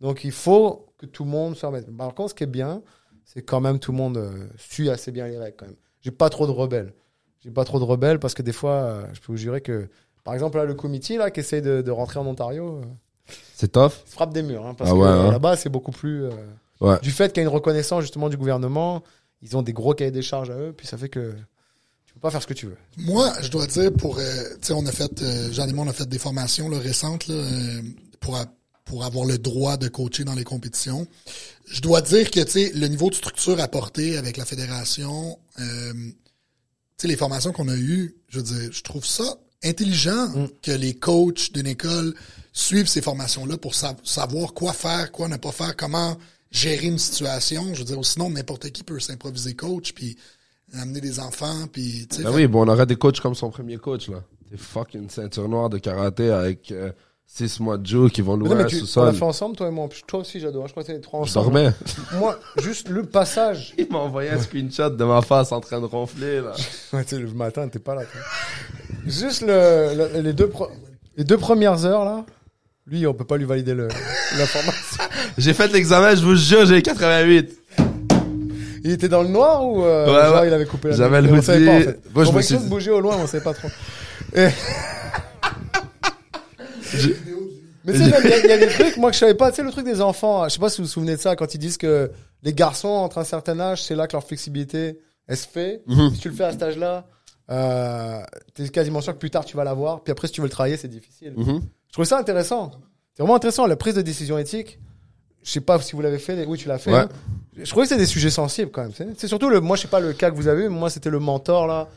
Donc 0.00 0.24
il 0.24 0.32
faut 0.32 0.86
que 0.98 1.06
tout 1.06 1.24
le 1.24 1.30
monde 1.30 1.56
se 1.56 1.64
remette. 1.66 1.94
Par 1.96 2.14
contre, 2.14 2.30
ce 2.30 2.34
qui 2.34 2.44
est 2.44 2.46
bien, 2.46 2.82
c'est 3.24 3.42
quand 3.42 3.60
même 3.60 3.78
tout 3.78 3.92
le 3.92 3.98
monde 3.98 4.16
euh, 4.16 4.48
suit 4.56 4.90
assez 4.90 5.12
bien 5.12 5.26
les 5.28 5.38
règles 5.38 5.56
quand 5.56 5.66
même. 5.66 5.76
J'ai 6.00 6.10
pas 6.10 6.28
trop 6.28 6.46
de 6.46 6.52
rebelles. 6.52 6.92
J'ai 7.40 7.50
pas 7.50 7.64
trop 7.64 7.78
de 7.78 7.84
rebelles 7.84 8.18
parce 8.18 8.34
que 8.34 8.42
des 8.42 8.52
fois, 8.52 8.72
euh, 8.72 9.04
je 9.12 9.20
peux 9.20 9.32
vous 9.32 9.36
jurer 9.38 9.60
que, 9.60 9.88
par 10.24 10.34
exemple 10.34 10.56
là, 10.58 10.64
le 10.64 10.74
comité 10.74 11.16
là 11.16 11.30
qui 11.30 11.40
essaye 11.40 11.62
de, 11.62 11.82
de 11.82 11.90
rentrer 11.90 12.18
en 12.20 12.26
Ontario, 12.26 12.78
euh, 12.78 13.32
C'est 13.54 13.70
tough? 13.72 13.92
il 14.04 14.08
se 14.10 14.14
frappe 14.14 14.32
des 14.32 14.42
murs. 14.42 14.66
hein, 14.66 14.74
parce 14.74 14.90
Ah 14.90 14.92
que 14.94 14.98
ouais, 14.98 15.08
hein. 15.08 15.30
là-bas, 15.30 15.56
c'est 15.56 15.68
beaucoup 15.68 15.92
plus. 15.92 16.24
Ouais. 16.80 16.98
Du 17.00 17.10
fait 17.12 17.32
qu'il 17.32 17.42
y 17.42 17.46
a 17.46 17.48
une 17.48 17.54
reconnaissance 17.54 18.00
justement 18.02 18.28
du 18.28 18.36
gouvernement, 18.36 19.02
ils 19.40 19.56
ont 19.56 19.62
des 19.62 19.72
gros 19.72 19.94
cahiers 19.94 20.10
des 20.10 20.22
charges 20.22 20.50
à 20.50 20.56
eux, 20.58 20.72
puis 20.76 20.86
ça 20.88 20.96
fait 20.96 21.08
que 21.08 21.32
pas 22.22 22.30
faire 22.30 22.40
ce 22.42 22.46
que 22.46 22.54
tu 22.54 22.66
veux. 22.66 22.76
Moi, 22.96 23.32
je 23.42 23.48
dois 23.48 23.66
dire, 23.66 23.92
pour, 23.92 24.18
euh, 24.18 24.22
tu 24.60 24.68
sais, 24.68 24.72
on 24.72 24.86
a 24.86 24.92
fait, 24.92 25.20
euh, 25.22 25.52
Jean 25.52 25.68
et 25.68 25.72
moi, 25.72 25.84
on 25.84 25.90
a 25.90 25.92
fait 25.92 26.08
des 26.08 26.18
formations 26.18 26.68
là, 26.68 26.78
récentes 26.78 27.26
là, 27.28 27.34
euh, 27.34 27.82
pour, 28.20 28.36
a- 28.36 28.46
pour 28.84 29.04
avoir 29.04 29.24
le 29.26 29.38
droit 29.38 29.76
de 29.76 29.88
coacher 29.88 30.24
dans 30.24 30.34
les 30.34 30.44
compétitions. 30.44 31.06
Je 31.66 31.80
dois 31.80 32.00
dire 32.00 32.30
que, 32.30 32.40
tu 32.40 32.50
sais, 32.52 32.72
le 32.74 32.86
niveau 32.88 33.10
de 33.10 33.14
structure 33.16 33.60
apporté 33.60 34.16
avec 34.16 34.36
la 34.36 34.44
fédération, 34.44 35.38
euh, 35.60 35.92
tu 35.94 36.14
sais, 36.98 37.08
les 37.08 37.16
formations 37.16 37.52
qu'on 37.52 37.68
a 37.68 37.76
eues, 37.76 38.14
je 38.28 38.38
veux 38.38 38.44
dire, 38.58 38.72
je 38.72 38.82
trouve 38.82 39.04
ça 39.04 39.36
intelligent 39.64 40.28
Mm. 40.28 40.48
que 40.62 40.72
les 40.72 40.94
coachs 40.94 41.52
d'une 41.52 41.66
école 41.66 42.14
suivent 42.52 42.88
ces 42.88 43.02
formations-là 43.02 43.56
pour 43.58 43.74
sa- 43.74 43.96
savoir 44.04 44.54
quoi 44.54 44.72
faire, 44.72 45.10
quoi 45.12 45.28
ne 45.28 45.36
pas 45.36 45.52
faire, 45.52 45.76
comment 45.76 46.16
gérer 46.50 46.86
une 46.86 46.98
situation. 46.98 47.72
Je 47.74 47.80
veux 47.80 47.84
dire, 47.84 48.04
sinon, 48.04 48.30
n'importe 48.30 48.70
qui 48.70 48.82
peut 48.84 49.00
s'improviser 49.00 49.54
coach, 49.54 49.92
puis 49.94 50.16
amener 50.80 51.00
des 51.00 51.20
enfants, 51.20 51.66
puis, 51.72 52.06
tu 52.08 52.16
sais, 52.16 52.22
Ben 52.22 52.30
fait- 52.30 52.36
oui, 52.36 52.46
bon, 52.46 52.64
on 52.64 52.68
aurait 52.68 52.86
des 52.86 52.96
coachs 52.96 53.20
comme 53.20 53.34
son 53.34 53.50
premier 53.50 53.78
coach, 53.78 54.08
là. 54.08 54.22
Des 54.50 54.56
fucking 54.56 55.08
ceinture 55.10 55.48
noire 55.48 55.68
de 55.70 55.78
karaté 55.78 56.30
avec 56.30 56.70
euh, 56.72 56.92
six 57.26 57.58
mois 57.60 57.78
de 57.78 57.86
Joe 57.86 58.10
qui 58.12 58.20
vont 58.20 58.36
Mais 58.36 58.40
louer 58.44 58.48
non, 58.50 58.56
mais 58.56 58.62
un 58.64 58.66
tu, 58.66 58.76
on 58.76 58.80
sous-sol. 58.80 59.06
l'a 59.06 59.12
fait 59.14 59.22
ensemble, 59.24 59.56
toi 59.56 59.68
et 59.68 59.70
moi. 59.70 59.88
Toi 60.06 60.20
aussi, 60.20 60.40
j'adore. 60.40 60.66
Je 60.66 60.72
crois 60.72 60.82
que 60.82 60.88
c'était 60.88 60.98
les 60.98 61.02
trois 61.02 61.20
Je 61.24 61.30
ensemble. 61.30 61.52
dormais. 61.54 61.72
Moi, 62.18 62.38
juste 62.62 62.88
le 62.90 63.04
passage. 63.04 63.72
Il 63.78 63.88
m'a 63.90 63.98
envoyé 63.98 64.28
un 64.30 64.38
screenshot 64.40 64.90
de 64.90 65.04
ma 65.04 65.22
face 65.22 65.52
en 65.52 65.60
train 65.60 65.80
de 65.80 65.86
ronfler, 65.86 66.40
là. 66.42 66.52
Ouais, 66.92 67.02
tu 67.04 67.16
sais, 67.16 67.22
le 67.22 67.28
matin, 67.32 67.66
t'es 67.68 67.78
pas 67.78 67.94
là. 67.94 68.02
toi. 68.04 68.20
Juste 69.06 69.40
le, 69.42 69.94
le- 70.14 70.20
les, 70.20 70.32
deux 70.34 70.46
pre- 70.48 70.70
les 71.16 71.24
deux 71.24 71.38
premières 71.38 71.84
heures, 71.86 72.04
là. 72.04 72.24
Lui, 72.86 73.06
on 73.06 73.14
peut 73.14 73.24
pas 73.24 73.36
lui 73.38 73.44
valider 73.46 73.72
le- 73.74 73.88
l'information. 74.36 75.04
J'ai 75.38 75.54
fait 75.54 75.72
l'examen, 75.72 76.14
je 76.14 76.22
vous 76.24 76.36
jure, 76.36 76.66
j'ai 76.66 76.82
88. 76.82 77.58
Il 78.84 78.90
était 78.90 79.08
dans 79.08 79.22
le 79.22 79.28
noir 79.28 79.64
ou 79.66 79.84
euh, 79.84 80.06
Ouais, 80.06 80.12
genre, 80.30 80.40
ouais. 80.42 80.48
il 80.48 80.52
avait 80.54 80.66
coupé 80.66 80.88
la 80.88 80.96
J'avais 80.96 81.22
le 81.22 81.32
On 81.32 81.42
savait 81.42 81.64
pas, 81.64 81.72
en 81.72 81.76
hoodie. 81.76 81.84
fait. 81.84 82.00
Moi, 82.14 82.24
je 82.24 82.32
me 82.32 82.40
suis 82.40 82.48
quelque 82.54 82.60
chose 82.62 82.68
bouger 82.70 82.90
au 82.90 83.00
loin, 83.00 83.16
mais 83.16 83.22
on 83.22 83.26
savait 83.26 83.44
pas 83.44 83.54
trop. 83.54 83.68
Et- 84.34 84.48
Mais 87.84 87.92
tu 87.94 87.98
sais, 87.98 88.04
il 88.04 88.10
y, 88.10 88.32
a- 88.32 88.38
il 88.38 88.46
y 88.48 88.52
a 88.52 88.58
des 88.58 88.68
trucs, 88.68 88.96
moi, 88.96 89.10
que 89.10 89.14
je 89.14 89.20
savais 89.20 89.34
pas. 89.34 89.50
Tu 89.50 89.56
sais, 89.56 89.62
le 89.64 89.70
truc 89.72 89.84
des 89.84 90.00
enfants, 90.00 90.44
je 90.48 90.50
sais 90.54 90.60
pas 90.60 90.68
si 90.68 90.80
vous 90.80 90.86
vous 90.86 90.92
souvenez 90.92 91.16
de 91.16 91.20
ça, 91.20 91.34
quand 91.34 91.52
ils 91.54 91.58
disent 91.58 91.76
que 91.78 92.10
les 92.44 92.52
garçons, 92.54 92.88
entre 92.88 93.18
un 93.18 93.24
certain 93.24 93.58
âge, 93.58 93.82
c'est 93.82 93.96
là 93.96 94.06
que 94.06 94.12
leur 94.12 94.24
flexibilité, 94.24 95.00
elle 95.26 95.36
se 95.36 95.48
fait. 95.48 95.82
Mhm. 95.88 96.10
Si 96.14 96.20
tu 96.20 96.28
le 96.28 96.34
fais 96.34 96.44
à 96.44 96.52
cet 96.52 96.62
âge-là, 96.62 97.06
euh, 97.50 98.20
t'es 98.54 98.68
quasiment 98.68 99.00
sûr 99.00 99.12
que 99.14 99.18
plus 99.18 99.30
tard, 99.30 99.44
tu 99.44 99.56
vas 99.56 99.64
l'avoir. 99.64 100.02
Puis 100.04 100.12
après, 100.12 100.28
si 100.28 100.32
tu 100.34 100.40
veux 100.42 100.46
le 100.46 100.52
travailler, 100.52 100.76
c'est 100.76 100.86
difficile. 100.88 101.34
Mhm. 101.36 101.60
Je 101.88 101.92
trouve 101.92 102.04
ça 102.04 102.18
intéressant. 102.18 102.70
C'est 103.16 103.22
vraiment 103.24 103.36
intéressant, 103.36 103.66
la 103.66 103.76
prise 103.76 103.94
de 103.94 104.02
décision 104.02 104.38
éthique. 104.38 104.78
Je 105.42 105.50
sais 105.50 105.60
pas 105.60 105.80
si 105.80 105.96
vous 105.96 106.02
l'avez 106.02 106.18
fait. 106.20 106.44
Oui, 106.46 106.56
tu 106.58 106.68
l'as 106.68 106.78
fait. 106.78 106.92
Ouais. 106.92 107.04
Je 107.56 107.68
trouvais 107.70 107.84
que 107.84 107.90
c'est 107.90 107.98
des 107.98 108.06
sujets 108.06 108.30
sensibles 108.30 108.70
quand 108.70 108.82
même. 108.82 108.92
C'est 109.16 109.28
surtout 109.28 109.50
le, 109.50 109.60
moi, 109.60 109.76
je 109.76 109.82
sais 109.82 109.88
pas 109.88 110.00
le 110.00 110.12
cas 110.12 110.30
que 110.30 110.36
vous 110.36 110.48
avez 110.48 110.62
mais 110.64 110.68
moi, 110.78 110.88
c'était 110.90 111.10
le 111.10 111.18
mentor 111.18 111.66
là. 111.66 111.88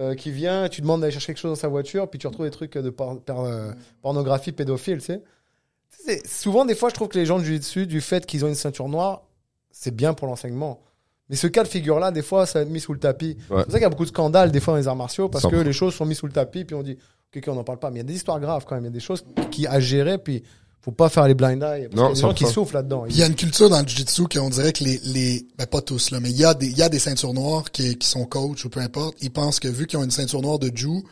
euh, 0.00 0.14
qui 0.14 0.30
vient, 0.30 0.68
tu 0.68 0.80
demandes 0.80 1.00
d'aller 1.00 1.12
chercher 1.12 1.28
quelque 1.28 1.38
chose 1.38 1.52
dans 1.52 1.60
sa 1.60 1.68
voiture, 1.68 2.08
puis 2.10 2.18
tu 2.18 2.26
retrouves 2.26 2.46
des 2.46 2.50
trucs 2.50 2.76
de 2.76 2.90
por- 2.90 3.20
euh, 3.30 3.72
pornographie 4.02 4.52
pédophile, 4.52 4.98
tu 4.98 5.04
sais. 5.06 5.22
Souvent, 6.26 6.64
des 6.64 6.74
fois, 6.74 6.88
je 6.90 6.94
trouve 6.94 7.08
que 7.08 7.18
les 7.18 7.26
gens 7.26 7.38
du 7.38 7.58
dessus, 7.58 7.86
du 7.86 8.00
fait 8.00 8.26
qu'ils 8.26 8.44
ont 8.44 8.48
une 8.48 8.54
ceinture 8.54 8.88
noire, 8.88 9.22
c'est 9.70 9.94
bien 9.94 10.14
pour 10.14 10.26
l'enseignement. 10.28 10.80
Mais 11.28 11.36
ce 11.36 11.46
cas 11.48 11.62
de 11.64 11.68
figure-là, 11.68 12.10
des 12.12 12.22
fois, 12.22 12.46
ça 12.46 12.58
va 12.60 12.62
être 12.64 12.70
mis 12.70 12.78
sous 12.80 12.92
le 12.92 13.00
tapis. 13.00 13.36
Ouais. 13.50 13.58
C'est 13.58 13.64
pour 13.64 13.72
ça 13.72 13.78
qu'il 13.78 13.80
y 13.82 13.84
a 13.84 13.88
beaucoup 13.88 14.04
de 14.04 14.10
scandales, 14.10 14.52
des 14.52 14.60
fois, 14.60 14.74
dans 14.74 14.78
les 14.78 14.86
arts 14.88 14.94
martiaux, 14.96 15.28
parce 15.28 15.44
100%. 15.44 15.50
que 15.50 15.56
les 15.56 15.72
choses 15.72 15.94
sont 15.94 16.04
mises 16.04 16.18
sous 16.18 16.26
le 16.26 16.32
tapis, 16.32 16.64
puis 16.64 16.74
on 16.76 16.82
dit, 16.82 16.92
ok, 17.34 17.38
ok, 17.38 17.44
on 17.48 17.54
n'en 17.54 17.64
parle 17.64 17.78
pas. 17.78 17.90
Mais 17.90 17.96
il 17.96 18.02
y 18.02 18.06
a 18.06 18.08
des 18.08 18.14
histoires 18.14 18.38
graves 18.38 18.64
quand 18.66 18.74
même. 18.76 18.84
Il 18.84 18.88
y 18.88 18.90
a 18.90 18.92
des 18.92 19.00
choses 19.00 19.24
qui 19.50 19.66
à 19.66 19.80
gérer, 19.80 20.18
puis 20.18 20.42
faut 20.86 20.92
pas 20.92 21.08
faire 21.10 21.26
les 21.28 21.34
blind 21.34 21.62
eyes. 21.62 21.88
Parce 21.88 21.92
y 21.92 21.96
Non, 21.96 22.06
a 22.10 22.14
des 22.14 22.20
gens 22.20 22.32
qui 22.32 22.44
100%. 22.44 22.50
souffrent 22.52 22.74
là-dedans. 22.74 23.02
Puis 23.02 23.14
il 23.14 23.18
y 23.18 23.22
a 23.22 23.26
une 23.26 23.34
culture 23.34 23.68
dans 23.68 23.80
le 23.82 23.86
jiu-jitsu 23.88 24.22
qu'on 24.28 24.48
dirait 24.48 24.72
que 24.72 24.84
les, 24.84 24.98
les 25.04 25.46
ben 25.58 25.66
pas 25.66 25.80
tous 25.82 26.10
là, 26.12 26.20
mais 26.20 26.30
il 26.30 26.36
y 26.36 26.44
a 26.44 26.54
des 26.54 26.66
il 26.68 26.78
y 26.78 26.82
a 26.82 26.88
des 26.88 26.98
ceintures 27.00 27.34
noires 27.34 27.70
qui, 27.72 27.96
qui 27.98 28.06
sont 28.08 28.24
coach 28.24 28.64
ou 28.64 28.68
peu 28.70 28.80
importe, 28.80 29.16
ils 29.20 29.30
pensent 29.32 29.58
que 29.60 29.68
vu 29.68 29.86
qu'ils 29.86 29.98
ont 29.98 30.04
une 30.04 30.10
ceinture 30.10 30.40
noire 30.42 30.58
de 30.58 30.70
jiu, 30.74 31.02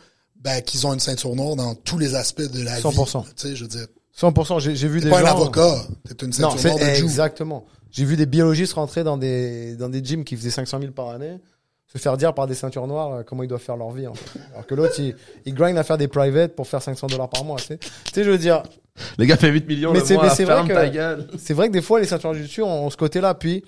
ben 0.41 0.61
qu'ils 0.61 0.87
ont 0.87 0.93
une 0.93 0.99
ceinture 0.99 1.35
noire 1.35 1.55
dans 1.55 1.75
tous 1.75 1.97
les 1.99 2.15
aspects 2.15 2.41
de 2.49 2.63
la 2.63 2.79
100%. 2.79 3.23
vie. 3.25 3.29
Tu 3.35 3.47
sais, 3.49 3.55
je 3.55 3.63
veux 3.63 3.69
dire, 3.69 3.85
100%, 4.19 4.59
j'ai 4.61 4.75
j'ai 4.75 4.87
vu 4.87 5.01
des 5.01 5.09
pas 5.09 5.19
gens. 5.19 5.27
un 5.27 5.31
avocat, 5.31 5.85
t'es 6.07 6.25
une 6.25 6.31
Non, 6.39 6.51
ceinture 6.51 6.59
c'est 6.59 6.67
noire 6.69 6.79
de 6.79 6.93
jiu. 6.95 7.03
exactement. 7.03 7.65
J'ai 7.91 8.05
vu 8.05 8.15
des 8.17 8.25
biologistes 8.25 8.73
rentrer 8.73 9.03
dans 9.03 9.17
des, 9.17 9.75
dans 9.75 9.89
des 9.89 10.03
gyms 10.03 10.23
qui 10.23 10.35
faisaient 10.37 10.49
500 10.51 10.79
000 10.79 10.91
par 10.93 11.09
année, 11.09 11.37
se 11.87 11.97
faire 11.97 12.17
dire 12.17 12.33
par 12.33 12.47
des 12.47 12.55
ceintures 12.55 12.87
noires 12.87 13.13
euh, 13.13 13.23
comment 13.23 13.43
ils 13.43 13.47
doivent 13.47 13.61
faire 13.61 13.77
leur 13.77 13.91
vie. 13.91 14.07
En 14.07 14.13
fait. 14.15 14.39
Alors 14.51 14.65
que 14.65 14.75
l'autre, 14.75 14.99
il, 14.99 15.15
il 15.45 15.53
grind 15.53 15.77
à 15.77 15.83
faire 15.83 15.97
des 15.97 16.07
private 16.07 16.55
pour 16.55 16.67
faire 16.67 16.81
500 16.81 17.07
dollars 17.07 17.29
par 17.29 17.43
mois. 17.45 17.57
Tu 17.57 17.65
sais, 17.65 17.77
Tu 17.77 17.89
sais, 18.13 18.23
je 18.23 18.29
veux 18.31 18.37
dire, 18.37 18.63
Les 19.17 19.27
gars 19.27 19.37
fait 19.37 19.49
8 19.49 19.67
millions 19.67 19.91
Mais 19.93 19.99
c'est- 20.05 20.15
c'est 20.35 20.43
vrai 20.45 20.55
que- 20.67 20.73
c'est 21.37 21.53
vrai 21.53 21.67
que 21.67 21.73
des 21.73 21.81
fois, 21.81 21.99
les 21.99 22.05
ceintures 22.07 22.33
dessus 22.33 22.61
ont, 22.63 22.85
ont 22.85 22.89
ce 22.89 22.97
côté-là. 22.97 23.33
Puis, 23.35 23.63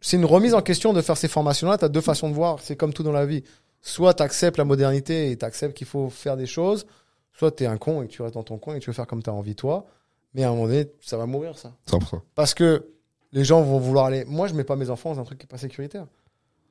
c'est 0.00 0.16
une 0.16 0.24
remise 0.24 0.54
en 0.54 0.62
question 0.62 0.92
de 0.92 1.00
faire 1.00 1.16
ces 1.16 1.28
formations-là. 1.28 1.78
Tu 1.78 1.84
as 1.84 1.88
deux 1.88 2.00
façons 2.00 2.28
de 2.28 2.34
voir. 2.34 2.58
C'est 2.60 2.76
comme 2.76 2.92
tout 2.92 3.02
dans 3.02 3.12
la 3.12 3.26
vie. 3.26 3.42
Soit 3.82 4.14
tu 4.14 4.22
acceptes 4.22 4.58
la 4.58 4.64
modernité 4.64 5.30
et 5.30 5.36
tu 5.36 5.44
acceptes 5.44 5.76
qu'il 5.76 5.86
faut 5.86 6.10
faire 6.10 6.36
des 6.36 6.46
choses, 6.46 6.86
soit 7.32 7.50
tu 7.50 7.64
es 7.64 7.66
un 7.66 7.76
con 7.76 8.02
et 8.02 8.06
que 8.06 8.12
tu 8.12 8.22
restes 8.22 8.34
dans 8.34 8.42
ton 8.42 8.58
coin 8.58 8.74
et 8.74 8.78
que 8.78 8.84
tu 8.84 8.90
veux 8.90 8.94
faire 8.94 9.06
comme 9.06 9.22
tu 9.22 9.30
as 9.30 9.32
envie 9.32 9.54
toi. 9.54 9.86
Mais 10.34 10.44
à 10.44 10.48
un 10.48 10.50
moment 10.52 10.66
donné, 10.66 10.86
ça 11.00 11.16
va 11.16 11.26
mourir, 11.26 11.56
ça. 11.58 11.72
100%. 11.90 12.20
Parce 12.34 12.52
que 12.54 12.86
les 13.32 13.44
gens 13.44 13.62
vont 13.62 13.78
vouloir 13.78 14.06
aller. 14.06 14.24
Moi, 14.26 14.48
je 14.48 14.54
mets 14.54 14.64
pas 14.64 14.76
mes 14.76 14.90
enfants 14.90 15.14
dans 15.14 15.20
un 15.20 15.24
truc 15.24 15.38
qui 15.38 15.44
est 15.44 15.48
pas 15.48 15.56
sécuritaire. 15.58 16.06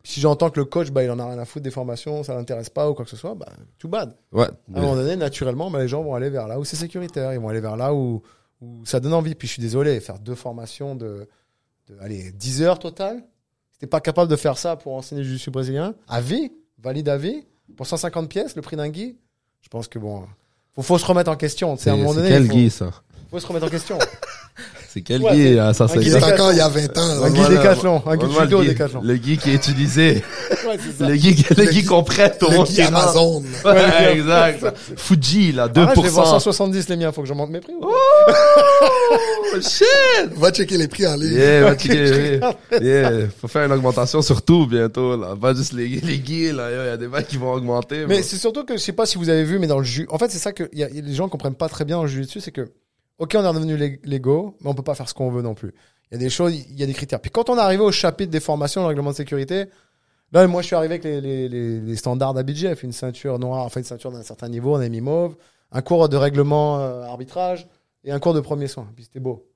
Si 0.06 0.22
j'entends 0.22 0.52
que 0.52 0.60
le 0.60 0.66
coach, 0.66 0.92
bah, 0.92 1.04
il 1.04 1.10
en 1.10 1.18
a 1.18 1.28
rien 1.28 1.40
à 1.40 1.46
foutre 1.46 1.64
des 1.64 1.72
formations, 1.72 2.24
ça 2.24 2.36
l'intéresse 2.36 2.70
pas 2.70 2.90
ou 2.90 2.94
quoi 2.94 3.06
que 3.06 3.12
ce 3.12 3.18
soit, 3.18 3.34
bah, 3.34 3.48
too 3.80 3.88
bad. 3.88 4.16
Ouais. 4.32 4.46
À 4.46 4.78
un 4.78 4.82
moment 4.82 4.96
donné, 4.96 5.16
naturellement, 5.16 5.72
bah, 5.72 5.80
les 5.80 5.88
gens 5.88 6.04
vont 6.04 6.14
aller 6.14 6.30
vers 6.30 6.48
là 6.48 6.60
où 6.60 6.64
c'est 6.64 6.76
sécuritaire. 6.76 7.34
Ils 7.34 7.40
vont 7.40 7.50
aller 7.50 7.60
vers 7.60 7.76
là 7.76 7.94
où, 7.94 8.22
où 8.62 8.86
ça 8.86 9.00
donne 9.00 9.14
envie. 9.14 9.34
Puis 9.34 9.48
je 9.48 9.54
suis 9.54 9.62
désolé, 9.62 10.00
faire 10.00 10.20
deux 10.20 10.36
formations 10.36 10.96
de, 10.96 11.28
de 11.88 11.98
allez, 12.02 12.32
10 12.32 12.62
heures 12.62 12.78
total. 12.78 13.24
Si 13.72 13.80
t'es 13.80 13.88
pas 13.88 14.00
capable 14.00 14.30
de 14.30 14.36
faire 14.36 14.60
ça 14.60 14.76
pour 14.76 14.94
enseigner 14.94 15.24
le 15.24 15.28
jiu 15.28 15.50
brésilien, 15.50 15.96
à 16.08 16.22
vie, 16.22 16.52
valide 16.78 17.10
à 17.10 17.18
vie, 17.18 17.44
pour 17.76 17.88
150 17.88 18.30
pièces, 18.30 18.56
le 18.56 18.62
prix 18.62 18.78
d'un 18.78 18.90
gui, 18.90 19.18
je 19.62 19.70
pense 19.70 19.88
que 19.88 19.98
bon, 19.98 20.24
faut, 20.76 20.84
faut 20.84 20.98
se 21.00 21.06
remettre 21.06 21.32
en 21.32 21.36
question. 21.36 21.76
C'est 21.78 21.90
à 21.90 21.94
un 21.94 21.98
moment 21.98 22.14
donné, 22.14 22.30
quel 22.30 22.46
faut, 22.46 22.54
Guy, 22.54 22.70
ça? 22.70 22.92
Faut 23.32 23.40
se 23.40 23.48
remettre 23.48 23.66
en 23.66 23.70
question. 23.70 23.98
C'est 24.96 25.02
quel 25.02 25.22
Ouais, 25.22 25.36
Guy 25.36 25.60
à 25.60 25.72
Guy 25.72 25.74
C'est 25.74 26.20
150 26.20 26.24
encore 26.34 26.52
il 26.54 26.58
y 26.58 26.62
a 26.62 26.70
20 26.70 26.98
ans. 26.98 27.02
Un. 27.26 27.30
Guy 27.30 27.36
Voilà, 27.42 27.56
Décathlon, 27.58 28.02
un 28.06 28.16
Guy 28.16 28.26
judo 28.32 28.58
le 28.60 28.64
Guy- 28.64 28.68
Décathlon. 28.70 29.02
Le 29.04 29.18
Guy 29.18 29.38
qui 29.38 29.50
est 29.52 29.56
utilisé. 29.56 30.24
Ouais, 30.66 30.78
c'est 30.98 31.04
ça. 31.04 31.10
Le 31.10 31.16
Guy, 31.18 31.36
le 31.50 31.64
Le 31.66 31.70
Guy 31.70 31.82
Guy- 31.82 31.86
qu'on 31.86 32.04
prête 32.04 32.42
au 32.44 32.50
Le 32.50 32.56
monde 32.56 32.68
Guy 32.68 32.76
qui 32.76 32.82
rentre. 32.84 32.98
Amazon. 32.98 33.44
Ouais, 33.66 34.14
exact. 34.14 34.66
Fuji, 34.96 35.52
là, 35.52 35.68
2%. 35.68 35.86
Ah, 35.90 35.94
je 35.98 36.02
vais 36.02 36.10
voir 36.10 36.28
170 36.28 36.88
les 36.88 36.96
miens, 36.96 37.12
faut 37.12 37.22
que 37.24 37.28
j'en 37.28 37.36
monte 37.36 37.50
mes 37.50 37.60
prix. 37.60 37.74
ou 37.74 37.86
Oh, 37.86 39.62
shit! 39.62 40.32
Va 40.38 40.52
checker 40.52 40.78
les 40.78 40.88
prix 40.88 41.06
en 41.08 41.16
ligne. 41.16 41.34
Yeah, 41.34 41.62
va 41.64 41.76
checker, 41.78 42.08
je 42.08 42.14
yeah. 42.14 42.58
Yeah, 42.82 43.12
faut 43.40 43.48
faire 43.48 43.66
une 43.66 43.72
augmentation 43.74 44.22
sur 44.22 44.42
tout 44.44 44.66
bientôt, 44.66 45.18
là. 45.18 45.36
Pas 45.40 45.54
juste 45.54 45.74
les, 45.74 45.88
les 45.88 46.20
guilles, 46.20 46.54
là. 46.54 46.70
Il 46.72 46.88
y 46.88 46.90
a 46.90 46.98
des 46.98 47.08
mecs 47.08 47.28
qui 47.28 47.38
vont 47.38 47.52
augmenter. 47.54 48.06
Mais 48.08 48.24
c'est 48.24 48.38
surtout 48.38 48.64
que 48.64 48.74
je 48.78 48.82
sais 48.82 48.94
pas 48.94 49.06
si 49.06 49.18
vous 49.18 49.30
avez 49.30 49.44
vu, 49.44 49.60
mais 49.60 49.68
dans 49.68 49.78
le 49.80 49.84
jus, 49.86 50.08
en 50.10 50.18
fait, 50.18 50.32
c'est 50.32 50.40
ça 50.40 50.52
que 50.54 50.64
y 50.74 50.84
a, 50.84 50.90
y 50.90 51.00
a- 51.00 51.02
les 51.02 51.14
gens 51.14 51.28
comprennent 51.30 51.56
pas 51.56 51.68
très 51.70 51.84
bien 51.86 51.98
dans 51.98 52.04
le 52.04 52.10
jus 52.10 52.22
dessus, 52.22 52.40
c'est 52.42 52.52
que, 52.52 52.68
ok, 53.18 53.36
on 53.38 53.44
est 53.44 53.48
redevenu 53.48 53.76
lég- 53.78 54.00
légaux, 54.04 54.56
mais 54.62 54.70
on 54.70 54.74
peut 54.74 54.84
pas 54.84 54.96
faire 54.96 55.08
ce 55.10 55.14
qu'on 55.14 55.32
veut 55.32 55.42
non 55.42 55.54
plus. 55.56 55.74
Il 56.12 56.16
y 56.16 56.18
a 56.18 56.20
des 56.20 56.30
choses, 56.30 56.54
il 56.56 56.80
y 56.80 56.84
a 56.84 56.86
des 56.86 56.94
critères. 56.94 57.20
Puis 57.20 57.32
quand 57.32 57.50
on 57.50 57.58
est 57.58 57.62
arrivé 57.62 57.84
au 57.84 57.92
chapitre 57.92 58.32
des 58.32 58.40
formations, 58.40 58.82
le 58.82 58.88
règlement 58.88 59.12
de 59.12 59.16
sécurité, 59.16 59.66
là, 60.32 60.46
moi, 60.48 60.62
je 60.62 60.68
suis 60.68 60.76
arrivé 60.76 60.96
avec 60.96 61.04
les, 61.04 61.22
les, 61.22 61.50
les, 61.50 61.80
les 61.80 61.96
standards 61.96 62.36
une 62.84 62.92
ceinture 62.92 63.40
noire, 63.40 63.66
enfin 63.66 63.80
une 63.80 63.86
ceinture 63.86 64.12
d'un 64.12 64.24
certain 64.24 64.50
niveau, 64.50 64.76
on 64.76 64.80
a 64.80 64.90
mis 64.90 65.02
mauve, 65.02 65.36
un 65.72 65.82
cours 65.82 66.08
de 66.10 66.18
règlement 66.18 66.80
euh, 66.80 67.04
arbitrage 67.04 67.68
et 68.04 68.12
un 68.12 68.20
cours 68.20 68.34
de 68.34 68.40
premiers 68.42 68.68
soins. 68.68 68.88
Puis 68.96 69.06
c'était 69.06 69.20
beau. 69.20 69.48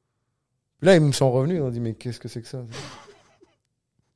Là, 0.82 0.95
ils 0.95 1.01
me 1.01 1.12
sont 1.12 1.32
revenus, 1.32 1.57
ils 1.57 1.62
ont 1.62 1.70
dit, 1.70 1.80
mais 1.80 1.93
qu'est-ce 1.93 2.20
que 2.20 2.28
c'est 2.28 2.41
que 2.41 2.47
ça? 2.47 2.64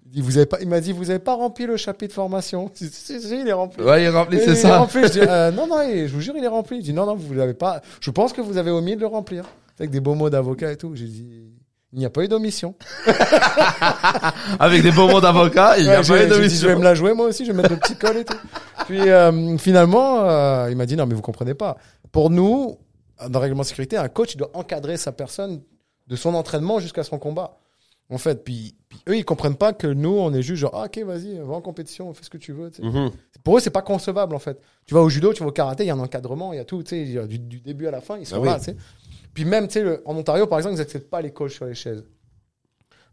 Il, 0.05 0.11
dit, 0.11 0.21
vous 0.21 0.37
avez 0.37 0.45
pas, 0.45 0.57
il 0.61 0.67
m'a 0.67 0.79
dit, 0.79 0.91
vous 0.91 1.09
avez 1.09 1.19
pas 1.19 1.33
rempli 1.33 1.65
le 1.65 1.77
chapitre 1.77 2.13
formation. 2.13 2.69
Si, 2.75 2.89
si, 2.89 3.21
si, 3.21 3.39
il 3.39 3.47
est 3.47 3.53
rempli. 3.53 3.83
Ouais, 3.83 4.03
il 4.03 4.05
est 4.05 4.09
rempli, 4.09 4.37
c'est 4.39 4.45
il 4.45 4.51
est 4.51 4.55
ça. 4.55 4.79
rempli. 4.79 5.03
Je 5.03 5.07
dis, 5.09 5.19
euh, 5.27 5.51
non, 5.51 5.67
non, 5.67 5.81
je 5.83 6.13
vous 6.13 6.21
jure, 6.21 6.35
il 6.37 6.43
est 6.43 6.47
rempli. 6.47 6.77
Il 6.77 6.83
dit, 6.83 6.93
non, 6.93 7.05
non, 7.05 7.15
vous 7.15 7.33
l'avez 7.33 7.53
pas. 7.53 7.81
Je 7.99 8.11
pense 8.11 8.33
que 8.33 8.41
vous 8.41 8.57
avez 8.57 8.71
omis 8.71 8.95
de 8.95 9.01
le 9.01 9.07
remplir. 9.07 9.45
Avec 9.79 9.91
des 9.91 9.99
beaux 9.99 10.15
mots 10.15 10.29
d'avocat 10.29 10.71
et 10.71 10.77
tout. 10.77 10.95
J'ai 10.95 11.05
dit, 11.05 11.53
il 11.93 11.99
n'y 11.99 12.05
a 12.05 12.09
pas 12.09 12.23
eu 12.23 12.27
d'omission. 12.27 12.73
Avec 14.59 14.81
des 14.81 14.91
beaux 14.91 15.07
mots 15.07 15.21
d'avocat, 15.21 15.77
il 15.77 15.85
y 15.85 15.89
a 15.89 16.01
Ouais, 16.01 16.27
pas 16.27 16.39
eu 16.39 16.47
dit, 16.47 16.57
je 16.57 16.67
vais 16.67 16.75
me 16.75 16.83
la 16.83 16.95
jouer 16.95 17.13
moi 17.13 17.27
aussi, 17.27 17.45
je 17.45 17.51
vais 17.51 17.57
mettre 17.57 17.69
le 17.69 17.77
petit 17.77 17.95
col 17.95 18.17
et 18.17 18.25
tout. 18.25 18.37
Puis 18.85 18.99
euh, 18.99 19.57
finalement, 19.59 20.21
euh, 20.27 20.67
il 20.71 20.75
m'a 20.75 20.87
dit, 20.87 20.95
non, 20.95 21.05
mais 21.05 21.13
vous 21.13 21.21
comprenez 21.21 21.53
pas. 21.53 21.77
Pour 22.11 22.31
nous, 22.31 22.79
dans 23.19 23.39
le 23.39 23.43
règlement 23.43 23.61
de 23.61 23.67
sécurité, 23.67 23.97
un 23.97 24.09
coach, 24.09 24.33
il 24.33 24.37
doit 24.37 24.49
encadrer 24.55 24.97
sa 24.97 25.11
personne 25.11 25.61
de 26.07 26.15
son 26.15 26.33
entraînement 26.33 26.79
jusqu'à 26.79 27.03
son 27.03 27.19
combat. 27.19 27.57
En 28.09 28.17
fait, 28.17 28.43
puis, 28.43 28.75
puis 28.89 28.99
eux, 29.09 29.17
ils 29.17 29.25
comprennent 29.25 29.55
pas 29.55 29.73
que 29.73 29.87
nous, 29.87 30.11
on 30.11 30.31
est 30.33 30.41
juste 30.43 30.59
genre, 30.61 30.75
ah, 30.75 30.85
ok, 30.85 30.99
vas-y, 30.99 31.37
va 31.39 31.53
en 31.53 31.61
compétition, 31.61 32.13
fais 32.13 32.23
ce 32.23 32.29
que 32.29 32.37
tu 32.37 32.51
veux. 32.51 32.69
Mhm. 32.79 33.11
Pour 33.43 33.57
eux, 33.57 33.59
c'est 33.59 33.69
pas 33.71 33.81
concevable 33.81 34.35
en 34.35 34.39
fait. 34.39 34.59
Tu 34.85 34.93
vas 34.93 35.01
au 35.01 35.09
judo, 35.09 35.33
tu 35.33 35.41
vas 35.41 35.49
au 35.49 35.51
karaté, 35.51 35.83
il 35.83 35.87
y 35.87 35.89
a 35.89 35.93
un 35.95 35.99
encadrement, 35.99 36.53
il 36.53 36.57
y 36.57 36.59
a 36.59 36.65
tout, 36.65 36.83
tu 36.83 36.89
sais, 36.89 37.01
il 37.01 37.11
y 37.11 37.17
a 37.17 37.25
du, 37.25 37.39
du 37.39 37.59
début 37.61 37.87
à 37.87 37.91
la 37.91 38.01
fin, 38.01 38.17
ils 38.17 38.25
sont 38.27 38.35
Ah 38.35 38.39
oui. 38.39 38.47
là, 38.49 38.59
tu 38.59 38.65
sais. 38.65 38.75
Puis 39.33 39.45
même, 39.45 39.67
tu 39.67 39.79
sais, 39.79 39.99
en 40.05 40.15
Ontario, 40.15 40.45
par 40.45 40.59
exemple, 40.59 40.75
ils 40.75 40.81
acceptent 40.81 41.09
pas 41.09 41.21
les 41.21 41.31
coachs 41.31 41.51
sur 41.51 41.65
les 41.65 41.73
chaises. 41.73 42.03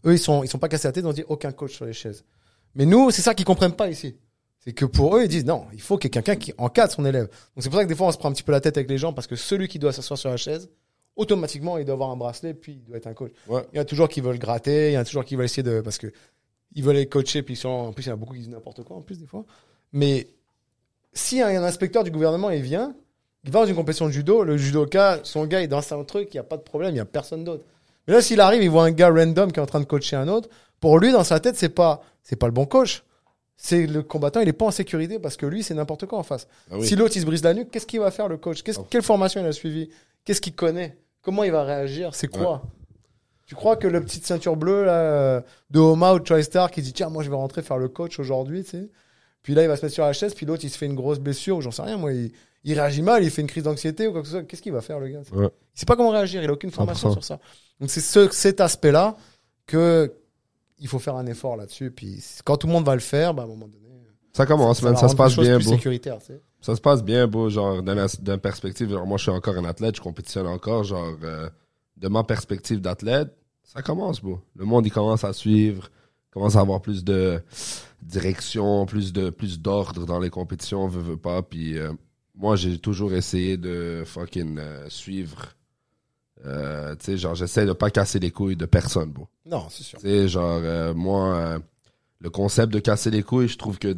Eux, 0.04 0.12
ils 0.12 0.18
sont, 0.18 0.42
ils 0.42 0.48
sont 0.48 0.58
pas 0.58 0.68
cassés 0.68 0.88
la 0.88 0.92
tête, 0.92 1.04
ils 1.04 1.08
ont 1.08 1.12
dit 1.12 1.24
aucun 1.28 1.52
coach 1.52 1.74
sur 1.74 1.84
les 1.86 1.92
chaises. 1.92 2.24
Mais 2.74 2.84
nous, 2.84 3.10
c'est 3.10 3.22
ça 3.22 3.34
qu'ils 3.34 3.46
comprennent 3.46 3.72
pas 3.72 3.88
ici. 3.88 4.16
C'est 4.58 4.72
que 4.72 4.84
pour 4.84 5.16
eux, 5.16 5.22
ils 5.22 5.28
disent 5.28 5.46
non, 5.46 5.64
il 5.72 5.80
faut 5.80 5.96
qu'il 5.96 6.08
y 6.08 6.10
ait 6.10 6.22
quelqu'un 6.22 6.36
qui 6.36 6.52
encadre 6.58 6.92
son 6.92 7.04
élève. 7.06 7.26
Donc 7.28 7.62
c'est 7.62 7.70
pour 7.70 7.78
ça 7.78 7.84
que 7.84 7.88
des 7.88 7.94
fois, 7.94 8.08
on 8.08 8.12
se 8.12 8.18
prend 8.18 8.28
un 8.28 8.32
petit 8.32 8.42
peu 8.42 8.52
la 8.52 8.60
tête 8.60 8.76
avec 8.76 8.90
les 8.90 8.98
gens 8.98 9.14
parce 9.14 9.26
que 9.26 9.36
celui 9.36 9.68
qui 9.68 9.78
doit 9.78 9.92
s'asseoir 9.92 10.18
sur 10.18 10.28
la 10.28 10.36
chaise, 10.36 10.68
automatiquement, 11.20 11.76
il 11.76 11.84
doit 11.84 11.94
avoir 11.94 12.10
un 12.10 12.16
bracelet, 12.16 12.54
puis 12.54 12.72
il 12.72 12.84
doit 12.84 12.96
être 12.96 13.06
un 13.06 13.12
coach. 13.12 13.32
Ouais. 13.46 13.62
Il 13.72 13.76
y 13.76 13.78
en 13.78 13.82
a 13.82 13.84
toujours 13.84 14.08
qui 14.08 14.22
veulent 14.22 14.38
gratter, 14.38 14.90
il 14.90 14.94
y 14.94 14.98
en 14.98 15.02
a 15.02 15.04
toujours 15.04 15.24
qui 15.24 15.36
veulent 15.36 15.44
essayer 15.44 15.62
de, 15.62 15.82
parce 15.82 15.98
que 15.98 16.06
ils 16.74 16.82
veulent 16.82 16.96
les 16.96 17.06
coacher, 17.06 17.42
puis 17.42 17.54
ils 17.54 17.58
sont, 17.58 17.68
en 17.68 17.92
plus, 17.92 18.04
il 18.04 18.08
y 18.08 18.10
en 18.10 18.14
a 18.14 18.16
beaucoup 18.16 18.32
qui 18.32 18.40
disent 18.40 18.48
n'importe 18.48 18.82
quoi, 18.84 18.96
en 18.96 19.02
plus, 19.02 19.18
des 19.18 19.26
fois. 19.26 19.44
Mais 19.92 20.28
si 21.12 21.42
un, 21.42 21.62
inspecteur 21.62 22.04
du 22.04 22.10
gouvernement, 22.10 22.50
il 22.50 22.62
vient, 22.62 22.94
il 23.44 23.50
va 23.50 23.60
dans 23.60 23.66
une 23.66 23.74
compétition 23.74 24.06
de 24.06 24.12
judo, 24.12 24.44
le 24.44 24.56
judoka, 24.56 25.20
son 25.24 25.44
gars, 25.44 25.60
il 25.60 25.68
danse 25.68 25.92
un 25.92 26.02
truc, 26.04 26.28
il 26.32 26.36
n'y 26.36 26.40
a 26.40 26.44
pas 26.44 26.56
de 26.56 26.62
problème, 26.62 26.92
il 26.92 26.94
n'y 26.94 27.00
a 27.00 27.04
personne 27.04 27.44
d'autre. 27.44 27.64
Mais 28.06 28.14
là, 28.14 28.22
s'il 28.22 28.40
arrive, 28.40 28.62
il 28.62 28.70
voit 28.70 28.84
un 28.84 28.90
gars 28.90 29.10
random 29.10 29.52
qui 29.52 29.60
est 29.60 29.62
en 29.62 29.66
train 29.66 29.80
de 29.80 29.84
coacher 29.84 30.16
un 30.16 30.28
autre, 30.28 30.48
pour 30.80 30.98
lui, 30.98 31.12
dans 31.12 31.24
sa 31.24 31.38
tête, 31.38 31.56
c'est 31.56 31.68
pas, 31.68 32.02
c'est 32.22 32.36
pas 32.36 32.46
le 32.46 32.52
bon 32.52 32.64
coach. 32.64 33.04
C'est 33.58 33.86
le 33.86 34.02
combattant, 34.02 34.40
il 34.40 34.48
est 34.48 34.54
pas 34.54 34.64
en 34.64 34.70
sécurité 34.70 35.18
parce 35.18 35.36
que 35.36 35.44
lui, 35.44 35.62
c'est 35.62 35.74
n'importe 35.74 36.06
quoi 36.06 36.18
en 36.18 36.22
face. 36.22 36.48
Ah 36.70 36.78
oui. 36.78 36.86
Si 36.86 36.96
l'autre, 36.96 37.14
il 37.16 37.20
se 37.20 37.26
brise 37.26 37.44
la 37.44 37.52
nuque, 37.52 37.70
qu'est-ce 37.70 37.86
qu'il 37.86 38.00
va 38.00 38.10
faire, 38.10 38.26
le 38.26 38.38
coach? 38.38 38.62
Oh. 38.78 38.86
Quelle 38.88 39.02
formation 39.02 39.42
il 39.42 39.46
a 39.46 39.52
suivi 39.52 39.90
Qu'est-ce 40.24 40.40
qu'il 40.40 40.54
connaît? 40.54 40.96
Comment 41.22 41.44
il 41.44 41.52
va 41.52 41.64
réagir? 41.64 42.14
C'est 42.14 42.28
quoi? 42.28 42.62
Tu 43.46 43.54
crois 43.54 43.76
que 43.76 43.88
le 43.88 44.00
petite 44.00 44.24
ceinture 44.24 44.56
bleue 44.56 44.84
là, 44.84 44.92
euh, 44.92 45.40
de 45.70 45.80
Homa 45.80 46.14
ou 46.14 46.20
de 46.20 46.24
TriStar 46.24 46.70
qui 46.70 46.82
dit 46.82 46.92
tiens 46.92 47.08
moi 47.08 47.24
je 47.24 47.30
vais 47.30 47.36
rentrer 47.36 47.62
faire 47.62 47.78
le 47.78 47.88
coach 47.88 48.20
aujourd'hui, 48.20 48.62
tu 48.62 48.70
sais 48.70 48.88
Puis 49.42 49.54
là 49.54 49.62
il 49.62 49.68
va 49.68 49.76
se 49.76 49.82
mettre 49.82 49.94
sur 49.94 50.04
la 50.04 50.12
chaise, 50.12 50.34
puis 50.34 50.46
l'autre 50.46 50.64
il 50.64 50.70
se 50.70 50.78
fait 50.78 50.86
une 50.86 50.94
grosse 50.94 51.18
blessure 51.18 51.56
ou 51.56 51.60
j'en 51.60 51.72
sais 51.72 51.82
rien 51.82 51.96
moi, 51.96 52.12
il, 52.12 52.30
il 52.62 52.74
réagit 52.78 53.02
mal, 53.02 53.24
il 53.24 53.30
fait 53.30 53.42
une 53.42 53.48
crise 53.48 53.64
d'anxiété 53.64 54.06
ou 54.06 54.12
quoi 54.12 54.20
que 54.20 54.28
ce 54.28 54.34
soit. 54.34 54.42
Qu'est-ce 54.44 54.62
qu'il 54.62 54.72
va 54.72 54.80
faire, 54.82 55.00
le 55.00 55.08
gars 55.08 55.22
Ouais. 55.32 55.48
Il 55.74 55.80
sait 55.80 55.86
pas 55.86 55.96
comment 55.96 56.10
réagir, 56.10 56.42
il 56.42 56.48
a 56.48 56.52
aucune 56.52 56.70
formation 56.70 57.08
100%. 57.08 57.12
sur 57.12 57.24
ça. 57.24 57.40
Donc 57.80 57.90
c'est 57.90 58.00
ce, 58.00 58.30
cet 58.30 58.60
aspect-là 58.60 59.16
que 59.66 60.12
il 60.78 60.88
faut 60.88 60.98
faire 60.98 61.16
un 61.16 61.26
effort 61.26 61.56
là-dessus. 61.56 61.90
Puis 61.90 62.22
quand 62.44 62.56
tout 62.56 62.66
le 62.66 62.72
monde 62.72 62.84
va 62.84 62.94
le 62.94 63.00
faire, 63.00 63.34
bah, 63.34 63.42
à 63.42 63.46
un 63.46 63.48
moment 63.48 63.66
donné, 63.66 63.88
Ça 64.32 64.46
commence, 64.46 64.82
man. 64.82 64.94
va 64.94 65.00
Ça 65.00 65.08
se 65.08 65.16
passe 65.16 65.36
bien, 65.36 65.56
plus 65.56 65.68
sécuritaire, 65.68 66.18
tu 66.18 66.26
sais. 66.26 66.40
Ça 66.60 66.76
se 66.76 66.80
passe 66.80 67.02
bien, 67.02 67.26
beau. 67.26 67.48
Genre, 67.48 67.82
d'un 67.82 67.96
as- 67.98 68.20
d'un 68.20 68.38
perspective, 68.38 68.90
genre, 68.90 69.06
moi, 69.06 69.16
je 69.18 69.22
suis 69.22 69.30
encore 69.32 69.56
un 69.56 69.64
athlète, 69.64 69.96
je 69.96 70.00
compétitionne 70.00 70.46
encore. 70.46 70.84
Genre, 70.84 71.16
euh, 71.22 71.48
de 71.96 72.08
ma 72.08 72.22
perspective 72.24 72.80
d'athlète, 72.80 73.34
ça 73.62 73.82
commence, 73.82 74.20
beau. 74.20 74.40
Le 74.56 74.64
monde, 74.64 74.86
il 74.86 74.90
commence 74.92 75.24
à 75.24 75.32
suivre, 75.32 75.88
commence 76.30 76.56
à 76.56 76.60
avoir 76.60 76.80
plus 76.82 77.02
de 77.04 77.42
direction, 78.02 78.86
plus 78.86 79.12
de 79.12 79.30
plus 79.30 79.60
d'ordre 79.60 80.06
dans 80.06 80.18
les 80.18 80.30
compétitions, 80.30 80.88
veut, 80.88 81.02
veut 81.02 81.16
pas. 81.16 81.42
Puis, 81.42 81.78
euh, 81.78 81.92
moi, 82.34 82.56
j'ai 82.56 82.78
toujours 82.78 83.12
essayé 83.12 83.56
de 83.56 84.02
fucking 84.06 84.58
euh, 84.58 84.88
suivre. 84.88 85.54
Tu 86.42 86.48
sais, 87.00 87.16
genre, 87.18 87.34
j'essaie 87.34 87.66
de 87.66 87.72
pas 87.74 87.90
casser 87.90 88.18
les 88.18 88.30
couilles 88.30 88.56
de 88.56 88.64
personne, 88.64 89.10
beau. 89.12 89.28
Non, 89.44 89.66
c'est 89.68 89.82
sûr. 89.82 89.98
Tu 89.98 90.06
sais, 90.06 90.26
genre, 90.28 90.94
moi, 90.94 91.58
le 92.20 92.30
concept 92.30 92.72
de 92.72 92.78
casser 92.78 93.10
les 93.10 93.22
couilles, 93.22 93.48
je 93.48 93.58
trouve 93.58 93.78
que. 93.78 93.94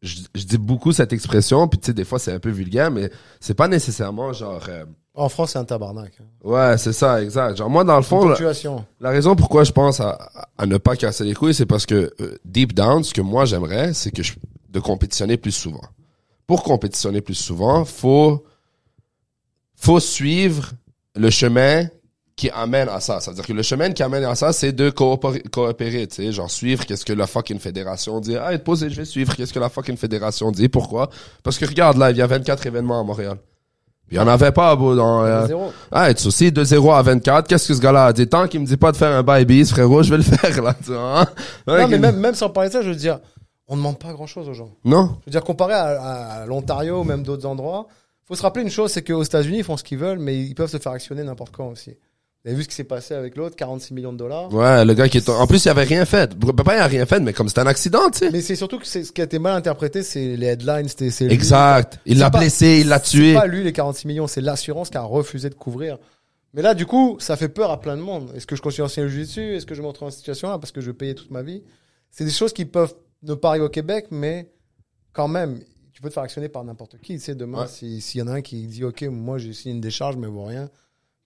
Je, 0.00 0.16
je 0.34 0.44
dis 0.44 0.58
beaucoup 0.58 0.92
cette 0.92 1.12
expression, 1.12 1.66
puis 1.66 1.78
tu 1.80 1.86
sais, 1.86 1.92
des 1.92 2.04
fois, 2.04 2.18
c'est 2.20 2.32
un 2.32 2.38
peu 2.38 2.50
vulgaire, 2.50 2.90
mais 2.90 3.10
c'est 3.40 3.54
pas 3.54 3.66
nécessairement 3.66 4.32
genre. 4.32 4.64
euh, 4.68 4.84
En 5.14 5.28
France, 5.28 5.50
c'est 5.52 5.58
un 5.58 5.64
tabarnak. 5.64 6.12
hein. 6.20 6.24
ouais, 6.44 6.78
c'est 6.78 6.92
ça, 6.92 7.20
exact. 7.22 7.56
Genre, 7.56 7.68
moi, 7.68 7.82
dans 7.82 7.96
le 7.96 8.02
fond, 8.02 8.20
la, 8.28 8.36
la 9.00 9.10
raison 9.10 9.34
pourquoi 9.34 9.64
je 9.64 9.72
pense 9.72 9.98
à, 10.00 10.12
à 10.56 10.66
ne 10.66 10.76
pas 10.76 10.94
casser 10.94 11.24
les 11.24 11.34
couilles, 11.34 11.54
c'est 11.54 11.66
parce 11.66 11.84
que, 11.86 12.12
euh, 12.20 12.38
deep 12.44 12.74
down, 12.74 13.02
ce 13.02 13.12
que 13.12 13.20
moi, 13.20 13.44
j'aimerais, 13.44 13.92
c'est 13.92 14.12
que 14.12 14.22
je, 14.22 14.34
de 14.68 14.78
compétitionner 14.80 15.36
plus 15.36 15.50
souvent. 15.52 15.82
Pour 16.46 16.62
compétitionner 16.62 17.20
plus 17.20 17.34
souvent, 17.34 17.84
faut, 17.84 18.44
faut 19.74 20.00
suivre 20.00 20.70
le 21.16 21.30
chemin 21.30 21.88
qui 22.38 22.48
amène 22.50 22.88
à 22.88 23.00
ça. 23.00 23.20
C'est-à-dire 23.20 23.44
que 23.44 23.52
le 23.52 23.62
chemin 23.62 23.90
qui 23.92 24.02
amène 24.02 24.24
à 24.24 24.34
ça, 24.34 24.52
c'est 24.52 24.72
de 24.72 24.90
coopérer, 24.90 25.40
coopérer, 25.42 26.06
tu 26.06 26.14
sais, 26.14 26.32
genre 26.32 26.50
suivre 26.50 26.86
qu'est-ce 26.86 27.04
que 27.04 27.12
la 27.12 27.26
fucking 27.26 27.58
fédération 27.58 28.20
dit. 28.20 28.36
Ah, 28.36 28.54
être 28.54 28.62
posé, 28.64 28.88
je 28.88 28.96
vais 28.96 29.04
suivre 29.04 29.34
qu'est-ce 29.34 29.52
que 29.52 29.58
la 29.58 29.68
fucking 29.68 29.96
fédération 29.96 30.50
dit. 30.52 30.68
Pourquoi? 30.68 31.10
Parce 31.42 31.58
que 31.58 31.66
regarde, 31.66 31.98
là, 31.98 32.12
il 32.12 32.16
y 32.16 32.22
a 32.22 32.26
24 32.26 32.64
événements 32.66 33.00
à 33.00 33.02
Montréal. 33.02 33.36
Il 34.10 34.16
y 34.16 34.20
en 34.20 34.26
avait 34.28 34.52
pas, 34.52 34.74
beau, 34.74 34.94
dans, 34.94 35.22
euh, 35.24 35.46
ah, 35.92 36.14
tu 36.14 36.28
aussi, 36.28 36.50
de 36.50 36.64
0 36.64 36.92
à 36.92 37.02
24, 37.02 37.46
qu'est-ce 37.46 37.68
que 37.68 37.74
ce 37.74 37.80
gars-là 37.80 38.06
a 38.06 38.12
dit? 38.14 38.26
Tant 38.26 38.46
qu'il 38.48 38.60
me 38.60 38.66
dit 38.66 38.78
pas 38.78 38.90
de 38.92 38.96
faire 38.96 39.10
un 39.14 39.22
bye 39.22 39.44
bees, 39.44 39.66
frérot, 39.66 40.02
je 40.02 40.10
vais 40.10 40.16
le 40.16 40.22
faire, 40.36 40.62
là, 40.62 40.74
tu 40.82 40.92
vois. 40.92 41.20
hein? 41.20 41.26
Ouais, 41.66 41.82
Non, 41.82 41.88
mais 41.88 41.98
même, 41.98 42.16
même 42.16 42.34
sans 42.34 42.48
parler 42.48 42.68
de 42.70 42.72
ça, 42.74 42.80
je 42.82 42.88
veux 42.88 42.94
dire, 42.94 43.18
on 43.66 43.76
demande 43.76 43.98
pas 43.98 44.12
grand-chose 44.12 44.48
aux 44.48 44.54
gens. 44.54 44.70
Non? 44.84 45.16
Je 45.20 45.26
veux 45.26 45.32
dire, 45.32 45.42
comparé 45.44 45.74
à, 45.74 46.40
à 46.42 46.46
l'Ontario 46.46 47.00
ou 47.00 47.04
même 47.04 47.22
d'autres 47.22 47.44
endroits, 47.46 47.86
faut 48.24 48.34
se 48.34 48.42
rappeler 48.42 48.62
une 48.62 48.70
chose, 48.70 48.92
c'est 48.92 49.02
qu'aux 49.02 49.22
États-Unis, 49.22 49.58
ils 49.58 49.64
font 49.64 49.76
ce 49.76 49.84
qu'ils 49.84 49.98
veulent, 49.98 50.18
mais 50.20 50.38
ils 50.38 50.54
peuvent 50.54 50.70
se 50.70 50.78
faire 50.78 50.92
actionner 50.92 51.22
n'importe 51.24 51.54
quand 51.54 51.66
aussi. 51.68 51.94
Vous 52.44 52.50
avez 52.50 52.56
vu 52.56 52.62
ce 52.62 52.68
qui 52.68 52.74
s'est 52.76 52.84
passé 52.84 53.14
avec 53.14 53.36
l'autre, 53.36 53.56
46 53.56 53.92
millions 53.94 54.12
de 54.12 54.18
dollars? 54.18 54.52
Ouais, 54.54 54.84
le 54.84 54.94
gars 54.94 55.08
qui 55.08 55.18
est, 55.18 55.28
en 55.28 55.46
plus, 55.46 55.64
il 55.64 55.68
avait 55.70 55.82
rien 55.82 56.04
fait. 56.04 56.34
Papa, 56.38 56.76
il 56.76 56.78
a 56.80 56.86
rien 56.86 57.04
fait, 57.04 57.18
mais 57.20 57.32
comme 57.32 57.48
c'était 57.48 57.60
un 57.62 57.66
accident, 57.66 58.08
tu 58.10 58.18
sais. 58.20 58.30
Mais 58.30 58.40
c'est 58.40 58.54
surtout 58.54 58.78
que 58.78 58.86
c'est- 58.86 59.04
ce 59.04 59.12
qui 59.12 59.20
a 59.20 59.24
été 59.24 59.38
mal 59.40 59.56
interprété, 59.56 60.02
c'est 60.04 60.36
les 60.36 60.46
headlines, 60.46 60.88
c'était, 60.88 61.10
c'est 61.10 61.24
lui. 61.26 61.34
Exact. 61.34 61.98
Il 62.06 62.14
C'est 62.14 62.20
l'a 62.20 62.30
blessé, 62.30 62.78
il 62.82 62.88
l'a 62.88 63.00
C'est 63.00 63.10
tué. 63.10 63.34
pas 63.34 63.46
lui 63.46 63.64
les 63.64 63.72
46 63.72 64.06
millions, 64.06 64.28
c'est 64.28 64.40
l'assurance 64.40 64.88
qui 64.88 64.96
a 64.96 65.02
refusé 65.02 65.50
de 65.50 65.54
couvrir. 65.56 65.98
Mais 66.54 66.62
là, 66.62 66.74
du 66.74 66.86
coup, 66.86 67.16
ça 67.18 67.36
fait 67.36 67.48
peur 67.48 67.70
à 67.72 67.80
plein 67.80 67.96
de 67.96 68.02
monde. 68.02 68.30
Est-ce 68.36 68.46
que 68.46 68.54
je 68.56 68.62
continue 68.62 68.82
à 68.82 68.84
enseigner 68.86 69.08
le 69.08 69.12
jiu-jitsu? 69.12 69.56
Est-ce 69.56 69.66
que 69.66 69.74
je 69.74 69.82
me 69.82 69.88
retrouve 69.88 70.08
en 70.08 70.10
cette 70.10 70.18
situation-là 70.20 70.58
parce 70.58 70.70
que 70.72 70.80
je 70.80 70.86
vais 70.90 70.96
payer 70.96 71.14
toute 71.14 71.30
ma 71.32 71.42
vie? 71.42 71.62
C'est 72.10 72.24
des 72.24 72.30
choses 72.30 72.52
qui 72.52 72.64
peuvent 72.64 72.94
ne 73.24 73.34
pas 73.34 73.50
arriver 73.50 73.66
au 73.66 73.68
Québec, 73.68 74.06
mais 74.12 74.48
quand 75.12 75.28
même, 75.28 75.58
tu 75.92 76.00
peux 76.00 76.08
te 76.08 76.14
faire 76.14 76.22
actionner 76.22 76.48
par 76.48 76.62
n'importe 76.64 76.98
qui. 77.02 77.14
Tu 77.14 77.18
sais, 77.18 77.34
demain, 77.34 77.62
Ouais. 77.62 77.68
si- 77.68 78.00
s'il 78.00 78.20
y 78.20 78.22
en 78.22 78.28
a 78.28 78.34
un 78.34 78.40
qui 78.42 78.66
dit, 78.68 78.84
OK, 78.84 79.02
moi, 79.10 79.38
j'ai 79.38 79.52
signé 79.52 79.74
une 79.74 79.80
décharge, 79.80 80.16
mais 80.16 80.28
vaut 80.28 80.44
rien. 80.44 80.70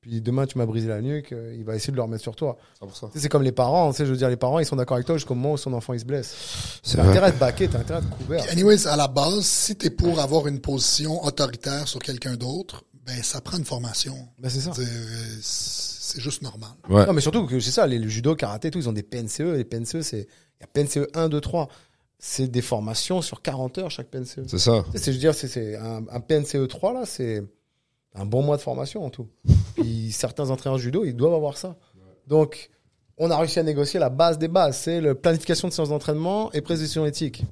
Puis 0.03 0.21
demain, 0.21 0.47
tu 0.47 0.59
m'as 0.59 0.67
brisé 0.67 0.89
la 0.89 1.01
nuque, 1.01 1.31
euh, 1.33 1.55
il 1.57 1.65
va 1.65 1.77
essayer 1.77 1.93
de 1.93 1.97
le 1.97 2.03
remettre 2.03 2.25
sur 2.25 2.35
toi. 2.35 2.57
100%. 2.83 2.87
Tu 2.87 2.95
sais, 2.95 3.21
c'est 3.21 3.29
comme 3.29 3.45
les 3.45 3.53
parents. 3.53 3.93
Tu 3.93 3.99
sais, 3.99 4.05
je 4.05 4.11
veux 4.11 4.17
dire, 4.17 4.29
les 4.29 4.37
parents, 4.37 4.59
ils 4.59 4.67
sont 4.67 4.75
d'accord 4.75 4.97
avec 4.97 5.07
toi 5.07 5.17
jusqu'au 5.17 5.37
moment 5.37 5.53
où 5.53 5.57
son 5.57 5.73
enfant, 5.75 5.93
il 5.93 6.01
se 6.01 6.05
blesse. 6.05 6.81
C'est 6.83 6.97
T'as 6.97 7.05
intérêt 7.05 7.29
à 7.29 7.33
te 7.33 7.39
baquer, 7.39 7.69
t'as 7.69 7.79
intérêt 7.79 8.01
à 8.01 8.03
te 8.03 8.13
couvrir. 8.13 8.43
Anyways, 8.51 8.89
à 8.89 8.97
la 8.97 9.07
base, 9.07 9.47
si 9.47 9.77
t'es 9.77 9.91
pour 9.91 10.19
avoir 10.19 10.49
une 10.49 10.59
position 10.59 11.23
autoritaire 11.25 11.87
sur 11.87 12.01
quelqu'un 12.01 12.35
d'autre, 12.35 12.83
ben 13.07 13.23
ça 13.23 13.41
prend 13.41 13.59
une 13.59 13.65
formation. 13.65 14.17
Ben, 14.41 14.49
c'est 14.49 14.61
ça. 14.61 14.73
C'est 14.75 14.83
euh, 14.83 16.21
juste 16.21 16.43
normal. 16.43 16.71
Ouais. 16.89 17.07
Non, 17.07 17.13
mais 17.13 17.21
surtout 17.21 17.47
que 17.47 17.61
c'est 17.61 17.71
ça, 17.71 17.87
les, 17.87 18.01
le 18.01 18.09
judo, 18.09 18.35
karaté, 18.35 18.73
tout, 18.73 18.81
ils 18.81 18.89
ont 18.89 18.93
des 18.93 19.05
PNCE. 19.05 19.55
Les 19.55 19.65
PNCE, 19.65 20.01
c'est, 20.01 20.27
il 20.61 20.63
y 20.63 20.65
a 20.65 20.67
PNCE 20.67 21.09
1, 21.15 21.29
2, 21.29 21.41
3. 21.41 21.69
C'est 22.19 22.49
des 22.49 22.63
formations 22.63 23.23
sur 23.23 23.41
40 23.41 23.79
heures 23.79 23.91
chaque 23.93 24.09
PNCE. 24.09 24.41
C'est 24.49 24.59
ça. 24.59 24.85
Tu 24.87 24.99
sais, 24.99 25.05
c'est, 25.05 25.13
je 25.13 25.17
veux 25.17 25.21
dire, 25.21 25.35
c'est, 25.35 25.47
c'est 25.47 25.77
un, 25.77 26.03
un 26.11 26.21
PNCE 26.21 26.67
3, 26.69 26.93
là, 26.93 27.03
c'est 27.07 27.45
un 28.15 28.27
bon 28.27 28.43
mois 28.43 28.57
de 28.57 28.63
formation 28.63 29.05
en 29.05 29.11
tout. 29.11 29.29
Puis 29.77 30.13
certains 30.13 30.51
entraîneurs 30.51 30.77
de 30.79 30.83
judo, 30.83 31.05
ils 31.05 31.15
doivent 31.17 31.35
avoir 31.35 31.57
ça. 31.57 31.77
Donc, 32.27 32.71
on 33.19 33.31
a 33.31 33.37
réussi 33.37 33.59
à 33.59 33.63
négocier 33.63 33.99
la 34.01 34.11
base 34.11 34.39
des 34.39 34.49
bases. 34.49 34.77
C'est 34.79 35.01
la 35.01 35.15
planification 35.15 35.69
de 35.69 35.73
séances 35.73 35.89
d'entraînement 35.91 36.51
et 36.53 36.61
précision 36.61 37.05
éthique. 37.07 37.45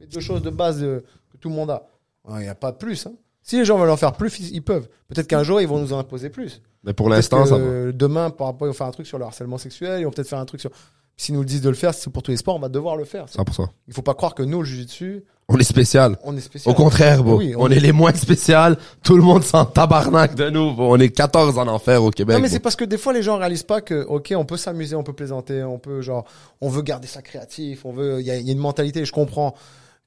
Les 0.00 0.06
deux 0.06 0.20
choses 0.20 0.42
de 0.42 0.50
base 0.50 0.80
de- 0.80 1.04
que 1.30 1.36
tout 1.36 1.48
le 1.48 1.54
monde 1.54 1.70
a. 1.70 1.86
Il 2.30 2.36
n'y 2.38 2.48
a 2.48 2.54
pas 2.54 2.72
de 2.72 2.76
plus. 2.76 3.06
hein. 3.06 3.12
Si 3.42 3.56
les 3.58 3.64
gens 3.64 3.78
veulent 3.78 3.90
en 3.90 3.96
faire 3.96 4.12
plus, 4.12 4.50
ils 4.50 4.62
peuvent. 4.62 4.88
Peut-être 5.08 5.26
qu'un 5.26 5.42
jour, 5.42 5.60
ils 5.60 5.66
vont 5.68 5.78
nous 5.78 5.92
en 5.92 5.98
imposer 5.98 6.28
plus. 6.28 6.60
Mais 6.84 6.92
pour 6.92 7.08
l'instant, 7.08 7.46
ça 7.46 7.56
va. 7.56 7.64
euh, 7.64 7.92
Demain, 7.92 8.30
par 8.30 8.48
rapport, 8.48 8.66
ils 8.66 8.70
vont 8.70 8.74
faire 8.76 8.86
un 8.86 8.90
truc 8.92 9.06
sur 9.06 9.18
le 9.18 9.24
harcèlement 9.24 9.58
sexuel, 9.58 10.00
ils 10.00 10.04
vont 10.04 10.10
peut-être 10.10 10.28
faire 10.28 10.38
un 10.38 10.44
truc 10.46 10.60
sur. 10.60 10.70
S'ils 11.16 11.34
nous 11.34 11.40
le 11.40 11.46
disent 11.46 11.60
de 11.62 11.68
le 11.68 11.74
faire, 11.74 11.92
c'est 11.94 12.08
pour 12.10 12.22
tous 12.22 12.30
les 12.30 12.36
sports, 12.38 12.56
on 12.56 12.60
va 12.60 12.68
devoir 12.68 12.96
le 12.96 13.04
faire. 13.04 13.26
100%. 13.26 13.68
Il 13.88 13.94
faut 13.94 14.02
pas 14.02 14.14
croire 14.14 14.34
que 14.34 14.42
nous, 14.42 14.60
le 14.60 14.64
jiu-jitsu, 14.64 15.24
On 15.52 15.58
est 15.58 15.64
spécial. 15.64 16.16
on 16.22 16.36
est 16.36 16.40
spécial. 16.40 16.72
Au 16.72 16.76
contraire, 16.76 17.24
bro. 17.24 17.36
Oui, 17.38 17.54
on, 17.58 17.68
est... 17.68 17.80
les 17.80 17.92
moins 17.92 18.14
spécial. 18.14 18.78
Tout 19.02 19.16
le 19.16 19.22
monde 19.22 19.42
s'en 19.42 19.64
tabarnak 19.64 20.34
de 20.36 20.48
nous. 20.48 20.72
bro. 20.72 20.94
On 20.94 20.98
est 21.00 21.10
14 21.10 21.58
en 21.58 21.66
enfer 21.66 22.02
au 22.02 22.10
Québec. 22.10 22.36
Non, 22.36 22.42
mais 22.42 22.48
c'est 22.48 22.60
parce 22.60 22.76
que 22.76 22.84
des 22.84 22.98
fois, 22.98 23.12
les 23.12 23.22
gens 23.22 23.36
réalisent 23.36 23.64
pas 23.64 23.80
que, 23.80 24.04
ok, 24.04 24.32
on 24.36 24.44
peut 24.44 24.56
s'amuser, 24.56 24.94
on 24.94 25.02
peut 25.02 25.12
plaisanter, 25.12 25.64
on 25.64 25.78
peut, 25.78 26.00
genre, 26.02 26.24
on 26.60 26.68
veut 26.68 26.82
garder 26.82 27.08
ça 27.08 27.20
créatif, 27.20 27.84
on 27.84 27.92
veut, 27.92 28.20
il 28.20 28.26
y 28.26 28.30
a, 28.30 28.36
il 28.36 28.46
y 28.46 28.50
a 28.50 28.52
une 28.52 28.58
mentalité, 28.58 29.04
je 29.04 29.12
comprends 29.12 29.54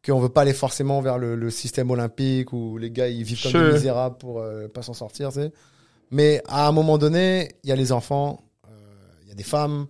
qu'on 0.06 0.20
veut 0.20 0.30
pas 0.30 0.42
aller 0.42 0.54
forcément 0.54 1.02
vers 1.02 1.18
le, 1.18 1.36
le 1.36 1.50
système 1.50 1.92
olympique 1.92 2.52
où 2.54 2.78
les 2.78 2.92
gars, 2.92 3.08
ils 3.08 3.24
vivent 3.24 3.42
comme 3.42 3.52
Sure. 3.52 3.68
des 3.68 3.74
misérables 3.74 4.18
pour 4.18 4.40
euh, 4.40 4.68
pas 4.68 4.82
s'en 4.82 4.94
sortir, 4.94 5.30
tu 5.30 5.36
sais. 5.42 5.52
Mais 6.12 6.42
à 6.48 6.68
un 6.68 6.72
moment 6.72 6.98
donné, 6.98 7.56
il 7.64 7.70
y 7.70 7.72
a 7.74 7.76
les 7.76 7.92
enfants, 7.92 8.44
euh, 8.68 8.70
il 9.24 9.30
y 9.30 9.32
a 9.32 9.36
des 9.36 9.44
femmes. 9.44 9.88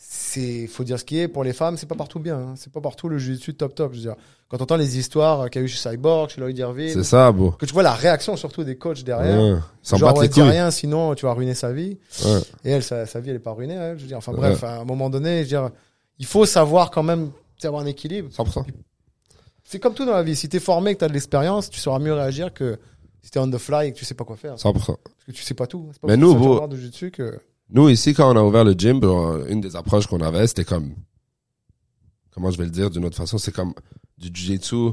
C'est, 0.00 0.68
faut 0.68 0.84
dire 0.84 0.98
ce 0.98 1.04
qui 1.04 1.18
est. 1.18 1.26
Pour 1.26 1.42
les 1.42 1.52
femmes, 1.52 1.76
c'est 1.76 1.86
pas 1.88 1.96
partout 1.96 2.20
bien. 2.20 2.38
hein. 2.38 2.54
C'est 2.56 2.72
pas 2.72 2.80
partout 2.80 3.08
le 3.08 3.18
jiu-jitsu 3.18 3.54
top 3.54 3.74
top. 3.74 3.92
Je 3.92 3.96
veux 3.98 4.02
dire, 4.04 4.14
quand 4.48 4.56
on 4.58 4.62
entend 4.62 4.76
les 4.76 4.96
histoires 4.96 5.50
qu'il 5.50 5.60
y 5.60 5.64
a 5.64 5.66
eu 5.66 5.68
chez 5.68 5.90
Cyborg, 5.90 6.30
chez 6.30 6.40
Lloyd 6.40 6.56
Irvine, 6.56 6.92
C'est 6.94 7.02
ça, 7.02 7.32
bro. 7.32 7.50
que 7.50 7.66
tu 7.66 7.72
vois 7.74 7.82
la 7.82 7.94
réaction 7.94 8.36
surtout 8.36 8.62
des 8.62 8.76
coachs 8.76 9.02
derrière. 9.02 9.40
Ouais. 9.40 9.58
S'en 9.82 9.96
Genre, 9.96 10.16
ouais, 10.16 10.28
dis 10.28 10.40
rien, 10.40 10.70
sinon 10.70 11.14
tu 11.16 11.26
vas 11.26 11.32
ruiner 11.32 11.54
sa 11.54 11.72
vie. 11.72 11.98
Ouais. 12.24 12.40
Et 12.64 12.70
elle, 12.70 12.84
sa, 12.84 13.06
sa 13.06 13.18
vie, 13.18 13.30
elle 13.30 13.36
est 13.36 13.40
pas 13.40 13.52
ruinée. 13.52 13.74
elle, 13.74 13.96
je 13.98 14.02
veux 14.02 14.08
dire, 14.08 14.18
enfin 14.18 14.32
bref, 14.32 14.62
à 14.62 14.78
un 14.80 14.84
moment 14.84 15.10
donné, 15.10 15.38
je 15.38 15.42
veux 15.42 15.48
dire, 15.48 15.70
il 16.20 16.26
faut 16.26 16.46
savoir 16.46 16.92
quand 16.92 17.02
même 17.02 17.30
avoir 17.64 17.82
un 17.82 17.86
équilibre. 17.86 18.30
100%. 18.30 18.64
C'est 19.64 19.80
comme 19.80 19.94
tout 19.94 20.06
dans 20.06 20.12
la 20.14 20.22
vie. 20.22 20.36
Si 20.36 20.48
t'es 20.48 20.60
formé, 20.60 20.94
que 20.94 21.00
t'as 21.00 21.08
de 21.08 21.12
l'expérience, 21.12 21.68
tu 21.70 21.80
sauras 21.80 21.98
mieux 21.98 22.14
réagir 22.14 22.54
que 22.54 22.78
si 23.22 23.30
t'es 23.32 23.40
on 23.40 23.50
the 23.50 23.58
fly 23.58 23.88
et 23.88 23.92
que 23.92 23.98
tu 23.98 24.04
sais 24.04 24.14
pas 24.14 24.24
quoi 24.24 24.36
faire. 24.36 24.54
100%. 24.54 24.72
Parce 24.72 24.86
que 25.26 25.32
tu 25.32 25.42
sais 25.42 25.54
pas 25.54 25.66
tout. 25.66 25.90
Pas 26.00 26.06
Mais 26.08 26.16
nous, 26.16 26.34
de 26.34 27.08
que. 27.10 27.40
Nous, 27.70 27.88
ici, 27.88 28.14
quand 28.14 28.32
on 28.32 28.36
a 28.36 28.42
ouvert 28.42 28.64
le 28.64 28.72
gym, 28.72 29.00
une 29.48 29.60
des 29.60 29.76
approches 29.76 30.06
qu'on 30.06 30.20
avait, 30.20 30.46
c'était 30.46 30.64
comme, 30.64 30.94
comment 32.30 32.50
je 32.50 32.58
vais 32.58 32.64
le 32.64 32.70
dire 32.70 32.90
d'une 32.90 33.04
autre 33.04 33.16
façon, 33.16 33.36
c'est 33.38 33.52
comme 33.52 33.74
du 34.16 34.28
jiu-jitsu, 34.32 34.92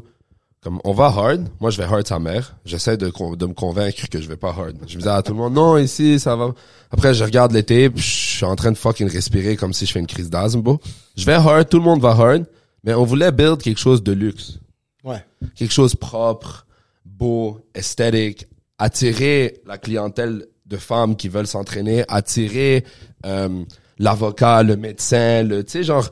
comme 0.61 0.79
on 0.83 0.93
va 0.93 1.05
hard, 1.05 1.47
moi 1.59 1.69
je 1.69 1.77
vais 1.77 1.83
hard 1.83 2.07
sa 2.07 2.19
mère, 2.19 2.55
j'essaie 2.65 2.97
de, 2.97 3.11
de 3.35 3.45
me 3.45 3.53
convaincre 3.53 4.09
que 4.09 4.19
je 4.19 4.27
vais 4.27 4.35
pas 4.35 4.49
hard. 4.49 4.75
Je 4.87 4.95
me 4.95 4.99
disais 5.01 5.09
à 5.09 5.21
tout 5.21 5.31
le 5.31 5.37
monde, 5.37 5.53
non, 5.53 5.77
ici, 5.77 6.19
ça 6.19 6.35
va. 6.35 6.53
Après, 6.91 7.13
je 7.13 7.23
regarde 7.23 7.53
tapes, 7.53 7.93
je 7.97 8.01
suis 8.01 8.45
en 8.45 8.55
train 8.55 8.71
de 8.71 8.77
fucking 8.77 9.07
respirer 9.07 9.55
comme 9.55 9.73
si 9.73 9.85
je 9.85 9.91
fais 9.91 9.99
une 9.99 10.07
crise 10.07 10.29
d'asthme, 10.29 10.61
bro. 10.61 10.79
Je 11.15 11.25
vais 11.25 11.33
hard, 11.33 11.69
tout 11.69 11.77
le 11.77 11.83
monde 11.83 12.01
va 12.01 12.09
hard, 12.09 12.45
mais 12.83 12.93
on 12.93 13.03
voulait 13.05 13.31
build 13.31 13.61
quelque 13.61 13.79
chose 13.79 14.03
de 14.03 14.11
luxe 14.11 14.59
Ouais. 15.03 15.23
quelque 15.55 15.71
chose 15.71 15.93
propre, 15.95 16.65
beau, 17.05 17.59
esthétique, 17.75 18.47
attirer 18.79 19.61
la 19.67 19.77
clientèle 19.77 20.47
de 20.65 20.77
femmes 20.77 21.15
qui 21.15 21.29
veulent 21.29 21.47
s'entraîner, 21.47 22.03
attirer 22.07 22.83
euh, 23.25 23.63
l'avocat, 23.99 24.63
le 24.63 24.75
médecin, 24.75 25.43
le 25.43 25.63
tu 25.63 25.71
sais 25.71 25.83
genre 25.83 26.09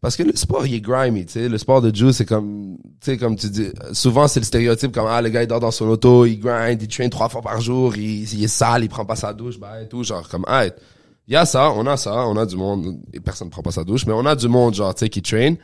parce 0.00 0.16
que 0.16 0.22
le 0.22 0.36
sport 0.36 0.66
il 0.66 0.74
est 0.74 0.80
grimy, 0.80 1.24
tu 1.24 1.32
sais, 1.32 1.48
le 1.48 1.56
sport 1.56 1.80
de 1.80 1.94
Juice 1.94 2.16
c'est 2.16 2.26
comme 2.26 2.76
tu 3.00 3.12
sais 3.12 3.16
comme 3.16 3.36
tu 3.36 3.48
dis 3.48 3.68
souvent 3.92 4.28
c'est 4.28 4.40
le 4.40 4.44
stéréotype 4.44 4.92
comme 4.92 5.06
ah 5.08 5.22
le 5.22 5.30
gars 5.30 5.42
il 5.42 5.46
dort 5.46 5.60
dans 5.60 5.70
son 5.70 5.86
auto, 5.88 6.26
il 6.26 6.38
grind, 6.38 6.80
il 6.80 6.88
traîne 6.88 7.10
trois 7.10 7.28
fois 7.28 7.40
par 7.40 7.60
jour, 7.60 7.96
il, 7.96 8.22
il 8.32 8.44
est 8.44 8.48
sale, 8.48 8.84
il 8.84 8.88
prend 8.88 9.04
pas 9.04 9.16
sa 9.16 9.32
douche, 9.32 9.58
bah 9.58 9.82
et 9.82 9.88
tout 9.88 10.04
genre 10.04 10.28
comme 10.28 10.44
ah 10.46 10.66
il 10.66 11.32
y 11.32 11.36
a 11.36 11.46
ça, 11.46 11.70
on 11.70 11.86
a 11.86 11.96
ça, 11.96 12.26
on 12.26 12.36
a 12.36 12.44
du 12.44 12.56
monde 12.56 13.00
et 13.14 13.20
personne 13.20 13.48
prend 13.48 13.62
pas 13.62 13.70
sa 13.70 13.82
douche, 13.84 14.04
mais 14.06 14.12
on 14.12 14.26
a 14.26 14.36
du 14.36 14.48
monde 14.48 14.74
genre 14.74 14.94
tu 14.94 15.00
sais 15.00 15.08
qui 15.08 15.22
train 15.22 15.54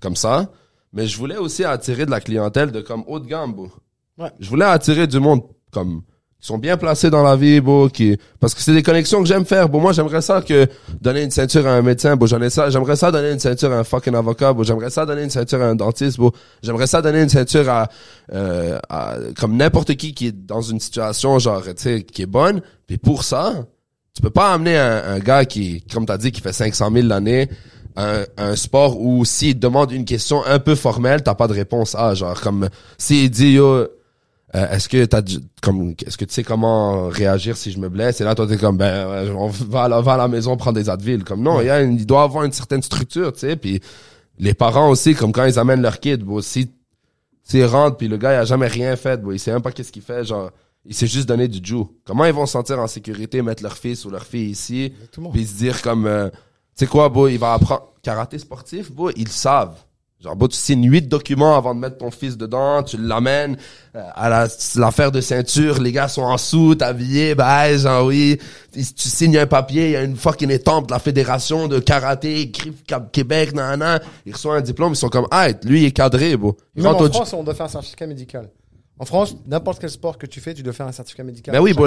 comme 0.00 0.16
ça. 0.16 0.50
Mais 0.92 1.06
je 1.06 1.18
voulais 1.18 1.36
aussi 1.36 1.64
attirer 1.64 2.06
de 2.06 2.10
la 2.10 2.20
clientèle 2.20 2.70
de 2.72 2.80
comme 2.80 3.04
haut 3.06 3.18
de 3.20 3.26
gamme, 3.26 3.52
bro. 3.52 3.68
Ouais. 4.16 4.30
Je 4.40 4.48
voulais 4.48 4.64
attirer 4.64 5.06
du 5.06 5.20
monde 5.20 5.42
comme 5.70 6.02
qui 6.40 6.46
sont 6.46 6.58
bien 6.58 6.76
placés 6.76 7.10
dans 7.10 7.22
la 7.24 7.34
vie, 7.34 7.60
bro, 7.60 7.88
qui, 7.88 8.16
parce 8.38 8.54
que 8.54 8.60
c'est 8.60 8.72
des 8.72 8.84
connexions 8.84 9.20
que 9.20 9.26
j'aime 9.26 9.44
faire, 9.44 9.68
bon, 9.68 9.80
moi, 9.80 9.92
j'aimerais 9.92 10.22
ça 10.22 10.40
que 10.40 10.68
donner 11.00 11.24
une 11.24 11.32
ceinture 11.32 11.66
à 11.66 11.72
un 11.72 11.82
médecin, 11.82 12.14
bon, 12.14 12.26
j'en 12.26 12.48
ça, 12.48 12.70
j'aimerais 12.70 12.94
ça 12.94 13.10
donner 13.10 13.32
une 13.32 13.40
ceinture 13.40 13.72
à 13.72 13.78
un 13.78 13.84
fucking 13.84 14.14
avocat, 14.14 14.52
bon, 14.52 14.62
j'aimerais 14.62 14.90
ça 14.90 15.04
donner 15.04 15.24
une 15.24 15.30
ceinture 15.30 15.60
à 15.60 15.66
un 15.66 15.74
dentiste, 15.74 16.16
bon, 16.18 16.30
j'aimerais 16.62 16.86
ça 16.86 17.02
donner 17.02 17.22
une 17.22 17.28
ceinture 17.28 17.68
à, 17.68 17.88
euh, 18.32 18.78
à 18.88 19.16
comme 19.36 19.56
n'importe 19.56 19.96
qui 19.96 20.14
qui 20.14 20.28
est 20.28 20.46
dans 20.46 20.62
une 20.62 20.78
situation, 20.78 21.40
genre, 21.40 21.62
tu 21.64 21.72
sais, 21.76 22.02
qui 22.04 22.22
est 22.22 22.26
bonne, 22.26 22.60
puis 22.86 22.98
pour 22.98 23.24
ça, 23.24 23.66
tu 24.14 24.22
peux 24.22 24.30
pas 24.30 24.52
amener 24.52 24.76
un, 24.76 25.18
gars 25.18 25.44
qui, 25.44 25.82
comme 25.92 26.06
t'as 26.06 26.18
dit, 26.18 26.30
qui 26.30 26.40
fait 26.40 26.52
500 26.52 26.90
000 26.92 27.06
l'année, 27.08 27.48
un, 27.96 28.24
un 28.36 28.54
sport 28.54 29.00
où 29.00 29.24
s'il 29.24 29.58
demande 29.58 29.90
une 29.90 30.04
question 30.04 30.44
un 30.44 30.60
peu 30.60 30.76
formelle, 30.76 31.22
t'as 31.22 31.34
pas 31.34 31.48
de 31.48 31.52
réponse. 31.52 31.94
À, 31.96 32.14
genre, 32.14 32.40
comme, 32.40 32.68
s'il 32.96 33.30
dit, 33.30 33.58
euh, 34.54 34.70
est-ce 34.70 34.88
que 34.88 35.04
t'as 35.04 35.20
comme 35.60 35.94
est-ce 36.06 36.16
que 36.16 36.24
tu 36.24 36.32
sais 36.32 36.42
comment 36.42 37.08
réagir 37.08 37.56
si 37.56 37.70
je 37.70 37.78
me 37.78 37.88
blesse? 37.88 38.20
Et 38.20 38.24
là 38.24 38.34
toi 38.34 38.46
t'es 38.46 38.56
comme 38.56 38.76
ben 38.78 39.30
on 39.36 39.48
va 39.48 39.84
à 39.84 39.88
la, 39.88 40.00
va 40.00 40.14
à 40.14 40.16
la 40.16 40.28
maison 40.28 40.56
prendre 40.56 40.78
des 40.78 40.88
Advil. 40.88 41.22
Comme 41.24 41.42
non 41.42 41.60
il 41.60 41.66
y 41.66 41.70
a 41.70 41.80
une- 41.82 41.96
il 41.98 42.06
doit 42.06 42.22
avoir 42.22 42.44
une 42.44 42.52
certaine 42.52 42.82
structure 42.82 43.32
tu 43.32 43.40
sais 43.40 43.56
puis 43.56 43.80
les 44.38 44.54
parents 44.54 44.88
aussi 44.88 45.14
comme 45.14 45.32
quand 45.32 45.44
ils 45.44 45.58
amènent 45.58 45.82
leur 45.82 46.00
kid 46.00 46.22
bon 46.22 46.40
si 46.40 46.70
s'ils 47.42 47.64
rentrent 47.66 47.96
puis 47.98 48.08
le 48.08 48.16
gars 48.16 48.32
il 48.32 48.36
a 48.36 48.44
jamais 48.44 48.68
rien 48.68 48.96
fait 48.96 49.20
bon 49.22 49.32
il 49.32 49.38
sait 49.38 49.52
même 49.52 49.62
pas 49.62 49.72
qu'est-ce 49.72 49.92
qu'il 49.92 50.02
fait 50.02 50.24
genre 50.24 50.50
il 50.86 50.94
s'est 50.94 51.06
juste 51.06 51.28
donné 51.28 51.46
du 51.48 51.60
jou 51.62 51.90
comment 52.06 52.24
ils 52.24 52.32
vont 52.32 52.46
se 52.46 52.52
sentir 52.52 52.78
en 52.78 52.86
sécurité 52.86 53.42
mettre 53.42 53.62
leur 53.62 53.76
fils 53.76 54.04
ou 54.06 54.10
leur 54.10 54.24
fille 54.24 54.50
ici 54.50 54.92
puis 55.30 55.44
se 55.46 55.56
dire 55.58 55.82
comme 55.82 56.06
euh, 56.06 56.28
tu 56.30 56.36
sais 56.76 56.86
quoi 56.86 57.08
beau 57.10 57.28
il 57.28 57.38
va 57.38 57.52
apprendre 57.54 57.92
karaté 58.02 58.38
sportif 58.38 58.90
beau 58.92 59.10
ils 59.16 59.28
savent 59.28 59.76
Genre, 60.20 60.34
beau, 60.34 60.48
tu 60.48 60.56
signes 60.56 60.90
huit 60.90 61.06
documents 61.06 61.56
avant 61.56 61.76
de 61.76 61.80
mettre 61.80 61.98
ton 61.98 62.10
fils 62.10 62.36
dedans, 62.36 62.82
tu 62.82 62.96
l'amènes 62.96 63.56
euh, 63.94 64.02
à 64.16 64.28
la- 64.28 64.48
l'affaire 64.74 65.12
de 65.12 65.20
ceinture, 65.20 65.80
les 65.80 65.92
gars 65.92 66.08
sont 66.08 66.22
en 66.22 66.36
soute, 66.38 66.82
habillés, 66.82 67.36
bah, 67.36 67.76
genre, 67.76 68.06
oui, 68.06 68.36
tu 68.72 68.82
signes 69.08 69.38
un 69.38 69.46
papier, 69.46 69.84
il 69.86 69.90
y 69.92 69.96
a 69.96 70.02
une 70.02 70.16
fucking 70.16 70.50
étampe 70.50 70.88
de 70.88 70.92
la 70.92 70.98
fédération 70.98 71.68
de 71.68 71.78
karaté, 71.78 72.50
Québec, 73.12 73.54
nanana, 73.54 74.00
il 74.26 74.32
reçoit 74.32 74.56
un 74.56 74.60
diplôme, 74.60 74.94
ils 74.94 74.96
sont 74.96 75.08
comme, 75.08 75.28
ah, 75.30 75.50
lui, 75.62 75.82
il 75.82 75.86
est 75.86 75.92
cadré, 75.92 76.34
rentre 76.34 77.02
en 77.02 77.04
au- 77.06 77.12
France, 77.12 77.32
on 77.34 77.44
doit 77.44 77.54
faire 77.54 77.66
un 77.66 77.70
certificat 77.70 78.08
médical. 78.08 78.50
En 78.98 79.04
France, 79.04 79.36
n'importe 79.46 79.78
quel 79.80 79.90
sport 79.90 80.18
que 80.18 80.26
tu 80.26 80.40
fais, 80.40 80.52
tu 80.52 80.64
dois 80.64 80.72
faire 80.72 80.86
un 80.88 80.92
certificat 80.92 81.22
médical. 81.22 81.54
Ben 81.54 81.60
oui, 81.60 81.74
bon, 81.74 81.86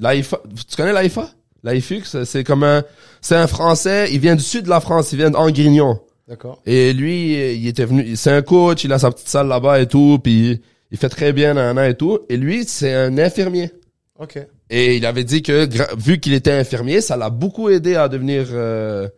l'AIFA, 0.00 0.40
tu 0.68 0.76
connais 0.76 0.92
l'AIFA? 0.92 1.28
L'AIFUX, 1.62 2.24
c'est 2.24 2.42
comme 2.42 2.64
un, 2.64 2.82
c'est 3.20 3.36
un 3.36 3.46
Français, 3.46 4.08
il 4.12 4.18
vient 4.18 4.34
du 4.34 4.42
sud 4.42 4.64
de 4.64 4.68
la 4.68 4.80
France, 4.80 5.12
il 5.12 5.18
vient 5.18 5.30
d'Angrignon. 5.30 6.00
D'accord. 6.28 6.60
Et 6.66 6.92
lui, 6.92 7.54
il 7.56 7.66
était 7.66 7.86
venu, 7.86 8.14
c'est 8.16 8.30
un 8.30 8.42
coach, 8.42 8.84
il 8.84 8.92
a 8.92 8.98
sa 8.98 9.10
petite 9.10 9.28
salle 9.28 9.48
là-bas 9.48 9.80
et 9.80 9.86
tout, 9.86 10.18
puis 10.22 10.60
il 10.90 10.98
fait 10.98 11.08
très 11.08 11.32
bien, 11.32 11.54
nanana 11.54 11.88
et 11.88 11.94
tout. 11.94 12.18
Et 12.28 12.36
lui, 12.36 12.64
c'est 12.66 12.92
un 12.92 13.16
infirmier. 13.18 13.70
Ok. 14.18 14.38
Et 14.70 14.96
il 14.96 15.06
avait 15.06 15.24
dit 15.24 15.42
que, 15.42 15.66
vu 15.96 16.20
qu'il 16.20 16.34
était 16.34 16.52
infirmier, 16.52 17.00
ça 17.00 17.16
l'a 17.16 17.30
beaucoup 17.30 17.70
aidé 17.70 17.94
à 17.94 18.08
devenir, 18.08 18.46
euh, 18.52 19.08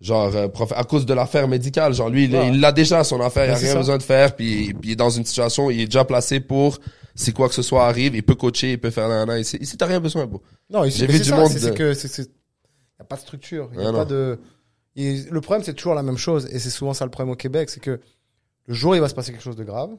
genre, 0.00 0.34
euh, 0.34 0.48
prof, 0.48 0.72
à 0.74 0.82
cause 0.82 1.06
de 1.06 1.14
l'affaire 1.14 1.46
médicale. 1.46 1.94
Genre, 1.94 2.08
lui, 2.10 2.24
il 2.24 2.60
l'a 2.60 2.72
déjà, 2.72 3.04
son 3.04 3.20
affaire, 3.20 3.44
il 3.46 3.50
a 3.52 3.56
rien 3.56 3.72
ça. 3.72 3.78
besoin 3.78 3.98
de 3.98 4.02
faire, 4.02 4.34
puis, 4.34 4.74
puis 4.74 4.90
il 4.90 4.92
est 4.92 4.96
dans 4.96 5.10
une 5.10 5.24
situation 5.24 5.70
il 5.70 5.82
est 5.82 5.84
déjà 5.86 6.04
placé 6.04 6.40
pour, 6.40 6.78
si 7.14 7.32
quoi 7.32 7.48
que 7.48 7.54
ce 7.54 7.62
soit 7.62 7.86
arrive, 7.86 8.16
il 8.16 8.22
peut 8.24 8.34
coacher, 8.34 8.72
il 8.72 8.80
peut 8.80 8.90
faire 8.90 9.08
nanana. 9.08 9.38
Ici, 9.38 9.58
ici 9.60 9.76
t'as 9.76 9.86
rien 9.86 10.00
besoin, 10.00 10.26
bro. 10.26 10.42
Non, 10.70 10.82
J'ai 10.88 11.06
vu 11.06 11.18
du 11.18 11.24
ça, 11.24 11.36
monde 11.36 11.50
c'est- 11.50 11.70
de- 11.70 11.76
que 11.76 11.94
c'est, 11.94 12.22
y 12.22 12.26
a 13.00 13.04
pas 13.04 13.14
de 13.16 13.20
structure, 13.20 13.70
y 13.74 13.76
a 13.76 13.78
Ouais, 13.78 13.84
pas 13.92 13.92
non. 13.92 14.04
de. 14.04 14.38
Et 14.96 15.22
le 15.30 15.40
problème, 15.40 15.64
c'est 15.64 15.74
toujours 15.74 15.94
la 15.94 16.02
même 16.02 16.16
chose, 16.18 16.46
et 16.52 16.58
c'est 16.58 16.70
souvent 16.70 16.94
ça 16.94 17.04
le 17.04 17.10
problème 17.10 17.32
au 17.32 17.36
Québec, 17.36 17.70
c'est 17.70 17.80
que 17.80 18.00
le 18.66 18.74
jour 18.74 18.92
où 18.92 18.94
il 18.94 19.00
va 19.00 19.08
se 19.08 19.14
passer 19.14 19.32
quelque 19.32 19.42
chose 19.44 19.56
de 19.56 19.64
grave, 19.64 19.90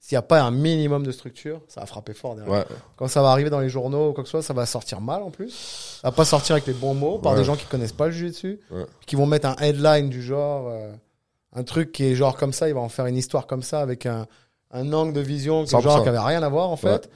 s'il 0.00 0.14
n'y 0.14 0.18
a 0.18 0.22
pas 0.22 0.40
un 0.40 0.52
minimum 0.52 1.02
de 1.04 1.10
structure, 1.10 1.60
ça 1.66 1.80
va 1.80 1.86
frapper 1.86 2.14
fort 2.14 2.36
derrière. 2.36 2.54
Ouais. 2.70 2.76
Quand 2.96 3.08
ça 3.08 3.20
va 3.20 3.30
arriver 3.30 3.50
dans 3.50 3.58
les 3.58 3.68
journaux 3.68 4.10
ou 4.10 4.12
quoi 4.12 4.22
que 4.22 4.28
ce 4.28 4.32
soit, 4.32 4.42
ça 4.42 4.54
va 4.54 4.64
sortir 4.64 5.00
mal 5.00 5.22
en 5.24 5.30
plus. 5.30 5.98
Ça 6.00 6.08
va 6.08 6.12
pas 6.12 6.24
sortir 6.24 6.54
avec 6.54 6.66
les 6.68 6.72
bons 6.72 6.94
mots 6.94 7.18
par 7.18 7.32
Ouais. 7.32 7.38
des 7.38 7.44
gens 7.44 7.56
qui 7.56 7.66
connaissent 7.66 7.92
pas 7.92 8.06
le 8.06 8.12
jiu-jitsu, 8.12 8.60
Ouais. 8.70 8.86
qui 9.06 9.16
vont 9.16 9.26
mettre 9.26 9.48
un 9.48 9.56
headline 9.56 10.08
du 10.08 10.22
genre, 10.22 10.68
euh, 10.68 10.92
un 11.52 11.64
truc 11.64 11.90
qui 11.90 12.04
est 12.04 12.14
genre 12.14 12.36
comme 12.36 12.52
ça, 12.52 12.68
il 12.68 12.74
va 12.74 12.80
en 12.80 12.88
faire 12.88 13.06
une 13.06 13.16
histoire 13.16 13.48
comme 13.48 13.62
ça 13.64 13.80
avec 13.80 14.06
un, 14.06 14.28
un 14.70 14.92
angle 14.92 15.12
de 15.12 15.20
vision 15.20 15.64
que 15.64 15.70
100%. 15.70 15.80
genre 15.82 16.02
qui 16.04 16.08
avait 16.08 16.18
rien 16.20 16.44
à 16.44 16.48
voir 16.48 16.70
en 16.70 16.76
fait. 16.76 17.10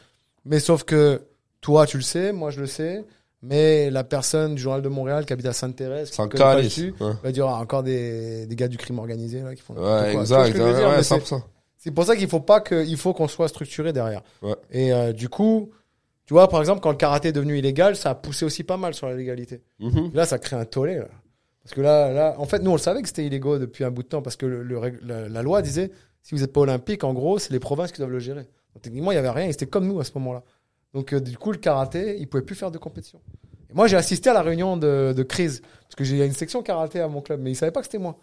Mais 0.44 0.58
sauf 0.58 0.82
que 0.82 1.22
toi 1.60 1.86
tu 1.86 1.98
le 1.98 2.02
sais, 2.02 2.32
moi 2.32 2.50
je 2.50 2.60
le 2.60 2.66
sais, 2.66 3.04
mais 3.42 3.90
la 3.90 4.04
personne 4.04 4.54
du 4.54 4.62
journal 4.62 4.82
de 4.82 4.88
Montréal 4.88 5.26
qui 5.26 5.32
habite 5.32 5.46
à 5.46 5.52
Sainte-Thérèse, 5.52 6.10
qui 6.10 6.16
connaît 6.16 6.44
pas 6.44 6.62
dessus, 6.62 6.94
Ouais, 7.00 7.12
va 7.22 7.32
dire 7.32 7.46
ah, 7.48 7.58
encore 7.58 7.82
des, 7.82 8.46
des 8.46 8.56
gars 8.56 8.68
du 8.68 8.76
crime 8.78 8.98
organisé 8.98 9.40
là 9.42 9.54
qui 9.54 9.62
font 9.62 9.74
ouais 9.74 10.14
exact, 10.14 10.52
c'est- 11.02 11.02
100%. 11.18 11.42
c'est 11.78 11.90
pour 11.90 12.04
ça 12.04 12.16
qu'il 12.16 12.28
faut 12.28 12.40
pas 12.40 12.60
que, 12.60 12.84
il 12.86 12.96
faut 12.96 13.12
qu'on 13.12 13.28
soit 13.28 13.48
structuré 13.48 13.92
derrière. 13.92 14.22
Ouais. 14.42 14.54
Et 14.70 14.92
euh, 14.92 15.12
du 15.12 15.28
coup, 15.28 15.70
tu 16.26 16.34
vois, 16.34 16.48
par 16.48 16.60
exemple, 16.60 16.80
quand 16.80 16.90
le 16.92 16.96
karaté 16.96 17.28
est 17.28 17.32
devenu 17.32 17.58
illégal, 17.58 17.96
ça 17.96 18.10
a 18.10 18.14
poussé 18.14 18.44
aussi 18.44 18.62
pas 18.62 18.76
mal 18.76 18.94
sur 18.94 19.08
la 19.08 19.14
légalité. 19.16 19.60
Mhm. 19.80 20.12
Là, 20.14 20.24
ça 20.24 20.38
crée 20.38 20.54
un 20.56 20.64
tollé. 20.64 20.96
Là. 20.98 21.08
Parce 21.64 21.74
que 21.74 21.80
là, 21.80 22.12
là, 22.12 22.34
en 22.38 22.44
fait, 22.46 22.60
nous, 22.60 22.70
on 22.70 22.74
le 22.76 22.80
savait 22.80 23.02
que 23.02 23.08
c'était 23.08 23.26
illégaux 23.26 23.58
depuis 23.58 23.82
un 23.82 23.90
bout 23.90 24.04
de 24.04 24.08
temps, 24.08 24.22
parce 24.22 24.36
que 24.36 24.46
le, 24.46 24.62
le 24.62 24.78
règle- 24.78 25.00
la, 25.04 25.28
la 25.28 25.42
loi 25.42 25.62
disait, 25.62 25.90
si 26.22 26.34
vous 26.36 26.40
n'êtes 26.40 26.52
pas 26.52 26.60
olympique, 26.60 27.02
en 27.02 27.12
gros, 27.12 27.38
c'est 27.40 27.52
les 27.52 27.58
provinces 27.58 27.90
qui 27.90 27.98
doivent 27.98 28.10
le 28.12 28.20
gérer. 28.20 28.42
Donc, 28.74 28.82
techniquement, 28.82 29.10
il 29.10 29.16
y 29.16 29.18
avait 29.18 29.30
rien, 29.30 29.48
et 29.48 29.52
c'était 29.52 29.66
comme 29.66 29.86
nous 29.88 29.98
à 29.98 30.04
ce 30.04 30.12
moment-là. 30.14 30.44
Donc, 30.94 31.12
euh, 31.12 31.20
du 31.20 31.36
coup, 31.38 31.52
le 31.52 31.58
karaté, 31.58 32.16
il 32.18 32.28
pouvait 32.28 32.42
plus 32.42 32.54
faire 32.54 32.70
de 32.70 32.78
compétition. 32.78 33.20
Et 33.70 33.74
moi, 33.74 33.86
j'ai 33.86 33.96
assisté 33.96 34.30
à 34.30 34.34
la 34.34 34.42
réunion 34.42 34.76
de, 34.76 35.14
de 35.16 35.22
crise, 35.22 35.62
parce 35.82 35.94
que 35.96 36.04
j'ai 36.04 36.24
une 36.24 36.32
section 36.32 36.62
karaté 36.62 37.00
à 37.00 37.08
mon 37.08 37.20
club, 37.20 37.40
mais 37.40 37.50
ils 37.50 37.56
savaient 37.56 37.72
pas 37.72 37.80
que 37.80 37.86
c'était 37.86 37.98
moi. 37.98 38.18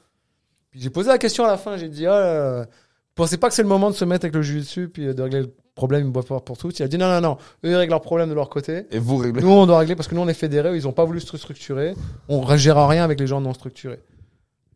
Puis 0.71 0.81
j'ai 0.81 0.89
posé 0.91 1.09
la 1.09 1.17
question 1.17 1.45
à 1.45 1.47
la 1.47 1.57
fin, 1.57 1.77
j'ai 1.77 1.89
dit, 1.89 2.05
ah, 2.05 2.67
pensez 3.15 3.37
pas 3.37 3.49
que 3.49 3.55
c'est 3.55 3.63
le 3.63 3.67
moment 3.67 3.89
de 3.89 3.95
se 3.95 4.05
mettre 4.05 4.25
avec 4.25 4.35
le 4.35 4.41
jus 4.41 4.59
dessus, 4.59 4.87
puis 4.87 5.07
euh, 5.07 5.13
de 5.13 5.21
régler 5.21 5.41
le 5.41 5.53
problème 5.75 6.07
une 6.07 6.23
fois 6.23 6.43
pour 6.43 6.57
toutes 6.57 6.79
Il 6.79 6.83
a 6.83 6.87
dit, 6.87 6.97
non, 6.97 7.09
non, 7.09 7.21
non, 7.21 7.37
eux, 7.65 7.71
ils 7.71 7.75
règlent 7.75 7.91
leurs 7.91 8.01
problèmes 8.01 8.29
de 8.29 8.33
leur 8.33 8.49
côté. 8.49 8.85
Et 8.91 8.99
vous 8.99 9.17
réglez. 9.17 9.41
Nous, 9.41 9.49
on 9.49 9.65
doit 9.65 9.79
régler 9.79 9.95
parce 9.95 10.07
que 10.07 10.15
nous, 10.15 10.21
on 10.21 10.27
est 10.27 10.33
fédérés, 10.33 10.75
ils 10.75 10.87
ont 10.87 10.91
pas 10.93 11.05
voulu 11.05 11.19
se 11.19 11.37
structurer. 11.37 11.95
On 12.27 12.45
ne 12.47 12.57
gère 12.57 12.87
rien 12.87 13.03
avec 13.03 13.19
les 13.19 13.27
gens 13.27 13.41
non 13.41 13.53
structurés. 13.53 13.99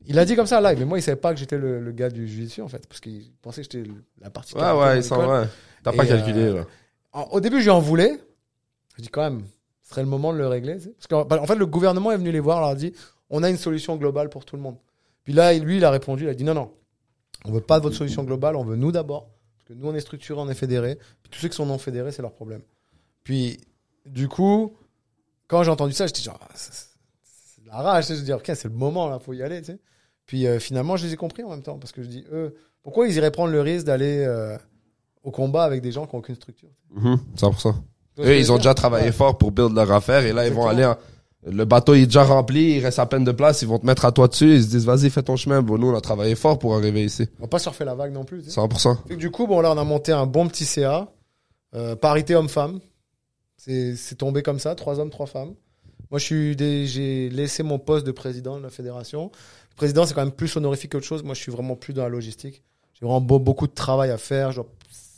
Il 0.06 0.20
a 0.20 0.26
dit 0.26 0.36
comme 0.36 0.48
ça 0.48 0.60
live, 0.60 0.80
mais 0.80 0.86
moi, 0.86 0.98
il 1.00 1.02
savait 1.02 1.16
pas 1.16 1.34
que 1.34 1.40
j'étais 1.40 1.58
le, 1.58 1.80
le 1.80 1.92
gars 1.92 2.10
du 2.10 2.28
judiciaire, 2.28 2.66
en 2.66 2.70
fait, 2.70 2.86
parce 2.88 3.00
qu'il 3.00 3.32
pensait 3.42 3.64
que 3.64 3.70
j'étais 3.72 3.90
la 4.22 4.30
partie. 4.30 4.56
Ouais, 4.56 4.72
ouais, 4.72 4.98
ils 4.98 5.04
sont, 5.04 5.16
l'école. 5.22 5.42
ouais. 5.42 5.48
T'as 5.84 5.94
pas 5.94 6.06
calculé, 6.06 6.42
euh, 6.42 6.56
là. 6.56 6.66
Au 7.14 7.40
début, 7.40 7.60
je 7.60 7.66
lui 7.66 7.70
en 7.70 7.80
voulais. 7.80 8.20
Je 8.98 9.02
dis 9.02 9.10
quand 9.10 9.22
même, 9.22 9.46
ce 9.84 9.90
serait 9.90 10.02
le 10.02 10.08
moment 10.08 10.34
de 10.34 10.38
le 10.38 10.48
régler. 10.48 10.78
Parce 10.78 11.08
qu'en 11.08 11.26
bah, 11.26 11.40
en 11.42 11.46
fait, 11.46 11.56
le 11.56 11.66
gouvernement 11.66 12.12
est 12.12 12.18
venu 12.18 12.32
les 12.32 12.40
voir, 12.40 12.60
leur 12.60 12.70
a 12.70 12.76
dit, 12.76 12.94
on 13.30 13.44
a 13.44 13.50
une 13.50 13.58
solution 13.58 13.96
globale 13.98 14.30
pour 14.30 14.46
tout 14.46 14.56
le 14.56 14.62
monde. 14.62 14.78
Puis 15.24 15.34
là, 15.34 15.54
lui, 15.54 15.78
il 15.78 15.86
a 15.86 15.92
répondu, 15.92 16.24
il 16.24 16.30
a 16.30 16.34
dit, 16.34 16.44
non, 16.44 16.54
non, 16.54 16.72
on 17.46 17.52
veut 17.52 17.62
pas 17.62 17.80
de 17.80 17.84
votre 17.84 17.96
solution 17.96 18.24
globale, 18.24 18.56
on 18.56 18.64
veut 18.64 18.76
nous 18.76 18.92
d'abord. 18.92 19.30
Parce 19.58 19.70
que 19.70 19.74
nous, 19.74 19.88
on 19.88 19.96
est 19.96 20.02
structurés, 20.02 20.40
on 20.40 20.50
est 20.50 20.56
fédérés. 20.56 20.96
Puis 21.22 21.30
tous 21.32 21.40
ceux 21.40 21.48
qui 21.50 21.56
sont 21.56 21.66
non 21.66 21.78
fédérés, 21.78 22.12
c'est 22.12 22.22
leur 22.22 22.34
problème. 22.34 22.62
Puis, 23.24 23.60
du 24.06 24.28
coup, 24.28 24.76
quand 25.48 25.64
j'ai 25.64 25.72
entendu 25.72 25.94
ça, 25.94 26.08
j'étais 26.08 26.22
genre, 26.22 26.40
ah, 26.42 26.52
c'est 26.56 27.66
la 27.66 27.76
rage. 27.76 28.08
Je 28.08 28.14
me 28.14 28.22
dis, 28.22 28.34
ok, 28.34 28.44
c'est 28.46 28.66
le 28.66 28.70
moment, 28.72 29.08
là, 29.08 29.20
faut 29.20 29.34
y 29.34 29.42
aller. 29.42 29.62
Puis 30.26 30.48
euh, 30.48 30.60
finalement, 30.60 30.98
je 30.98 31.06
les 31.06 31.14
ai 31.14 31.18
compris 31.18 31.44
en 31.44 31.50
même 31.50 31.64
temps. 31.64 31.78
Parce 31.78 31.92
que 31.92 32.04
je 32.04 32.08
dis, 32.08 32.26
eux, 32.32 32.56
pourquoi 32.82 33.08
ils 33.08 33.16
iraient 33.16 33.32
prendre 33.32 33.52
le 33.52 33.62
risque 33.62 33.86
d'aller 33.86 34.26
euh, 34.26 34.58
au 35.24 35.32
combat 35.32 35.64
avec 35.64 35.82
des 35.82 35.92
gens 35.92 36.06
qui 36.06 36.16
n'ont 36.16 36.20
aucune 36.20 36.36
structure 36.36 36.70
Mhm, 36.96 37.18
100%. 37.36 37.36
Tu 37.36 37.42
vois 37.42 37.52
ce 37.54 37.72
que 38.16 38.22
Eux, 38.22 38.26
je 38.26 38.30
veux 38.30 38.38
ils 38.40 38.52
ont 38.52 38.58
déjà 38.58 38.74
travaillé 38.74 39.06
Ouais. 39.08 39.12
fort 39.12 39.38
pour 39.38 39.52
build 39.52 39.74
leur 39.74 39.92
affaire 39.92 40.26
et 40.26 40.34
là, 40.34 40.46
ils 40.48 40.54
vont 40.54 40.68
aller. 40.68 40.86
En- 40.86 40.98
Le 41.46 41.66
bateau 41.66 41.94
il 41.94 42.04
est 42.04 42.06
déjà 42.06 42.24
rempli, 42.24 42.78
il 42.78 42.80
reste 42.80 43.00
à 43.00 43.06
peine 43.06 43.26
de 43.26 43.32
place, 43.34 43.62
ils 43.64 43.68
vont 43.68 43.78
te 43.78 43.86
mettre 43.86 44.06
à 44.06 44.14
toi 44.14 44.30
dessus, 44.30 44.56
ils 44.56 44.64
se 44.64 44.70
disent 44.70 44.86
vas-y 44.86 45.10
fais 45.10 45.24
ton 45.24 45.36
chemin. 45.36 45.62
Bon, 45.62 45.78
nous 45.78 45.88
on 45.90 45.96
a 45.96 46.00
travaillé 46.00 46.36
fort 46.36 46.58
pour 46.58 46.74
arriver 46.76 47.04
ici. 47.04 47.28
On 47.40 47.42
va 47.44 47.48
pas 47.50 47.60
surfer 47.60 47.84
la 47.84 47.96
vague 47.96 48.14
non 48.14 48.24
plus. 48.24 48.42
tu 48.44 48.50
sais. 48.50 48.52
100%. 48.62 48.96
Fait 49.08 49.16
que 49.16 49.20
du 49.20 49.30
coup, 49.30 49.46
bon, 49.46 49.60
là, 49.60 49.72
on 49.74 49.78
a 49.78 49.84
monté 49.84 50.14
un 50.14 50.26
bon 50.26 50.48
petit 50.48 50.64
CA. 50.66 51.10
euh, 51.76 51.96
parité 51.98 52.36
homme-femme. 52.36 52.80
C'est 53.58 54.16
tombé 54.18 54.42
comme 54.44 54.60
ça, 54.60 54.76
trois 54.76 55.00
hommes, 55.00 55.10
trois 55.10 55.26
femmes. 55.26 55.54
Moi, 56.12 56.20
j'ai 56.20 57.30
laissé 57.30 57.64
mon 57.64 57.80
poste 57.80 58.06
de 58.06 58.12
président 58.12 58.58
de 58.58 58.64
la 58.64 58.70
fédération. 58.70 59.32
Le 59.72 59.76
président, 59.76 60.06
c'est 60.06 60.14
quand 60.14 60.22
même 60.24 60.32
plus 60.32 60.56
honorifique 60.56 60.92
qu'autre 60.92 61.06
chose. 61.06 61.24
Moi, 61.24 61.34
je 61.34 61.42
suis 61.42 61.52
vraiment 61.52 61.76
plus 61.76 61.94
dans 61.94 62.04
la 62.04 62.10
logistique. 62.10 62.62
J'ai 62.94 63.06
vraiment 63.06 63.22
beau- 63.22 63.40
beaucoup 63.40 63.66
de 63.68 63.74
travail 63.74 64.12
à 64.12 64.18
faire. 64.18 64.52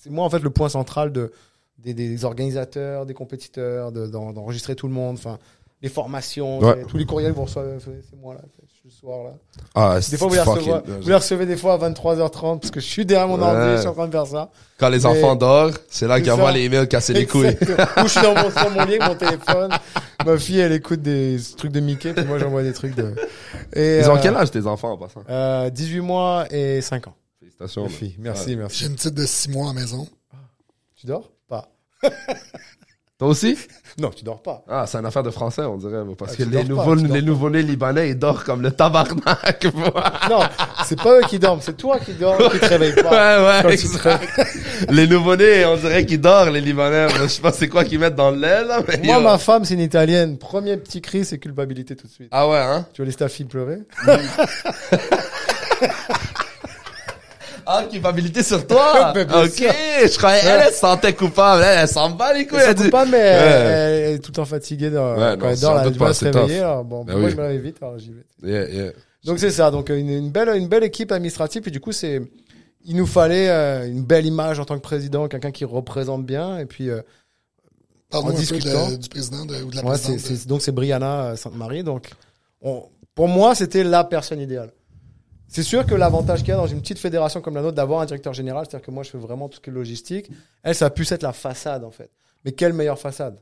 C'est 0.06 0.12
moi, 0.12 0.24
en 0.24 0.30
fait, 0.30 0.40
le 0.40 0.52
point 0.52 0.70
central 0.70 1.12
de, 1.12 1.32
des, 1.80 1.94
des 1.96 2.24
organisateurs, 2.26 3.06
des 3.08 3.14
compétiteurs, 3.16 3.92
de- 3.92 4.06
d'en- 4.08 4.32
d'enregistrer 4.34 4.76
tout 4.76 4.88
le 4.88 4.94
monde. 4.94 5.16
Enfin, 5.18 5.40
les 5.82 5.90
formations, 5.90 6.60
Ouais. 6.60 6.76
les- 6.78 6.86
tous 6.86 6.98
les 6.98 7.06
courriels, 7.06 7.32
vous 7.34 7.44
recevez, 7.46 7.78
c'est 7.80 8.20
moi, 8.22 8.36
là. 8.36 8.42
Je 8.68 8.72
suis 8.74 8.82
le 8.86 8.92
soir, 8.92 9.24
là. 9.24 9.32
Ah, 9.74 10.00
Des 10.12 10.16
fois, 10.18 10.28
vous 10.28 10.36
les, 10.36 10.42
recevez, 10.42 10.72
vous 11.02 11.10
les 11.10 11.16
recevez 11.16 11.46
des 11.48 11.58
fois 11.58 11.74
à 11.74 11.78
23h30 11.78 12.60
parce 12.62 12.70
que 12.72 12.80
je 12.80 12.86
suis 12.86 13.04
derrière 13.06 13.28
mon 13.28 13.38
Ouais. 13.40 13.44
ordi, 13.44 13.72
je 13.76 13.78
suis 13.80 13.88
en 13.88 13.94
train 13.94 14.06
de 14.08 14.12
faire 14.12 14.28
ça. 14.28 14.52
Quand 14.78 14.90
les 14.90 15.00
Mais- 15.00 15.06
enfants 15.08 15.36
dorment, 15.36 15.74
c'est 15.90 16.08
là 16.08 16.22
qu'ils 16.22 16.32
envoient 16.32 16.52
ça. 16.52 16.58
les 16.58 16.64
emails 16.66 16.88
casser 16.88 17.14
les 17.14 17.26
couilles. 17.26 17.58
Ou 17.98 18.04
je 18.04 18.08
suis 18.08 18.22
dans 18.22 18.36
mon, 18.36 18.52
sur 18.52 18.70
mon 18.72 18.86
lit 18.86 19.00
mon 19.00 19.16
téléphone. 19.16 19.72
Ma 20.26 20.38
fille, 20.38 20.60
elle 20.60 20.72
écoute 20.74 21.02
des 21.02 21.38
trucs 21.58 21.72
de 21.72 21.80
Mickey, 21.80 22.14
puis 22.14 22.26
moi, 22.26 22.38
j'envoie 22.40 22.64
des 22.64 22.74
trucs 22.74 22.96
de. 22.96 23.14
Et, 23.74 24.00
Ils 24.00 24.10
ont 24.10 24.16
euh, 24.16 24.20
quel 24.22 24.36
âge 24.36 24.52
tes 24.52 24.66
enfants 24.68 24.92
en 24.92 24.98
passant? 24.98 25.22
euh, 25.30 25.70
18 25.70 26.00
mois 26.02 26.46
et 26.52 26.82
5 26.82 27.08
ans. 27.08 27.16
Félicitations. 27.58 27.88
Merci, 28.20 28.56
merci. 28.56 28.78
J'ai 28.80 28.86
une 28.88 28.96
petite 28.96 29.14
de 29.14 29.26
6 29.26 29.50
mois 29.50 29.70
à 29.70 29.74
la 29.74 29.80
maison. 29.80 30.08
Tu 30.96 31.06
dors? 31.08 31.32
Pas. 31.48 31.70
Toi 33.18 33.30
aussi? 33.30 33.58
Non, 33.98 34.10
tu 34.10 34.26
dors 34.26 34.42
pas. 34.44 34.66
Ah, 34.68 34.86
c'est 34.86 34.98
une 34.98 35.06
affaire 35.06 35.24
de 35.24 35.30
français, 35.30 35.62
on 35.62 35.78
dirait. 35.78 36.04
Parce 36.20 36.34
Ah, 36.34 36.36
que 36.36 36.44
les, 36.44 36.66
nouveaux, 36.66 36.96
les 36.96 37.08
pas. 37.08 37.22
nouveaux-nés 37.22 37.62
libanais, 37.62 38.10
ils 38.10 38.20
dorment 38.20 38.44
comme 38.44 38.62
le 38.62 38.72
tabarnak. 38.72 39.64
ouais, 39.64 39.72
Non, 40.30 40.42
c'est 40.86 41.02
pas 41.02 41.18
eux 41.20 41.22
qui 41.30 41.40
dorment, 41.40 41.62
c'est 41.62 41.78
toi 41.78 41.98
qui 42.00 42.12
dors, 42.12 42.38
qui 42.52 42.60
te 42.60 42.66
réveilles 42.66 43.02
pas. 43.02 43.64
Ouais, 43.64 43.78
tu 43.78 43.88
te 43.88 44.92
les 44.92 45.08
nouveaux-nés, 45.08 45.64
on 45.66 45.78
dirait 45.78 46.06
qu'ils 46.06 46.20
dorment, 46.20 46.50
les 46.54 46.60
libanais. 46.60 47.08
Je 47.18 47.28
sais 47.28 47.42
pas 47.42 47.54
c'est 47.54 47.70
quoi 47.70 47.86
qu'ils 47.86 48.00
mettent 48.00 48.16
dans 48.16 48.32
le 48.32 48.38
lait, 48.38 48.66
là. 48.66 48.82
Mais 48.86 48.98
Moi, 48.98 49.16
yo. 49.16 49.22
ma 49.22 49.38
femme, 49.38 49.64
c'est 49.64 49.76
une 49.76 49.80
italienne. 49.80 50.38
Premier 50.38 50.76
petit 50.76 51.00
cri, 51.00 51.24
c'est 51.24 51.40
culpabilité 51.40 51.96
tout 51.96 52.08
de 52.08 52.12
suite. 52.12 52.28
Ah 52.32 52.50
ouais, 52.50 52.58
hein? 52.58 52.86
Tu 52.92 53.02
veux 53.02 53.06
laisser 53.06 53.20
ta 53.20 53.30
fille 53.30 53.46
pleurer? 53.46 53.80
Ah, 57.66 57.84
culpabilité 57.90 58.44
sur 58.44 58.66
toi? 58.68 59.12
Ben, 59.16 59.26
bien 59.26 59.44
ok, 59.44 59.50
sûr. 59.50 59.72
je 59.72 60.18
croyais, 60.18 60.42
elle, 60.44 60.62
elle 60.68 60.74
se 60.74 60.80
sentait 60.80 61.14
coupable. 61.14 61.64
Elle, 61.64 61.80
elle 61.80 61.88
s'en 61.88 62.10
bat 62.12 62.34
les 62.34 62.46
couilles. 62.48 62.60
Ça 62.60 62.70
Elle 62.70 62.76
dit, 62.76 62.84
coupe 62.84 62.92
pas, 62.92 63.06
mais 63.06 63.12
Ouais. 63.14 63.20
elle, 63.22 63.94
elle 64.04 64.14
est 64.16 64.20
tout 64.20 64.32
le 64.32 64.36
temps 64.36 64.46
fatiguée 64.46 64.90
dans- 64.90 65.14
Ouais, 65.16 65.36
quand 65.40 65.46
non, 65.46 65.50
elle 65.52 65.60
dort. 65.60 65.80
Elle 65.80 66.04
à 66.04 66.14
se 66.14 66.26
réveiller. 66.26 66.60
Alors, 66.60 66.84
bon, 66.84 67.04
Ben 67.04 67.14
moi, 67.14 67.26
oui. 67.26 67.32
je 67.32 67.36
me 67.38 67.42
réveille 67.42 67.60
vite, 67.60 67.78
alors 67.82 67.98
j'y 67.98 68.12
vais. 68.12 68.26
Yeah, 68.52 68.70
yeah. 68.70 68.92
Donc 69.24 69.40
c'est 69.40 69.50
ça, 69.52 69.72
donc 69.72 69.90
une, 69.90 70.08
une 70.10 70.30
belle 70.30 70.50
une 70.56 70.68
belle 70.68 70.84
équipe 70.84 71.12
administrative 71.12 71.64
puis 71.64 71.72
du 71.72 71.80
coup 71.80 71.92
c'est 71.92 72.22
il 72.86 72.96
nous 72.96 73.08
fallait 73.08 73.50
euh, 73.50 73.88
une 73.88 74.04
belle 74.04 74.28
image 74.28 74.60
en 74.60 74.66
tant 74.66 74.76
que 74.76 74.84
président, 74.84 75.28
quelqu'un 75.28 75.50
qui 75.50 75.66
représente 75.66 76.24
bien 76.28 76.60
et 76.60 76.66
puis 76.68 76.92
euh, 76.92 77.02
En 78.14 78.20
un 78.20 78.28
peu 78.32 78.34
discutant. 78.34 78.92
de- 78.92 78.98
du 78.98 79.10
président 79.10 79.44
de- 79.48 79.64
ou 79.64 79.72
de 79.72 79.76
la 79.78 79.84
ouais, 79.84 79.98
c'est, 79.98 80.10
présidente. 80.14 80.38
c'est- 80.38 80.48
donc 80.48 80.62
c'est 80.62 80.72
Brianna 80.72 81.24
euh, 81.32 81.36
Sainte-Marie 81.36 81.84
donc 81.84 82.12
on- 82.62 82.84
pour 83.16 83.28
moi 83.28 83.56
c'était 83.56 83.84
la 83.84 84.04
personne 84.04 84.40
idéale. 84.40 84.72
C'est 85.48 85.64
sûr 85.64 85.86
que 85.86 85.96
l'avantage 85.96 86.40
qu'il 86.40 86.50
y 86.50 86.52
a 86.52 86.58
dans 86.58 86.68
une 86.68 86.82
petite 86.82 87.00
fédération 87.00 87.40
comme 87.42 87.56
la 87.56 87.62
nôtre 87.62 87.76
d'avoir 87.76 88.02
un 88.02 88.06
directeur 88.06 88.34
général, 88.34 88.66
c'est-à-dire 88.68 88.86
que 88.86 88.92
moi 88.92 89.04
je 89.04 89.12
fais 89.12 89.18
vraiment 89.18 89.48
tout 89.48 89.58
ce 89.58 89.62
qui 89.62 89.70
est 89.70 89.74
logistique, 89.74 90.30
elle 90.64 90.76
ça 90.76 90.88
a 90.88 90.90
pu 90.90 91.04
être 91.12 91.24
la 91.24 91.34
façade 91.34 91.84
en 91.84 91.92
fait. 91.92 92.10
Mais 92.44 92.52
quelle 92.52 92.74
meilleure 92.74 93.00
façade? 93.00 93.40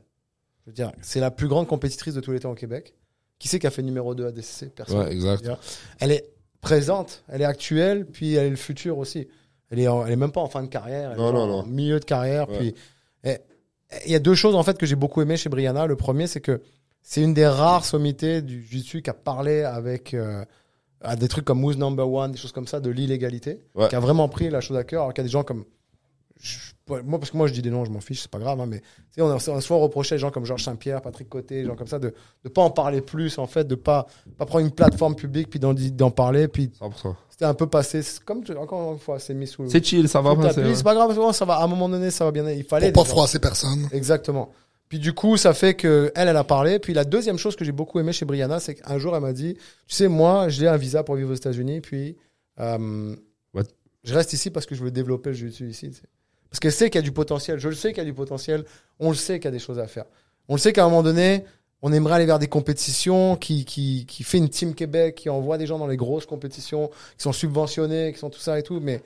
Je 0.64 0.70
veux 0.70 0.74
dire, 0.74 0.92
c'est 1.02 1.20
la 1.20 1.30
plus 1.30 1.48
grande 1.48 1.66
compétitrice 1.66 2.14
de 2.14 2.20
tous 2.20 2.32
les 2.32 2.40
temps 2.40 2.50
au 2.52 2.54
Québec. 2.54 2.94
Qui 3.38 3.48
c'est 3.48 3.58
qui 3.58 3.66
a 3.66 3.70
fait 3.70 3.82
numéro 3.82 4.14
2 4.14 4.26
à 4.26 4.32
DCC 4.32 4.66
Personne. 4.70 4.98
Ouais, 5.00 5.12
exact. 5.12 5.48
elle 6.00 6.12
est 6.12 6.24
présente, 6.60 7.22
elle 7.28 7.42
est 7.42 7.46
actuelle, 7.46 8.06
puis 8.06 8.34
elle 8.34 8.46
est 8.46 8.50
le 8.50 8.56
futur 8.56 8.96
aussi. 8.98 9.26
Elle 9.70 9.80
est, 9.80 9.88
en- 9.88 10.06
elle 10.06 10.12
est 10.12 10.16
même 10.16 10.30
pas 10.32 10.40
en 10.40 10.48
fin 10.48 10.62
de 10.62 10.68
carrière, 10.68 11.10
elle 11.12 11.18
Non, 11.18 11.30
est 11.30 11.32
non, 11.32 11.40
en 11.40 11.46
non. 11.48 11.62
milieu 11.66 11.98
de 12.00 12.04
carrière. 12.04 12.48
Ouais. 12.48 12.58
Puis 12.58 12.74
et- 13.24 13.38
il 14.06 14.12
y 14.12 14.14
a 14.14 14.18
deux 14.20 14.34
choses 14.34 14.54
en 14.54 14.62
fait 14.62 14.78
que 14.78 14.86
j'ai 14.86 14.94
beaucoup 14.96 15.20
aimé 15.20 15.36
chez 15.36 15.48
Brianna. 15.48 15.86
Le 15.86 15.96
premier, 15.96 16.26
c'est 16.26 16.40
que 16.40 16.62
c'est 17.02 17.20
une 17.22 17.34
des 17.34 17.46
rares 17.46 17.84
sommités 17.84 18.40
du 18.40 18.62
jiu-jitsu 18.62 19.02
qui 19.02 19.10
a 19.10 19.14
parlé 19.14 19.62
avec 19.62 20.14
euh, 20.14 20.44
à 21.04 21.16
des 21.16 21.28
trucs 21.28 21.44
comme 21.44 21.62
Who's 21.64 21.76
Number 21.76 22.08
One, 22.10 22.32
des 22.32 22.38
choses 22.38 22.52
comme 22.52 22.66
ça, 22.66 22.80
de 22.80 22.90
l'illégalité, 22.90 23.60
Ouais. 23.74 23.88
qui 23.88 23.94
a 23.94 24.00
vraiment 24.00 24.28
pris 24.28 24.50
la 24.50 24.60
chose 24.60 24.76
à 24.76 24.84
cœur. 24.84 25.02
Alors 25.02 25.14
qu'il 25.14 25.22
y 25.22 25.26
a 25.26 25.28
des 25.28 25.32
gens 25.32 25.44
comme 25.44 25.64
je- 26.40 26.58
moi, 27.04 27.18
parce 27.18 27.30
que 27.30 27.36
moi 27.38 27.46
je 27.46 27.52
dis 27.54 27.62
des 27.62 27.70
noms, 27.70 27.84
je 27.86 27.90
m'en 27.90 28.00
fiche, 28.00 28.20
c'est 28.22 28.30
pas 28.30 28.38
grave, 28.38 28.60
hein, 28.60 28.66
mais 28.66 28.80
tu 28.80 28.86
sais, 29.12 29.22
on 29.22 29.30
a, 29.30 29.36
on 29.48 29.56
a 29.56 29.60
souvent 29.62 29.80
reproché 29.80 30.14
à 30.14 30.16
des 30.16 30.20
gens 30.20 30.30
comme 30.30 30.44
Georges 30.44 30.64
Saint-Pierre, 30.64 31.00
Patrick 31.00 31.28
Côté, 31.28 31.62
des 31.62 31.66
gens 31.66 31.76
comme 31.76 31.86
ça, 31.86 31.98
de 31.98 32.12
ne 32.44 32.50
pas 32.50 32.60
en 32.60 32.70
parler 32.70 33.00
plus, 33.00 33.38
en 33.38 33.46
fait, 33.46 33.64
de 33.66 33.74
pas, 33.74 34.06
pas 34.36 34.44
prendre 34.44 34.64
une 34.66 34.72
plateforme 34.72 35.14
publique, 35.14 35.48
puis 35.48 35.58
d'en, 35.58 35.72
d'en 35.72 36.10
parler, 36.10 36.46
puis 36.48 36.70
100%. 36.78 37.16
c'était 37.30 37.46
un 37.46 37.54
peu 37.54 37.66
passé, 37.66 38.02
comme, 38.26 38.44
tu- 38.44 38.54
encore 38.56 38.92
une 38.92 38.98
fois, 38.98 39.18
c'est 39.18 39.32
mis 39.32 39.46
sous 39.46 39.66
C'est 39.70 39.82
chill, 39.82 40.06
ça 40.08 40.20
va 40.20 40.34
passer. 40.36 40.74
C'est 40.74 40.82
pas 40.84 40.94
grave, 40.94 41.32
ça 41.32 41.44
va, 41.46 41.54
à 41.54 41.64
un 41.64 41.68
moment 41.68 41.88
donné, 41.88 42.10
ça 42.10 42.24
va 42.26 42.32
bien, 42.32 42.50
il 42.50 42.64
fallait. 42.64 42.92
Pour 42.92 43.04
pas 43.04 43.08
froisser 43.08 43.38
personne. 43.38 43.88
Exactement. 43.92 44.50
Puis 44.88 44.98
du 44.98 45.12
coup, 45.12 45.36
ça 45.36 45.54
fait 45.54 45.74
que 45.74 46.12
elle, 46.14 46.28
elle 46.28 46.36
a 46.36 46.44
parlé. 46.44 46.78
Puis 46.78 46.94
la 46.94 47.04
deuxième 47.04 47.38
chose 47.38 47.56
que 47.56 47.64
j'ai 47.64 47.72
beaucoup 47.72 47.98
aimé 48.00 48.12
chez 48.12 48.24
Brianna, 48.24 48.60
c'est 48.60 48.76
qu'un 48.76 48.98
jour, 48.98 49.14
elle 49.16 49.22
m'a 49.22 49.32
dit, 49.32 49.54
tu 49.54 49.94
sais, 49.94 50.08
moi, 50.08 50.48
j'ai 50.48 50.68
un 50.68 50.76
visa 50.76 51.02
pour 51.02 51.16
vivre 51.16 51.32
aux 51.32 51.36
États-Unis, 51.36 51.80
puis 51.80 52.16
euh, 52.60 53.16
What? 53.54 53.64
je 54.04 54.14
reste 54.14 54.32
ici 54.32 54.50
parce 54.50 54.66
que 54.66 54.74
je 54.74 54.84
veux 54.84 54.90
développer 54.90 55.30
le 55.30 55.36
jiu-jitsu 55.36 55.68
ici. 55.68 55.90
tu 55.90 55.96
sais. 55.96 56.08
Parce 56.50 56.60
qu'elle 56.60 56.72
sait 56.72 56.88
qu'il 56.88 56.98
y 56.98 57.02
a 57.02 57.02
du 57.02 57.12
potentiel. 57.12 57.58
Je 57.58 57.68
le 57.68 57.74
sais 57.74 57.88
qu'il 57.92 57.98
y 57.98 58.02
a 58.02 58.04
du 58.04 58.14
potentiel. 58.14 58.64
On 59.00 59.08
le 59.08 59.16
sait 59.16 59.40
qu'il 59.40 59.46
y 59.46 59.48
a 59.48 59.50
des 59.50 59.58
choses 59.58 59.80
à 59.80 59.88
faire. 59.88 60.04
On 60.46 60.54
le 60.54 60.60
sait 60.60 60.72
qu'à 60.72 60.84
un 60.84 60.88
moment 60.88 61.02
donné, 61.02 61.44
on 61.82 61.92
aimerait 61.92 62.14
aller 62.14 62.26
vers 62.26 62.38
des 62.38 62.46
compétitions 62.46 63.36
qui, 63.36 63.64
qui, 63.64 64.06
qui 64.06 64.22
fait 64.22 64.38
une 64.38 64.48
team 64.48 64.74
Québec, 64.74 65.16
qui 65.16 65.30
envoie 65.30 65.58
des 65.58 65.66
gens 65.66 65.78
dans 65.78 65.86
les 65.86 65.96
grosses 65.96 66.26
compétitions, 66.26 66.88
qui 67.16 67.22
sont 67.24 67.32
subventionnés, 67.32 68.12
qui 68.12 68.18
sont 68.18 68.30
tout 68.30 68.38
ça 68.38 68.58
et 68.58 68.62
tout, 68.62 68.78
mais 68.80 69.02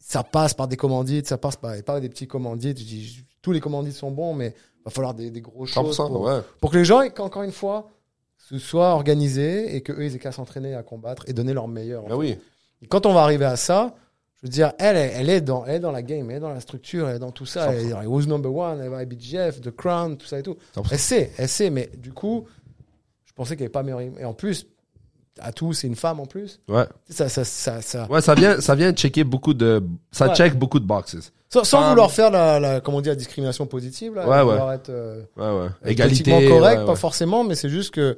ça 0.00 0.24
passe 0.24 0.54
par 0.54 0.66
des 0.66 0.76
commandites, 0.76 1.26
ça 1.28 1.38
passe 1.38 1.56
par, 1.56 1.80
par 1.82 2.00
des 2.00 2.08
petits 2.08 2.26
commandites. 2.26 2.78
Je 2.78 2.84
dis, 2.84 3.24
tous 3.42 3.52
les 3.52 3.60
commandites 3.60 3.94
sont 3.94 4.10
bons, 4.10 4.34
mais 4.34 4.54
va 4.84 4.90
falloir 4.90 5.14
des, 5.14 5.30
des 5.30 5.40
grosses 5.40 5.70
choses 5.70 5.96
100%, 5.98 6.08
pour, 6.08 6.20
ouais. 6.22 6.40
pour 6.60 6.70
que 6.70 6.76
les 6.78 6.84
gens, 6.84 7.02
encore 7.18 7.42
une 7.42 7.52
fois, 7.52 7.88
se 8.36 8.58
soient 8.58 8.90
organisés 8.94 9.76
et 9.76 9.82
qu'eux, 9.82 10.04
ils 10.04 10.14
aient 10.16 10.18
qu'à 10.18 10.32
s'entraîner 10.32 10.74
à 10.74 10.82
combattre 10.82 11.24
et 11.28 11.32
donner 11.32 11.52
leur 11.52 11.68
meilleur. 11.68 12.04
en 12.04 12.08
Ben 12.08 12.16
oui. 12.16 12.36
et 12.82 12.86
quand 12.86 13.06
on 13.06 13.14
va 13.14 13.22
arriver 13.22 13.44
à 13.44 13.56
ça, 13.56 13.94
je 14.36 14.46
veux 14.48 14.50
dire, 14.50 14.72
elle, 14.80 14.96
elle, 14.96 15.12
elle 15.14 15.30
est 15.30 15.40
dans, 15.40 15.64
elle 15.64 15.76
est 15.76 15.80
dans 15.80 15.92
la 15.92 16.02
game, 16.02 16.28
elle 16.30 16.38
est 16.38 16.40
dans 16.40 16.48
la 16.52 16.60
structure, 16.60 17.08
elle 17.08 17.16
est 17.16 17.20
dans 17.20 17.30
tout 17.30 17.46
ça. 17.46 17.72
Elle 17.72 17.90
est 17.90 18.06
Who's 18.06 18.26
Number 18.26 18.52
One, 18.52 18.80
elle 18.80 18.88
va 18.90 18.98
à 18.98 19.04
BGF, 19.04 19.60
The 19.60 19.70
Crown, 19.70 20.16
tout 20.16 20.26
ça 20.26 20.40
et 20.40 20.42
tout. 20.42 20.56
100%. 20.74 20.88
Elle 20.90 20.98
sait, 20.98 21.32
elle 21.38 21.48
sait, 21.48 21.70
mais 21.70 21.88
du 21.96 22.12
coup, 22.12 22.46
je 23.24 23.32
pensais 23.34 23.50
qu'elle 23.54 23.66
n'avait 23.66 23.72
pas 23.72 23.84
meilleure. 23.84 24.00
Et 24.18 24.24
en 24.24 24.34
plus, 24.34 24.66
à 25.38 25.52
tout, 25.52 25.72
c'est 25.72 25.86
une 25.86 25.94
femme 25.94 26.18
en 26.18 26.26
plus. 26.26 26.58
Ouais. 26.68 26.84
Ça, 27.08 27.28
ça, 27.28 27.44
ça, 27.44 27.80
ça- 27.80 28.06
Ouais, 28.10 28.20
ça 28.20 28.34
vient, 28.34 28.60
ça 28.60 28.74
vient 28.74 28.92
checker 28.92 29.22
beaucoup 29.22 29.54
de, 29.54 29.82
ça 30.10 30.26
Ouais. 30.28 30.34
check 30.34 30.54
beaucoup 30.58 30.80
de 30.80 30.84
boxes. 30.86 31.32
Sans, 31.64 31.88
vouloir 31.90 32.10
faire 32.10 32.30
la, 32.30 32.58
la, 32.58 32.80
comment 32.80 32.98
on 32.98 33.00
dit, 33.02 33.08
la 33.10 33.14
discrimination 33.14 33.66
positive, 33.66 34.14
là, 34.14 34.26
Ouais, 34.28 34.42
vouloir 34.42 34.68
ouais. 34.68 34.74
être 34.76 34.88
euh, 34.90 35.22
Ouais, 35.36 35.68
Égalité. 35.84 36.30
correct, 36.48 36.80
ouais, 36.80 36.86
pas 36.86 36.96
forcément, 36.96 37.44
mais 37.44 37.54
c'est 37.54 37.68
juste 37.68 37.92
que. 37.92 38.16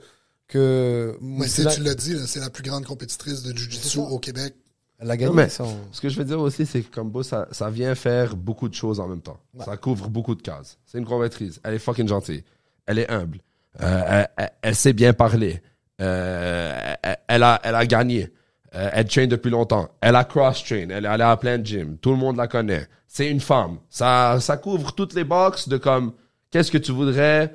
que 0.49 1.17
Mais 1.21 1.47
c'est 1.49 1.67
tu 1.69 1.83
l'as 1.83 1.95
dit, 1.95 2.17
c'est 2.27 2.41
la 2.41 2.51
plus 2.51 2.63
grande 2.63 2.85
compétitrice 2.85 3.43
de 3.43 3.57
Jiu-Jitsu 3.57 3.99
au 3.99 4.19
Québec. 4.19 4.55
elle 5.01 5.11
a 5.11 5.17
gagné. 5.17 5.31
Non, 5.31 5.35
mais- 5.37 5.49
ça, 5.49 5.65
on- 5.65 5.77
Ce 5.93 6.01
que 6.01 6.09
je 6.09 6.17
veux 6.17 6.25
dire 6.25 6.39
aussi, 6.41 6.65
c'est 6.67 6.81
que 6.83 6.95
Combo, 6.95 7.23
ça, 7.23 7.49
ça 7.51 7.69
vient 7.71 7.95
faire 7.95 8.37
beaucoup 8.37 8.69
de 8.69 8.75
choses 8.75 9.01
en 9.01 9.09
même 9.09 9.21
temps. 9.21 9.39
Ouais. 9.55 9.65
Ça 9.65 9.77
couvre 9.77 10.09
beaucoup 10.09 10.35
de 10.37 10.43
cases. 10.43 10.79
C'est 10.87 10.99
une 10.99 11.05
compétitrice. 11.05 11.61
Elle 11.65 11.75
est 11.75 11.79
fucking 11.81 12.07
gentille. 12.09 12.45
Elle 12.87 12.99
est 13.01 13.11
humble. 13.11 13.39
Euh, 13.83 14.03
elle, 14.07 14.29
elle- 14.37 14.53
elle 14.63 14.75
sait 14.77 14.93
bien 14.93 15.13
parler. 15.13 15.61
Euh, 16.01 16.95
elle, 17.03 17.17
elle 17.29 17.43
a, 17.43 17.61
elle 17.65 17.75
a 17.75 17.87
gagné. 17.87 18.31
Euh, 18.75 18.91
elle 18.93 19.07
train 19.07 19.27
depuis 19.27 19.51
longtemps. 19.51 19.89
Elle 20.01 20.17
a 20.17 20.25
cross-train. 20.25 20.89
Elle 20.91 21.05
est 21.05 21.09
allée 21.09 21.25
à 21.25 21.37
plein 21.37 21.59
de 21.59 21.67
gym. 21.67 21.97
Tout 21.99 22.11
le 22.11 22.17
monde 22.17 22.37
la 22.37 22.49
connaît. 22.49 22.87
C'est 23.07 23.31
une 23.31 23.41
femme. 23.41 23.79
Ça, 23.89 24.39
ça 24.41 24.57
couvre 24.57 24.93
toutes 24.93 25.15
les 25.15 25.25
boxes 25.25 25.69
de 25.69 25.77
comme, 25.77 26.13
qu'est-ce 26.51 26.71
que 26.73 26.79
tu 26.79 26.93
voudrais 26.93 27.53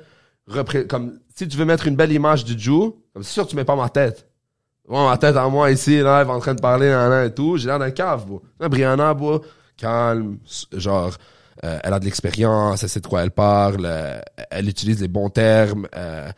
comme, 0.88 1.18
si 1.34 1.48
tu 1.48 1.56
veux 1.56 1.64
mettre 1.64 1.86
une 1.86 1.96
belle 1.96 2.12
image 2.12 2.44
du 2.44 2.58
Jew, 2.58 2.92
comme 3.12 3.22
c'est 3.22 3.32
sûr 3.32 3.46
tu 3.46 3.56
mets 3.56 3.64
pas 3.64 3.76
ma 3.76 3.88
tête. 3.88 4.26
Bon, 4.88 5.08
ma 5.08 5.16
tête 5.16 5.36
à 5.36 5.48
moi 5.48 5.70
ici, 5.70 6.00
là, 6.00 6.22
elle 6.22 6.28
est 6.28 6.30
en 6.30 6.40
train 6.40 6.54
de 6.54 6.60
parler, 6.60 6.88
nan, 6.88 7.10
nan, 7.10 7.26
et 7.28 7.32
tout. 7.32 7.56
J'ai 7.56 7.68
l'air 7.68 7.78
d'un 7.78 7.92
cave, 7.92 8.26
bro. 8.26 8.42
Là, 8.58 8.68
Brianna, 8.68 9.14
bro, 9.14 9.40
calme, 9.76 10.38
genre, 10.72 11.14
euh, 11.64 11.78
elle 11.84 11.92
a 11.92 12.00
de 12.00 12.04
l'expérience, 12.04 12.82
elle 12.82 12.88
sait 12.88 13.00
de 13.00 13.06
quoi 13.06 13.22
elle 13.22 13.30
parle, 13.30 13.84
euh, 13.84 14.20
elle 14.50 14.68
utilise 14.68 15.00
les 15.00 15.08
bons 15.08 15.30
termes. 15.30 15.86
euh, 15.96 16.30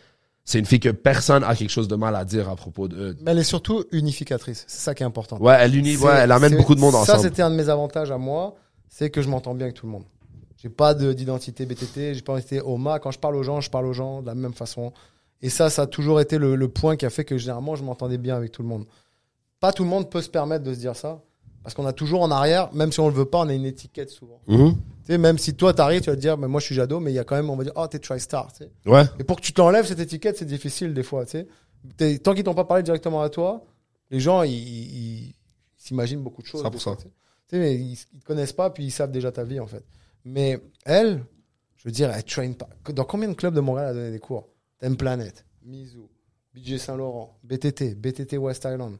c'est 0.45 0.59
une 0.59 0.65
fille 0.67 0.81
que 0.81 0.89
personne 0.89 1.45
a 1.45 1.55
quelque 1.55 1.71
chose 1.71 1.89
de 1.89 1.95
mal 1.97 2.17
à 2.17 2.25
dire 2.25 2.49
à 2.49 2.57
propos 2.57 2.89
de. 2.89 3.17
Mais 3.23 3.31
elle 3.33 3.39
est 3.39 3.43
surtout 3.45 3.85
unificatrice. 3.93 4.65
C'est 4.67 4.81
ça 4.81 4.95
qui 4.95 5.03
est 5.03 5.07
important. 5.07 5.39
Ouais, 5.39 5.57
elle 5.61 5.77
unit, 5.77 5.97
ouais, 5.97 6.13
elle 6.19 6.33
amène 6.33 6.57
beaucoup 6.57 6.75
de 6.75 6.81
monde 6.81 6.93
Ça, 6.93 7.01
ensemble. 7.01 7.21
c'était 7.21 7.43
un 7.43 7.51
de 7.51 7.55
mes 7.57 7.69
avantages 7.69 8.11
à 8.11 8.19
moi, 8.19 8.55
c'est 8.89 9.11
que 9.11 9.23
je 9.23 9.29
m'entends 9.29 9.55
bien 9.55 9.67
avec 9.67 9.77
tout 9.77 9.87
le 9.87 9.93
monde. 9.93 10.05
J'ai 10.57 10.69
pas 10.69 10.95
de- 10.95 11.13
d'identité 11.13 11.65
BTT, 11.67 12.15
j'ai 12.15 12.23
pas 12.23 12.35
d'identité 12.35 12.61
OMA. 12.61 12.99
Quand 12.99 13.11
je 13.11 13.19
parle 13.19 13.37
aux 13.37 13.43
gens, 13.43 13.61
je 13.61 13.71
parle 13.71 13.87
aux 13.87 13.93
gens 13.93 14.21
de 14.23 14.27
la 14.27 14.35
même 14.35 14.53
façon. 14.55 14.93
Et 15.41 15.51
ça, 15.51 15.71
ça 15.71 15.83
a 15.83 15.87
toujours 15.87 16.21
été 16.21 16.39
le, 16.39 16.55
le 16.55 16.69
point 16.69 16.97
qui 16.97 17.05
a 17.07 17.11
fait 17.11 17.25
que 17.25 17.37
généralement, 17.37 17.75
je 17.75 17.83
m'entendais 17.83 18.19
bien 18.19 18.37
avec 18.37 18.53
tout 18.53 18.63
le 18.63 18.69
monde. 18.69 18.85
Pas 19.61 19.73
tout 19.73 19.83
le 19.85 19.89
monde 19.89 20.09
peut 20.11 20.23
se 20.23 20.29
permettre 20.29 20.65
de 20.65 20.73
se 20.75 20.79
dire 20.79 20.95
ça. 20.97 21.21
Parce 21.65 21.75
qu'on 21.75 21.87
a 21.87 21.93
toujours 21.93 22.23
en 22.23 22.31
arrière, 22.33 22.73
même 22.75 22.91
si 22.91 22.99
on 23.01 23.07
le 23.09 23.15
veut 23.15 23.25
pas, 23.25 23.39
on 23.39 23.49
a 23.49 23.55
une 23.55 23.65
étiquette 23.67 24.11
souvent. 24.11 24.41
Mhm. 24.49 24.75
Tu 25.05 25.13
sais, 25.13 25.19
même 25.19 25.39
si 25.39 25.55
toi, 25.55 25.75
t'arrives, 25.75 26.01
tu 26.03 26.11
vas 26.11 26.17
te 26.17 26.21
dire, 26.21 26.39
mais 26.39 26.49
moi, 26.49 26.61
je 26.61 26.67
suis 26.67 26.75
Jado, 26.75 27.01
mais 27.01 27.11
il 27.13 27.15
y 27.15 27.19
a 27.19 27.25
quand 27.25 27.37
même, 27.37 27.51
on 27.51 27.57
va 27.57 27.65
dire, 27.65 27.73
oh, 27.77 27.87
t'es 27.87 27.99
TriStar. 27.99 28.53
tu 28.53 28.65
sais. 28.65 28.71
Ouais. 28.87 29.05
Et 29.19 29.25
pour 29.25 29.37
que 29.37 29.43
tu 29.43 29.53
t'enlèves 29.53 29.87
cette 29.87 29.99
étiquette, 29.99 30.37
c'est 30.39 30.45
difficile 30.45 30.95
des 30.95 31.03
fois. 31.03 31.27
Tu 31.27 31.45
sais. 31.99 32.19
Tant 32.19 32.35
qu'ils 32.35 32.45
t'ont 32.45 32.55
pas 32.55 32.65
parlé 32.65 32.83
directement 32.83 33.23
à 33.23 33.29
toi, 33.29 33.65
les 34.11 34.21
gens, 34.21 34.43
ils, 34.43 35.35
s'imaginent 35.77 36.23
beaucoup 36.23 36.43
de 36.43 36.47
choses. 36.47 36.63
100%. 36.63 36.71
des 36.71 36.79
fois, 36.79 36.97
tu 36.97 37.03
sais. 37.03 37.09
Tu 37.49 37.57
sais, 37.57 37.59
mais 37.59 37.75
ils, 37.75 37.99
ils 38.13 38.21
te 38.21 38.25
connaissent 38.25 38.53
pas, 38.53 38.71
puis 38.71 38.85
ils 38.85 38.91
savent 38.91 39.11
déjà 39.11 39.33
ta 39.33 39.45
vie, 39.45 39.59
en 39.59 39.67
fait. 39.67 39.85
Mais 40.25 40.61
elle, 40.85 41.25
je 41.77 41.89
veux 41.89 41.93
dire, 41.93 42.11
elle 42.11 42.23
traîne 42.23 42.55
pas. 42.55 42.69
Dans 42.93 43.05
combien 43.05 43.29
de 43.29 43.35
clubs 43.35 43.55
de 43.55 43.61
Montréal 43.61 43.89
elle 43.91 43.99
a 43.99 44.01
donné 44.01 44.13
des 44.13 44.21
cours? 44.21 44.49
Time 44.81 44.97
Planet, 44.97 45.45
Mizu, 45.65 46.09
BJ 46.55 46.77
Saint-Laurent, 46.77 47.39
BTT, 47.43 47.97
BTT 47.97 48.37
West 48.39 48.65
Island. 48.65 48.99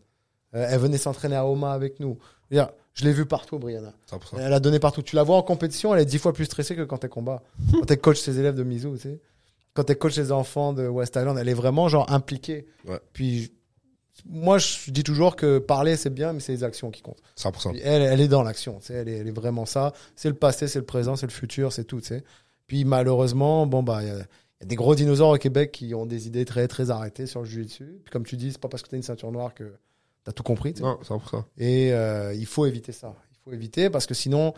Euh, 0.55 0.67
elle 0.69 0.81
venait 0.81 0.99
s'entraîner 0.99 1.37
à 1.37 1.47
Oma 1.47 1.73
avec 1.73 2.01
nous. 2.01 2.19
Je, 2.51 2.57
veux 2.57 2.63
dire, 2.63 2.73
je 2.95 3.05
l'ai 3.05 3.13
vue 3.13 3.27
partout, 3.27 3.59
Brianna. 3.59 3.93
100%. 4.11 4.39
Elle 4.39 4.53
a 4.53 4.61
donné 4.61 4.79
partout. 4.79 5.03
Tu 5.03 5.17
la 5.17 5.23
vois 5.23 5.37
en 5.37 5.43
compétition, 5.43 5.95
elle 5.95 6.01
est 6.03 6.07
dix 6.07 6.19
fois 6.19 6.33
plus 6.33 6.45
stressée 6.45 6.77
que 6.77 6.83
quand 6.83 7.03
elle 7.05 7.11
combat. 7.11 7.43
Quand 7.73 7.91
elle 7.91 8.01
coach 8.01 8.21
ses 8.21 8.39
élèves 8.39 8.55
de 8.55 8.63
Mizu, 8.65 8.91
tu 8.93 8.99
sais. 8.99 9.21
Quand 9.75 9.89
elle 9.89 9.97
coach 9.99 10.15
ses 10.15 10.31
enfants 10.33 10.73
de 10.75 10.87
West 10.87 11.17
Island, 11.17 11.39
elle 11.39 11.49
est 11.49 11.55
vraiment 11.55 11.89
genre 11.89 12.11
impliquée. 12.13 12.67
Ouais. 12.87 13.01
Puis 13.15 13.53
moi, 14.27 14.59
je 14.59 14.91
dis 14.91 15.03
toujours 15.03 15.35
que 15.37 15.59
parler 15.59 15.97
c'est 15.97 16.11
bien, 16.11 16.33
mais 16.35 16.41
c'est 16.41 16.53
les 16.53 16.65
actions 16.65 16.91
qui 16.91 17.01
comptent. 17.01 17.23
100%. 17.39 17.71
Puis 17.73 17.81
elle, 17.83 18.03
elle 18.03 18.21
est 18.21 18.29
dans 18.29 18.43
l'action. 18.43 18.79
tu 18.81 18.87
sais. 18.89 18.95
Elle 18.95 19.09
est, 19.09 19.17
elle 19.19 19.29
est 19.29 19.33
vraiment 19.33 19.65
ça. 19.65 19.95
C'est 20.15 20.29
le 20.29 20.35
passé, 20.35 20.69
c'est 20.69 20.79
le 20.79 20.85
présent, 20.85 21.17
c'est 21.17 21.27
le 21.27 21.33
futur, 21.33 21.73
c'est 21.73 21.85
tout. 21.85 22.01
tu 22.03 22.09
sais. 22.09 22.25
Puis 22.67 22.85
malheureusement, 22.85 23.67
bon 23.67 23.83
bah. 23.83 24.01
il 24.03 24.09
y 24.09 24.11
a- 24.11 24.15
il 24.61 24.65
y 24.65 24.67
a 24.67 24.69
des 24.69 24.77
gros 24.77 24.95
dinosaures 24.95 25.31
au 25.31 25.39
Québec 25.39 25.73
qui 25.73 25.93
ont 25.93 26.07
des 26.07 26.29
idées 26.29 26.45
très 26.45 26.69
très 26.69 26.91
arrêtées 26.93 27.27
sur 27.27 27.41
le 27.41 27.47
jiu-jitsu. 27.47 27.85
Puis 28.05 28.13
comme 28.13 28.25
tu 28.25 28.37
dis, 28.37 28.53
c'est 28.53 28.61
pas 28.61 28.69
parce 28.69 28.83
que 28.85 28.89
tu 28.91 28.95
as 28.95 28.99
une 28.99 29.03
ceinture 29.03 29.33
noire 29.33 29.55
que 29.55 29.73
tu 30.25 30.31
as 30.31 30.33
tout 30.33 30.43
compris. 30.43 30.75
Non, 30.81 30.99
100%. 31.03 31.45
Et 31.59 31.93
euh, 31.93 32.35
il 32.35 32.47
faut 32.47 32.67
éviter 32.67 32.93
ça. 32.93 33.15
Il 33.33 33.39
faut 33.45 33.53
éviter 33.53 33.91
parce 33.91 34.07
que 34.07 34.15
sinon, 34.15 34.55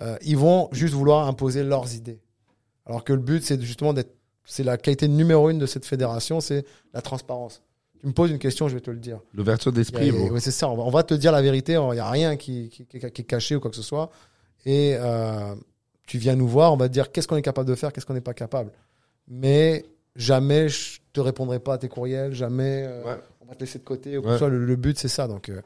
euh, 0.00 0.16
ils 0.22 0.36
vont 0.36 0.68
juste 0.72 0.94
vouloir 0.94 1.26
imposer 1.28 1.62
leurs 1.62 1.94
idées. 1.94 2.20
Alors 2.86 3.04
que 3.04 3.12
le 3.12 3.20
but, 3.20 3.42
c'est 3.44 3.60
justement 3.62 3.92
d'être, 3.92 4.14
c'est 4.44 4.64
la 4.64 4.76
qualité 4.76 5.08
numéro 5.08 5.48
une 5.50 5.58
de 5.58 5.66
cette 5.66 5.86
fédération, 5.86 6.40
c'est 6.40 6.64
la 6.92 7.00
transparence. 7.02 7.62
Tu 8.00 8.06
me 8.08 8.12
poses 8.12 8.30
une 8.30 8.38
question, 8.38 8.68
je 8.68 8.74
vais 8.74 8.80
te 8.82 8.90
le 8.90 8.98
dire. 8.98 9.20
L'ouverture 9.32 9.72
d'esprit, 9.72 10.10
ouais, 10.30 10.40
c'est 10.40 10.50
ça. 10.50 10.68
On 10.68 10.76
va, 10.76 10.82
on 10.82 10.90
va 10.90 11.02
te 11.02 11.14
dire 11.14 11.32
la 11.32 11.40
vérité. 11.40 11.72
Il 11.74 11.94
n'y 11.94 11.98
a 11.98 12.10
rien 12.10 12.36
qui, 12.36 12.68
qui, 12.68 12.84
qui- 12.84 12.98
qui 12.98 13.06
est 13.22 13.24
caché 13.24 13.56
ou 13.56 13.60
quoi 13.60 13.70
que 13.70 13.76
ce 13.76 13.82
soit. 13.82 14.10
Et 14.66 14.94
euh, 14.98 15.54
tu 16.06 16.18
viens 16.18 16.36
nous 16.36 16.46
voir, 16.48 16.72
on 16.74 16.76
va 16.76 16.88
te 16.88 16.92
dire 16.92 17.10
qu'est-ce 17.12 17.26
qu'on 17.26 17.36
est 17.36 17.42
capable 17.42 17.68
de 17.68 17.74
faire, 17.74 17.92
qu'est-ce 17.92 18.04
qu'on 18.04 18.12
n'est 18.14 18.20
pas 18.20 18.34
capable. 18.34 18.70
Mais 19.28 19.86
jamais 20.16 20.68
je 20.68 21.00
te 21.14 21.20
répondrai 21.20 21.60
pas 21.60 21.74
à 21.74 21.78
tes 21.78 21.88
courriels, 21.88 22.34
jamais 22.34 22.84
euh, 22.86 23.04
Ouais. 23.04 23.20
On 23.44 23.48
va 23.48 23.54
te 23.54 23.60
laisser 23.60 23.78
de 23.78 23.84
côté. 23.84 24.18
ou 24.18 24.22
Ouais. 24.26 24.38
soit. 24.38 24.48
Le, 24.48 24.64
le 24.64 24.76
but, 24.76 24.98
c'est 24.98 25.08
ça. 25.08 25.26
Donc, 25.28 25.48
euh, 25.48 25.60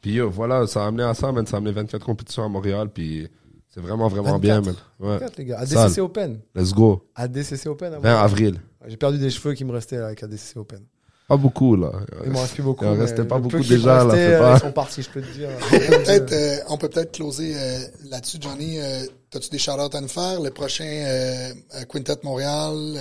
Puis 0.00 0.12
yo, 0.14 0.30
voilà, 0.30 0.66
ça 0.66 0.84
a 0.84 0.88
amené 0.88 1.02
à 1.04 1.14
ça, 1.14 1.30
man. 1.32 1.46
Ça 1.46 1.56
a 1.56 1.58
amené 1.58 1.72
24 1.72 2.04
compétitions 2.04 2.44
à 2.44 2.48
Montréal, 2.48 2.88
puis 2.92 3.28
c'est 3.68 3.80
vraiment, 3.80 4.08
vraiment 4.08 4.38
24. 4.38 4.40
bien, 4.40 4.60
man. 4.60 4.74
Ouais. 5.00 5.14
regarde, 5.16 5.34
les 5.38 5.44
gars, 5.44 5.66
Sale. 5.66 5.78
ADCC 5.78 5.98
Open. 6.00 6.40
Let's 6.54 6.72
go. 6.72 7.04
ADCC 7.14 7.66
Open. 7.66 7.94
à 7.94 7.98
20 7.98 8.10
moi. 8.12 8.20
avril. 8.20 8.60
J'ai 8.86 8.96
perdu 8.96 9.18
des 9.18 9.30
cheveux 9.30 9.54
qui 9.54 9.64
me 9.64 9.72
restaient 9.72 9.98
là, 9.98 10.06
avec 10.06 10.22
ADCC 10.22 10.56
Open. 10.56 10.80
Pas 11.28 11.36
beaucoup, 11.36 11.76
là. 11.76 11.92
Il 12.24 12.30
m'en 12.30 12.40
reste 12.40 12.54
plus 12.54 12.62
beaucoup. 12.62 12.86
Il 12.86 12.88
en 12.88 12.94
restait 12.94 13.22
pas 13.24 13.38
beaucoup 13.38 13.58
déjà, 13.62 13.96
là, 13.96 14.04
restait, 14.04 14.34
euh, 14.34 14.38
pas. 14.38 14.54
Ils 14.56 14.60
sont 14.60 14.72
partis, 14.72 15.02
je 15.02 15.10
peux 15.10 15.20
te 15.20 15.30
dire. 15.30 15.50
Peut-être, 15.68 16.32
euh, 16.32 16.56
on 16.70 16.78
peut 16.78 16.88
peut-être 16.88 17.12
closer 17.12 17.52
euh, 17.54 17.78
là-dessus, 18.08 18.38
Johnny. 18.40 18.78
Euh, 18.80 19.04
T'as-tu 19.30 19.50
des 19.50 19.58
shout-outs 19.58 19.94
à 19.94 20.00
nous 20.00 20.08
faire? 20.08 20.40
Le 20.40 20.48
prochain 20.50 20.86
euh, 20.86 21.52
euh, 21.74 21.84
Quintet 21.86 22.14
Montréal. 22.22 22.96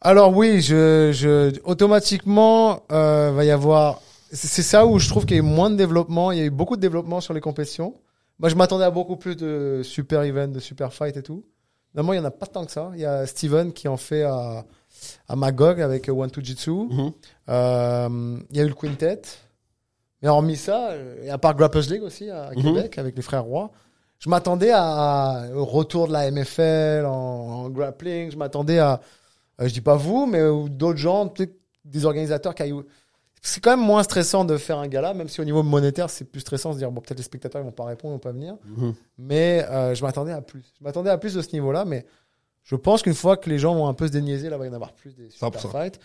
Alors 0.00 0.34
oui, 0.34 0.62
je, 0.62 1.10
je 1.12 1.60
automatiquement 1.64 2.82
euh, 2.90 3.32
va 3.34 3.44
y 3.44 3.50
avoir. 3.50 4.00
C'est 4.32 4.62
ça 4.62 4.86
où 4.86 4.98
je 4.98 5.08
trouve 5.08 5.26
qu'il 5.26 5.36
y 5.36 5.40
a 5.40 5.42
eu 5.42 5.46
moins 5.46 5.70
de 5.70 5.76
développement. 5.76 6.30
Il 6.32 6.38
y 6.38 6.40
a 6.40 6.44
eu 6.44 6.50
beaucoup 6.50 6.76
de 6.76 6.80
développement 6.80 7.20
sur 7.20 7.34
les 7.34 7.40
compétitions. 7.40 7.94
Moi, 8.38 8.48
je 8.48 8.54
m'attendais 8.54 8.84
à 8.84 8.90
beaucoup 8.90 9.16
plus 9.16 9.36
de 9.36 9.82
super 9.84 10.22
events, 10.22 10.48
de 10.48 10.60
super 10.60 10.92
fight 10.94 11.16
et 11.16 11.22
tout. 11.22 11.44
Normalement, 11.94 12.12
il 12.14 12.16
y 12.16 12.20
en 12.20 12.24
a 12.24 12.30
pas 12.30 12.46
tant 12.46 12.64
que 12.64 12.70
ça. 12.70 12.90
Il 12.94 13.00
y 13.00 13.04
a 13.04 13.26
Steven 13.26 13.72
qui 13.72 13.88
en 13.88 13.96
fait 13.96 14.22
à, 14.22 14.64
à 15.28 15.36
Magog 15.36 15.80
avec 15.80 16.08
One 16.08 16.30
Two 16.30 16.42
Jitsu. 16.42 16.70
Mhm. 16.70 17.12
Euh, 17.48 18.38
il 18.50 18.56
y 18.56 18.60
a 18.60 18.62
eu 18.64 18.68
le 18.68 18.74
Quintet. 18.74 19.20
Mais 20.22 20.28
hormis 20.28 20.56
ça, 20.56 20.90
euh, 20.90 21.24
et 21.24 21.30
à 21.30 21.38
part 21.38 21.54
Grappers 21.56 21.88
League 21.90 22.02
aussi 22.02 22.30
à, 22.30 22.44
à 22.48 22.50
Mhm. 22.54 22.62
Québec 22.62 22.98
avec 22.98 23.16
les 23.16 23.22
frères 23.22 23.44
Roy, 23.44 23.70
je 24.18 24.28
m'attendais 24.30 24.70
à, 24.72 25.46
au 25.54 25.64
retour 25.64 26.06
de 26.08 26.12
la 26.12 26.30
MFL 26.30 27.04
en, 27.06 27.10
en 27.64 27.68
grappling. 27.70 28.30
Je 28.30 28.36
m'attendais 28.36 28.78
à, 28.78 29.00
euh, 29.60 29.68
je 29.68 29.72
dis 29.72 29.80
pas 29.80 29.96
vous, 29.96 30.26
mais 30.26 30.42
ou 30.42 30.68
d'autres 30.68 30.98
gens, 30.98 31.28
peut-être 31.28 31.54
des 31.84 32.04
organisateurs 32.04 32.54
qui 32.54 32.62
aillent- 32.62 32.82
C'est 33.42 33.60
quand 33.62 33.70
même 33.76 33.84
moins 33.86 34.02
stressant 34.02 34.44
de 34.44 34.56
faire 34.58 34.78
un 34.78 34.86
gala, 34.86 35.14
même 35.14 35.28
si 35.28 35.40
au 35.40 35.44
niveau 35.44 35.62
monétaire, 35.62 36.10
c'est 36.10 36.24
plus 36.26 36.40
stressant 36.40 36.70
de 36.70 36.74
se 36.74 36.78
dire, 36.80 36.90
bon, 36.90 37.00
peut-être 37.00 37.16
les 37.18 37.24
spectateurs 37.24 37.62
ils 37.62 37.64
vont 37.64 37.70
pas 37.72 37.84
répondre, 37.86 38.12
ils 38.12 38.16
vont 38.16 38.18
pas 38.18 38.32
venir. 38.32 38.56
Mhm. 38.66 38.94
Mais 39.16 39.64
euh, 39.70 39.94
je 39.94 40.02
m'attendais 40.04 40.32
à 40.32 40.42
plus. 40.42 40.62
Je 40.78 40.84
m'attendais 40.84 41.08
à 41.10 41.16
plus 41.16 41.34
de 41.34 41.40
ce 41.42 41.52
niveau-là, 41.52 41.84
mais 41.86 42.04
je 42.64 42.76
pense 42.76 43.02
qu'une 43.02 43.14
fois 43.14 43.38
que 43.38 43.48
les 43.48 43.58
gens 43.58 43.74
vont 43.74 43.86
un 43.88 43.94
peu 43.94 44.06
se 44.08 44.12
déniaiser, 44.12 44.50
là, 44.50 44.56
il 44.56 44.58
va 44.58 44.66
y 44.66 44.68
en 44.68 44.74
avoir 44.74 44.92
plus 44.92 45.14
des 45.16 45.30
super 45.30 45.48
100%. 45.52 45.70
fights. 45.70 45.98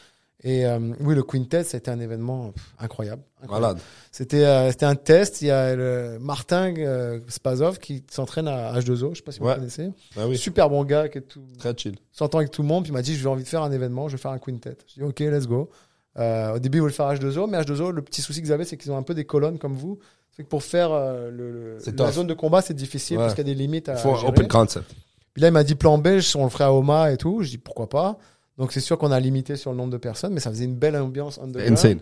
Et 0.43 0.65
euh, 0.65 0.79
oui, 0.99 1.15
le 1.15 1.23
Quintet, 1.23 1.63
c'était 1.63 1.89
un 1.89 1.99
événement 1.99 2.51
pff, 2.51 2.63
incroyable. 2.79 3.23
incroyable. 3.41 3.65
Malade. 3.75 3.81
C'était 4.11 4.45
euh, 4.45 4.69
c'était 4.69 4.85
un 4.85 4.95
test. 4.95 5.41
Il 5.41 5.47
y 5.47 5.51
a 5.51 5.75
le 5.75 6.17
Martin 6.19 6.73
euh, 6.77 7.19
Spazov 7.29 7.79
qui 7.79 8.03
s'entraîne 8.11 8.47
à 8.47 8.77
H2O. 8.79 9.11
Je 9.11 9.15
sais 9.17 9.23
pas 9.23 9.31
si 9.31 9.39
vous 9.39 9.45
Ouais. 9.47 9.55
connaissez. 9.55 9.89
Ah 10.17 10.27
oui. 10.27 10.37
Super 10.37 10.69
bon 10.69 10.83
gars 10.83 11.07
qui 11.09 11.17
est 11.19 11.21
tout 11.21 11.41
Très 11.57 11.73
chill. 11.75 11.95
s'entend 12.11 12.39
avec 12.39 12.51
tout 12.51 12.61
le 12.61 12.67
monde. 12.67 12.83
Puis 12.83 12.91
il 12.91 12.93
m'a 12.93 13.01
dit 13.01 13.15
j'ai 13.15 13.27
envie 13.27 13.43
de 13.43 13.47
faire 13.47 13.63
un 13.63 13.71
événement. 13.71 14.07
Je 14.07 14.17
vais 14.17 14.21
faire 14.21 14.31
un 14.31 14.37
quintet. 14.39 14.77
Je 14.87 14.95
dis 14.95 15.03
ok, 15.03 15.19
let's 15.21 15.47
go. 15.47 15.69
Euh, 16.17 16.55
au 16.55 16.59
début, 16.59 16.77
ils 16.77 16.81
voulaient 16.81 16.93
faire 16.93 17.11
H2O, 17.11 17.49
mais 17.49 17.59
H2O, 17.59 17.91
le 17.91 18.01
petit 18.01 18.21
souci 18.21 18.41
qu'ils 18.41 18.53
avaient, 18.53 18.63
c'est 18.65 18.77
qu'ils 18.77 18.91
ont 18.91 18.97
un 18.97 19.03
peu 19.03 19.13
des 19.13 19.25
colonnes 19.25 19.57
comme 19.57 19.73
vous. 19.73 19.99
C'est 20.31 20.43
que 20.43 20.47
pour 20.49 20.63
faire 20.63 20.89
le, 20.91 21.77
la 21.85 21.91
tough. 21.91 22.11
zone 22.11 22.27
de 22.27 22.33
combat, 22.33 22.61
c'est 22.61 22.73
difficile 22.73 23.17
Ouais. 23.17 23.23
parce 23.23 23.33
qu'il 23.35 23.47
y 23.47 23.51
a 23.51 23.53
des 23.53 23.59
limites 23.59 23.89
à, 23.89 23.93
Il 23.93 23.99
faut 23.99 24.15
gérer. 24.15 24.27
open 24.27 24.47
concept. 24.47 24.91
Puis 25.33 25.41
là, 25.41 25.47
il 25.49 25.51
m'a 25.51 25.63
dit 25.63 25.75
plan 25.75 25.97
B, 25.97 26.07
on 26.35 26.43
le 26.45 26.49
ferait 26.49 26.63
à 26.65 26.71
Oma 26.73 27.11
et 27.11 27.17
tout. 27.17 27.41
Je 27.41 27.49
dis 27.49 27.57
pourquoi 27.57 27.89
pas. 27.89 28.17
Donc 28.57 28.71
c'est 28.71 28.79
sûr 28.79 28.97
qu'on 28.97 29.11
a 29.11 29.19
limité 29.19 29.55
sur 29.57 29.71
le 29.71 29.77
nombre 29.77 29.91
de 29.91 29.97
personnes, 29.97 30.33
mais 30.33 30.39
ça 30.39 30.49
faisait 30.49 30.65
une 30.65 30.75
belle 30.75 30.95
ambiance 30.95 31.39
underground. 31.39 31.73
Insane. 31.77 31.99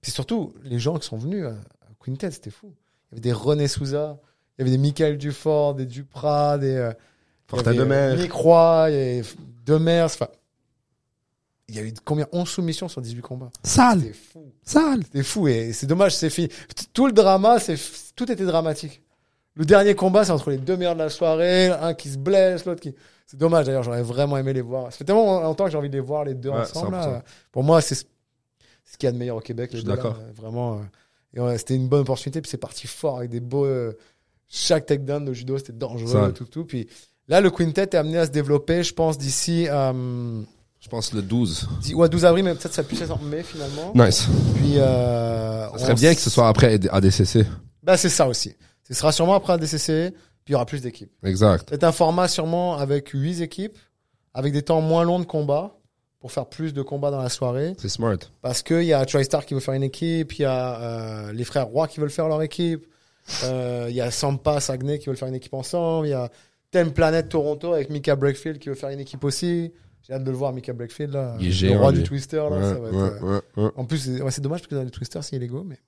Puis 0.00 0.12
surtout, 0.12 0.52
les 0.62 0.78
gens 0.78 0.98
qui 0.98 1.06
sont 1.06 1.16
venus 1.16 1.44
à 1.46 1.54
Quintet, 2.04 2.30
c'était 2.30 2.50
fou. 2.50 2.72
Il 3.10 3.14
y 3.14 3.14
avait 3.14 3.20
des 3.22 3.32
René 3.32 3.66
Souza, 3.68 4.18
il 4.56 4.60
y 4.60 4.62
avait 4.62 4.70
des 4.76 4.78
Michael 4.82 5.18
Dufort, 5.18 5.74
des 5.74 5.86
Duprat, 5.86 6.58
des. 6.58 6.74
euh, 6.76 6.92
Fortin 7.48 7.70
avait, 7.70 7.78
de 7.80 7.84
mer. 7.84 8.12
euh, 8.12 8.16
Nick 8.22 8.32
Roy, 8.32 8.90
il 8.90 8.94
y 8.94 8.98
avait 8.98 9.22
Demers. 9.64 10.04
Enfin, 10.06 10.28
il 11.68 11.74
y 11.74 11.78
a 11.80 11.82
eu 11.82 11.92
combien 12.04 12.28
11 12.32 12.48
soumissions 12.48 12.88
sur 12.88 13.00
18 13.02 13.20
combats. 13.22 13.50
Sale. 13.64 14.00
C'était 14.00 14.12
fou. 14.12 14.52
Sale. 14.62 15.02
C'était 15.04 15.22
fou 15.24 15.48
et 15.48 15.72
c'est 15.72 15.86
dommage, 15.86 16.14
c'est 16.14 16.30
fini. 16.30 16.48
Tout 16.92 17.06
le 17.06 17.12
drama, 17.12 17.58
c'est 17.58 17.76
tout 18.14 18.30
était 18.30 18.44
dramatique. 18.44 19.02
Le 19.54 19.64
dernier 19.64 19.94
combat, 19.96 20.24
c'est 20.24 20.32
entre 20.32 20.50
les 20.50 20.58
deux 20.58 20.76
meilleurs 20.76 20.94
de 20.94 21.00
la 21.00 21.08
soirée, 21.08 21.68
un 21.68 21.94
qui 21.94 22.10
se 22.10 22.18
blesse, 22.18 22.64
l'autre 22.66 22.80
qui. 22.80 22.94
C'est 23.26 23.36
dommage 23.38 23.66
d'ailleurs, 23.66 23.82
j'aurais 23.82 24.02
vraiment 24.02 24.36
aimé 24.38 24.52
les 24.52 24.60
voir. 24.60 24.84
Ça 24.92 24.98
fait 24.98 25.04
tellement 25.04 25.40
longtemps 25.40 25.64
que 25.64 25.70
j'ai 25.72 25.76
envie 25.78 25.88
de 25.90 25.94
les 25.94 26.00
voir 26.00 26.24
les 26.24 26.34
deux 26.34 26.50
Ouais, 26.50 26.60
ensemble. 26.60 26.94
100%. 26.94 27.10
là. 27.12 27.22
Pour 27.50 27.64
moi, 27.64 27.80
c'est 27.80 27.94
ce 27.96 28.04
qu'il 28.98 29.06
y 29.06 29.08
a 29.08 29.12
de 29.12 29.18
meilleur 29.18 29.36
au 29.36 29.40
Québec. 29.40 29.70
Je 29.72 29.78
les 29.78 29.80
suis 29.80 29.84
deux, 29.86 29.90
là. 29.96 29.96
d'accord. 29.96 30.16
Vraiment. 30.36 30.80
euh, 31.36 31.58
c'était 31.58 31.74
une 31.74 31.88
bonne 31.88 32.02
opportunité. 32.02 32.40
Puis 32.40 32.50
c'est 32.50 32.56
parti 32.56 32.86
fort 32.86 33.18
avec 33.18 33.30
des 33.30 33.40
beaux. 33.40 33.64
euh, 33.66 33.92
chaque 34.48 34.86
takedown 34.86 35.24
de 35.24 35.32
judo, 35.32 35.58
c'était 35.58 35.72
dangereux, 35.72 36.32
tout, 36.32 36.44
tout. 36.44 36.64
Puis 36.64 36.86
là, 37.26 37.40
le 37.40 37.50
quintet 37.50 37.82
est 37.82 37.94
amené 37.96 38.18
à 38.18 38.26
se 38.26 38.30
développer, 38.30 38.84
je 38.84 38.94
pense, 38.94 39.18
d'ici. 39.18 39.66
euh, 39.68 40.40
Je 40.78 40.88
pense 40.88 41.12
le 41.12 41.20
12. 41.20 41.68
d'i- 41.82 41.94
ouais, 41.94 42.08
12 42.08 42.24
avril, 42.24 42.44
mais 42.44 42.54
peut-être 42.54 42.74
ça 42.74 42.84
puisse 42.84 43.00
être 43.00 43.10
en 43.10 43.18
mai 43.18 43.42
finalement. 43.42 43.90
Nice. 43.92 44.28
Puis. 44.54 44.74
Euh, 44.78 45.68
Ça 45.72 45.78
serait 45.78 45.94
bien 45.94 46.14
que 46.14 46.20
ce 46.20 46.30
soit 46.30 46.46
après 46.46 46.78
ADCC. 46.92 47.44
bah, 47.82 47.96
c'est 47.96 48.08
ça 48.08 48.28
aussi. 48.28 48.54
Ce 48.86 48.94
sera 48.94 49.10
sûrement 49.10 49.34
après 49.34 49.52
un 49.54 49.58
DCC, 49.58 50.14
puis 50.46 50.52
il 50.52 50.54
y 50.54 50.54
aura 50.54 50.64
plus 50.64 50.80
d'équipes. 50.80 51.10
Exact. 51.24 51.66
C'est 51.68 51.82
un 51.82 51.90
format 51.90 52.28
sûrement 52.28 52.78
avec 52.78 53.08
8 53.08 53.42
équipes, 53.42 53.76
avec 54.32 54.52
des 54.52 54.62
temps 54.62 54.80
moins 54.80 55.02
longs 55.02 55.18
de 55.18 55.24
combat, 55.24 55.76
pour 56.20 56.30
faire 56.30 56.46
plus 56.46 56.72
de 56.72 56.82
combats 56.82 57.10
dans 57.10 57.20
la 57.20 57.28
soirée. 57.28 57.74
C'est 57.78 57.88
smart. 57.88 58.16
Parce 58.42 58.62
qu'il 58.62 58.84
y 58.84 58.92
a 58.92 59.04
TriStar 59.04 59.44
qui 59.44 59.54
veut 59.54 59.60
faire 59.60 59.74
une 59.74 59.82
équipe, 59.82 60.34
il 60.38 60.42
y 60.42 60.44
a 60.44 60.80
euh, 60.80 61.32
les 61.32 61.42
frères 61.42 61.66
Roy 61.66 61.88
qui 61.88 61.98
veulent 61.98 62.10
faire 62.10 62.28
leur 62.28 62.42
équipe, 62.42 62.86
euh, 63.42 63.86
il 63.88 63.96
y 63.96 64.00
a 64.00 64.12
Sampa 64.12 64.60
Saguenay 64.60 65.00
qui 65.00 65.06
veulent 65.06 65.16
faire 65.16 65.26
une 65.26 65.34
équipe 65.34 65.54
ensemble, 65.54 66.06
il 66.06 66.10
y 66.10 66.14
a 66.14 66.30
Thème 66.70 66.92
Planet 66.92 67.28
Toronto 67.28 67.72
avec 67.72 67.90
Mika 67.90 68.14
Breakfield 68.14 68.60
qui 68.60 68.68
veut 68.68 68.76
faire 68.76 68.90
une 68.90 69.00
équipe 69.00 69.24
aussi. 69.24 69.72
J'ai 70.06 70.14
hâte 70.14 70.22
de 70.22 70.30
le 70.30 70.36
voir, 70.36 70.52
Mika 70.52 70.72
Breakfield, 70.72 71.12
là. 71.12 71.34
Il 71.40 71.46
est 71.46 71.48
le 71.48 71.54
géant, 71.54 71.80
roi 71.80 71.90
lui. 71.90 72.02
du 72.02 72.08
Twister, 72.08 72.36
là. 72.36 72.50
Ouais, 72.50 72.62
ça 72.62 72.74
va 72.78 72.88
être, 72.88 72.94
euh, 72.94 73.20
ouais, 73.20 73.40
ouais, 73.56 73.64
ouais. 73.64 73.70
en 73.74 73.84
plus, 73.84 73.98
c'est 74.30 74.40
dommage 74.40 74.60
parce 74.60 74.68
que 74.68 74.76
dans 74.76 74.84
les 74.84 74.90
Twister, 74.92 75.18
c'est 75.22 75.34
illégaux, 75.34 75.64
mais 75.64 75.80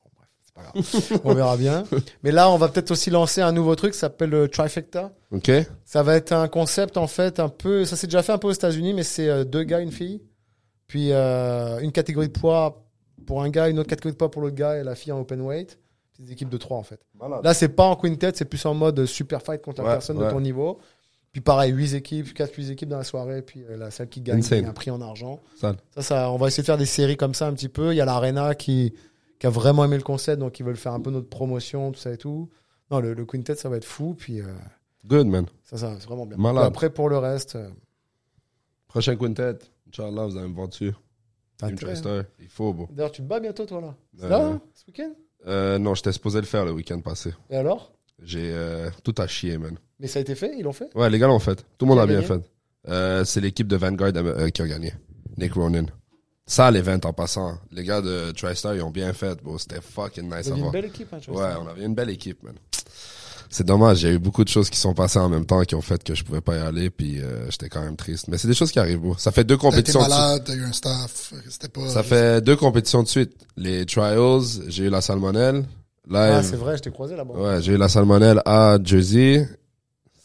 pas 0.58 0.80
grave. 0.80 1.20
on 1.24 1.34
verra 1.34 1.56
bien. 1.56 1.84
Mais 2.22 2.30
là, 2.32 2.50
on 2.50 2.56
va 2.58 2.68
peut-être 2.68 2.90
aussi 2.90 3.10
lancer 3.10 3.40
un 3.40 3.52
nouveau 3.52 3.74
truc 3.76 3.92
qui 3.92 3.98
s'appelle 3.98 4.30
le 4.30 4.48
Trifecta. 4.48 5.12
Ok. 5.32 5.50
Ça 5.84 6.02
va 6.02 6.16
être 6.16 6.32
un 6.32 6.48
concept, 6.48 6.96
en 6.96 7.06
fait, 7.06 7.40
un 7.40 7.48
peu. 7.48 7.84
Ça 7.84 7.96
s'est 7.96 8.06
déjà 8.06 8.22
fait 8.22 8.32
un 8.32 8.38
peu 8.38 8.48
aux 8.48 8.52
États-Unis, 8.52 8.94
mais 8.94 9.02
c'est 9.02 9.28
euh, 9.28 9.44
deux 9.44 9.62
gars, 9.64 9.80
une 9.80 9.92
fille. 9.92 10.22
Puis 10.86 11.12
euh, 11.12 11.78
une 11.80 11.92
catégorie 11.92 12.28
de 12.28 12.38
poids 12.38 12.84
pour 13.26 13.42
un 13.42 13.50
gars, 13.50 13.68
une 13.68 13.78
autre 13.78 13.88
catégorie 13.90 14.12
de 14.12 14.16
poids 14.18 14.30
pour 14.30 14.42
l'autre 14.42 14.56
gars 14.56 14.76
et 14.78 14.84
la 14.84 14.94
fille 14.94 15.12
en 15.12 15.20
open 15.20 15.40
weight. 15.42 15.78
C'est 16.16 16.24
des 16.24 16.32
équipes 16.32 16.48
de 16.48 16.56
trois, 16.56 16.78
en 16.78 16.82
fait. 16.82 17.00
Là, 17.42 17.54
c'est 17.54 17.68
pas 17.68 17.84
en 17.84 17.94
quintet, 17.94 18.32
c'est 18.34 18.44
plus 18.46 18.64
en 18.66 18.74
mode 18.74 19.04
super 19.06 19.42
fight 19.42 19.62
contre 19.62 19.82
la 19.82 19.88
Ouais, 19.88 19.94
personne 19.94 20.18
de 20.18 20.24
ouais. 20.24 20.30
ton 20.30 20.40
niveau. 20.40 20.78
Puis 21.30 21.42
pareil, 21.42 21.72
8 21.72 21.94
équipes, 21.94 22.32
4 22.32 22.54
8 22.56 22.70
équipes 22.70 22.88
dans 22.88 22.96
la 22.96 23.04
soirée, 23.04 23.42
puis 23.42 23.62
euh, 23.68 23.76
la 23.76 23.90
celle 23.90 24.08
qui 24.08 24.22
gagne 24.22 24.42
un 24.64 24.72
prix 24.72 24.90
en 24.90 25.00
argent. 25.02 25.40
Sale. 25.60 25.76
Ça, 25.94 26.02
ça, 26.02 26.30
on 26.30 26.38
va 26.38 26.48
essayer 26.48 26.62
de 26.62 26.66
faire 26.66 26.78
des 26.78 26.86
séries 26.86 27.18
comme 27.18 27.34
ça 27.34 27.46
un 27.46 27.52
petit 27.52 27.68
peu. 27.68 27.92
Il 27.92 27.96
y 27.96 28.00
a 28.00 28.06
l'Arena 28.06 28.54
qui, 28.54 28.94
qui 29.38 29.46
a 29.46 29.50
vraiment 29.50 29.84
aimé 29.84 29.96
le 29.96 30.02
concept, 30.02 30.38
donc 30.40 30.58
ils 30.60 30.64
veulent 30.64 30.76
faire 30.76 30.92
un 30.94 31.00
peu 31.00 31.10
notre 31.10 31.28
promotion, 31.28 31.92
tout 31.92 32.00
ça 32.00 32.12
et 32.12 32.16
tout. 32.18 32.48
Non, 32.90 33.00
le, 33.00 33.14
le 33.14 33.24
quintet, 33.26 33.54
ça 33.54 33.68
va 33.68 33.76
être 33.76 33.84
fou, 33.84 34.14
puis 34.18 34.40
euh, 34.40 34.46
Good, 35.06 35.26
man. 35.26 35.46
ça, 35.64 35.76
ça 35.76 35.96
c'est 35.98 36.06
vraiment 36.06 36.26
bien. 36.26 36.36
Malade. 36.38 36.64
Après, 36.64 36.90
pour 36.90 37.08
le 37.08 37.18
reste, 37.18 37.56
euh, 37.56 37.68
Prochain 38.88 39.16
quintet. 39.16 39.58
Inch'Allah, 39.88 40.26
vous 40.26 40.36
allez 40.36 40.48
me 40.48 40.54
voir 40.54 40.68
dessus. 40.68 40.92
t'as 41.58 41.66
Team 41.68 41.76
intérêt, 41.88 42.06
hein. 42.20 42.26
Il 42.40 42.48
faut, 42.48 42.72
bro. 42.72 42.88
D'ailleurs, 42.90 43.12
tu 43.12 43.22
te 43.22 43.26
bats 43.26 43.40
bientôt, 43.40 43.66
toi, 43.66 43.80
là 43.80 43.94
C'est 44.18 44.24
Euh, 44.24 44.28
là, 44.28 44.60
ce 44.74 44.86
week-end? 44.86 45.10
Euh, 45.46 45.78
non, 45.78 45.94
j'étais 45.94 46.12
supposé 46.12 46.40
le 46.40 46.46
faire 46.46 46.64
le 46.64 46.72
week-end 46.72 47.00
passé. 47.00 47.32
Et 47.50 47.56
alors? 47.56 47.92
J'ai 48.22 48.50
euh, 48.52 48.90
tout 49.04 49.14
à 49.18 49.26
chier, 49.28 49.58
man. 49.58 49.78
Mais 50.00 50.08
ça 50.08 50.18
a 50.18 50.22
été 50.22 50.34
fait 50.34 50.52
Ils 50.56 50.62
l'ont 50.64 50.72
fait? 50.72 50.92
Ouais, 50.96 51.08
les 51.10 51.18
gars 51.18 51.28
l'ont 51.28 51.38
fait. 51.38 51.64
Tout 51.78 51.84
le 51.86 51.88
monde 51.94 51.98
Qui 51.98 52.00
a 52.00 52.02
a 52.02 52.06
bien 52.06 52.20
gagné? 52.22 52.42
fait. 52.42 52.50
Euh, 52.88 53.24
c'est 53.24 53.40
l'équipe 53.40 53.68
de 53.68 53.76
Vanguard 53.76 54.12
euh, 54.16 54.48
qui 54.48 54.62
a 54.62 54.66
gagné. 54.66 54.92
Nick 55.36 55.52
Ronin. 55.54 55.86
Ça, 56.48 56.70
l'event 56.70 56.98
en 57.04 57.12
passant. 57.12 57.58
Les 57.70 57.84
gars 57.84 58.00
de 58.00 58.32
TriStar, 58.32 58.74
ils 58.74 58.82
ont 58.82 58.90
bien 58.90 59.12
fait, 59.12 59.40
bro. 59.42 59.58
C'était 59.58 59.80
fucking 59.82 60.24
nice 60.24 60.32
à 60.32 60.38
avez 60.38 60.50
une 60.52 60.60
voir. 60.60 60.72
belle 60.72 60.84
équipe, 60.86 61.12
hein, 61.12 61.18
tu 61.20 61.30
vois 61.30 61.42
Ouais, 61.48 61.54
on 61.62 61.68
avait 61.68 61.84
une 61.84 61.94
belle 61.94 62.10
équipe, 62.10 62.42
man. 62.42 62.54
C'est 63.50 63.64
dommage, 63.64 64.02
il 64.02 64.08
y 64.08 64.10
a 64.10 64.14
eu 64.14 64.18
beaucoup 64.18 64.44
de 64.44 64.48
choses 64.50 64.68
qui 64.68 64.78
sont 64.78 64.92
passées 64.92 65.18
en 65.18 65.28
même 65.30 65.46
temps 65.46 65.62
qui 65.62 65.74
ont 65.74 65.80
fait 65.80 66.02
que 66.04 66.14
je 66.14 66.22
pouvais 66.22 66.42
pas 66.42 66.56
y 66.56 66.60
aller, 66.60 66.90
puis 66.90 67.18
euh, 67.20 67.50
j'étais 67.50 67.68
quand 67.70 67.80
même 67.82 67.96
triste. 67.96 68.28
Mais 68.28 68.36
c'est 68.36 68.48
des 68.48 68.52
choses 68.54 68.70
qui 68.72 68.78
arrivent, 68.78 68.98
bro. 69.00 69.14
Ça 69.16 69.30
fait 69.30 69.44
deux 69.44 69.56
T'as 69.56 69.60
compétitions 69.62 70.00
de 70.00 70.04
suite. 70.04 70.18
malade, 70.18 70.42
t'as 70.44 70.54
eu 70.54 70.64
un 70.64 70.72
staff. 70.72 71.32
C'était 71.48 71.68
pas. 71.68 71.88
Ça 71.88 72.02
fait 72.02 72.42
deux 72.42 72.56
compétitions 72.56 73.02
de 73.02 73.08
suite. 73.08 73.32
Les 73.56 73.86
trials, 73.86 74.42
j'ai 74.68 74.84
eu 74.84 74.90
la 74.90 75.00
salmonelle. 75.00 75.64
Là, 76.10 76.36
Ah, 76.38 76.42
c'est 76.42 76.56
vrai, 76.56 76.76
je 76.76 76.82
t'ai 76.82 76.90
croisé 76.90 77.16
là-bas. 77.16 77.34
Ouais, 77.34 77.62
j'ai 77.62 77.72
eu 77.72 77.76
la 77.78 77.88
salmonelle 77.88 78.40
à 78.44 78.78
Jersey. 78.82 79.46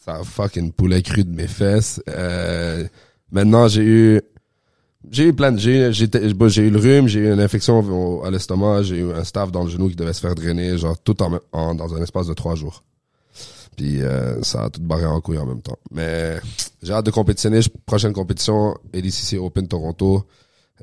Ça 0.04 0.16
a 0.16 0.22
fucking 0.22 0.72
poulet 0.72 1.00
cru 1.02 1.24
de 1.24 1.34
mes 1.34 1.46
fesses. 1.46 2.02
Euh, 2.10 2.86
maintenant, 3.30 3.68
j'ai 3.68 3.82
eu, 3.82 4.20
j'ai 5.14 5.24
eu 5.28 5.32
plein 5.32 5.52
de, 5.52 5.58
j'ai, 5.58 5.92
j'ai, 5.92 6.04
eu 6.62 6.70
le 6.70 6.78
rhume, 6.78 7.08
j'ai 7.08 7.20
eu 7.20 7.32
une 7.32 7.40
infection 7.40 7.78
au- 7.80 8.24
à 8.24 8.30
l'estomac, 8.30 8.82
j'ai 8.82 8.96
eu 8.98 9.12
un 9.12 9.24
staff 9.24 9.50
dans 9.52 9.64
le 9.64 9.70
genou 9.70 9.88
qui 9.88 9.96
devait 9.96 10.12
se 10.12 10.20
faire 10.20 10.34
drainer, 10.34 10.76
genre 10.78 10.98
tout 10.98 11.22
en, 11.22 11.38
en- 11.52 11.74
dans 11.74 11.94
un 11.94 12.02
espace 12.02 12.26
de 12.26 12.34
trois 12.34 12.54
jours. 12.54 12.82
Puis 13.76 14.02
euh, 14.02 14.40
ça 14.42 14.64
a 14.64 14.70
tout 14.70 14.80
barré 14.82 15.04
en 15.06 15.20
couille 15.20 15.38
en 15.38 15.46
même 15.46 15.62
temps. 15.62 15.78
Mais 15.90 16.38
j'ai 16.82 16.92
hâte 16.92 17.06
de 17.06 17.10
compétitionner. 17.10 17.60
Prochaine 17.86 18.12
compétition, 18.12 18.76
ADCC 18.94 19.38
Open 19.38 19.66
Toronto. 19.66 20.24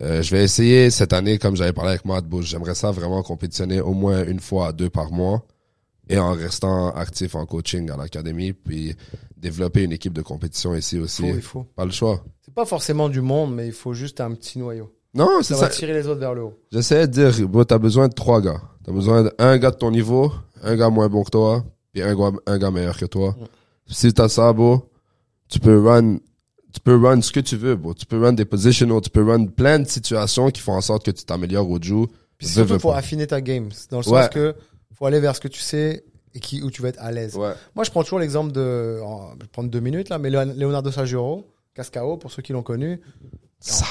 Euh, 0.02 0.22
je 0.22 0.32
vais 0.36 0.44
essayer 0.44 0.90
cette 0.90 1.14
année, 1.14 1.38
comme 1.38 1.56
j'avais 1.56 1.74
parlé 1.74 1.92
avec 1.92 2.06
Matt 2.06 2.26
Bush, 2.26 2.48
j'aimerais 2.48 2.76
ça 2.76 2.92
vraiment 2.92 3.22
compétitionner 3.24 3.82
au 3.82 3.94
moins 3.94 4.24
une 4.26 4.40
fois 4.40 4.68
à 4.68 4.72
deux 4.72 4.90
par 4.90 5.12
mois 5.12 5.46
et 6.10 6.18
en 6.18 6.34
restant 6.34 6.92
actif 6.92 7.36
en 7.36 7.46
coaching 7.46 7.90
à 7.92 7.98
l'académie, 7.98 8.54
puis 8.54 8.96
développer 9.38 9.84
une 9.84 9.92
équipe 9.92 10.14
de 10.14 10.22
compétition 10.22 10.76
ici 10.76 11.00
aussi. 11.00 11.24
Il 11.24 11.32
faut, 11.32 11.36
il 11.38 11.42
faut. 11.42 11.64
Pas 11.76 11.86
le 11.86 11.92
choix. 11.92 12.24
C'est 12.46 12.54
pas 12.54 12.66
forcément 12.66 13.10
du 13.10 13.22
monde, 13.22 13.56
mais 13.56 13.68
il 13.68 13.74
faut 13.74 13.94
juste 13.94 14.20
un 14.22 14.34
petit 14.34 14.60
noyau. 14.60 14.92
Non, 15.14 15.40
c'est 15.42 15.54
Ça 15.56 15.62
ça. 15.62 15.66
va 15.68 15.72
tirer 15.72 15.94
les 15.94 16.08
autres 16.08 16.20
vers 16.20 16.34
le 16.34 16.44
haut. 16.44 16.58
J'essaie 16.72 17.08
de 17.08 17.12
dire, 17.32 17.48
bro, 17.50 17.64
t'as 17.66 17.78
besoin 17.78 18.08
de 18.08 18.14
trois 18.14 18.42
gars. 18.42 18.62
T'as 18.84 18.92
besoin 18.92 19.24
d'un 19.38 19.58
gars 19.58 19.72
de 19.72 19.76
ton 19.78 19.92
niveau, 19.92 20.32
un 20.64 20.76
gars 20.76 20.90
moins 20.90 21.10
bon 21.10 21.24
que 21.24 21.30
toi, 21.32 21.64
puis 21.94 22.02
un 22.02 22.16
gars, 22.16 22.32
un 22.46 22.58
gars 22.58 22.72
meilleur 22.72 22.98
que 22.98 23.06
toi. 23.06 23.36
Ouais. 23.40 23.48
Si 23.88 24.14
t'as 24.14 24.30
ça, 24.30 24.54
bro, 24.54 24.90
tu 25.50 25.60
peux 25.60 25.82
run, 25.86 26.18
tu 26.74 26.80
peux 26.82 26.96
run 26.96 27.22
ce 27.22 27.32
que 27.32 27.42
tu 27.42 27.58
veux, 27.58 27.76
bro. 27.76 27.94
Tu 27.94 28.06
peux 28.06 28.22
run 28.22 28.34
des 28.34 28.46
positionals, 28.46 29.02
tu 29.02 29.10
peux 29.10 29.24
run 29.24 29.46
plein 29.48 29.80
de 29.80 29.88
situations 29.88 30.50
qui 30.50 30.62
font 30.62 30.74
en 30.74 30.82
sorte 30.82 31.06
que 31.06 31.12
tu 31.12 31.26
t'améliores 31.26 31.70
au 31.70 31.78
Joe. 31.82 32.08
Puis 32.38 32.48
surtout 32.48 32.70
veux 32.74 32.80
pour 32.80 32.94
pas. 32.94 32.98
affiner 33.00 33.28
ta 33.28 33.42
game. 33.42 33.70
Dans 33.92 34.00
le 34.00 34.08
Ouais. 34.10 34.22
sens 34.22 34.30
que 34.30 34.56
faut 35.02 35.08
aller 35.08 35.20
vers 35.20 35.36
ce 35.36 35.42
que 35.42 35.48
tu 35.48 35.60
sais 35.60 36.06
et 36.36 36.40
qui, 36.40 36.62
où 36.62 36.70
tu 36.70 36.84
vas 36.84 36.90
être 36.90 37.02
à 37.02 37.12
l'aise. 37.12 37.36
Ouais. 37.36 37.54
Moi, 37.74 37.84
je 37.84 37.90
prends 37.90 38.04
toujours 38.04 38.20
l'exemple 38.20 38.52
de. 38.52 38.98
Je 39.00 39.40
vais 39.42 39.48
prendre 39.52 39.70
deux 39.70 39.80
minutes 39.80 40.10
là, 40.10 40.20
mais 40.20 40.30
Leon- 40.30 40.54
Leonardo 40.56 40.92
Sagiro, 40.92 41.52
Cascao, 41.74 42.18
pour 42.18 42.32
ceux 42.32 42.44
qui 42.44 42.54
l'ont 42.54 42.62
connu. 42.62 43.02
Sale. 43.60 43.88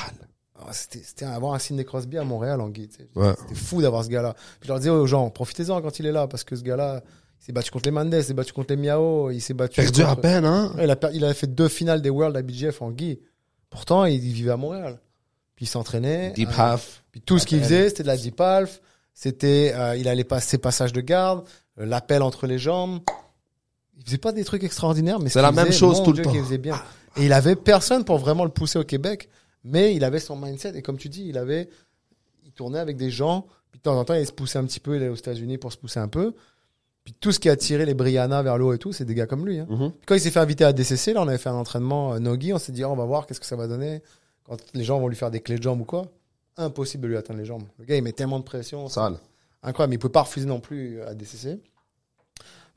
Ah, 0.57 0.73
C'était 0.73 1.25
avoir 1.25 1.55
un 1.55 1.59
Sidney 1.59 1.85
Crosby 1.85 2.17
à 2.19 2.23
Montréal 2.25 2.61
en 2.61 2.69
guide. 2.69 2.93
Ouais. 3.17 3.33
C'était 3.41 3.55
fou 3.57 3.83
d'avoir 3.83 4.05
ce 4.05 4.09
gars-là. 4.11 4.35
Puis 4.35 4.65
je 4.65 4.69
leur 4.69 4.79
disais 4.79 4.91
aux 4.91 5.07
gens, 5.07 5.29
profitez-en 5.31 5.81
quand 5.83 5.99
il 5.99 6.07
est 6.07 6.13
là, 6.13 6.29
parce 6.29 6.45
que 6.45 6.55
ce 6.55 6.63
gars-là, 6.63 7.03
il 7.41 7.45
s'est 7.45 7.53
battu 7.53 7.71
contre 7.73 7.87
les 7.87 7.91
Mendes, 7.93 8.13
il 8.15 8.23
s'est 8.23 8.35
battu 8.35 8.53
contre 8.53 8.73
les 8.75 8.77
Miao, 8.81 9.31
il 9.31 9.41
s'est 9.41 9.55
battu. 9.55 9.81
Perdu 9.81 10.03
à 10.03 10.11
contre- 10.11 10.21
peine, 10.21 10.45
hein? 10.45 10.73
Il, 10.81 10.91
a, 10.91 10.97
per- 10.97 11.11
il 11.13 11.25
a 11.25 11.35
fait 11.35 11.47
deux 11.49 11.69
finales 11.69 12.03
des 12.03 12.11
World 12.11 12.37
IBJF 12.49 12.83
en 12.83 12.91
Guy. 12.93 13.19
Pourtant, 13.69 14.05
il, 14.05 14.21
vivait 14.21 14.51
à 14.53 14.57
Montréal. 14.57 15.01
Puis 15.57 15.65
il 15.65 15.69
s'entraînait. 15.69 16.31
Deep 16.33 16.51
half. 16.57 17.05
Puis 17.11 17.21
tout 17.21 17.39
ce 17.39 17.47
qu'il 17.47 17.61
faisait, 17.63 17.89
c'était 17.89 18.03
de 18.05 18.09
la 18.09 18.17
deep 18.17 18.41
half. 18.41 18.81
C'était, 19.15 19.73
euh, 19.75 19.97
il 19.97 20.09
allait 20.09 20.25
passer 20.25 20.59
passages 20.59 20.93
de 20.93 21.01
garde, 21.01 21.45
euh, 21.79 21.87
l'appel 21.87 22.23
entre 22.23 22.47
les 22.47 22.59
jambes. 22.59 23.01
Il 23.99 24.05
faisait 24.05 24.19
pas 24.19 24.33
des 24.33 24.45
trucs 24.45 24.65
extraordinaires, 24.65 25.19
mais 25.19 25.29
ce 25.29 25.35
C'est 25.35 25.43
la 25.43 25.53
même 25.53 25.67
faisait, 25.67 25.79
chose 25.79 26.03
tout 26.03 26.13
le 26.13 26.23
temps. 26.23 26.33
faisait 26.33 26.59
bien. 26.59 26.81
Et 27.17 27.27
il 27.27 27.33
avait 27.33 27.57
personne 27.57 28.05
pour 28.05 28.19
vraiment 28.19 28.45
le 28.45 28.51
pousser 28.51 28.79
au 28.79 28.85
Québec, 28.85 29.29
mais 29.65 29.95
il 29.95 30.05
avait 30.05 30.21
son 30.21 30.37
mindset. 30.37 30.77
Et 30.77 30.83
comme 30.83 30.97
tu 30.97 31.09
dis, 31.09 31.27
il 31.29 31.37
avait, 31.37 31.69
il 32.45 32.53
tournait 32.53 32.79
avec 32.79 32.97
des 32.97 33.11
gens. 33.11 33.47
Puis 33.71 33.79
de 33.79 33.83
temps 33.83 33.99
en 33.99 34.05
temps, 34.05 34.15
il 34.15 34.27
se 34.27 34.33
poussait 34.33 34.59
un 34.59 34.65
petit 34.65 34.81
peu. 34.81 34.95
Il 34.97 35.03
allait 35.03 35.11
aux 35.11 35.17
États-Unis 35.17 35.59
pour 35.59 35.73
se 35.73 35.77
pousser 35.77 36.01
un 36.01 36.09
peu. 36.09 36.33
Puis 37.05 37.15
tout 37.19 37.33
ce 37.33 37.41
qui 37.41 37.49
a 37.49 37.57
tiré 37.57 37.85
les 37.87 37.95
Brianna 37.95 38.43
vers 38.43 38.59
le 38.59 38.65
haut 38.65 38.73
et 38.73 38.79
tout, 38.79 38.93
c'est 38.93 39.05
des 39.05 39.15
gars 39.15 39.27
comme 39.27 39.47
lui. 39.47 39.59
Hein. 39.59 39.67
Mhm. 39.69 39.93
Quand 40.07 40.15
il 40.15 40.21
s'est 40.21 40.31
fait 40.31 40.41
inviter 40.41 40.65
à 40.65 40.73
DCC, 40.73 41.13
là, 41.13 41.23
on 41.23 41.29
avait 41.29 41.39
fait 41.39 41.49
un 41.49 41.55
entraînement 41.55 42.15
euh, 42.15 42.19
Nogi, 42.19 42.53
on 42.53 42.59
s'est 42.59 42.73
dit, 42.73 42.85
oh, 42.85 42.89
on 42.89 42.97
va 42.97 43.05
voir 43.05 43.27
qu'est-ce 43.27 43.41
que 43.41 43.47
ça 43.47 43.57
va 43.57 43.67
donner 43.67 44.03
quand 44.45 44.57
les 44.75 44.85
gens 44.85 44.99
vont 44.99 45.09
lui 45.09 45.17
faire 45.17 45.31
des 45.31 45.41
clés 45.41 45.57
de 45.57 45.63
jambes 45.63 45.81
ou 45.81 45.85
quoi. 45.85 46.07
Impossible 46.61 47.03
de 47.05 47.09
lui 47.09 47.17
atteindre 47.17 47.41
les 47.41 47.47
jambes. 47.47 47.65
Le 47.79 47.85
gars, 47.85 47.97
il 47.97 48.03
met 48.03 48.13
tellement 48.13 48.39
de 48.39 48.45
pression. 48.45 48.89
Sale. 48.89 49.17
Incroyable. 49.63 49.95
Il 49.95 49.97
ne 49.97 50.01
pouvait 50.01 50.13
pas 50.13 50.23
refuser 50.23 50.47
non 50.47 50.61
plus 50.61 51.01
à 51.03 51.15
DCC. 51.15 51.61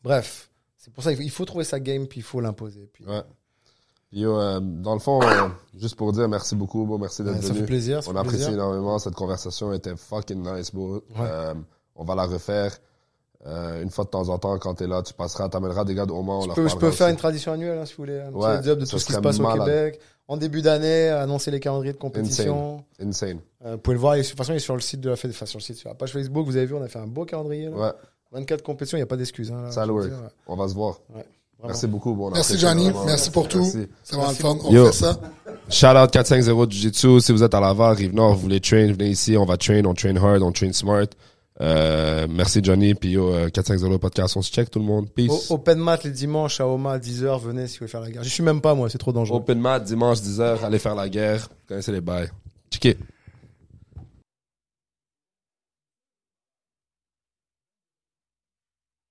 Bref, 0.03 0.49
c'est 0.77 0.91
pour 0.93 1.03
ça 1.03 1.11
qu'il 1.11 1.17
faut, 1.17 1.23
il 1.23 1.29
faut 1.31 1.45
trouver 1.45 1.63
sa 1.63 1.79
game, 1.79 2.07
puis 2.07 2.19
il 2.19 2.23
faut 2.23 2.41
l'imposer. 2.41 2.89
Puis, 2.91 3.05
Ouais. 3.05 3.23
Yo, 4.11 4.37
euh, 4.39 4.59
dans 4.61 4.93
le 4.93 4.99
fond, 4.99 5.23
euh, 5.23 5.47
juste 5.75 5.95
pour 5.95 6.11
dire 6.13 6.29
merci 6.29 6.55
beaucoup, 6.55 6.85
bro. 6.85 6.99
Merci 6.99 7.23
d'être 7.23 7.37
euh, 7.37 7.41
ça 7.41 7.47
venu. 7.47 7.59
fait 7.61 7.65
plaisir. 7.65 8.03
ça 8.03 8.11
On 8.11 8.13
fait 8.13 8.19
apprécie 8.19 8.37
plaisir. 8.37 8.53
énormément. 8.53 8.99
Cette 8.99 9.15
conversation 9.15 9.73
était 9.73 9.95
fucking 9.95 10.39
nice, 10.43 10.71
bro. 10.71 11.01
Euh, 11.19 11.55
on 11.95 12.03
va 12.03 12.13
la 12.15 12.25
refaire. 12.25 12.77
Une 13.45 13.89
fois 13.89 14.05
de 14.05 14.09
temps 14.09 14.29
en 14.29 14.37
temps, 14.37 14.57
quand 14.59 14.75
t'es 14.75 14.87
là, 14.87 15.01
tu 15.01 15.13
passeras, 15.13 15.49
t'amèneras 15.49 15.83
des 15.83 15.95
gars 15.95 16.05
de 16.05 16.11
Oman. 16.13 16.37
on 16.37 16.41
Je 16.41 16.47
leur 16.47 16.55
peux, 16.55 16.67
je 16.69 16.75
peux 16.77 16.91
faire 16.91 17.07
aussi. 17.07 17.11
une 17.13 17.17
tradition 17.19 17.51
annuelle, 17.53 17.77
hein, 17.79 17.85
si 17.85 17.93
vous 17.95 18.03
voulez. 18.03 18.19
Un 18.19 18.31
Ouais, 18.31 18.57
petit 18.59 18.67
job 18.67 18.79
de 18.79 18.85
tout 18.85 18.99
ce 18.99 19.05
qui 19.05 19.11
se 19.13 19.19
passe 19.19 19.39
au. 19.39 19.51
Québec. 19.51 19.99
En 20.27 20.37
début 20.37 20.61
d'année, 20.61 21.09
annoncer 21.09 21.51
les 21.51 21.59
calendriers 21.59 21.91
de 21.93 21.97
compétition. 21.97 22.83
Insane. 23.01 23.39
Euh, 23.65 23.73
vous 23.73 23.77
pouvez 23.79 23.95
le 23.95 23.99
voir. 23.99 24.15
il 24.15 24.19
est- 24.19 24.23
De 24.23 24.27
toute 24.29 24.37
façon, 24.37 24.53
il 24.53 24.55
est 24.55 24.59
sur 24.59 24.73
le 24.75 24.79
site 24.81 25.01
de 25.01 25.09
la 25.09 25.15
Fédération, 25.17 25.45
sur 25.45 25.57
le 25.59 25.63
site, 25.63 25.75
sur 25.77 25.89
la 25.89 25.95
page 25.95 26.13
Facebook. 26.13 26.45
Vous 26.45 26.55
avez 26.55 26.65
vu, 26.65 26.73
on 26.75 26.81
a 26.81 26.87
fait 26.87 26.99
un 26.99 27.07
beau 27.07 27.25
calendrier. 27.25 27.65
Là. 27.65 27.71
Ouais, 27.75 27.91
24 28.31 28.63
compétitions, 28.63 28.97
il 28.97 29.01
n'y 29.01 29.03
a 29.03 29.07
pas 29.07 29.17
d'excuses. 29.17 29.51
Hein, 29.51 29.63
là, 29.63 29.71
Ça 29.71 29.81
je 29.83 29.87
veux 29.87 29.93
work. 29.93 30.07
dire, 30.07 30.17
ouais. 30.17 30.29
on 30.47 30.55
va 30.55 30.67
se 30.69 30.73
voir. 30.73 30.99
Merci 31.65 31.87
beaucoup, 31.87 32.13
Merci, 32.33 32.57
Johnny. 32.57 32.89
Merci 33.05 33.31
pour 33.31 33.47
tout. 33.47 33.59
Merci. 33.61 33.87
C'est 34.03 34.15
vraiment 34.15 34.31
le 34.31 34.35
fun. 34.35 34.57
On 34.65 34.71
Yo. 34.71 34.85
fait 34.87 34.91
ça. 34.91 35.17
Shout 35.69 35.97
out 35.97 36.11
450 36.11 36.71
Jiu-Jitsu. 36.71 37.21
Si 37.21 37.31
vous 37.31 37.41
êtes 37.43 37.53
à 37.53 37.59
Laval, 37.61 37.95
Rive-Nord, 37.95 38.33
vous 38.35 38.41
voulez 38.41 38.59
train, 38.59 38.87
venez 38.91 39.09
ici. 39.09 39.37
On 39.37 39.45
va 39.45 39.55
train, 39.55 39.83
on 39.85 39.93
train 39.93 40.15
hard, 40.17 40.41
on 40.41 40.51
train 40.51 40.73
smart. 40.73 41.05
Euh, 41.61 42.27
merci 42.29 42.61
Johnny. 42.63 42.95
Puis 42.95 43.11
yo, 43.11 43.33
euh, 43.33 43.49
450 43.49 43.97
podcast, 43.99 44.35
on 44.37 44.41
se 44.41 44.51
check 44.51 44.69
tout 44.69 44.79
le 44.79 44.85
monde. 44.85 45.09
Peace. 45.09 45.51
Open 45.51 45.77
mat 45.77 46.03
les 46.03 46.11
dimanches 46.11 46.59
à 46.59 46.67
Oma, 46.67 46.97
10h, 46.97 47.39
venez 47.39 47.67
si 47.67 47.75
vous 47.75 47.79
voulez 47.79 47.91
faire 47.91 48.01
la 48.01 48.11
guerre. 48.11 48.23
Je 48.23 48.29
suis 48.29 48.43
même 48.43 48.61
pas 48.61 48.73
moi, 48.73 48.89
c'est 48.89 48.97
trop 48.97 49.13
dangereux. 49.13 49.37
Open 49.37 49.59
mat, 49.59 49.79
dimanche 49.79 50.19
10h, 50.19 50.63
allez 50.63 50.79
faire 50.79 50.95
la 50.95 51.09
guerre. 51.09 51.41
Vous 51.41 51.67
connaissez 51.67 51.91
les 51.91 52.01
bails. 52.01 52.29
Check 52.71 52.85
it. 52.85 52.97